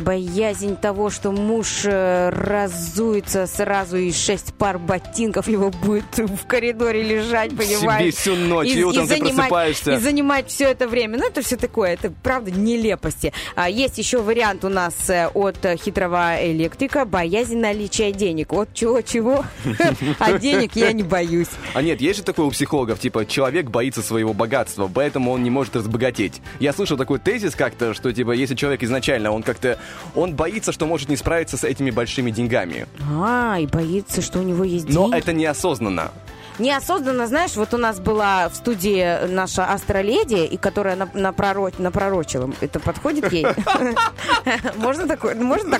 боязнь 0.00 0.76
того, 0.76 1.10
что 1.10 1.32
муж 1.32 1.82
э, 1.84 2.30
разуется 2.30 3.46
сразу 3.46 3.96
и 3.96 4.12
шесть 4.12 4.54
пар 4.54 4.78
ботинков 4.78 5.48
его 5.48 5.70
будет 5.70 6.18
в 6.18 6.46
коридоре 6.46 7.02
лежать, 7.02 7.56
понимаешь? 7.56 8.14
всю 8.14 8.34
ночь, 8.36 8.68
и 8.68 8.84
утром 8.84 9.06
ты 9.06 9.18
просыпаешься. 9.18 9.94
И 9.94 9.96
занимать 9.98 10.48
все 10.48 10.70
это 10.70 10.88
время. 10.88 11.18
Ну, 11.18 11.26
это 11.26 11.42
все 11.42 11.56
такое, 11.56 11.92
это 11.92 12.12
правда 12.22 12.50
нелепости. 12.50 13.32
А, 13.54 13.68
есть 13.68 13.98
еще 13.98 14.22
вариант 14.22 14.64
у 14.64 14.68
нас 14.68 14.94
э, 15.08 15.28
от 15.28 15.64
э, 15.64 15.76
хитрого 15.76 16.36
электрика, 16.40 17.04
боязнь 17.04 17.58
наличия 17.58 18.12
денег. 18.12 18.52
Вот 18.52 18.70
чего-чего, 18.74 19.44
а 20.18 20.38
денег 20.38 20.76
я 20.76 20.92
не 20.92 21.02
боюсь. 21.02 21.48
А 21.74 21.82
нет, 21.82 22.00
есть 22.00 22.18
же 22.18 22.24
такое 22.24 22.46
у 22.46 22.50
психологов, 22.50 22.98
типа, 22.98 23.26
человек 23.26 23.70
боится 23.70 24.02
своего 24.02 24.32
богатства, 24.32 24.90
поэтому 24.92 25.30
он 25.32 25.42
не 25.42 25.50
может 25.50 25.76
разбогатеть. 25.76 26.40
Я 26.58 26.72
слышал 26.72 26.96
такой 26.96 27.18
тезис 27.18 27.54
как-то, 27.54 27.94
что, 27.94 28.12
типа, 28.12 28.32
если 28.32 28.54
человек 28.54 28.82
изначально, 28.82 29.30
он 29.30 29.42
как-то, 29.42 29.78
он 30.14 30.34
боится, 30.34 30.72
что 30.72 30.86
может 30.86 31.08
не 31.08 31.16
справиться 31.16 31.56
с 31.56 31.64
этими 31.64 31.90
большими 31.90 32.30
деньгами. 32.30 32.86
А, 33.10 33.58
и 33.60 33.66
боится, 33.66 34.22
что 34.22 34.38
у 34.38 34.42
него 34.42 34.64
есть 34.64 34.88
Но 34.88 35.04
деньги. 35.04 35.18
это 35.18 35.32
неосознанно. 35.32 36.10
Неосознанно, 36.60 37.26
знаешь, 37.26 37.56
вот 37.56 37.72
у 37.74 37.78
нас 37.78 37.98
была 38.00 38.48
в 38.50 38.54
студии 38.54 39.26
наша 39.26 39.64
астроледи, 39.64 40.44
и 40.44 40.56
которая 40.56 40.94
на- 40.96 41.06
напроро- 41.14 41.72
напророчила. 41.78 42.50
Это 42.60 42.78
подходит 42.80 43.32
ей? 43.32 43.46
Можно 44.76 45.06
так 45.08 45.22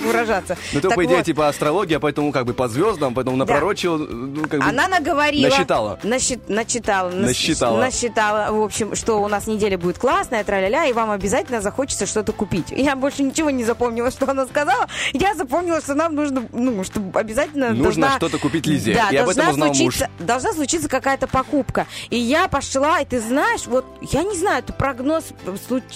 выражаться? 0.02 0.56
Ну, 0.72 0.80
то, 0.80 0.90
по 0.90 1.04
идее, 1.04 1.22
типа, 1.22 1.48
астрология, 1.48 1.98
поэтому 1.98 2.32
как 2.32 2.46
бы 2.46 2.54
по 2.54 2.68
звездам, 2.68 3.14
поэтому 3.14 3.36
напророчил, 3.36 3.98
ну. 3.98 4.44
Она 4.60 4.88
наговорила. 4.88 5.48
Насчитала. 5.50 5.98
Насчит- 6.02 6.48
начитала. 6.48 7.10
нас- 7.10 7.28
Насчитала. 7.28 7.80
Насчитала, 7.80 8.52
в 8.52 8.62
общем, 8.62 8.94
что 8.94 9.22
у 9.22 9.28
нас 9.28 9.46
неделя 9.46 9.76
будет 9.78 9.98
классная, 9.98 10.44
тра-ля-ля, 10.44 10.86
и 10.86 10.92
вам 10.92 11.10
обязательно 11.10 11.60
захочется 11.60 12.06
что-то 12.06 12.32
купить. 12.32 12.66
Я 12.70 12.96
больше 12.96 13.22
ничего 13.22 13.50
не 13.50 13.64
запомнила, 13.64 14.10
что 14.10 14.28
она 14.30 14.46
сказала. 14.46 14.86
Я 15.12 15.34
запомнила, 15.34 15.80
что 15.80 15.94
нам 15.94 16.14
нужно, 16.14 16.44
ну, 16.52 16.82
что 16.84 17.00
обязательно 17.14 17.70
Нужно 17.70 18.12
что-то 18.16 18.38
купить 18.38 18.66
Лизе. 18.66 18.94
Да, 18.94 19.10
И 19.10 19.16
об 19.16 19.28
этом 19.28 19.48
узнал 19.50 19.74
муж. 19.74 19.98
должна 20.18 20.52
случиться 20.52 20.69
какая-то 20.78 21.26
покупка. 21.26 21.86
И 22.10 22.16
я 22.16 22.48
пошла, 22.48 23.00
и 23.00 23.04
ты 23.04 23.20
знаешь, 23.20 23.66
вот, 23.66 23.84
я 24.00 24.22
не 24.22 24.36
знаю, 24.36 24.60
это 24.60 24.72
прогноз, 24.72 25.24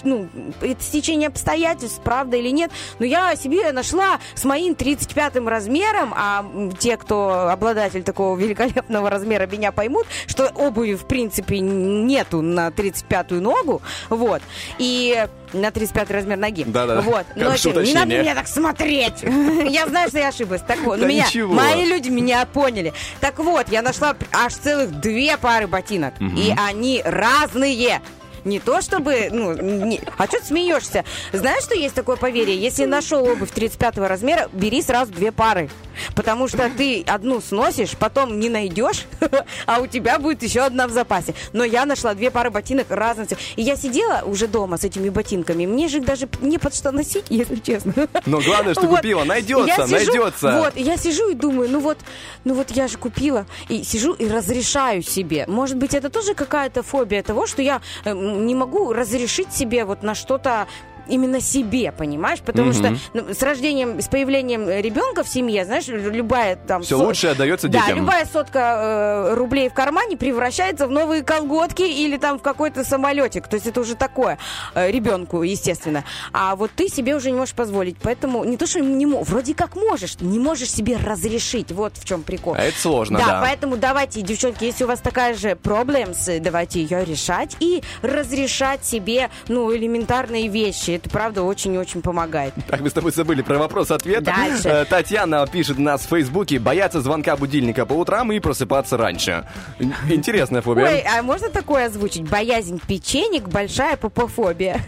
ну, 0.03 0.29
это 0.61 0.83
стечение 0.83 1.29
обстоятельств, 1.29 2.01
правда 2.03 2.37
или 2.37 2.51
нет, 2.51 2.71
но 2.99 3.07
я 3.07 3.35
себе 3.37 3.73
нашла 3.73 4.19
с 4.35 4.45
моим 4.45 4.75
35-м 4.75 5.49
размером, 5.49 6.13
а 6.17 6.45
те, 6.79 6.97
кто 6.97 7.49
обладатель 7.51 8.03
такого 8.03 8.37
великолепного 8.37 9.11
размера, 9.11 9.47
меня 9.47 9.73
поймут, 9.73 10.07
что 10.27 10.49
обуви, 10.55 10.95
в 10.95 11.07
принципе, 11.07 11.61
нету 11.61 12.43
на 12.43 12.69
35-ю 12.69 13.41
ногу, 13.41 13.83
вот, 14.09 14.43
и 14.79 15.27
на 15.55 15.71
35 15.71 16.11
размер 16.11 16.37
ноги. 16.37 16.65
Да-да. 16.67 17.01
Вот. 17.01 17.25
Но 17.37 17.53
это- 17.53 17.83
не 17.85 17.95
надо 17.95 18.19
меня 18.19 18.35
так 18.35 18.49
смотреть. 18.49 19.23
Я 19.23 19.87
знаю, 19.87 20.09
что 20.09 20.19
я 20.19 20.29
ошиблась. 20.29 20.63
Так 20.67 20.81
вот, 20.81 20.97
Да 20.99 21.03
ну, 21.07 21.09
меня, 21.09 21.27
ничего. 21.27 21.55
мои 21.55 21.85
люди 21.85 22.09
меня 22.09 22.45
поняли. 22.47 22.93
Так 23.21 23.39
вот, 23.39 23.69
я 23.69 23.81
нашла 23.83 24.17
аж 24.55 24.63
целых 24.63 25.01
две 25.01 25.37
пары 25.37 25.67
ботинок. 25.67 26.15
Мгм. 26.21 26.37
И 26.37 26.55
они 26.57 27.03
разные. 27.05 28.01
Не 28.45 28.61
то 28.61 28.83
чтобы, 28.83 29.29
ну, 29.33 29.55
не- 29.55 30.03
а 30.19 30.27
что 30.27 30.39
ты 30.39 30.45
смеешься? 30.45 31.03
Знаешь, 31.33 31.63
что 31.65 31.75
есть 31.75 31.95
такое 31.95 32.17
поверье? 32.17 32.55
Если 32.55 32.85
нашел 32.85 33.27
обувь 33.27 33.51
35 33.51 34.07
размера, 34.07 34.51
бери 34.53 34.83
сразу 34.83 35.13
две 35.13 35.33
пары. 35.33 35.71
Потому 36.15 36.49
что 36.49 36.71
ты 36.77 37.03
одну 37.07 37.41
сносишь, 37.41 37.93
потом 37.99 38.39
не 38.41 38.49
найдешь, 38.49 39.07
а 39.67 39.81
у 39.81 39.87
тебя 39.87 40.19
будет 40.19 40.43
еще 40.43 40.61
одна 40.61 40.87
в 40.87 40.91
запасе. 40.91 41.35
Но 41.53 41.65
я 41.65 41.85
нашла 41.87 42.15
две 42.15 42.31
пары 42.31 42.51
ботинок 42.51 42.87
разных. 42.91 43.29
цвет- 43.29 43.39
И 43.57 43.63
я 43.63 43.77
сидела 43.77 44.23
уже 44.25 44.47
дома 44.47 44.77
с 44.79 44.85
этими 44.85 45.09
ботинками. 45.09 45.67
Мне 45.67 45.89
же 45.89 45.99
их 45.99 46.05
даже 46.05 46.29
не 46.41 46.59
под 46.59 46.75
что 46.75 46.93
носить, 46.93 47.27
если 47.31 47.57
честно. 47.57 47.93
Но 48.27 48.41
главное, 48.41 48.75
что 48.75 48.87
Вот. 48.87 48.97
купила. 48.99 49.25
Найдется, 49.25 49.67
Я 49.67 49.87
сижу- 49.87 49.91
найдется. 50.13 50.59
Вот, 50.59 50.77
я 50.77 50.97
сижу 50.97 51.31
и 51.31 51.35
думаю, 51.35 51.69
ну 51.71 51.81
вот, 51.81 51.99
ну 52.45 52.55
вот 52.55 52.71
я 52.71 52.89
же 52.89 52.99
купила, 52.99 53.47
и 53.69 53.83
сижу 53.85 54.13
и 54.13 54.27
разрешаю 54.29 55.03
себе. 55.03 55.45
Может 55.49 55.77
быть, 55.77 55.95
это 55.95 56.11
тоже 56.11 56.35
какая-то 56.35 56.83
фобия 56.83 57.23
того, 57.23 57.47
что 57.47 57.63
я 57.63 57.81
э, 58.05 58.13
не 58.15 58.55
могу 58.55 58.93
разрешить 58.93 59.53
себе 59.53 59.85
вот 59.85 60.03
на 60.03 60.15
что-то 60.15 60.67
именно 61.09 61.41
себе, 61.41 61.93
понимаешь? 61.93 62.41
Потому 62.41 62.69
Мгм. 62.73 62.75
что 62.75 62.97
ну, 63.15 63.35
с 63.35 63.43
рождением, 63.43 64.01
с 64.01 64.09
появлением 64.09 64.69
ребенка 64.69 65.23
в 65.25 65.29
семье, 65.29 65.65
знаешь, 65.65 65.87
любая 65.89 66.57
там... 66.57 66.83
Всё 66.83 66.99
со- 66.99 67.05
лучшее 67.05 67.33
отдается 67.33 67.69
да, 67.69 67.81
детям. 67.81 67.99
любая 67.99 68.27
сотка 68.27 69.29
э, 69.31 69.35
рублей 69.35 69.69
в 69.69 69.75
кармане 69.75 70.17
превращается 70.17 70.87
в 70.87 70.91
новые 70.91 71.23
колготки 71.23 71.83
или 71.83 72.17
там 72.17 72.39
в 72.39 72.43
какой-то 72.43 72.85
самолетик. 72.85 73.49
То 73.49 73.55
есть 73.57 73.67
это 73.67 73.81
уже 73.81 73.95
такое 73.95 74.39
э, 74.75 74.91
ребенку, 74.91 75.43
естественно. 75.43 76.05
А 76.33 76.57
вот 76.57 76.71
ты 76.75 76.89
себе 76.89 77.15
уже 77.15 77.31
не 77.31 77.37
можешь 77.39 77.55
позволить. 77.55 77.97
Поэтому 78.03 78.45
не 78.45 78.57
то, 78.57 78.67
что 78.67 78.81
не 78.81 79.07
мо- 79.07 79.23
вроде 79.23 79.55
как 79.55 79.77
можешь, 79.77 80.21
не 80.21 80.39
можешь 80.39 80.71
себе 80.71 80.97
разрешить. 80.97 81.73
Вот 81.73 81.97
в 81.97 82.05
чем 82.05 82.23
прикол. 82.23 82.55
А 82.55 82.63
это 82.63 82.79
сложно, 82.79 83.19
да. 83.19 83.41
поэтому 83.43 83.77
давайте, 83.77 84.23
девчонки, 84.23 84.65
если 84.65 84.85
у 84.85 84.87
вас 84.87 85.01
такая 85.01 85.35
же 85.35 85.57
проблемс, 85.57 86.29
давайте 86.41 86.83
ее 86.83 87.05
решать 87.05 87.57
и 87.61 87.83
разрешать 88.03 88.85
себе, 88.85 89.31
ну, 89.49 89.75
элементарные 89.75 90.49
вещи. 90.49 90.94
Это, 90.97 91.11
правда, 91.11 91.43
очень-очень 91.43 92.03
помогает. 92.03 92.55
Так, 92.69 92.81
мы 92.81 92.91
с 92.91 92.93
тобой 92.93 93.13
забыли 93.13 93.43
про 93.43 93.59
вопрос-ответ. 93.59 94.23
Дальше. 94.23 94.69
Э, 94.69 94.85
Татьяна 94.85 95.47
пишет 95.47 95.79
нас 95.79 96.03
в 96.03 96.09
Фейсбуке, 96.09 96.59
бояться 96.59 97.01
звонка 97.01 97.37
будильника 97.37 97.87
по 97.87 97.95
утрам 97.95 98.31
и 98.33 98.39
просыпаться 98.41 98.97
раньше. 98.97 99.47
Ин- 99.79 99.95
Интересная 100.09 100.63
фобия. 100.63 100.87
Ой, 100.87 101.01
а 101.01 101.23
можно 101.23 101.51
такое 101.51 101.87
озвучить? 101.87 102.29
Боязнь 102.29 102.81
печенек, 102.87 103.49
большая 103.49 103.97
попофобия. 103.97 104.81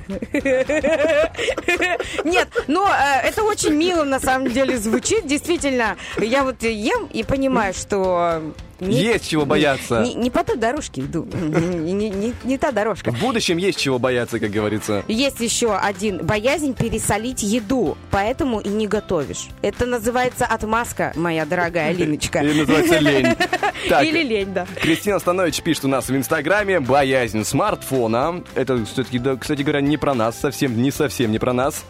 Нет, 2.25 2.49
но 2.67 2.89
э, 2.89 3.27
это 3.29 3.43
очень 3.43 3.73
мило 3.75 4.05
на 4.05 4.21
самом 4.21 4.51
деле 4.51 4.79
звучит. 4.79 5.27
Действительно, 5.27 5.97
я 6.19 6.45
вот 6.45 6.63
ем 6.63 7.07
и 7.13 7.23
понимаю, 7.25 7.75
что... 7.75 8.43
не- 8.81 9.01
Есть 9.03 9.29
чего 9.29 9.45
бояться. 9.47 10.03
Не, 10.03 10.15
не 10.15 10.31
по 10.31 10.45
той 10.45 10.57
дорожке 10.57 11.01
иду. 11.03 11.25
Не, 11.33 11.93
не- 11.93 12.11
не- 12.11 12.35
не 12.45 12.59
та 12.59 12.71
дорожка. 12.73 13.11
В 13.13 13.21
будущем 13.21 13.57
есть 13.59 13.79
чего 13.79 13.99
бояться, 13.99 14.39
как 14.39 14.51
говорится. 14.51 15.05
Есть 15.09 15.41
еще 15.41 15.75
один. 15.77 16.25
Боязнь 16.27 16.75
пересолить 16.75 17.43
еду, 17.43 17.97
поэтому 18.11 18.61
и 18.61 18.69
не 18.69 18.87
готовишь. 18.87 19.49
Это 19.63 19.87
называется 19.87 20.47
отмазка, 20.47 21.13
моя 21.17 21.45
дорогая 21.47 21.91
Алиночка. 21.91 22.41
И 22.41 22.53
называется 22.55 22.99
лень. 22.99 23.27
Так. 23.89 24.05
Или 24.05 24.23
лень, 24.25 24.53
да. 24.53 24.67
Кристина 24.81 25.19
Станович 25.21 25.61
пишет 25.63 25.85
у 25.85 25.89
нас 25.89 26.09
в 26.09 26.17
Инстаграме 26.17 26.81
боязнь 26.81 27.45
смартфона. 27.45 28.43
Это, 28.57 28.85
все-таки, 28.85 29.19
да, 29.21 29.37
кстати 29.37 29.63
говоря, 29.63 29.81
не 29.81 29.97
про 29.97 30.13
нас, 30.15 30.37
совсем, 30.41 30.81
не 30.83 30.91
совсем 30.91 31.31
не 31.31 31.39
про 31.39 31.53
нас. 31.53 31.85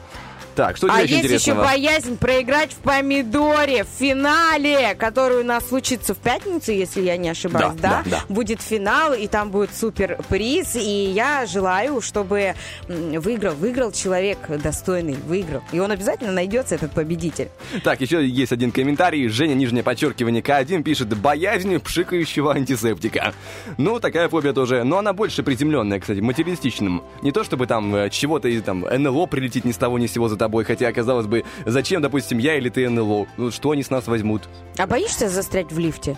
Так, 0.57 0.79
что 0.79 0.89
А 0.91 1.03
есть 1.03 1.45
еще 1.45 1.55
боязнь 1.55 2.17
проиграть 2.17 2.73
в 2.73 2.77
помидоре 2.77 3.85
в 3.85 3.89
финале, 3.89 4.95
который 4.95 5.41
у 5.41 5.45
нас 5.45 5.69
случится 5.69 6.15
в 6.15 6.19
пятницу, 6.19 6.73
если 6.73 7.03
я 7.03 7.19
не 7.19 7.29
ошибаюсь, 7.29 7.75
Да, 7.79 8.03
да? 8.03 8.03
да, 8.05 8.11
да. 8.11 8.35
Будет 8.35 8.63
финал, 8.63 9.13
и 9.13 9.27
там 9.27 9.51
будет 9.51 9.75
супер 9.75 10.19
приз, 10.29 10.75
и 10.75 11.11
я 11.15 11.45
желаю, 11.47 12.01
чтобы 12.01 12.55
выиграл, 12.89 13.55
выиграл 13.55 13.93
человек 13.93 14.39
достойный, 14.49 15.17
выиграл. 15.27 15.63
И 15.73 15.79
он 15.79 15.91
обязательно 15.91 16.33
найдется, 16.33 16.75
этот 16.75 16.93
победитель. 16.93 17.51
Так, 17.85 18.01
еще 18.01 18.27
есть 18.27 18.53
один 18.53 18.73
комментарий. 18.73 19.29
Женя, 19.29 19.53
нижнее 19.55 19.83
подчеркивание 19.83 20.43
К1, 20.43 20.83
пишет 20.83 21.09
«Боязнь 21.19 21.79
пшикающего 21.79 22.55
антисептика». 22.55 23.35
Ну, 23.77 24.01
такая 24.01 24.29
фобия 24.31 24.55
тоже. 24.55 24.85
Но 24.85 24.99
она 24.99 25.13
больше 25.13 25.43
приземленная, 25.43 26.01
кстати, 26.01 26.21
материалистичным. 26.21 27.03
Не 27.21 27.33
то, 27.33 27.45
чтобы 27.45 27.67
там 27.67 27.95
э, 27.95 28.11
чего-то, 28.11 28.49
из, 28.49 28.63
там, 28.63 28.81
НЛО 28.81 29.27
прилетит 29.27 29.67
ни 29.67 29.73
с 29.73 29.77
того 29.77 29.99
ни 29.99 30.07
с 30.07 30.13
сего 30.13 30.29
за 30.29 30.37
тобой. 30.47 30.65
Хотя, 30.65 30.93
казалось 30.93 31.27
бы, 31.27 31.45
зачем, 31.65 32.01
допустим, 32.03 32.39
я 32.39 32.57
или 32.57 32.69
ты 32.69 32.89
НЛО? 32.89 33.27
Ну, 33.37 33.51
что 33.51 33.73
они 33.73 33.83
с 33.83 33.91
нас 33.91 34.07
возьмут? 34.07 34.49
А 34.79 34.87
боишься 34.87 35.29
застрять 35.29 35.73
в 35.73 35.79
лифте? 35.79 36.17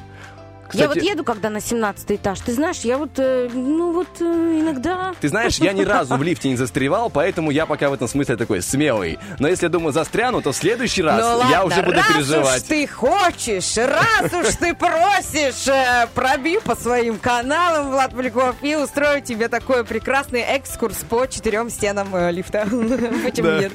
Кстати- 0.69 0.83
Я 0.83 0.89
вот 0.89 0.97
еду, 1.03 1.25
когда 1.25 1.49
на 1.49 1.61
17 1.61 2.13
этаж, 2.17 2.41
ты 2.41 2.53
знаешь, 2.53 2.81
я 2.81 2.99
вот, 2.99 3.13
э, 3.17 3.49
ну 3.53 3.93
вот 3.93 4.09
э, 4.21 4.25
иногда... 4.25 5.15
Ты 5.19 5.29
знаешь, 5.29 5.57
я 5.59 5.73
ни 5.73 5.83
разу 5.83 6.17
в 6.17 6.23
лифте 6.23 6.51
не 6.51 6.57
застревал, 6.57 7.09
поэтому 7.09 7.51
я 7.51 7.65
пока 7.65 7.89
в 7.89 7.95
этом 7.95 8.07
смысле 8.07 8.37
такой 8.37 8.61
смелый. 8.61 9.19
Но 9.39 9.49
если, 9.49 9.65
я 9.65 9.71
думаю, 9.71 9.93
застряну, 9.95 10.43
то 10.43 10.53
в 10.53 10.57
следующий 10.57 11.03
раз 11.03 11.23
ну 11.23 11.49
я 11.51 11.63
ладно, 11.63 11.65
уже 11.65 11.83
буду 11.83 11.97
раз 11.97 12.07
переживать. 12.09 12.63
уж 12.63 12.69
ты 12.69 12.87
хочешь, 12.87 13.77
раз 13.79 14.33
уж 14.35 14.55
ты 14.57 14.75
просишь, 14.75 15.67
э, 15.69 16.07
пробью 16.15 16.61
по 16.61 16.77
своим 16.77 17.17
каналам, 17.19 17.91
Влад 17.91 18.15
Поляков, 18.15 18.57
и 18.61 18.77
устрою 18.77 19.23
тебе 19.23 19.49
такой 19.49 19.85
прекрасный 19.85 20.41
экскурс 20.43 20.99
по 21.09 21.27
четырем 21.27 21.71
стенам 21.71 22.15
э, 22.15 22.31
лифта. 22.31 22.67
Почему 23.25 23.59
нет? 23.59 23.73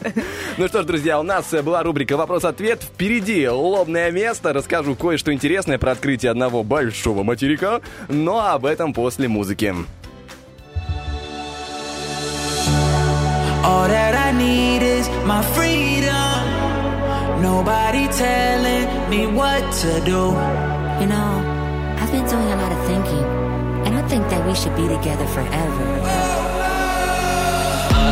Ну 0.57 0.67
что 0.67 0.83
ж, 0.83 0.85
друзья, 0.85 1.19
у 1.19 1.23
нас 1.23 1.51
э, 1.53 1.63
была 1.63 1.81
рубрика 1.81 2.17
«Вопрос-ответ». 2.17 2.83
Впереди 2.83 3.47
лобное 3.47 4.11
место. 4.11 4.53
Расскажу 4.53 4.95
кое-что 4.95 5.33
интересное 5.33 5.79
про 5.79 5.93
открытие 5.93 6.29
одного 6.29 6.61
большого 6.63 6.82
материка. 7.23 7.81
Но 8.09 8.39
об 8.39 8.65
этом 8.65 8.93
после 8.93 9.27
музыки. 9.27 9.73
All 13.65 13.87
that 13.87 14.13
I 14.13 14.31
need 14.33 14.81
is 14.81 15.07
my 15.25 15.41
freedom. 15.55 16.43
Nobody 17.41 18.07
telling 18.09 18.87
me 19.09 19.27
what 19.27 19.63
to 19.81 20.01
do. 20.03 20.33
You 20.99 21.07
know, 21.07 21.31
I've 21.99 22.11
been 22.11 22.25
doing 22.25 22.51
a 22.51 22.57
lot 22.57 22.71
of 22.71 22.85
thinking, 22.85 23.25
and 23.85 23.95
I 23.95 24.01
think 24.09 24.27
that 24.29 24.45
we 24.45 24.53
should 24.53 24.75
be 24.75 24.87
together 24.87 25.25
forever. 25.27 26.33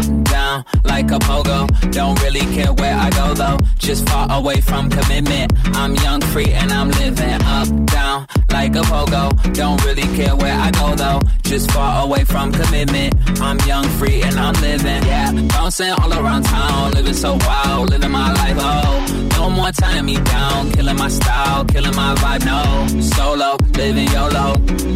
up, 0.02 0.31
down, 0.52 0.66
like 0.84 1.12
a 1.12 1.20
pogo. 1.20 1.60
Don't 1.92 2.22
really 2.24 2.46
care 2.56 2.74
where 2.74 2.96
I 2.96 3.10
go 3.10 3.34
though, 3.34 3.58
just 3.78 4.08
far 4.10 4.28
away 4.32 4.62
from 4.62 4.90
commitment. 4.90 5.54
I'm 5.80 5.96
young, 5.96 6.22
free, 6.34 6.52
and 6.52 6.72
I'm 6.72 6.90
living 6.90 7.42
up, 7.58 7.68
down, 7.86 8.28
like 8.52 8.76
a 8.76 8.84
pogo. 8.92 9.24
Don't 9.54 9.84
really 9.86 10.08
care 10.18 10.36
where 10.36 10.58
I 10.68 10.72
go 10.72 10.96
though, 10.96 11.22
just 11.44 11.72
far 11.72 12.06
away 12.06 12.24
from 12.24 12.52
commitment. 12.52 13.16
I'm 13.42 13.60
young, 13.72 13.88
free, 14.00 14.22
and 14.22 14.36
I'm 14.38 14.56
living, 14.62 15.04
yeah. 15.12 15.32
Bouncing 15.56 15.92
all 15.92 16.12
around 16.14 16.44
town, 16.44 16.92
living 16.92 17.14
so 17.14 17.38
wild, 17.48 17.90
living 17.92 18.12
my 18.12 18.34
life, 18.34 18.58
oh. 18.60 19.30
No 19.38 19.50
more 19.50 19.72
tying 19.72 20.06
me 20.06 20.18
down, 20.36 20.72
killing 20.72 20.98
my 20.98 21.10
style, 21.10 21.66
killing 21.66 21.96
my 21.96 22.14
vibe, 22.16 22.46
no. 22.46 23.02
Solo, 23.02 23.58
living 23.78 24.10
YOLO, 24.10 24.56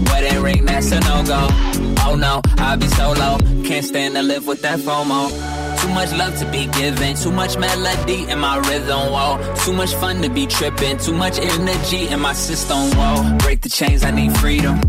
wedding 0.09 0.41
ring, 0.41 0.65
that's 0.65 0.91
a 0.91 0.99
no-go. 0.99 1.94
Oh 2.07 2.15
no, 2.15 2.41
I'll 2.57 2.77
be 2.77 2.87
solo. 2.87 3.39
Can't 3.63 3.83
stand 3.83 4.13
to 4.15 4.21
live 4.21 4.45
with 4.45 4.61
that 4.61 4.79
FOMO. 4.79 5.64
Too 5.81 5.89
much 5.89 6.11
love 6.13 6.37
to 6.39 6.45
be 6.51 6.67
given, 6.67 7.15
too 7.15 7.31
much 7.31 7.57
melody 7.57 8.29
in 8.29 8.39
my 8.39 8.57
rhythm, 8.57 9.11
whoa. 9.13 9.55
Too 9.63 9.73
much 9.73 9.93
fun 9.95 10.21
to 10.21 10.29
be 10.29 10.45
tripping, 10.47 10.97
too 10.97 11.13
much 11.13 11.37
energy 11.39 12.07
in 12.07 12.19
my 12.19 12.33
system, 12.33 12.77
whoa. 12.97 13.37
Break 13.39 13.61
the 13.61 13.69
chains, 13.69 14.03
I 14.03 14.11
need 14.11 14.35
freedom. 14.37 14.79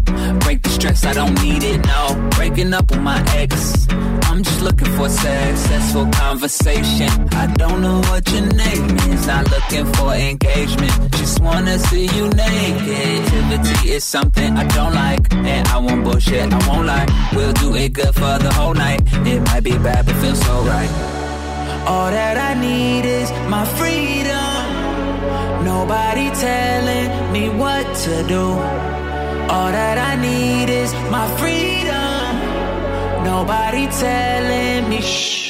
Break 0.40 0.62
the 0.62 0.70
stress, 0.70 1.04
I 1.04 1.12
don't 1.12 1.34
need 1.42 1.62
it, 1.62 1.84
no. 1.86 2.30
Breaking 2.36 2.72
up 2.74 2.90
with 2.90 3.00
my 3.00 3.20
ex. 3.36 3.86
I'm 4.28 4.42
just 4.42 4.60
looking 4.60 4.92
for 4.96 5.08
successful 5.08 6.06
conversation. 6.12 7.10
I 7.32 7.46
don't 7.56 7.80
know 7.80 8.00
what 8.08 8.30
your 8.32 8.46
name 8.46 8.96
is, 9.10 9.26
not 9.26 9.50
looking 9.50 9.86
for 9.94 10.12
engagement. 10.14 11.12
Just 11.12 11.40
wanna 11.40 11.78
see 11.78 12.06
you 12.16 12.28
naked. 12.28 13.24
Activity 13.26 13.92
is 13.92 14.04
something 14.04 14.56
I 14.56 14.64
don't 14.68 14.94
like, 14.94 15.32
and 15.32 15.68
I 15.68 15.78
won't 15.78 16.04
bullshit, 16.04 16.52
I 16.52 16.68
won't 16.68 16.86
lie. 16.86 17.06
We'll 17.34 17.52
do 17.54 17.74
it 17.74 17.92
good 17.92 18.14
for 18.14 18.38
the 18.38 18.52
whole 18.52 18.74
night. 18.74 19.00
It 19.26 19.40
might 19.46 19.64
be 19.64 19.76
bad, 19.78 20.04
but 20.06 20.16
feels 20.16 20.40
so 20.40 20.62
right. 20.62 20.75
All 21.86 22.10
that 22.10 22.36
I 22.36 22.52
need 22.60 23.04
is 23.04 23.30
my 23.48 23.64
freedom. 23.78 25.64
Nobody 25.64 26.28
telling 26.30 27.32
me 27.32 27.48
what 27.48 27.86
to 28.04 28.22
do. 28.26 28.44
All 29.54 29.70
that 29.72 29.96
I 29.98 30.16
need 30.20 30.68
is 30.68 30.92
my 31.10 31.26
freedom. 31.38 33.24
Nobody 33.24 33.86
telling 33.86 34.88
me 34.90 35.00
shh. 35.00 35.45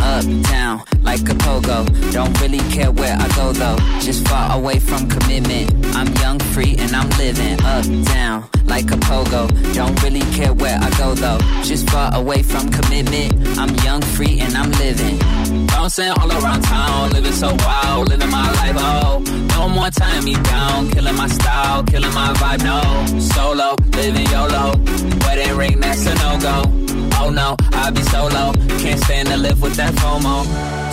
Up, 0.00 0.24
down, 0.50 0.82
like 1.02 1.20
a 1.20 1.34
pogo. 1.34 1.86
Don't 2.12 2.38
really 2.40 2.62
care 2.70 2.90
where 2.90 3.16
I 3.16 3.28
go 3.36 3.52
though, 3.52 3.76
just 4.00 4.26
far 4.28 4.56
away 4.56 4.78
from 4.78 5.08
commitment. 5.08 5.74
I'm 5.96 6.12
young, 6.16 6.38
free, 6.52 6.76
and 6.78 6.94
I'm 6.94 7.08
living 7.10 7.58
up, 7.64 7.84
down, 8.06 8.48
like 8.66 8.90
a 8.90 8.96
pogo. 8.96 9.48
Don't 9.74 10.00
really 10.02 10.24
care 10.36 10.52
where 10.52 10.78
I 10.80 10.90
go 10.98 11.14
though, 11.14 11.38
just 11.62 11.88
far 11.90 12.14
away 12.14 12.42
from 12.42 12.70
commitment. 12.70 13.58
I'm 13.58 13.74
young, 13.84 14.02
free, 14.02 14.40
and 14.40 14.54
I'm 14.56 14.70
living. 14.72 15.18
Bouncing 15.66 16.10
all 16.10 16.30
around 16.30 16.62
town, 16.62 17.10
living 17.10 17.32
so 17.32 17.54
wild, 17.64 18.08
living 18.08 18.30
my 18.30 18.50
life, 18.52 18.76
oh. 18.78 19.22
No 19.48 19.68
more 19.68 19.90
tying 19.90 20.24
me 20.24 20.34
down, 20.34 20.90
killing 20.90 21.16
my 21.16 21.28
style, 21.28 21.82
killing 21.84 22.14
my 22.14 22.32
vibe, 22.34 22.62
no. 22.64 23.20
Solo, 23.20 23.76
living 23.96 24.26
YOLO, 24.28 24.76
wedding 25.24 25.56
ring, 25.56 25.80
that's 25.80 26.06
a 26.06 26.14
no-go. 26.14 26.80
Oh 27.22 27.28
no, 27.28 27.54
I'll 27.72 27.92
be 27.92 28.00
solo. 28.02 28.52
Can't 28.80 28.98
stand 29.04 29.28
to 29.28 29.36
live 29.36 29.60
with 29.60 29.76
that 29.80 29.94
FOMO. 29.94 30.36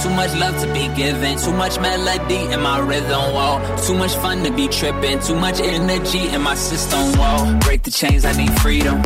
Too 0.04 0.12
much 0.12 0.34
love 0.36 0.56
to 0.62 0.68
be 0.74 0.88
given, 0.96 1.38
too 1.38 1.54
much 1.54 1.80
melody 1.80 2.42
in 2.54 2.62
my 2.62 2.80
rhythm, 2.80 3.26
whoa. 3.36 3.54
Too 3.86 3.96
much 3.96 4.16
fun 4.24 4.44
to 4.44 4.52
be 4.52 4.68
tripping, 4.68 5.20
too 5.20 5.36
much 5.36 5.60
energy 5.60 6.30
in 6.36 6.42
my 6.42 6.56
system, 6.56 7.04
whoa. 7.20 7.60
Break 7.66 7.84
the 7.84 7.92
chains, 7.92 8.24
I 8.24 8.34
need 8.42 8.54
freedom. 8.62 9.02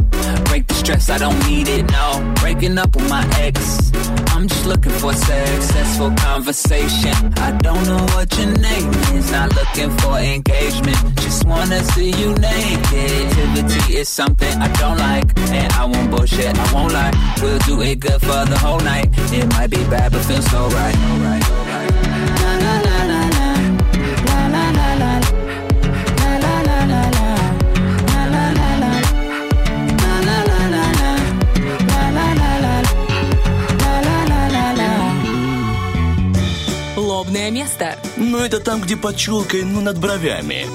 Break 0.49 0.67
the 0.67 0.75
stress, 0.75 1.09
I 1.09 1.17
don't 1.17 1.39
need 1.47 1.67
it, 1.67 1.89
no. 1.91 2.33
Breaking 2.41 2.77
up 2.77 2.95
with 2.95 3.09
my 3.09 3.23
ex. 3.39 3.91
I'm 4.33 4.47
just 4.47 4.65
looking 4.65 4.91
for 5.01 5.13
successful 5.13 6.11
conversation. 6.27 7.15
I 7.47 7.51
don't 7.67 7.83
know 7.89 8.03
what 8.13 8.27
your 8.37 8.51
name 8.69 8.89
is, 9.15 9.31
not 9.31 9.55
looking 9.55 9.91
for 9.99 10.17
engagement. 10.17 10.99
Just 11.25 11.45
wanna 11.45 11.79
see 11.93 12.11
you 12.21 12.29
naked. 12.35 13.11
Activity 13.31 13.97
is 14.01 14.09
something 14.09 14.53
I 14.61 14.67
don't 14.81 14.97
like, 14.97 15.27
and 15.59 15.71
I 15.73 15.85
won't 15.85 16.11
bullshit, 16.11 16.53
I 16.55 16.73
won't 16.73 16.93
lie. 16.93 17.13
We'll 17.41 17.59
do 17.59 17.81
it 17.81 17.99
good 17.99 18.19
for 18.21 18.41
the 18.51 18.57
whole 18.59 18.81
night. 18.81 19.07
It 19.37 19.47
might 19.53 19.70
be 19.71 19.83
bad, 19.89 20.11
but 20.11 20.21
feels 20.25 20.45
so 20.51 20.67
right. 20.69 20.95
Лобное 36.97 37.49
место. 37.51 37.95
Ну, 38.17 38.39
это 38.39 38.59
там, 38.59 38.81
где 38.81 38.97
под 38.97 39.15
челкой, 39.15 39.63
ну, 39.63 39.81
над 39.81 39.97
бровями. 39.97 40.67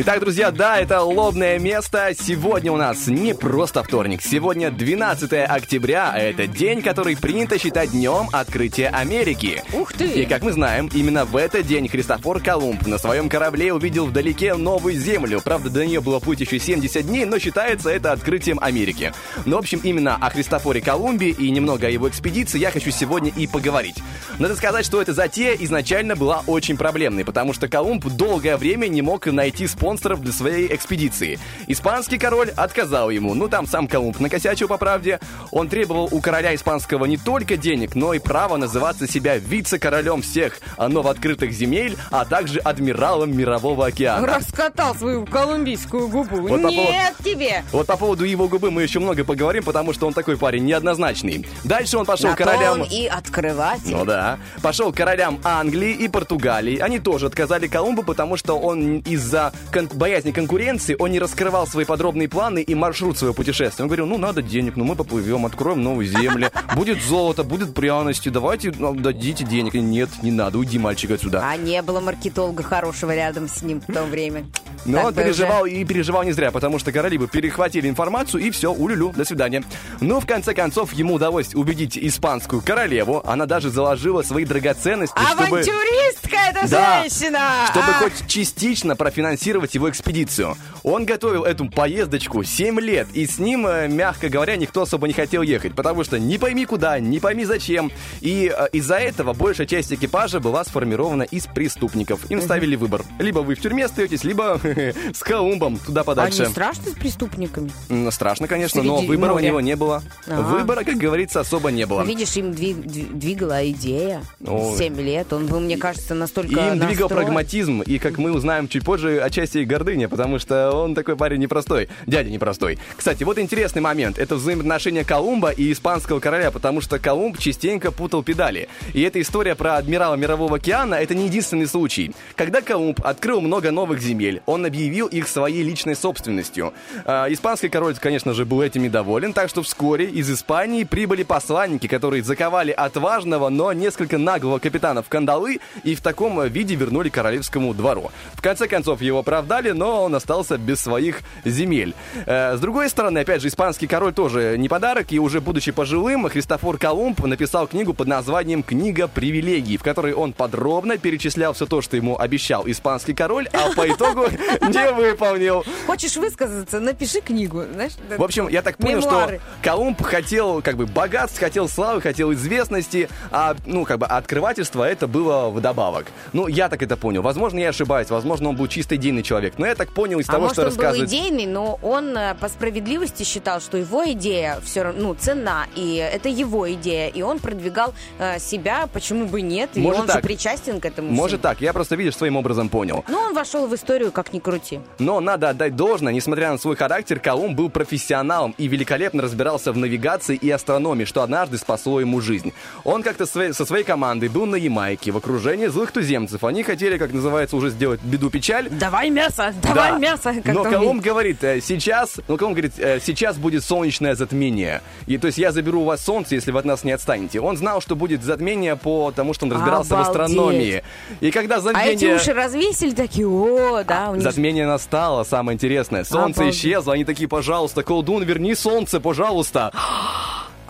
Итак, 0.00 0.20
друзья, 0.20 0.52
да, 0.52 0.78
это 0.78 1.02
лобное 1.02 1.58
место. 1.58 2.10
Сегодня 2.16 2.70
у 2.70 2.76
нас 2.76 3.08
не 3.08 3.34
просто 3.34 3.82
вторник. 3.82 4.22
Сегодня 4.22 4.70
12 4.70 5.32
октября, 5.32 6.12
а 6.14 6.18
это 6.18 6.46
день, 6.46 6.82
который 6.82 7.16
принято 7.16 7.58
считать 7.58 7.90
днем 7.90 8.28
открытия 8.30 8.90
Америки. 8.90 9.60
Ух 9.72 9.92
ты! 9.92 10.06
И 10.22 10.24
как 10.24 10.42
мы 10.42 10.52
знаем, 10.52 10.88
именно 10.94 11.24
в 11.24 11.36
этот 11.36 11.66
день 11.66 11.88
Христофор 11.88 12.40
Колумб 12.40 12.86
на 12.86 12.96
своем 12.98 13.28
корабле 13.28 13.72
увидел 13.72 14.06
вдалеке 14.06 14.54
новую 14.54 14.94
землю. 14.94 15.40
Правда, 15.42 15.68
до 15.68 15.84
нее 15.84 16.00
было 16.00 16.20
путь 16.20 16.42
еще 16.42 16.60
70 16.60 17.04
дней, 17.04 17.24
но 17.24 17.40
считается 17.40 17.90
это 17.90 18.12
открытием 18.12 18.60
Америки. 18.62 19.12
Но, 19.46 19.56
в 19.56 19.58
общем, 19.58 19.80
именно 19.82 20.14
о 20.14 20.30
Христофоре 20.30 20.80
Колумбе 20.80 21.30
и 21.30 21.50
немного 21.50 21.88
о 21.88 21.90
его 21.90 22.08
экспедиции 22.08 22.60
я 22.60 22.70
хочу 22.70 22.92
сегодня 22.92 23.32
и 23.34 23.48
поговорить. 23.48 23.96
Надо 24.38 24.54
сказать, 24.54 24.86
что 24.86 25.02
эта 25.02 25.12
затея 25.12 25.56
изначально 25.58 26.14
была 26.14 26.44
очень 26.46 26.76
проблемной, 26.76 27.24
потому 27.24 27.52
что 27.52 27.66
Колумб 27.66 28.06
долгое 28.06 28.56
время 28.56 28.86
не 28.86 29.02
мог 29.02 29.26
найти 29.26 29.66
спонсоров 29.88 30.20
для 30.20 30.32
своей 30.32 30.74
экспедиции. 30.74 31.38
Испанский 31.66 32.18
король 32.18 32.50
отказал 32.50 33.08
ему. 33.08 33.32
Ну, 33.34 33.48
там 33.48 33.66
сам 33.66 33.88
Колумб 33.88 34.20
накосячил, 34.20 34.68
по 34.68 34.76
правде. 34.76 35.18
Он 35.50 35.66
требовал 35.66 36.10
у 36.12 36.20
короля 36.20 36.54
испанского 36.54 37.06
не 37.06 37.16
только 37.16 37.56
денег, 37.56 37.94
но 37.94 38.12
и 38.12 38.18
право 38.18 38.58
называться 38.58 39.08
себя 39.08 39.38
вице-королем 39.38 40.20
всех 40.20 40.60
новооткрытых 40.76 41.52
земель, 41.52 41.96
а 42.10 42.26
также 42.26 42.58
адмиралом 42.58 43.34
Мирового 43.34 43.86
океана. 43.86 44.26
Раскатал 44.26 44.94
свою 44.94 45.24
колумбийскую 45.24 46.08
губу. 46.08 46.36
Вот 46.48 46.60
Нет 46.60 47.14
тебе! 47.24 47.64
Вот 47.72 47.86
по 47.86 47.96
поводу 47.96 48.24
его 48.24 48.46
губы 48.46 48.70
мы 48.70 48.82
еще 48.82 48.98
много 48.98 49.24
поговорим, 49.24 49.64
потому 49.64 49.94
что 49.94 50.06
он 50.06 50.12
такой 50.12 50.36
парень 50.36 50.66
неоднозначный. 50.66 51.46
Дальше 51.64 51.96
он 51.96 52.04
пошел 52.04 52.28
На 52.28 52.36
королям... 52.36 52.82
он 52.82 52.88
и 52.90 53.06
открыватель. 53.06 53.96
Ну 53.96 54.04
да. 54.04 54.38
Пошел 54.60 54.92
королям 54.92 55.40
Англии 55.44 55.92
и 55.92 56.08
Португалии. 56.08 56.76
Они 56.78 56.98
тоже 56.98 57.24
отказали 57.24 57.68
Колумбу, 57.68 58.02
потому 58.02 58.36
что 58.36 58.58
он 58.58 58.98
из-за 58.98 59.54
кон- 59.78 59.98
боязни 59.98 60.32
конкуренции, 60.32 60.96
он 60.98 61.12
не 61.12 61.18
раскрывал 61.18 61.66
свои 61.66 61.84
подробные 61.84 62.28
планы 62.28 62.62
и 62.62 62.74
маршрут 62.74 63.18
своего 63.18 63.34
путешествия. 63.34 63.84
Он 63.84 63.88
говорил, 63.88 64.06
ну 64.06 64.18
надо 64.18 64.42
денег, 64.42 64.76
ну 64.76 64.84
мы 64.84 64.96
поплывем, 64.96 65.46
откроем 65.46 65.82
новые 65.82 66.08
земли, 66.08 66.50
будет 66.74 67.02
золото, 67.02 67.44
будет 67.44 67.74
пряности, 67.74 68.28
давайте 68.28 68.72
ну, 68.76 68.94
дадите 68.94 69.44
денег. 69.44 69.74
Нет, 69.74 70.08
не 70.22 70.30
надо, 70.30 70.58
уйди, 70.58 70.78
мальчик, 70.78 71.10
отсюда. 71.12 71.42
А 71.46 71.56
не 71.56 71.80
было 71.82 72.00
маркетолога 72.00 72.62
хорошего 72.62 73.14
рядом 73.14 73.48
с 73.48 73.62
ним 73.62 73.80
в 73.80 73.92
то 73.92 74.04
время. 74.04 74.46
Но 74.84 74.98
Так 74.98 75.06
он 75.06 75.14
переживал 75.14 75.66
и 75.66 75.84
переживал 75.84 76.22
не 76.22 76.32
зря, 76.32 76.50
потому 76.50 76.78
что 76.78 76.92
короли 76.92 77.18
бы 77.18 77.28
перехватили 77.28 77.88
информацию 77.88 78.42
и 78.42 78.50
все, 78.50 78.72
улюлю, 78.72 79.12
до 79.14 79.24
свидания. 79.24 79.62
Но 80.00 80.20
в 80.20 80.26
конце 80.26 80.54
концов 80.54 80.92
ему 80.92 81.14
удалось 81.14 81.54
убедить 81.54 81.98
испанскую 81.98 82.62
королеву. 82.62 83.22
Она 83.26 83.46
даже 83.46 83.70
заложила 83.70 84.22
свои 84.22 84.44
драгоценности, 84.44 85.18
чтобы... 85.32 85.58
Авантюристка 85.58 86.36
эта 86.50 86.66
женщина! 86.66 87.66
чтобы 87.70 87.88
А! 87.88 88.02
хоть 88.02 88.26
частично 88.26 88.96
профинансировать 88.96 89.57
его 89.66 89.88
экспедицию. 89.90 90.56
Он 90.82 91.04
готовил 91.04 91.44
эту 91.44 91.68
поездочку 91.70 92.42
7 92.44 92.80
лет, 92.80 93.06
и 93.14 93.26
с 93.26 93.38
ним, 93.38 93.66
э, 93.66 93.88
мягко 93.88 94.28
говоря, 94.28 94.56
никто 94.56 94.82
особо 94.82 95.06
не 95.06 95.12
хотел 95.14 95.42
ехать, 95.42 95.74
потому 95.74 96.04
что 96.04 96.18
не 96.18 96.38
пойми 96.38 96.64
куда, 96.64 96.98
не 97.00 97.20
пойми 97.20 97.44
зачем. 97.44 97.90
И 98.20 98.52
э, 98.56 98.68
из-за 98.72 98.96
этого 98.96 99.32
большая 99.32 99.66
часть 99.66 99.92
экипажа 99.92 100.40
была 100.40 100.64
сформирована 100.64 101.22
из 101.22 101.46
преступников. 101.46 102.30
Им 102.30 102.40
ставили 102.42 102.76
выбор. 102.76 103.02
Либо 103.18 103.40
вы 103.40 103.54
в 103.54 103.60
тюрьме 103.60 103.86
остаетесь, 103.86 104.24
либо 104.24 104.60
с 105.14 105.20
Колумбом 105.22 105.78
туда 105.78 106.02
А 106.02 106.04
подальше. 106.04 106.42
не 106.42 106.48
страшно 106.48 106.90
с 106.90 106.94
преступниками? 106.94 107.70
Страшно, 108.10 108.46
конечно, 108.48 108.82
но 108.82 108.98
выбора 109.00 109.32
у 109.32 109.38
него 109.38 109.60
не 109.60 109.76
было. 109.76 110.02
Ага. 110.26 110.42
Выбора, 110.42 110.84
как 110.84 110.96
говорится, 110.96 111.40
особо 111.40 111.70
не 111.70 111.86
было. 111.86 112.02
Видишь, 112.02 112.36
им 112.36 112.50
двиг- 112.50 112.82
дви- 112.84 113.12
двигала 113.12 113.68
идея. 113.70 114.22
Ой. 114.46 114.76
Семь 114.76 115.00
лет. 115.00 115.32
Он 115.32 115.46
был, 115.46 115.60
мне 115.60 115.76
кажется, 115.78 116.14
настолько 116.14 116.68
Им 116.72 116.78
двигал 116.78 117.08
прагматизм, 117.08 117.80
и, 117.82 117.98
как 117.98 118.18
мы 118.18 118.32
узнаем 118.32 118.68
чуть 118.68 118.84
позже, 118.84 119.20
отчасти 119.20 119.47
и 119.56 119.64
гордыня, 119.64 120.08
потому 120.08 120.38
что 120.38 120.72
он 120.72 120.94
такой 120.94 121.16
парень 121.16 121.40
непростой. 121.40 121.88
Дядя 122.06 122.30
непростой. 122.30 122.78
Кстати, 122.96 123.24
вот 123.24 123.38
интересный 123.38 123.82
момент. 123.82 124.18
Это 124.18 124.36
взаимоотношения 124.36 125.04
Колумба 125.04 125.50
и 125.50 125.72
испанского 125.72 126.20
короля, 126.20 126.50
потому 126.50 126.80
что 126.80 126.98
Колумб 126.98 127.38
частенько 127.38 127.92
путал 127.92 128.22
педали. 128.22 128.68
И 128.94 129.02
эта 129.02 129.20
история 129.20 129.54
про 129.54 129.76
адмирала 129.76 130.14
Мирового 130.16 130.56
океана— 130.56 130.94
это 130.96 131.14
не 131.14 131.26
единственный 131.26 131.66
случай. 131.66 132.12
Когда 132.36 132.60
Колумб 132.60 133.00
открыл 133.04 133.40
много 133.40 133.70
новых 133.70 134.00
земель, 134.00 134.42
он 134.46 134.66
объявил 134.66 135.06
их 135.06 135.28
своей 135.28 135.62
личной 135.62 135.94
собственностью. 135.94 136.72
А, 137.04 137.26
испанский 137.30 137.68
король, 137.68 137.94
конечно 137.94 138.34
же, 138.34 138.44
был 138.44 138.62
этим 138.62 138.82
недоволен, 138.82 139.32
так 139.32 139.48
что 139.48 139.62
вскоре 139.62 140.06
из 140.06 140.30
Испании 140.30 140.84
прибыли 140.84 141.22
посланники, 141.22 141.86
которые 141.86 142.22
заковали 142.22 142.70
отважного, 142.70 143.48
но 143.48 143.72
несколько 143.72 144.18
наглого 144.18 144.58
капитана 144.58 145.02
в 145.02 145.08
кандалы 145.08 145.60
и 145.84 145.94
в 145.94 146.00
таком 146.00 146.44
виде 146.48 146.74
вернули 146.74 147.08
королевскому 147.08 147.74
двору. 147.74 148.10
В 148.34 148.42
конце 148.42 148.68
концов, 148.68 149.02
его 149.02 149.22
оправдали, 149.38 149.70
но 149.70 150.04
он 150.04 150.14
остался 150.14 150.58
без 150.58 150.80
своих 150.80 151.20
земель. 151.44 151.94
Э, 152.26 152.56
С 152.56 152.60
другой 152.60 152.88
стороны, 152.90 153.18
опять 153.20 153.40
же, 153.42 153.48
испанский 153.48 153.86
король 153.86 154.12
тоже 154.12 154.56
не 154.58 154.68
подарок, 154.68 155.12
и 155.12 155.18
уже 155.18 155.40
будучи 155.40 155.70
пожилым, 155.72 156.28
Христофор 156.28 156.76
Колумб 156.78 157.20
написал 157.24 157.66
книгу 157.68 157.94
под 157.94 158.08
названием 158.08 158.62
«Книга 158.62 159.06
привилегий», 159.08 159.76
в 159.76 159.82
которой 159.82 160.12
он 160.12 160.32
подробно 160.32 160.98
перечислял 160.98 161.52
все 161.52 161.66
то, 161.66 161.80
что 161.80 161.96
ему 161.96 162.18
обещал 162.18 162.64
испанский 162.68 163.14
король, 163.14 163.48
а 163.52 163.72
по 163.74 163.88
итогу 163.92 164.24
не 164.68 164.92
выполнил. 164.92 165.64
Хочешь 165.86 166.16
высказаться, 166.16 166.80
напиши 166.80 167.20
книгу, 167.20 167.62
знаешь? 167.72 167.92
В 168.16 168.22
общем, 168.22 168.48
я 168.48 168.62
так 168.62 168.76
понял, 168.76 168.98
Мемуары. 169.00 169.40
что 169.62 169.70
Колумб 169.70 170.02
хотел 170.02 170.62
как 170.62 170.76
бы 170.76 170.86
богатств, 170.86 171.38
хотел 171.38 171.68
славы, 171.68 172.00
хотел 172.00 172.32
известности, 172.32 173.08
а 173.30 173.54
ну 173.66 173.84
как 173.84 173.98
бы 173.98 174.06
открывательство 174.06 174.82
это 174.84 175.06
было 175.06 175.48
вдобавок. 175.50 176.06
Ну, 176.32 176.48
я 176.48 176.68
так 176.68 176.82
это 176.82 176.96
понял. 176.96 177.22
Возможно, 177.22 177.58
я 177.60 177.68
ошибаюсь, 177.68 178.10
возможно, 178.10 178.48
он 178.48 178.56
был 178.56 178.66
чисто 178.66 178.96
идейный 178.96 179.22
человек, 179.28 179.54
но 179.58 179.66
я 179.66 179.74
так 179.74 179.90
понял 179.92 180.18
из 180.20 180.28
А 180.28 180.32
того, 180.32 180.44
может, 180.44 180.54
что 180.54 180.62
он 180.62 180.68
был 180.70 180.76
рассказывает. 180.76 181.08
идейный, 181.10 181.46
но 181.46 181.78
он 181.82 182.16
э, 182.16 182.34
по 182.40 182.48
справедливости 182.48 183.22
считал, 183.24 183.60
что 183.60 183.76
его 183.76 184.04
идея 184.12 184.58
все 184.64 184.82
равно, 184.82 185.08
ну, 185.08 185.14
цена, 185.14 185.66
и 185.76 185.96
это 185.96 186.28
его 186.28 186.70
идея, 186.72 187.08
и 187.08 187.22
он 187.22 187.38
продвигал 187.38 187.94
э, 188.18 188.38
себя, 188.38 188.88
почему 188.92 189.26
бы 189.26 189.42
нет, 189.42 189.70
и 189.74 189.80
Может 189.80 190.00
он 190.02 190.06
же 190.06 190.12
так. 190.14 190.22
причастен 190.22 190.80
к 190.80 190.86
этому 190.86 191.10
Может 191.10 191.40
всему. 191.40 191.42
так, 191.42 191.60
я 191.60 191.72
просто, 191.72 191.94
видишь, 191.96 192.16
своим 192.16 192.36
образом 192.36 192.68
понял. 192.68 193.04
Ну, 193.08 193.18
он 193.18 193.34
вошел 193.34 193.66
в 193.66 193.74
историю, 193.74 194.10
как 194.12 194.32
ни 194.32 194.38
крути. 194.38 194.80
Но 194.98 195.20
надо 195.20 195.50
отдать 195.50 195.76
должное, 195.76 196.12
несмотря 196.12 196.50
на 196.52 196.58
свой 196.58 196.76
характер, 196.76 197.20
Колумб 197.20 197.56
был 197.56 197.68
профессионалом 197.70 198.54
и 198.58 198.66
великолепно 198.68 199.22
разбирался 199.22 199.72
в 199.72 199.76
навигации 199.76 200.36
и 200.36 200.50
астрономии, 200.50 201.04
что 201.04 201.22
однажды 201.22 201.58
спасло 201.58 202.00
ему 202.00 202.20
жизнь. 202.20 202.52
Он 202.84 203.02
как-то 203.02 203.26
со 203.26 203.64
своей 203.66 203.84
командой 203.84 204.28
был 204.28 204.46
на 204.46 204.56
Ямайке 204.56 205.10
в 205.10 205.16
окружении 205.16 205.66
злых 205.66 205.92
туземцев. 205.92 206.44
Они 206.44 206.62
хотели, 206.62 206.96
как 206.98 207.12
называется, 207.12 207.56
уже 207.56 207.70
сделать 207.70 208.00
беду-печаль. 208.02 208.68
Давай 208.70 209.10
мясо, 209.18 209.54
давай 209.62 209.92
Да. 209.92 209.98
мясо. 209.98 210.34
как 210.42 210.54
Но 210.54 210.64
Колумб 210.64 211.02
говорит, 211.02 211.42
э, 211.44 211.60
сейчас, 211.60 212.16
ну, 212.28 212.36
Колумб 212.36 212.56
говорит, 212.56 212.74
э, 212.78 212.98
сейчас 213.04 213.36
будет 213.36 213.64
солнечное 213.64 214.14
затмение. 214.14 214.82
И 215.06 215.18
то 215.18 215.26
есть 215.26 215.38
я 215.38 215.52
заберу 215.52 215.82
у 215.82 215.84
вас 215.84 216.04
солнце, 216.04 216.34
если 216.36 216.50
вы 216.50 216.58
от 216.60 216.64
нас 216.64 216.84
не 216.84 216.92
отстанете. 216.92 217.40
Он 217.40 217.56
знал, 217.56 217.80
что 217.80 217.96
будет 217.96 218.22
затмение 218.22 218.76
по 218.76 219.10
тому, 219.12 219.34
что 219.34 219.46
он 219.46 219.52
разбирался 219.52 219.90
в 219.90 219.92
Обалдеть. 219.94 220.08
астрономии. 220.22 220.82
И 221.20 221.30
когда 221.30 221.56
А 221.56 221.58
эти 221.58 221.64
затмение... 221.64 222.16
уши 222.16 222.32
развесили, 222.32 222.94
такие, 222.94 223.26
о, 223.28 223.82
да, 223.84 224.10
у 224.10 224.14
них... 224.14 224.22
Затмение 224.22 224.66
настало, 224.66 225.24
самое 225.24 225.54
интересное. 225.54 226.04
Солнце 226.04 226.40
Обалдеть. 226.40 226.56
исчезло, 226.58 226.94
они 226.94 227.04
такие, 227.04 227.28
пожалуйста, 227.28 227.82
колдун, 227.82 228.22
верни 228.22 228.54
солнце, 228.54 229.00
пожалуйста. 229.00 229.72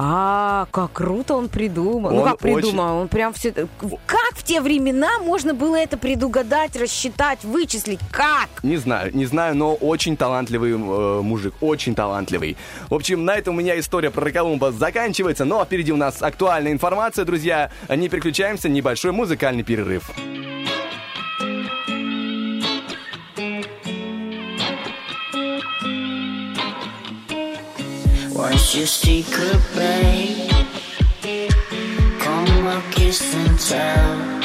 А, 0.01 0.69
как 0.71 0.93
круто 0.93 1.35
он 1.35 1.49
придумал. 1.49 2.13
ну, 2.13 2.19
Он 2.19 2.25
как 2.25 2.39
придумал? 2.39 2.99
Он 2.99 3.09
прям 3.09 3.33
все... 3.33 3.53
Как 3.53 4.37
в 4.37 4.45
те 4.45 4.61
времена 4.61 5.19
можно 5.19 5.55
было 5.55 5.75
это 5.75 5.99
предугадать, 5.99 6.77
рассчитать, 6.77 7.43
вычислить? 7.43 7.99
Как? 8.13 8.49
Не 8.63 8.77
знаю, 8.77 9.11
не 9.15 9.27
знаю, 9.27 9.57
но 9.57 9.75
очень 9.75 10.17
талантливый 10.17 10.73
э, 10.73 10.77
мужик, 11.23 11.55
очень 11.61 11.97
талантливый. 11.97 12.57
В 12.89 12.95
общем, 12.95 13.25
на 13.25 13.35
этом 13.35 13.57
у 13.57 13.59
меня 13.59 13.79
история 13.79 14.11
про 14.11 14.31
Колумба 14.31 14.71
заканчивается, 14.71 15.45
но 15.45 15.65
впереди 15.65 15.93
у 15.93 15.97
нас 15.97 16.23
актуальная 16.23 16.71
информация, 16.73 17.25
друзья. 17.25 17.71
Не 17.89 18.09
переключаемся, 18.09 18.69
небольшой 18.69 19.11
музыкальный 19.11 19.65
перерыв. 19.65 20.11
What's 28.39 28.73
your 28.73 28.87
secret, 28.87 29.61
babe? 29.75 30.49
Come 32.21 32.67
on, 32.69 32.83
kiss 32.93 33.35
and 33.35 33.59
tell. 33.59 34.41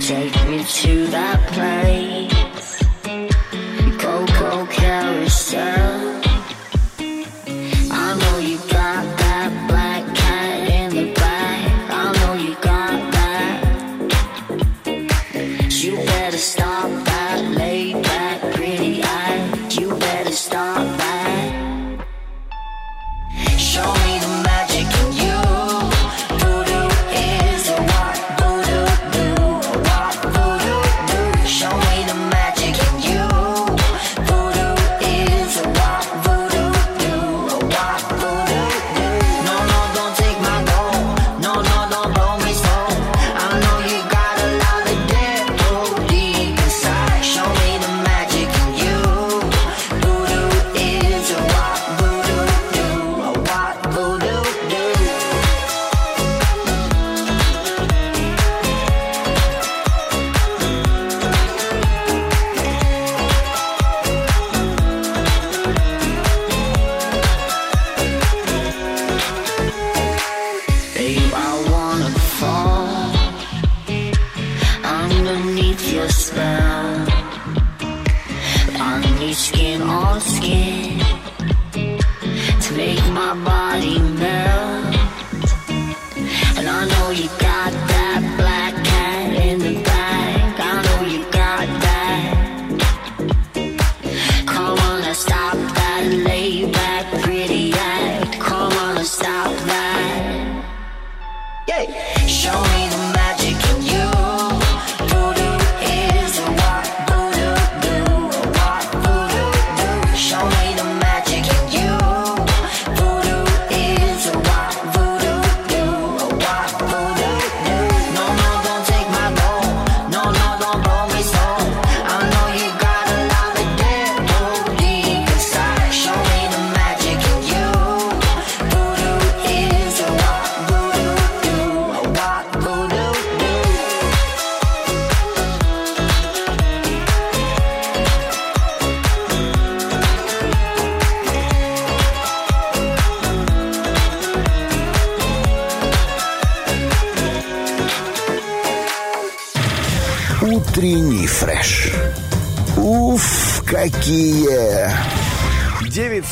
Take 0.00 0.48
me 0.48 0.64
to 0.64 1.06
that 1.08 1.38
place. 1.52 2.82
Coco 4.00 4.64
Carousel. 4.64 6.21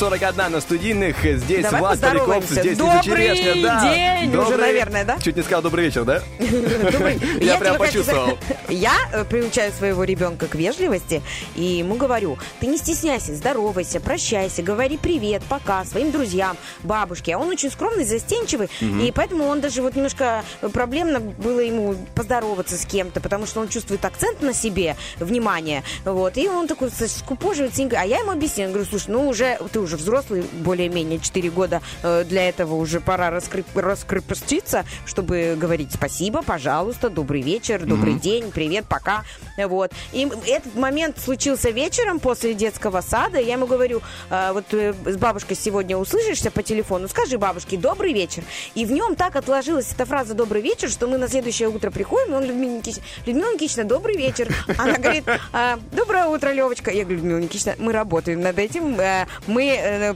9.41 0.00 0.48
на 0.48 0.60
студийных. 0.60 1.16
Здесь 1.22 1.62
Давай 1.64 1.80
Влад 1.80 2.00
Поляков, 2.00 2.44
здесь 2.44 2.64
Лиза 2.64 2.82
Добрый 2.82 3.02
Черешня. 3.02 3.62
Да. 3.62 3.94
день 3.94 4.34
уже, 4.34 4.56
наверное, 4.56 5.04
да? 5.04 5.18
Чуть 5.22 5.36
не 5.36 5.42
сказал 5.42 5.60
добрый 5.60 5.84
вечер, 5.84 6.04
да? 6.04 6.22
Добрый. 6.38 7.20
Я 7.40 7.58
прям 7.58 7.76
почувствовал. 7.76 8.38
Я 8.68 8.94
э, 9.12 9.24
приучаю 9.24 9.72
своего 9.72 10.04
ребенка 10.04 10.46
к 10.46 10.54
вежливости 10.54 11.22
и 11.60 11.78
ему 11.78 11.96
говорю, 11.96 12.38
ты 12.60 12.66
не 12.66 12.78
стесняйся, 12.78 13.34
здоровайся, 13.34 14.00
прощайся, 14.00 14.62
говори 14.62 14.96
привет, 14.98 15.42
пока 15.48 15.84
своим 15.84 16.10
друзьям, 16.10 16.56
бабушке. 16.82 17.34
А 17.34 17.38
он 17.38 17.48
очень 17.48 17.70
скромный, 17.70 18.04
застенчивый, 18.04 18.68
Мгм. 18.80 19.00
и 19.00 19.10
поэтому 19.12 19.44
он 19.46 19.60
даже 19.60 19.82
вот 19.82 19.94
немножко 19.94 20.42
проблемно 20.72 21.20
было 21.20 21.60
ему 21.60 21.94
поздороваться 22.14 22.76
с 22.76 22.84
кем-то, 22.86 23.20
потому 23.20 23.46
что 23.46 23.60
он 23.60 23.68
чувствует 23.68 24.04
акцент 24.04 24.42
на 24.42 24.52
себе, 24.54 24.96
внимание, 25.18 25.82
вот, 26.04 26.36
и 26.36 26.48
он 26.48 26.66
такой 26.66 26.90
скупоживается, 26.90 27.82
а 27.98 28.04
я 28.04 28.18
ему 28.20 28.30
объясню, 28.32 28.64
я 28.64 28.68
говорю, 28.70 28.86
слушай, 28.88 29.10
ну 29.10 29.28
уже, 29.28 29.58
ты 29.72 29.80
уже 29.80 29.96
взрослый, 29.96 30.42
более-менее 30.60 31.18
4 31.20 31.50
года, 31.50 31.82
э, 32.02 32.24
для 32.24 32.48
этого 32.48 32.74
уже 32.74 33.00
пора 33.00 33.30
раскры- 33.30 33.64
раскрепоститься, 33.74 34.84
чтобы 35.06 35.56
говорить 35.58 35.92
спасибо, 35.92 36.42
пожалуйста, 36.42 37.10
добрый 37.10 37.42
вечер, 37.42 37.84
добрый 37.84 38.12
Мгм. 38.14 38.20
день, 38.20 38.50
привет, 38.50 38.86
пока, 38.88 39.24
вот. 39.68 39.92
И 40.12 40.28
этот 40.46 40.74
момент 40.74 41.18
случился 41.18 41.70
вечером 41.70 42.20
после 42.20 42.54
детского 42.54 43.00
сада, 43.00 43.38
я 43.38 43.54
ему 43.54 43.66
говорю, 43.66 44.02
э, 44.30 44.52
вот 44.52 44.64
э, 44.72 44.94
с 45.04 45.16
бабушкой 45.16 45.56
сегодня 45.56 45.96
услышишься 45.96 46.50
по 46.50 46.62
телефону, 46.62 47.08
скажи 47.08 47.38
бабушке 47.38 47.76
добрый 47.76 48.12
вечер. 48.12 48.42
И 48.74 48.84
в 48.84 48.92
нем 48.92 49.16
так 49.16 49.36
отложилась 49.36 49.92
эта 49.92 50.06
фраза 50.06 50.34
добрый 50.34 50.62
вечер, 50.62 50.88
что 50.90 51.06
мы 51.06 51.18
на 51.18 51.28
следующее 51.28 51.68
утро 51.68 51.90
приходим, 51.90 52.32
и 52.32 52.36
он 52.36 52.44
Людмила 52.44 52.76
Никитична, 52.76 53.02
Людмила 53.26 53.52
Никитична, 53.52 53.84
добрый 53.84 54.16
вечер. 54.16 54.48
Она 54.78 54.98
говорит, 54.98 55.24
«А, 55.52 55.78
доброе 55.92 56.26
утро, 56.26 56.50
Левочка. 56.50 56.90
Я 56.90 57.04
говорю, 57.04 57.18
Людмила 57.18 57.38
Никитична, 57.38 57.74
мы 57.78 57.92
работаем 57.92 58.40
над 58.40 58.58
этим, 58.58 58.98
э, 59.00 59.26
мы 59.46 59.66
э, 59.66 60.14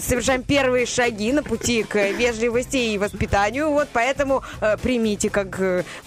совершаем 0.00 0.42
первые 0.42 0.86
шаги 0.86 1.32
на 1.32 1.42
пути 1.42 1.82
к 1.82 1.96
вежливости 2.12 2.76
и 2.76 2.98
воспитанию, 2.98 3.70
вот 3.70 3.88
поэтому 3.92 4.42
примите 4.82 5.30
как 5.30 5.58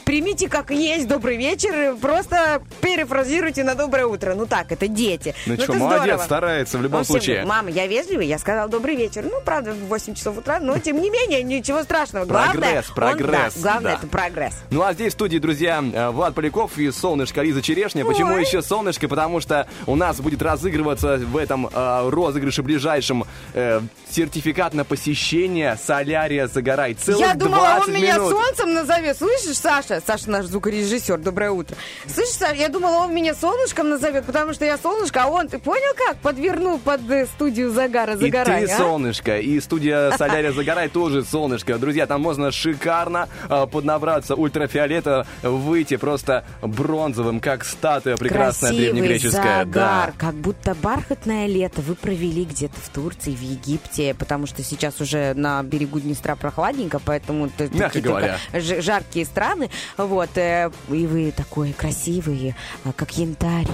примите 0.05 0.49
как 0.49 0.71
есть 0.71 1.07
добрый 1.07 1.37
вечер, 1.37 1.95
просто 1.95 2.61
перефразируйте 2.81 3.63
на 3.63 3.75
доброе 3.75 4.05
утро. 4.05 4.33
Ну 4.35 4.45
так, 4.45 4.71
это 4.71 4.87
дети. 4.87 5.33
Ну 5.45 5.53
это 5.55 5.63
что, 5.63 5.73
молодец, 5.73 6.03
здорово. 6.05 6.23
старается 6.23 6.77
в 6.77 6.81
любом 6.81 6.99
Он 6.99 7.03
всем 7.03 7.13
случае. 7.17 7.35
говорит, 7.43 7.49
Мама, 7.49 7.69
я 7.69 7.87
вежливый, 7.87 8.27
я 8.27 8.39
сказал 8.39 8.69
добрый 8.69 8.95
вечер. 8.95 9.23
Ну, 9.29 9.39
правда, 9.43 9.71
в 9.73 9.87
8 9.87 10.13
часов 10.15 10.37
утра, 10.37 10.59
но 10.59 10.77
тем 10.79 11.01
не 11.01 11.09
менее, 11.09 11.43
ничего 11.43 11.83
страшного. 11.83 12.25
Главное, 12.25 12.53
Прогресс, 12.53 12.89
он- 12.89 12.95
прогресс, 12.95 13.53
да, 13.55 13.61
главное, 13.71 13.91
да. 13.93 13.97
это 13.97 14.07
прогресс. 14.07 14.53
Ну 14.69 14.81
а 14.83 14.93
здесь 14.93 15.13
в 15.13 15.15
студии, 15.15 15.37
друзья, 15.37 15.83
э, 15.93 16.09
Влад 16.09 16.35
Поляков 16.35 16.77
и 16.77 16.91
Солнышко 16.91 17.41
Лиза 17.41 17.61
Черешня. 17.61 18.05
Почему 18.05 18.33
Ой. 18.35 18.41
еще 18.41 18.61
Солнышко? 18.61 19.07
Потому 19.07 19.39
что 19.39 19.67
у 19.85 19.95
нас 19.95 20.19
будет 20.19 20.41
разыгрываться 20.41 21.17
в 21.17 21.37
этом 21.37 21.67
э, 21.71 22.09
розыгрыше 22.09 22.63
ближайшем 22.63 23.25
э, 23.53 23.81
сертификат 24.09 24.73
на 24.73 24.83
посещение 24.85 25.77
солярия 25.83 26.47
«Загорай». 26.47 26.93
Целых 26.93 27.19
я 27.19 27.33
думала, 27.33 27.67
20 27.75 27.87
он 27.87 27.93
меня 27.93 28.15
минут. 28.15 28.31
солнцем 28.31 28.73
назовет. 28.73 29.17
Слышишь, 29.17 29.57
Саша? 29.57 30.01
Саша 30.05 30.29
наш 30.29 30.45
звукорежиссер. 30.45 31.17
Доброе 31.17 31.51
утро. 31.51 31.75
Слышишь, 32.07 32.33
Саша, 32.35 32.55
я 32.59 32.69
думала, 32.69 32.97
он 33.05 33.13
меня 33.15 33.33
солнышком 33.33 33.89
назовет, 33.89 34.25
потому 34.25 34.53
что 34.53 34.65
я 34.65 34.77
солнышко, 34.77 35.23
а 35.23 35.27
он, 35.27 35.47
ты 35.47 35.59
понял 35.59 35.93
как? 35.95 36.17
Подвернул 36.17 36.77
под 36.79 37.09
э, 37.09 37.25
студию 37.25 37.71
загара, 37.71 38.13
И 38.13 38.17
загорания. 38.17 38.67
ты 38.67 38.73
а? 38.73 38.77
солнышко, 38.77 39.37
и 39.39 39.59
студия 39.59 40.11
Солярия 40.17 40.51
Загорай 40.51 40.89
тоже 40.89 41.23
солнышко. 41.23 41.77
Друзья, 41.77 42.05
там 42.05 42.21
можно 42.21 42.51
шикарно 42.51 43.29
э, 43.49 43.65
поднабраться 43.71 44.35
ультрафиолета, 44.35 45.25
выйти 45.41 45.95
просто 45.97 46.43
бронзовым, 46.61 47.39
как 47.39 47.63
статуя 47.63 48.17
прекрасная 48.17 48.69
Красивый 48.71 48.91
древнегреческая. 48.93 49.43
загар, 49.59 49.65
Да. 49.67 50.11
как 50.17 50.35
будто 50.35 50.75
бархатное 50.75 51.47
лето 51.47 51.81
вы 51.81 51.95
провели 51.95 52.43
где-то 52.45 52.75
в 52.83 52.89
Турции, 52.89 53.31
в 53.35 53.41
Египте, 53.41 54.13
потому 54.13 54.45
что 54.47 54.63
сейчас 54.63 54.99
уже 55.01 55.33
на 55.33 55.63
берегу 55.63 55.99
Днестра 55.99 56.35
прохладненько, 56.35 56.99
поэтому 56.99 57.49
Мягко 57.71 58.01
говоря. 58.01 58.37
жаркие 58.53 59.25
страны, 59.25 59.69
вот, 59.97 60.29
э, 60.37 60.71
и 60.89 61.07
вы 61.07 61.31
такой 61.31 61.73
красивый, 61.73 62.48
э, 62.85 62.91
как 62.95 63.17
янтарь. 63.17 63.67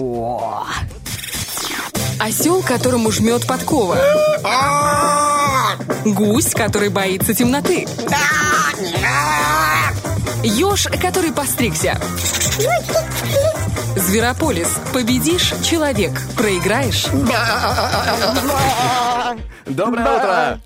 Осел, 2.21 2.63
которому 2.63 3.11
жмет 3.11 3.47
подкова. 3.47 3.97
Гусь, 6.05 6.55
который 6.55 6.89
боится 6.89 7.35
темноты. 7.35 7.87
Еж, 10.43 10.87
который 11.01 11.33
постригся. 11.33 11.99
Зверополис. 13.97 14.79
Победишь– 14.93 15.53
человек. 15.65 16.13
Проиграешь– 16.37 17.07
Доброе 19.67 20.17
утро! 20.17 20.61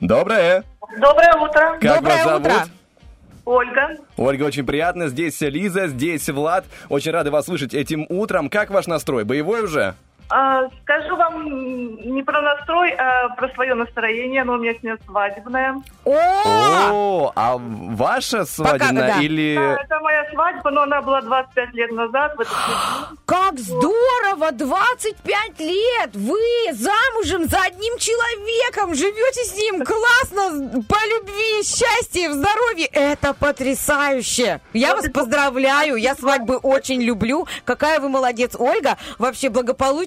Доброе! 0.00 0.64
Доброе 0.98 1.34
утро. 1.34 1.78
Как 1.80 2.02
вас 2.02 2.24
зовут? 2.24 2.52
Ольга. 3.44 3.90
Ольга, 4.16 4.44
очень 4.44 4.66
приятно. 4.66 5.08
Здесь 5.08 5.40
Лиза, 5.40 5.86
здесь 5.86 6.28
Влад. 6.28 6.64
Очень 6.88 7.12
рады 7.12 7.30
вас 7.30 7.44
слышать 7.44 7.74
этим 7.74 8.06
утром. 8.08 8.50
Как 8.50 8.70
ваш 8.70 8.88
настрой? 8.88 9.24
Боевой 9.24 9.62
уже? 9.62 9.94
А, 10.28 10.68
скажу 10.82 11.16
вам 11.16 11.44
не 11.96 12.22
про 12.22 12.40
настрой, 12.40 12.90
а 12.90 13.28
про 13.36 13.48
свое 13.50 13.74
настроение. 13.74 14.42
Оно 14.42 14.54
у 14.54 14.58
меня 14.58 14.72
сегодня 14.72 14.98
свадебное. 15.06 15.76
О, 16.04 17.32
а 17.34 17.56
ваша 17.58 18.44
свадебная 18.44 19.20
или... 19.20 19.56
Да, 19.56 19.82
это 19.82 20.00
моя 20.00 20.28
свадьба, 20.32 20.70
но 20.70 20.82
она 20.82 21.00
была 21.00 21.22
25 21.22 21.74
лет 21.74 21.92
назад. 21.92 22.36
В 22.36 22.40
этот 22.40 22.52
день. 22.52 23.18
Как 23.26 23.58
здорово! 23.58 24.52
25 24.52 25.60
лет! 25.60 26.10
Вы 26.14 26.38
замужем 26.72 27.48
за 27.48 27.58
одним 27.62 27.98
человеком! 27.98 28.94
Живете 28.94 29.44
с 29.44 29.56
ним 29.56 29.84
классно! 29.84 30.82
По 30.88 30.98
любви, 31.08 31.62
счастье, 31.62 32.30
в 32.30 32.34
здоровье! 32.34 32.86
Это 32.86 33.34
потрясающе! 33.34 34.60
Я 34.72 34.94
вас 34.94 35.08
поздравляю! 35.10 35.96
Я 35.96 36.14
свадьбы 36.14 36.56
очень 36.56 37.02
люблю! 37.02 37.46
Какая 37.64 38.00
вы 38.00 38.08
молодец, 38.08 38.54
Ольга! 38.58 38.96
Вообще 39.18 39.50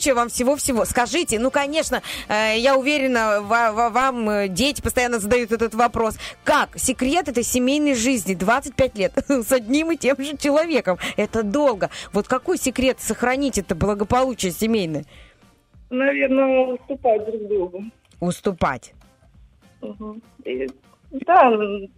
благополучия 0.10 0.14
вам 0.14 0.30
всего-всего! 0.30 0.86
Скажите, 0.86 1.40
ну, 1.40 1.52
конечно, 1.52 2.02
э, 2.28 2.58
я 2.58 2.78
уверена, 2.78 3.42
ва- 3.42 3.72
ва- 3.72 3.90
вам 3.90 4.30
э, 4.30 4.48
дети 4.48 4.82
постоянно 4.82 5.20
задают 5.20 5.52
этот 5.52 5.74
вопрос. 5.76 6.18
Как? 6.44 6.78
Секрет 6.78 7.28
этой 7.28 7.44
семейной 7.44 7.96
жизни 7.96 8.34
25 8.34 8.98
лет 8.98 9.14
с 9.28 9.52
одним 9.52 9.92
и 9.92 9.98
тем 9.98 10.18
же 10.18 10.38
человеком. 10.38 10.98
Это 11.18 11.44
долго. 11.44 11.90
Вот 12.14 12.28
какой 12.28 12.58
секрет 12.58 13.00
сохранить 13.00 13.58
это 13.58 13.76
благополучие 13.76 14.52
семейное? 14.52 15.06
Наверное, 15.90 16.74
уступать 16.76 17.26
друг 17.26 17.48
другу. 17.48 17.84
Уступать. 18.20 18.94
Мгм. 19.82 20.22
И- 20.46 20.68
да, 21.12 21.52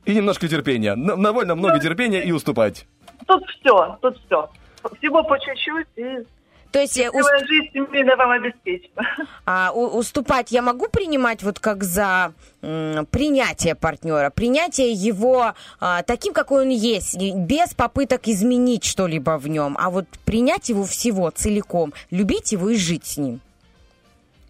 И 0.05 0.13
немножко 0.15 0.47
терпения. 0.47 0.95
Довольно 0.95 1.55
много 1.55 1.79
терпения 1.79 2.23
и 2.23 2.31
уступать. 2.31 2.85
тут 3.27 3.43
все, 3.49 3.97
тут 4.01 4.17
все. 4.25 4.49
Всего 4.97 5.23
по 5.23 5.37
чуть-чуть 5.39 5.87
и 5.97 6.25
То 6.71 6.79
есть 6.79 6.97
уст- 6.97 7.13
счастливая 7.13 7.45
жизнь 7.47 8.09
вам 8.17 8.31
обеспечена. 8.31 9.03
а, 9.45 9.71
у- 9.73 9.97
уступать 9.97 10.51
я 10.51 10.61
могу 10.61 10.87
принимать 10.87 11.43
вот 11.43 11.59
как 11.59 11.83
за 11.83 12.33
м, 12.61 13.05
принятие 13.07 13.75
партнера, 13.75 14.29
принятие 14.29 14.91
его 14.93 15.53
а, 15.79 16.03
таким, 16.03 16.33
какой 16.33 16.63
он 16.63 16.69
есть, 16.69 17.17
без 17.19 17.73
попыток 17.73 18.27
изменить 18.27 18.83
что-либо 18.85 19.37
в 19.37 19.47
нем, 19.47 19.75
а 19.79 19.89
вот 19.89 20.05
принять 20.25 20.69
его 20.69 20.85
всего 20.85 21.29
целиком, 21.31 21.93
любить 22.11 22.51
его 22.53 22.69
и 22.69 22.75
жить 22.77 23.05
с 23.05 23.17
ним. 23.17 23.41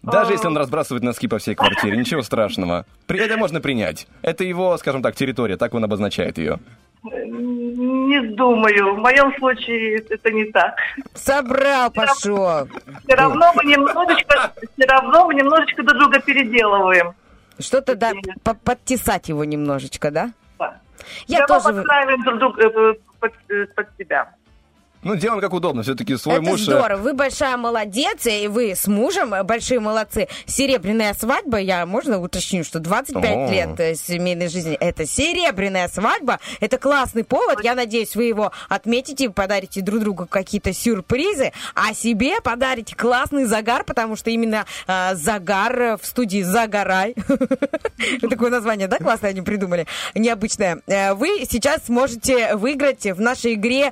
Даже 0.02 0.32
если 0.32 0.48
он 0.48 0.56
разбрасывает 0.56 1.04
носки 1.04 1.28
по 1.28 1.38
всей 1.38 1.54
квартире, 1.54 1.96
ничего 1.96 2.22
страшного. 2.22 2.86
Это 3.08 3.36
можно 3.36 3.60
принять. 3.60 4.08
Это 4.22 4.42
его, 4.42 4.76
скажем 4.78 5.00
так, 5.00 5.14
территория, 5.14 5.56
так 5.56 5.74
он 5.74 5.84
обозначает 5.84 6.38
ее. 6.38 6.58
Не 7.04 8.20
думаю. 8.34 8.94
В 8.94 8.98
моем 8.98 9.34
случае 9.38 9.98
это 10.08 10.30
не 10.30 10.44
так. 10.52 10.76
Собрал, 11.14 11.90
пошел. 11.90 12.68
Все 13.04 13.14
равно 13.16 13.52
мы 13.54 13.64
немножечко, 13.64 14.52
все 14.76 14.86
равно 14.86 15.26
мы 15.26 15.34
немножечко 15.34 15.82
друг 15.82 15.98
друга 15.98 16.20
переделываем. 16.20 17.14
Что-то, 17.58 17.96
да, 17.96 18.12
по- 18.44 18.54
подтесать 18.54 19.28
его 19.28 19.44
немножечко, 19.44 20.10
да? 20.10 20.30
Да. 20.58 20.80
Я 21.26 21.38
Все 21.38 21.46
тоже... 21.46 21.74
подстраиваем 21.74 22.22
друг 22.22 22.38
друга 22.38 22.62
э, 22.62 22.94
под, 23.20 23.32
э, 23.48 23.66
под 23.74 23.88
себя. 23.98 24.34
Ну, 25.04 25.16
делаем 25.16 25.40
как 25.40 25.52
удобно. 25.52 25.82
Все-таки 25.82 26.16
свой 26.16 26.36
Это 26.36 26.44
муж... 26.44 26.60
э, 26.60 26.64
здорово. 26.64 27.00
Вы 27.00 27.12
большая 27.12 27.56
молодец, 27.56 28.24
и 28.26 28.46
вы 28.46 28.76
с 28.76 28.86
мужем 28.86 29.34
э, 29.34 29.42
большие 29.42 29.80
молодцы. 29.80 30.28
Серебряная 30.46 31.12
свадьба, 31.14 31.58
я 31.58 31.84
можно 31.86 32.20
уточню, 32.20 32.62
что 32.62 32.78
25 32.78 33.24
О. 33.24 33.50
лет 33.52 33.80
э, 33.80 33.94
семейной 33.96 34.46
жизни. 34.48 34.74
Это 34.74 35.04
серебряная 35.04 35.88
свадьба. 35.88 36.38
Это 36.60 36.78
классный 36.78 37.24
повод. 37.24 37.64
Я 37.64 37.74
надеюсь, 37.74 38.14
вы 38.14 38.24
его 38.24 38.52
отметите, 38.68 39.28
подарите 39.30 39.80
друг 39.80 40.00
другу 40.00 40.26
какие-то 40.26 40.72
сюрпризы, 40.72 41.52
а 41.74 41.94
себе 41.94 42.40
подарите 42.40 42.94
классный 42.94 43.44
загар, 43.46 43.82
потому 43.82 44.14
что 44.14 44.30
именно 44.30 44.66
э, 44.86 45.16
загар 45.16 45.98
в 46.00 46.06
студии 46.06 46.42
«Загорай». 46.42 47.16
Такое 48.30 48.50
название, 48.50 48.86
да, 48.86 48.98
классное 48.98 49.30
они 49.30 49.42
придумали? 49.42 49.86
Необычное. 50.14 50.80
Вы 50.86 51.44
сейчас 51.50 51.86
сможете 51.86 52.54
выиграть 52.54 53.04
в 53.04 53.20
нашей 53.20 53.54
игре 53.54 53.90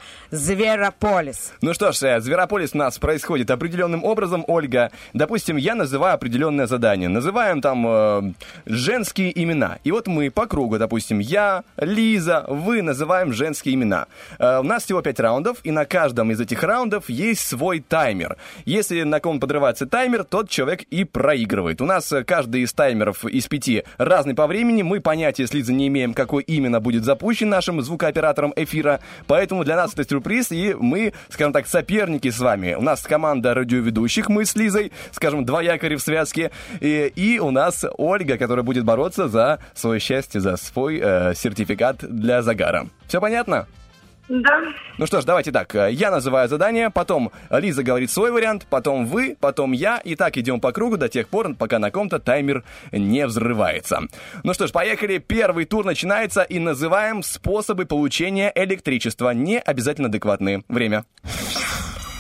«Зверополис». 1.00 1.52
Ну 1.62 1.72
что 1.72 1.92
ж, 1.92 2.02
э, 2.02 2.20
Зверополис 2.20 2.74
у 2.74 2.78
нас 2.78 2.98
происходит 2.98 3.50
определенным 3.50 4.04
образом, 4.04 4.44
Ольга. 4.46 4.90
Допустим, 5.14 5.56
я 5.56 5.74
называю 5.74 6.14
определенное 6.14 6.66
задание. 6.66 7.08
Называем 7.08 7.62
там 7.62 7.86
э, 7.86 8.32
женские 8.66 9.32
имена. 9.42 9.78
И 9.82 9.92
вот 9.92 10.06
мы 10.06 10.30
по 10.30 10.46
кругу, 10.46 10.78
допустим, 10.78 11.18
я, 11.18 11.64
Лиза, 11.78 12.44
вы 12.48 12.82
называем 12.82 13.32
женские 13.32 13.76
имена. 13.76 14.06
Э, 14.38 14.58
у 14.60 14.62
нас 14.62 14.84
всего 14.84 15.00
5 15.00 15.20
раундов, 15.20 15.58
и 15.64 15.70
на 15.70 15.86
каждом 15.86 16.32
из 16.32 16.40
этих 16.40 16.62
раундов 16.62 17.08
есть 17.08 17.46
свой 17.46 17.80
таймер. 17.80 18.36
Если 18.66 19.02
на 19.02 19.20
ком 19.20 19.40
подрывается 19.40 19.86
таймер, 19.86 20.24
тот 20.24 20.50
человек 20.50 20.82
и 20.90 21.04
проигрывает. 21.04 21.80
У 21.80 21.86
нас 21.86 22.12
э, 22.12 22.24
каждый 22.24 22.62
из 22.62 22.74
таймеров 22.74 23.24
из 23.24 23.46
пяти 23.46 23.84
разный 23.96 24.34
по 24.34 24.46
времени. 24.46 24.82
Мы 24.82 25.00
понятия 25.00 25.46
с 25.46 25.54
Лизой 25.54 25.76
не 25.76 25.88
имеем, 25.88 26.12
какой 26.12 26.42
именно 26.42 26.78
будет 26.80 27.04
запущен 27.04 27.48
нашим 27.48 27.80
звукооператором 27.80 28.52
эфира. 28.54 29.00
Поэтому 29.26 29.64
для 29.64 29.76
нас 29.76 29.94
это 29.94 30.06
сюрприз, 30.06 30.52
и 30.52 30.74
мы, 30.90 31.12
скажем 31.28 31.52
так, 31.52 31.66
соперники 31.66 32.30
с 32.30 32.38
вами. 32.38 32.74
У 32.74 32.82
нас 32.82 33.02
команда 33.02 33.54
радиоведущих, 33.54 34.28
мы 34.28 34.44
с 34.44 34.54
Лизой, 34.56 34.92
скажем, 35.12 35.44
два 35.44 35.62
якоря 35.62 35.96
в 35.96 36.02
связке. 36.02 36.50
И, 36.80 37.12
и 37.14 37.38
у 37.38 37.50
нас 37.50 37.84
Ольга, 37.96 38.36
которая 38.36 38.64
будет 38.64 38.84
бороться 38.84 39.28
за 39.28 39.60
свое 39.74 40.00
счастье, 40.00 40.40
за 40.40 40.56
свой 40.56 41.00
э, 41.02 41.34
сертификат 41.34 41.98
для 42.02 42.42
загара. 42.42 42.88
Все 43.06 43.20
понятно? 43.20 43.66
Да. 44.30 44.62
Ну 44.96 45.06
что 45.06 45.20
ж, 45.20 45.24
давайте 45.24 45.50
так. 45.50 45.74
Я 45.74 46.12
называю 46.12 46.48
задание, 46.48 46.88
потом 46.90 47.32
Лиза 47.50 47.82
говорит 47.82 48.12
свой 48.12 48.30
вариант, 48.30 48.64
потом 48.70 49.06
вы, 49.06 49.36
потом 49.40 49.72
я, 49.72 49.98
и 49.98 50.14
так 50.14 50.36
идем 50.36 50.60
по 50.60 50.70
кругу 50.70 50.96
до 50.96 51.08
тех 51.08 51.26
пор, 51.26 51.52
пока 51.56 51.80
на 51.80 51.90
ком-то 51.90 52.20
таймер 52.20 52.62
не 52.92 53.26
взрывается. 53.26 54.02
Ну 54.44 54.54
что 54.54 54.68
ж, 54.68 54.72
поехали. 54.72 55.18
Первый 55.18 55.64
тур 55.64 55.84
начинается 55.84 56.42
и 56.42 56.60
называем 56.60 57.24
способы 57.24 57.86
получения 57.86 58.52
электричества. 58.54 59.30
Не 59.30 59.58
обязательно 59.58 60.06
адекватные. 60.06 60.62
Время. 60.68 61.04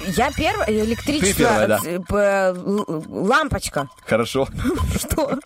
Я 0.06 0.32
первая, 0.32 0.68
электричество, 0.68 1.28
Ты 1.30 1.38
первая, 1.38 1.66
да. 1.68 1.78
э, 2.18 2.54
лампочка. 3.06 3.88
Хорошо. 4.04 4.48
Что? 4.98 5.38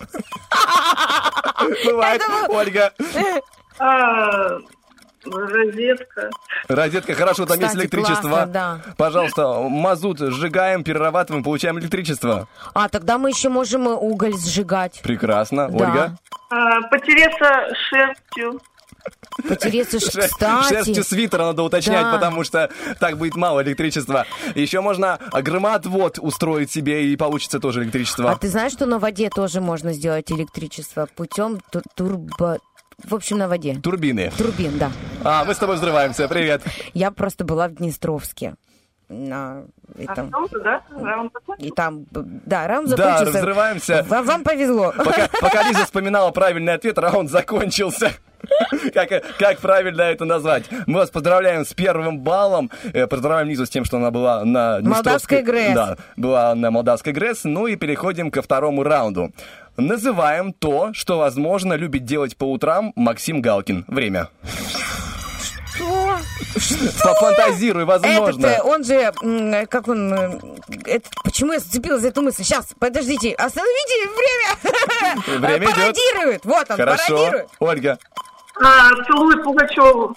Бывает, 1.85 2.23
Ольга. 2.49 2.93
Розетка. 5.27 6.31
Розетка, 6.69 7.15
хорошо, 7.15 7.47
там 7.47 7.57
есть 7.59 7.69
Кстати, 7.69 7.83
электричество. 7.85 8.29
классно, 8.29 8.53
да. 8.53 8.81
Пожалуйста, 8.97 9.61
мазут 9.69 10.19
сжигаем, 10.21 10.85
перерабатываем, 10.85 11.43
получаем 11.45 11.79
электричество. 11.79 12.49
А, 12.75 12.89
тогда 12.89 13.19
мы 13.19 13.31
еще 13.31 13.49
можем 13.49 13.87
уголь 13.87 14.35
сжигать. 14.35 15.01
Прекрасно. 15.03 15.69
Да. 15.69 15.77
Ольга? 15.87 16.19
А, 16.51 16.81
потереться 16.89 17.69
шерстью. 17.89 18.61
Потереться, 19.49 19.99
ш- 20.01 20.29
кстати. 20.29 20.69
Шерстью 20.69 21.05
свитера 21.05 21.43
надо 21.45 21.63
уточнять, 21.63 22.05
Да. 22.05 22.13
потому 22.13 22.45
что 22.45 22.71
так 23.01 23.19
будет 23.19 23.35
мало 23.35 23.63
электричества. 23.63 24.25
Еще 24.55 24.81
можно 24.81 25.19
громоотвод 25.33 26.19
устроить 26.21 26.71
себе, 26.71 27.07
и 27.13 27.17
получится 27.17 27.59
тоже 27.61 27.83
электричество. 27.83 28.31
А 28.31 28.37
ты 28.37 28.49
знаешь, 28.49 28.73
что 28.73 28.87
на 28.87 28.99
воде 28.99 29.29
тоже 29.31 29.61
можно 29.61 29.93
сделать 29.93 30.31
электричество 30.31 31.07
путем 31.15 31.61
ту- 31.71 31.83
турбо... 31.95 32.59
В 33.03 33.15
общем, 33.15 33.39
на 33.39 33.49
воде. 33.49 33.75
Турбины. 33.83 34.31
Турбин, 34.37 34.79
да. 34.79 34.91
А, 35.25 35.45
мы 35.45 35.55
с 35.55 35.59
тобой 35.59 35.77
взрываемся. 35.77 36.29
Привет. 36.29 36.63
Я 36.93 37.11
просто 37.11 37.45
была 37.45 37.69
в 37.69 37.75
Днестровске. 37.75 38.55
На 39.09 39.65
этом. 39.99 40.31
да? 40.63 40.83
Раунд 40.91 41.33
И 41.59 41.71
там, 41.71 42.07
да, 42.11 42.67
раунд 42.67 42.89
Да, 42.91 42.97
закончился. 42.97 43.39
взрываемся. 43.39 44.07
Вам, 44.09 44.25
вам 44.25 44.43
повезло. 44.45 44.95
Пока, 44.97 45.29
пока 45.41 45.69
Лиза 45.69 45.85
вспоминала 45.85 46.31
правильный 46.31 46.73
ответ, 46.73 46.97
раунд 46.99 47.31
закончился. 47.31 48.13
Как, 48.93 49.09
как 49.39 49.59
правильно 49.59 50.03
это 50.03 50.25
назвать? 50.25 50.65
Мы 50.87 50.99
вас 51.01 51.11
поздравляем 51.11 51.65
с 51.65 51.73
первым 51.73 52.21
баллом. 52.21 52.71
Э, 52.93 53.07
Поздравляем 53.07 53.49
Лизу 53.49 53.65
с 53.65 53.71
тем, 53.71 53.85
что 53.87 53.97
она 53.97 54.11
была 54.11 54.45
на 54.45 54.81
Молдавской 54.83 55.43
ГРЭС. 55.43 55.75
Да, 55.75 55.97
была 56.17 56.55
на 56.55 56.71
Молдавской 56.71 57.13
ГРЭС. 57.15 57.45
Ну 57.45 57.67
и 57.67 57.77
переходим 57.77 58.31
ко 58.31 58.43
второму 58.43 58.83
раунду. 58.83 59.33
Называем 59.77 60.53
то, 60.53 60.93
что, 60.93 61.19
возможно, 61.19 61.75
любит 61.75 62.05
делать 62.05 62.37
по 62.37 62.45
утрам 62.45 62.93
Максим 62.97 63.41
Галкин. 63.41 63.85
Время. 63.89 64.29
Что? 65.73 66.09
Пофантазируй, 67.03 67.85
возможно. 67.85 68.47
Этот, 68.47 68.61
э, 68.61 68.63
он 68.63 68.85
же, 68.85 69.13
как 69.67 69.89
он, 69.89 70.15
э, 70.15 70.39
это- 70.87 71.09
почему 71.25 71.53
я 71.53 71.59
зацепилась 71.59 72.03
за 72.03 72.09
эту 72.09 72.23
мысль? 72.23 72.45
Сейчас, 72.45 72.69
подождите, 72.79 73.33
остановите 73.33 74.09
время. 74.17 75.39
Время 75.41 75.67
идет. 75.67 75.75
Пародирует, 75.75 76.45
вот 76.45 76.71
он, 76.71 76.77
Хорошо. 76.77 77.03
пародирует. 77.09 77.49
Ольга. 77.59 77.99
А, 78.63 78.91
целуй 79.07 79.43
Пугачеву. 79.43 80.15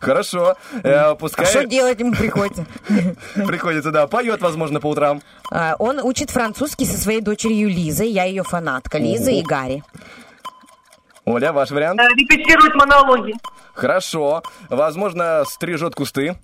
Хорошо. 0.00 0.56
Э, 0.82 0.92
А 0.92 1.14
пускай 1.14 1.46
что 1.46 1.66
делать 1.66 1.98
ему 2.00 2.12
приходится? 2.12 2.64
приходится, 3.34 3.90
да, 3.90 4.06
поет, 4.06 4.40
возможно, 4.40 4.80
по 4.80 4.88
утрам. 4.88 5.22
А, 5.50 5.76
Он 5.78 5.98
учит 6.00 6.30
французский 6.30 6.84
со 6.84 6.98
своей 6.98 7.20
дочерью 7.20 7.68
Лизой. 7.68 8.08
Я 8.08 8.24
ее 8.24 8.42
фанатка. 8.42 8.98
Лиза 8.98 9.30
и 9.30 9.42
Гарри. 9.42 9.82
Оля, 11.24 11.52
ваш 11.52 11.70
вариант? 11.70 12.00
А, 12.00 12.08
репетирует 12.08 12.74
монологи. 12.74 13.34
Хорошо. 13.74 14.42
Возможно, 14.68 15.44
стрижет 15.46 15.94
кусты. 15.94 16.36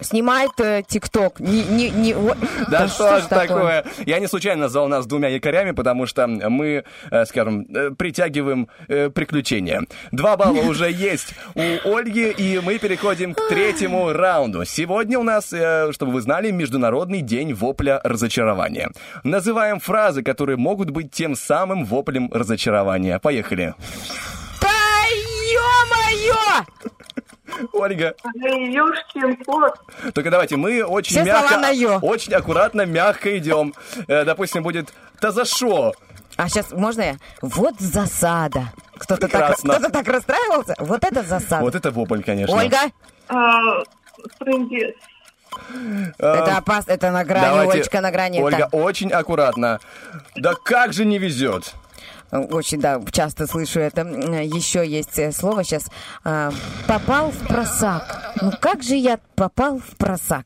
Снимает 0.00 0.50
э, 0.58 0.82
ТикТок. 0.86 1.40
Не, 1.40 1.62
не, 1.64 1.90
не, 1.90 2.14
о- 2.14 2.36
Да, 2.68 2.88
что 2.88 3.20
ж 3.20 3.22
ж 3.24 3.26
такое? 3.26 3.84
Я 4.06 4.18
не 4.18 4.26
случайно 4.26 4.62
назвал 4.62 4.88
нас 4.88 5.06
двумя 5.06 5.28
якорями, 5.28 5.70
потому 5.72 6.06
что 6.06 6.26
мы, 6.26 6.84
э, 7.10 7.24
скажем, 7.26 7.66
э, 7.74 7.90
притягиваем 7.90 8.68
э, 8.88 9.10
приключения. 9.10 9.82
Два 10.12 10.36
балла 10.36 10.60
уже 10.68 10.90
есть 10.90 11.34
у 11.54 11.94
Ольги, 11.96 12.30
и 12.30 12.60
мы 12.60 12.78
переходим 12.78 13.34
к 13.34 13.48
третьему 13.48 14.12
раунду. 14.12 14.64
Сегодня 14.64 15.18
у 15.18 15.22
нас, 15.22 15.52
э, 15.52 15.92
чтобы 15.92 16.12
вы 16.12 16.20
знали, 16.20 16.50
Международный 16.50 17.20
день 17.22 17.54
вопля 17.54 18.00
разочарования. 18.04 18.90
Называем 19.22 19.80
фразы, 19.80 20.22
которые 20.22 20.56
могут 20.56 20.90
быть 20.90 21.10
тем 21.12 21.34
самым 21.36 21.84
воплем 21.84 22.30
разочарования. 22.32 23.18
Поехали. 23.18 23.74
Да 24.60 24.68
ё-моё! 25.52 26.64
Ольга. 27.72 28.14
Ёшкин 28.34 29.36
кот. 29.44 29.78
Только 30.14 30.30
давайте, 30.30 30.56
мы 30.56 30.82
очень 30.82 31.16
Все 31.16 31.24
мягко, 31.24 31.98
очень 32.02 32.32
аккуратно, 32.34 32.86
мягко 32.86 33.36
идем. 33.38 33.74
Э, 34.08 34.24
допустим, 34.24 34.62
будет 34.62 34.92
«та 35.20 35.30
за 35.30 35.44
шо?». 35.44 35.92
А 36.36 36.48
сейчас 36.48 36.72
можно 36.72 37.02
я? 37.02 37.16
Вот 37.42 37.78
засада. 37.78 38.72
Кто-то 38.96 39.28
так, 39.28 39.56
кто-то 39.56 39.90
так 39.90 40.08
расстраивался? 40.08 40.74
Вот 40.78 41.04
это 41.04 41.22
засада. 41.22 41.62
Вот 41.62 41.74
это 41.74 41.90
вопль, 41.90 42.22
конечно. 42.22 42.56
Ольга, 42.56 42.78
А, 43.28 43.82
трындец. 44.38 44.96
А, 46.18 46.42
это 46.42 46.56
опасно, 46.56 46.90
это 46.92 47.12
на 47.12 47.24
грани, 47.24 47.44
давайте, 47.44 47.72
Олечка, 47.74 48.00
на 48.00 48.10
грани. 48.10 48.40
Ольга, 48.40 48.58
Так, 48.58 48.74
очень 48.74 49.12
аккуратно. 49.12 49.78
Да 50.34 50.54
как 50.54 50.92
же 50.92 51.04
не 51.04 51.18
везет? 51.18 51.74
Очень, 52.34 52.80
да, 52.80 53.00
часто 53.12 53.46
слышу 53.46 53.78
это. 53.78 54.02
Еще 54.02 54.86
есть 54.86 55.18
э, 55.18 55.30
слово 55.30 55.62
сейчас. 55.62 55.88
а, 56.24 56.50
попал 56.88 57.30
в 57.30 57.46
просак. 57.46 58.32
Ну 58.42 58.50
как 58.60 58.82
же 58.82 58.96
я 58.96 59.20
попал 59.36 59.78
в 59.78 59.96
просак? 59.96 60.44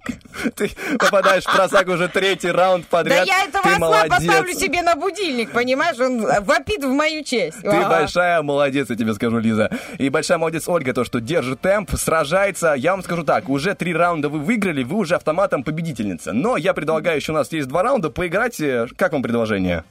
Ты 0.55 0.71
попадаешь 0.99 1.45
в 1.45 1.53
просак 1.55 1.89
уже 1.89 2.09
третий 2.09 2.51
раунд 2.51 2.87
подряд. 2.87 3.27
да 3.27 3.33
я 3.35 3.45
этого 3.45 3.73
осла 3.73 4.05
поставлю 4.09 4.53
себе 4.53 4.83
на 4.83 4.97
будильник, 4.97 5.51
понимаешь? 5.53 5.99
Он 5.99 6.21
вопит 6.45 6.85
в 6.85 6.89
мою 6.89 7.25
честь. 7.25 7.61
Ты 7.63 7.81
большая 7.87 8.43
молодец, 8.43 8.91
я 8.91 8.97
тебе 8.97 9.15
скажу, 9.15 9.39
Лиза. 9.39 9.71
И 9.99 10.11
большая 10.11 10.37
молодец 10.39 10.69
Ольга, 10.69 10.93
то, 10.93 11.05
что 11.05 11.21
держит 11.21 11.61
темп, 11.63 11.93
сражается. 11.97 12.75
Я 12.75 12.91
вам 12.93 13.03
скажу 13.03 13.25
так, 13.25 13.49
уже 13.49 13.75
три 13.75 13.95
раунда 13.95 14.29
вы 14.29 14.41
выиграли, 14.41 14.83
вы 14.85 14.97
уже 14.97 15.15
автоматом 15.15 15.63
победительница. 15.65 16.33
Но 16.33 16.59
я 16.59 16.75
предлагаю, 16.75 17.17
еще 17.17 17.33
у 17.33 17.35
нас 17.35 17.51
есть 17.53 17.69
два 17.69 17.83
раунда, 17.83 18.11
поиграть. 18.11 18.61
Э, 18.61 18.87
Как 18.97 19.13
вам 19.13 19.23
предложение? 19.23 19.85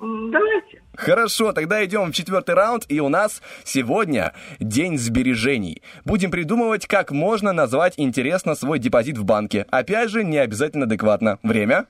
Давайте. 0.00 0.82
Хорошо, 0.96 1.52
тогда 1.52 1.84
идем 1.84 2.10
в 2.10 2.14
четвертый 2.14 2.54
раунд, 2.54 2.84
и 2.88 3.00
у 3.00 3.08
нас 3.08 3.42
сегодня 3.64 4.32
день 4.58 4.98
сбережений. 4.98 5.82
Будем 6.04 6.30
придумывать, 6.30 6.86
как 6.86 7.10
можно 7.10 7.52
назвать 7.52 7.94
интересно 7.98 8.54
свой 8.54 8.78
депозит 8.78 9.18
в 9.18 9.24
банке. 9.24 9.66
Опять 9.70 10.10
же, 10.10 10.24
не 10.24 10.38
обязательно 10.38 10.86
адекватно. 10.86 11.38
Время? 11.42 11.86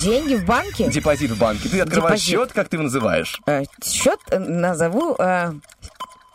Деньги 0.00 0.34
в 0.34 0.44
банке? 0.44 0.88
Депозит 0.90 1.30
в 1.30 1.38
банке. 1.38 1.68
Ты 1.68 1.80
открываешь 1.80 2.20
Депозит. 2.20 2.40
счет, 2.48 2.52
как 2.52 2.68
ты 2.68 2.76
его 2.76 2.84
называешь? 2.84 3.40
Э, 3.46 3.62
Счет 3.82 4.18
э, 4.30 4.38
назову 4.38 5.14
э, 5.18 5.52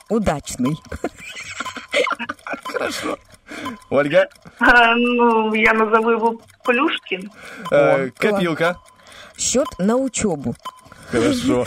удачный. 0.10 0.76
Хорошо. 2.64 3.18
Ольга? 3.89 4.30
А, 4.60 4.95
Ну, 4.95 5.53
я 5.53 5.73
назову 5.73 6.10
его 6.11 6.41
Плюшкин. 6.64 7.31
Э, 7.72 8.10
Копилка. 8.18 8.77
Счет 9.40 9.68
на 9.80 9.95
учебу. 9.95 10.53
Хорошо. 11.11 11.66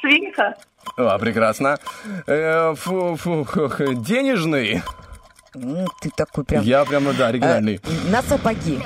Свинка. 0.00 0.54
А, 0.96 1.18
прекрасно. 1.18 1.78
Э, 2.26 2.74
фу, 2.74 3.16
фу, 3.16 3.46
денежный. 3.94 4.82
Ты 6.00 6.10
такой 6.16 6.44
прям... 6.44 6.64
Я 6.64 6.84
прям, 6.84 7.04
ну 7.04 7.12
да, 7.12 7.28
оригинальный. 7.28 7.80
Э, 7.82 8.10
На 8.10 8.22
сапоги. 8.22 8.80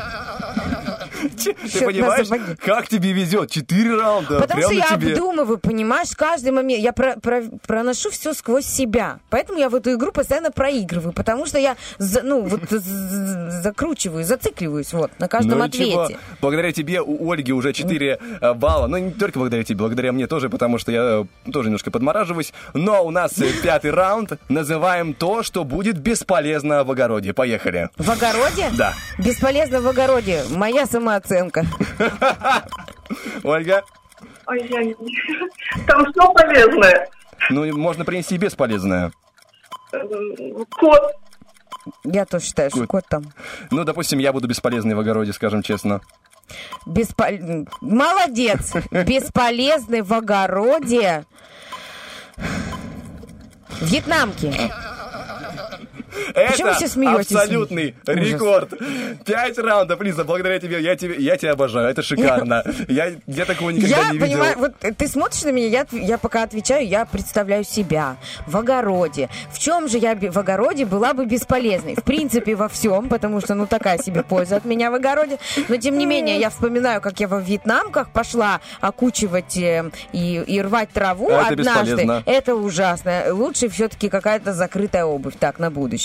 Ты 1.28 1.84
понимаешь, 1.84 2.28
как 2.60 2.88
тебе 2.88 3.12
везет? 3.12 3.50
Четыре 3.50 3.94
раунда. 3.96 4.40
Потому 4.40 4.62
что 4.62 4.72
я 4.72 4.88
обдумываю, 4.90 5.58
понимаешь, 5.58 6.08
каждый 6.16 6.52
момент. 6.52 6.82
Я 6.82 6.92
про- 6.92 7.16
про- 7.20 7.44
проношу 7.66 8.10
все 8.10 8.32
сквозь 8.34 8.66
себя. 8.66 9.18
Поэтому 9.30 9.58
я 9.58 9.68
в 9.68 9.74
эту 9.74 9.92
игру 9.94 10.12
постоянно 10.12 10.50
проигрываю. 10.50 11.12
Потому 11.12 11.46
что 11.46 11.58
я, 11.58 11.76
ну, 11.98 12.42
вот 12.42 12.60
закручиваю, 12.70 14.24
зацикливаюсь 14.24 14.92
вот 14.92 15.10
на 15.18 15.28
каждом 15.28 15.58
Ну 15.58 15.64
ответе. 15.64 16.18
благодаря 16.40 16.72
тебе 16.72 17.00
у 17.00 17.30
Ольги 17.30 17.52
уже 17.52 17.72
4 17.72 18.18
э, 18.40 18.54
балла. 18.54 18.86
Ну, 18.86 18.96
не 18.98 19.10
только 19.10 19.38
благодаря 19.38 19.64
тебе, 19.64 19.78
благодаря 19.78 20.12
мне 20.12 20.26
тоже, 20.26 20.48
потому 20.48 20.78
что 20.78 20.92
я 20.92 21.24
э, 21.46 21.50
тоже 21.52 21.68
немножко 21.68 21.90
подмораживаюсь. 21.90 22.52
Но 22.74 23.04
у 23.04 23.10
нас 23.10 23.38
э, 23.40 23.46
пятый 23.62 23.90
раунд. 23.90 24.32
Называем 24.48 25.14
то, 25.14 25.42
что 25.42 25.64
будет 25.64 25.98
бесполезно 25.98 26.84
в 26.84 26.90
огороде. 26.90 27.32
Поехали. 27.32 27.90
В 27.96 28.10
огороде? 28.10 28.70
Да. 28.76 28.94
Бесполезно 29.18 29.80
в 29.80 29.88
огороде. 29.88 30.42
Моя 30.50 30.86
самооценка. 31.22 31.64
Ольга? 33.44 33.82
Ой, 34.46 34.66
я 34.68 34.82
не- 34.82 34.94
Там 35.86 36.10
все 36.12 36.32
полезное. 36.32 37.08
Ну, 37.50 37.76
можно 37.76 38.04
принести 38.04 38.36
бесполезное. 38.38 39.12
Кот. 40.70 41.12
Я 42.04 42.24
тоже 42.24 42.46
считаю, 42.46 42.70
что 42.70 42.86
кот 42.86 43.04
там. 43.08 43.24
Ну, 43.70 43.84
допустим, 43.84 44.18
я 44.18 44.32
буду 44.32 44.48
бесполезный 44.48 44.94
в 44.94 45.00
огороде, 45.00 45.32
скажем 45.32 45.62
честно. 45.62 46.00
Беспол... 46.86 47.66
Молодец. 47.80 48.72
Бесполезный 48.90 50.02
в 50.02 50.12
огороде. 50.12 51.24
Вьетнамки. 53.80 54.52
Почему 56.34 56.68
Это 56.68 56.76
все 56.76 56.88
смеетесь? 56.88 57.32
абсолютный 57.32 57.94
рекорд. 58.06 58.70
Пять 59.24 59.58
раундов, 59.58 60.00
Лиза, 60.00 60.24
благодаря 60.24 60.58
тебе. 60.58 60.80
Я, 60.80 60.96
тебе. 60.96 61.16
я 61.16 61.36
тебя 61.36 61.52
обожаю, 61.52 61.88
это 61.88 62.02
шикарно. 62.02 62.62
Я, 62.88 63.12
я 63.26 63.44
такого 63.44 63.70
никогда 63.70 63.96
Я 63.96 64.10
не 64.10 64.18
видел. 64.18 64.26
понимаю, 64.26 64.58
вот 64.58 64.74
ты 64.78 65.08
смотришь 65.08 65.42
на 65.42 65.50
меня, 65.50 65.66
я, 65.68 65.86
я 65.92 66.18
пока 66.18 66.42
отвечаю, 66.42 66.86
я 66.86 67.04
представляю 67.04 67.64
себя 67.64 68.16
в 68.46 68.56
огороде. 68.56 69.28
В 69.50 69.58
чем 69.58 69.88
же 69.88 69.98
я 69.98 70.14
в 70.14 70.38
огороде 70.38 70.84
была 70.84 71.14
бы 71.14 71.26
бесполезной? 71.26 71.94
В 71.96 72.02
принципе, 72.04 72.54
во 72.54 72.68
всем, 72.68 73.08
потому 73.08 73.40
что, 73.40 73.54
ну, 73.54 73.66
такая 73.66 73.98
себе 73.98 74.22
польза 74.22 74.56
от 74.56 74.64
меня 74.64 74.90
в 74.90 74.94
огороде. 74.94 75.38
Но, 75.68 75.76
тем 75.76 75.98
не 75.98 76.06
менее, 76.06 76.38
я 76.38 76.50
вспоминаю, 76.50 77.00
как 77.00 77.18
я 77.20 77.28
во 77.28 77.40
вьетнамках 77.40 78.10
пошла 78.10 78.60
окучивать 78.80 79.56
э, 79.56 79.90
и, 80.12 80.42
и 80.46 80.60
рвать 80.60 80.90
траву 80.90 81.28
Это 81.30 81.48
однажды. 81.48 81.62
бесполезно. 81.96 82.22
Это 82.26 82.54
ужасно. 82.54 83.22
Лучше 83.30 83.68
все-таки 83.68 84.08
какая-то 84.08 84.52
закрытая 84.52 85.04
обувь. 85.04 85.34
Так, 85.38 85.58
на 85.58 85.70
будущее. 85.70 86.03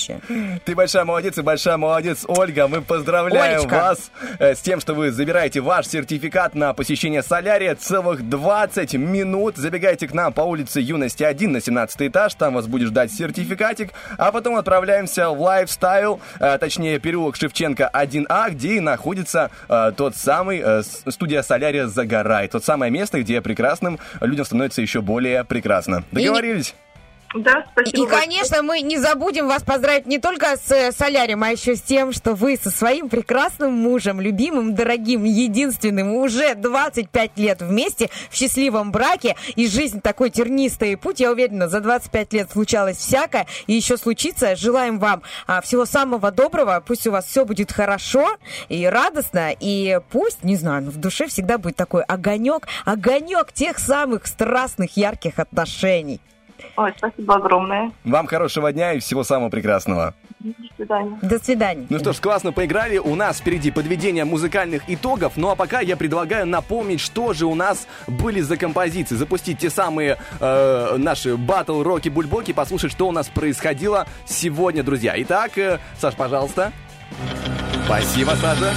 Ты 0.65 0.75
большая 0.75 1.05
молодец 1.05 1.37
и 1.37 1.41
большая 1.41 1.77
молодец, 1.77 2.25
Ольга. 2.27 2.67
Мы 2.67 2.81
поздравляем 2.81 3.59
Олечка. 3.59 3.73
вас 3.73 4.11
э, 4.39 4.55
с 4.55 4.59
тем, 4.59 4.79
что 4.79 4.93
вы 4.93 5.11
забираете 5.11 5.61
ваш 5.61 5.87
сертификат 5.87 6.55
на 6.55 6.73
посещение 6.73 7.23
солярия 7.23 7.75
целых 7.75 8.27
20 8.27 8.93
минут. 8.95 9.57
Забегайте 9.57 10.07
к 10.07 10.13
нам 10.13 10.33
по 10.33 10.41
улице 10.41 10.79
Юности 10.79 11.23
1 11.23 11.51
на 11.51 11.61
17 11.61 12.01
этаж, 12.03 12.33
там 12.35 12.55
вас 12.55 12.67
будет 12.67 12.89
ждать 12.89 13.11
сертификатик, 13.11 13.91
а 14.17 14.31
потом 14.31 14.55
отправляемся 14.55 15.29
в 15.29 15.41
лайфстайл, 15.41 16.19
э, 16.39 16.57
точнее 16.57 16.99
переулок 16.99 17.35
Шевченко 17.35 17.89
1А, 17.93 18.51
где 18.51 18.75
и 18.75 18.79
находится 18.79 19.51
э, 19.67 19.91
тот 19.95 20.15
самый 20.15 20.63
студия 20.83 21.41
солярия 21.41 21.87
«Загорай», 21.87 22.47
тот 22.47 22.63
самое 22.63 22.91
место, 22.91 23.21
где 23.21 23.41
прекрасным 23.41 23.99
людям 24.21 24.45
становится 24.45 24.81
еще 24.81 25.01
более 25.01 25.43
прекрасно. 25.43 26.03
Договорились? 26.11 26.75
Да, 27.35 27.63
И, 27.85 28.07
конечно, 28.07 28.63
мы 28.63 28.81
не 28.81 28.97
забудем 28.97 29.47
вас 29.47 29.61
поздравить 29.61 30.07
не 30.07 30.17
только 30.17 30.57
с 30.57 30.71
э, 30.71 30.91
солярием, 30.91 31.43
а 31.43 31.49
еще 31.49 31.75
с 31.75 31.81
тем, 31.81 32.11
что 32.11 32.33
вы 32.33 32.57
со 32.57 32.71
своим 32.71 33.07
прекрасным 33.07 33.71
мужем, 33.71 34.19
любимым, 34.19 34.73
дорогим, 34.73 35.25
единственным, 35.25 36.15
уже 36.15 36.55
25 36.55 37.37
лет 37.37 37.61
вместе 37.61 38.09
в 38.31 38.35
счастливом 38.35 38.91
браке, 38.91 39.35
и 39.55 39.67
жизнь 39.67 40.01
такой 40.01 40.31
тернистый 40.31 40.97
путь, 40.97 41.19
я 41.19 41.31
уверена, 41.31 41.69
за 41.69 41.81
25 41.81 42.33
лет 42.33 42.51
случалось 42.51 42.97
всякое, 42.97 43.45
и 43.67 43.73
еще 43.73 43.97
случится. 43.97 44.55
Желаем 44.55 44.97
вам 44.97 45.21
а, 45.45 45.61
всего 45.61 45.85
самого 45.85 46.31
доброго, 46.31 46.83
пусть 46.85 47.05
у 47.05 47.11
вас 47.11 47.25
все 47.25 47.45
будет 47.45 47.71
хорошо 47.71 48.37
и 48.69 48.87
радостно, 48.87 49.51
и 49.59 49.99
пусть, 50.09 50.43
не 50.43 50.55
знаю, 50.55 50.85
но 50.85 50.91
в 50.91 50.97
душе 50.97 51.27
всегда 51.27 51.59
будет 51.59 51.75
такой 51.75 52.01
огонек, 52.01 52.67
огонек 52.85 53.53
тех 53.53 53.77
самых 53.77 54.25
страстных, 54.25 54.97
ярких 54.97 55.37
отношений. 55.37 56.19
Ой, 56.75 56.93
спасибо 56.97 57.35
огромное. 57.35 57.91
Вам 58.03 58.27
хорошего 58.27 58.71
дня 58.71 58.93
и 58.93 58.99
всего 58.99 59.23
самого 59.23 59.49
прекрасного. 59.49 60.13
До 60.39 60.53
свидания. 60.75 61.19
До 61.21 61.39
свидания. 61.39 61.87
Ну 61.89 61.99
что 61.99 62.13
ж, 62.13 62.17
классно 62.19 62.51
поиграли. 62.51 62.97
У 62.97 63.15
нас 63.15 63.39
впереди 63.39 63.71
подведение 63.71 64.23
музыкальных 64.23 64.83
итогов. 64.87 65.33
Ну 65.35 65.49
а 65.49 65.55
пока 65.55 65.81
я 65.81 65.97
предлагаю 65.97 66.45
напомнить, 66.45 67.01
что 67.01 67.33
же 67.33 67.45
у 67.45 67.55
нас 67.55 67.87
были 68.07 68.39
за 68.39 68.55
композиции. 68.55 69.15
Запустить 69.15 69.59
те 69.59 69.69
самые 69.69 70.17
э, 70.39 70.95
наши 70.97 71.35
батл 71.35 71.83
роки 71.83 72.09
бульбоки, 72.09 72.53
послушать, 72.53 72.91
что 72.91 73.07
у 73.07 73.11
нас 73.11 73.27
происходило 73.27 74.07
сегодня, 74.25 74.83
друзья. 74.83 75.13
Итак, 75.17 75.57
э, 75.57 75.79
Саш, 75.99 76.15
пожалуйста. 76.15 76.71
Спасибо, 77.85 78.31
Саша. 78.39 78.71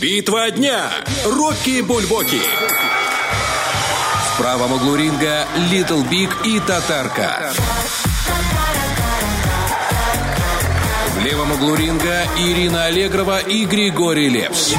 Битва 0.00 0.50
дня. 0.50 0.88
Рокки 1.26 1.82
Бульбоки. 1.82 2.40
В 4.32 4.38
правом 4.38 4.72
углу 4.72 4.96
ринга 4.96 5.46
Little 5.70 6.02
Big 6.04 6.46
и 6.46 6.58
Татарка. 6.60 7.52
В 11.14 11.20
левом 11.20 11.52
углу 11.52 11.74
ринга 11.74 12.24
Ирина 12.38 12.86
Аллегрова 12.86 13.40
и 13.40 13.66
Григорий 13.66 14.30
Лепс. 14.30 14.74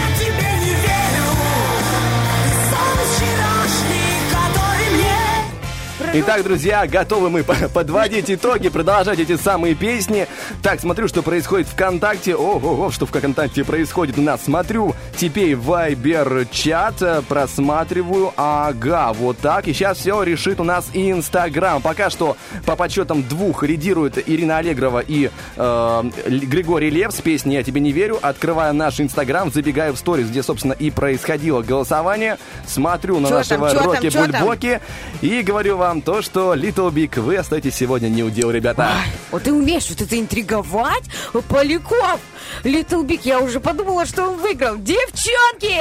Итак, 6.15 6.43
друзья, 6.43 6.85
готовы 6.85 7.31
мы 7.31 7.43
по- 7.43 7.55
подводить 7.73 8.29
итоги, 8.29 8.69
продолжать 8.69 9.17
эти 9.17 9.35
самые 9.35 9.73
песни. 9.73 10.27
Так, 10.61 10.79
смотрю, 10.79 11.07
что 11.07 11.23
происходит 11.23 11.67
ВКонтакте. 11.69 12.35
Ого, 12.35 12.91
что 12.91 13.07
в 13.07 13.09
ВКонтакте 13.09 13.63
происходит 13.63 14.19
у 14.19 14.21
нас. 14.21 14.43
Смотрю, 14.43 14.93
теперь 15.17 15.55
Вайбер 15.55 16.45
чат, 16.51 17.01
э, 17.01 17.23
просматриваю. 17.27 18.31
Ага, 18.37 19.11
вот 19.13 19.39
так. 19.39 19.67
И 19.67 19.73
сейчас 19.73 19.97
все 19.97 20.21
решит 20.21 20.59
у 20.59 20.63
нас 20.63 20.85
и 20.93 21.09
Инстаграм. 21.09 21.81
Пока 21.81 22.11
что 22.11 22.37
по 22.67 22.75
подсчетам 22.75 23.23
двух 23.23 23.63
лидирует 23.63 24.21
Ирина 24.29 24.57
Аллегрова 24.59 24.99
и 24.99 25.31
э, 25.55 26.03
Григорий 26.27 26.91
Лев 26.91 27.11
с 27.11 27.21
песней 27.21 27.55
«Я 27.55 27.63
тебе 27.63 27.81
не 27.81 27.91
верю». 27.91 28.19
Открываю 28.21 28.75
наш 28.75 28.99
Инстаграм, 28.99 29.51
забегаю 29.51 29.93
в 29.93 29.97
сторис, 29.97 30.27
где, 30.27 30.43
собственно, 30.43 30.73
и 30.73 30.91
происходило 30.91 31.63
голосование. 31.63 32.37
Смотрю 32.67 33.19
на 33.19 33.29
Чё 33.29 33.35
нашего 33.37 33.73
Рокки? 33.73 34.09
Бульбоки 34.15 34.79
и 35.21 35.41
говорю 35.41 35.77
вам 35.77 36.02
то, 36.03 36.21
что 36.21 36.53
Little 36.53 36.91
Big 36.91 37.19
вы 37.19 37.37
остаетесь 37.37 37.75
сегодня 37.75 38.09
не 38.09 38.23
удел, 38.23 38.51
ребята. 38.51 38.91
Вот 39.31 39.43
ты 39.43 39.53
умеешь 39.53 39.89
вот 39.89 40.01
это 40.01 40.19
интриговать, 40.19 41.03
Поляков. 41.47 42.19
Little 42.63 43.05
Big, 43.05 43.21
я 43.23 43.39
уже 43.39 43.59
подумала, 43.59 44.05
что 44.05 44.23
он 44.23 44.37
выиграл. 44.37 44.75
Девчонки, 44.77 45.79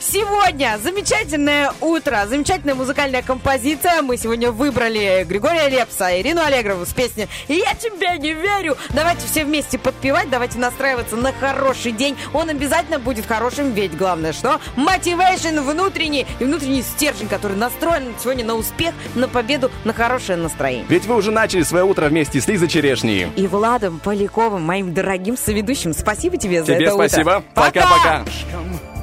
сегодня 0.00 0.78
замечательное 0.82 1.72
утро, 1.80 2.26
замечательная 2.26 2.74
музыкальная 2.74 3.22
композиция. 3.22 4.00
Мы 4.02 4.16
сегодня 4.16 4.50
выбрали 4.50 5.24
Григория 5.28 5.68
Лепса, 5.68 6.18
Ирину 6.18 6.40
Аллегрову 6.40 6.86
с 6.86 6.92
песней 6.94 7.28
«Я 7.48 7.74
тебе 7.74 8.18
не 8.18 8.32
верю». 8.32 8.76
Давайте 8.90 9.26
все 9.26 9.44
вместе 9.44 9.78
подпевать, 9.78 10.30
давайте 10.30 10.58
настраиваться 10.58 11.16
на 11.16 11.32
хороший 11.32 11.92
день. 11.92 12.16
Он 12.32 12.48
обязательно 12.48 12.98
будет 12.98 13.26
хорошим, 13.26 13.72
ведь 13.72 13.96
главное 13.96 14.32
что? 14.32 14.58
Мотивейшн 14.76 15.60
внутренний 15.60 16.26
и 16.38 16.44
внутренний 16.44 16.82
стержень, 16.82 17.28
который 17.28 17.56
настроен 17.56 18.14
сегодня 18.22 18.44
на 18.44 18.54
успех, 18.54 18.94
на 19.14 19.28
победу, 19.28 19.49
на 19.84 19.92
хорошее 19.92 20.38
настроение. 20.38 20.84
Ведь 20.88 21.06
вы 21.06 21.14
уже 21.16 21.30
начали 21.30 21.62
свое 21.62 21.84
утро 21.84 22.06
вместе 22.06 22.40
с 22.40 22.46
Лизой 22.48 22.68
Черешней. 22.68 23.28
и 23.36 23.46
Владом 23.46 24.00
Поляковым, 24.02 24.62
моим 24.62 24.92
дорогим 24.94 25.36
соведущим. 25.36 25.92
Спасибо 25.92 26.36
тебе 26.36 26.60
за 26.62 26.74
Тебе 26.74 26.86
это 26.86 26.94
спасибо. 26.94 27.30
утро. 27.30 27.42
Пока-пока. 27.54 28.24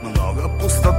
Много 0.04 0.50
пустоты, 0.60 0.97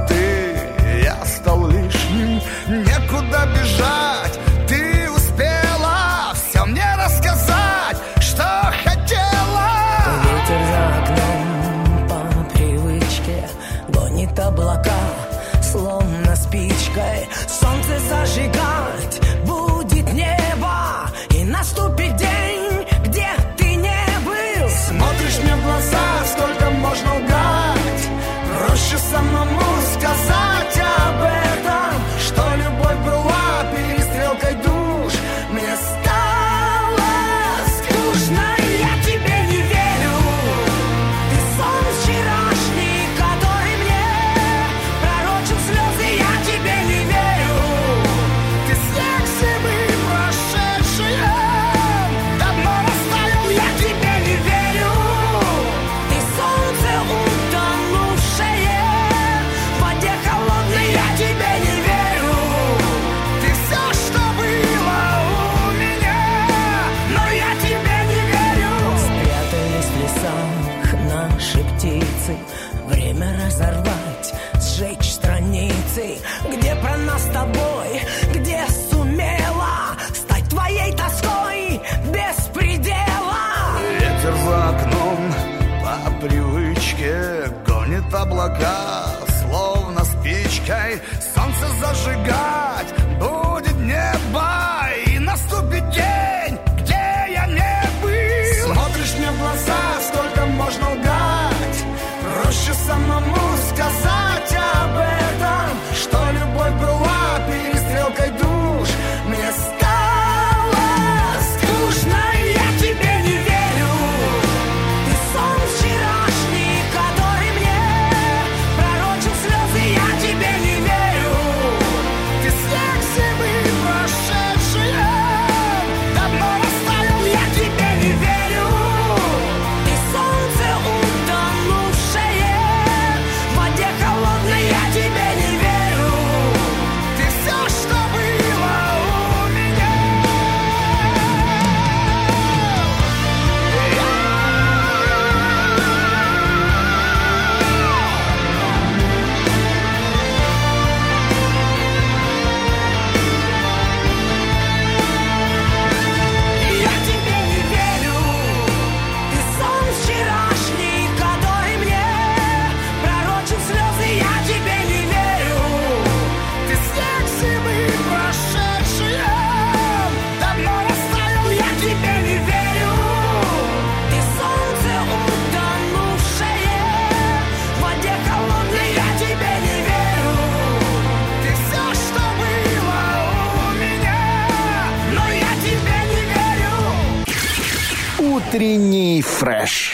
Утренний 188.59 189.21
фреш. 189.21 189.88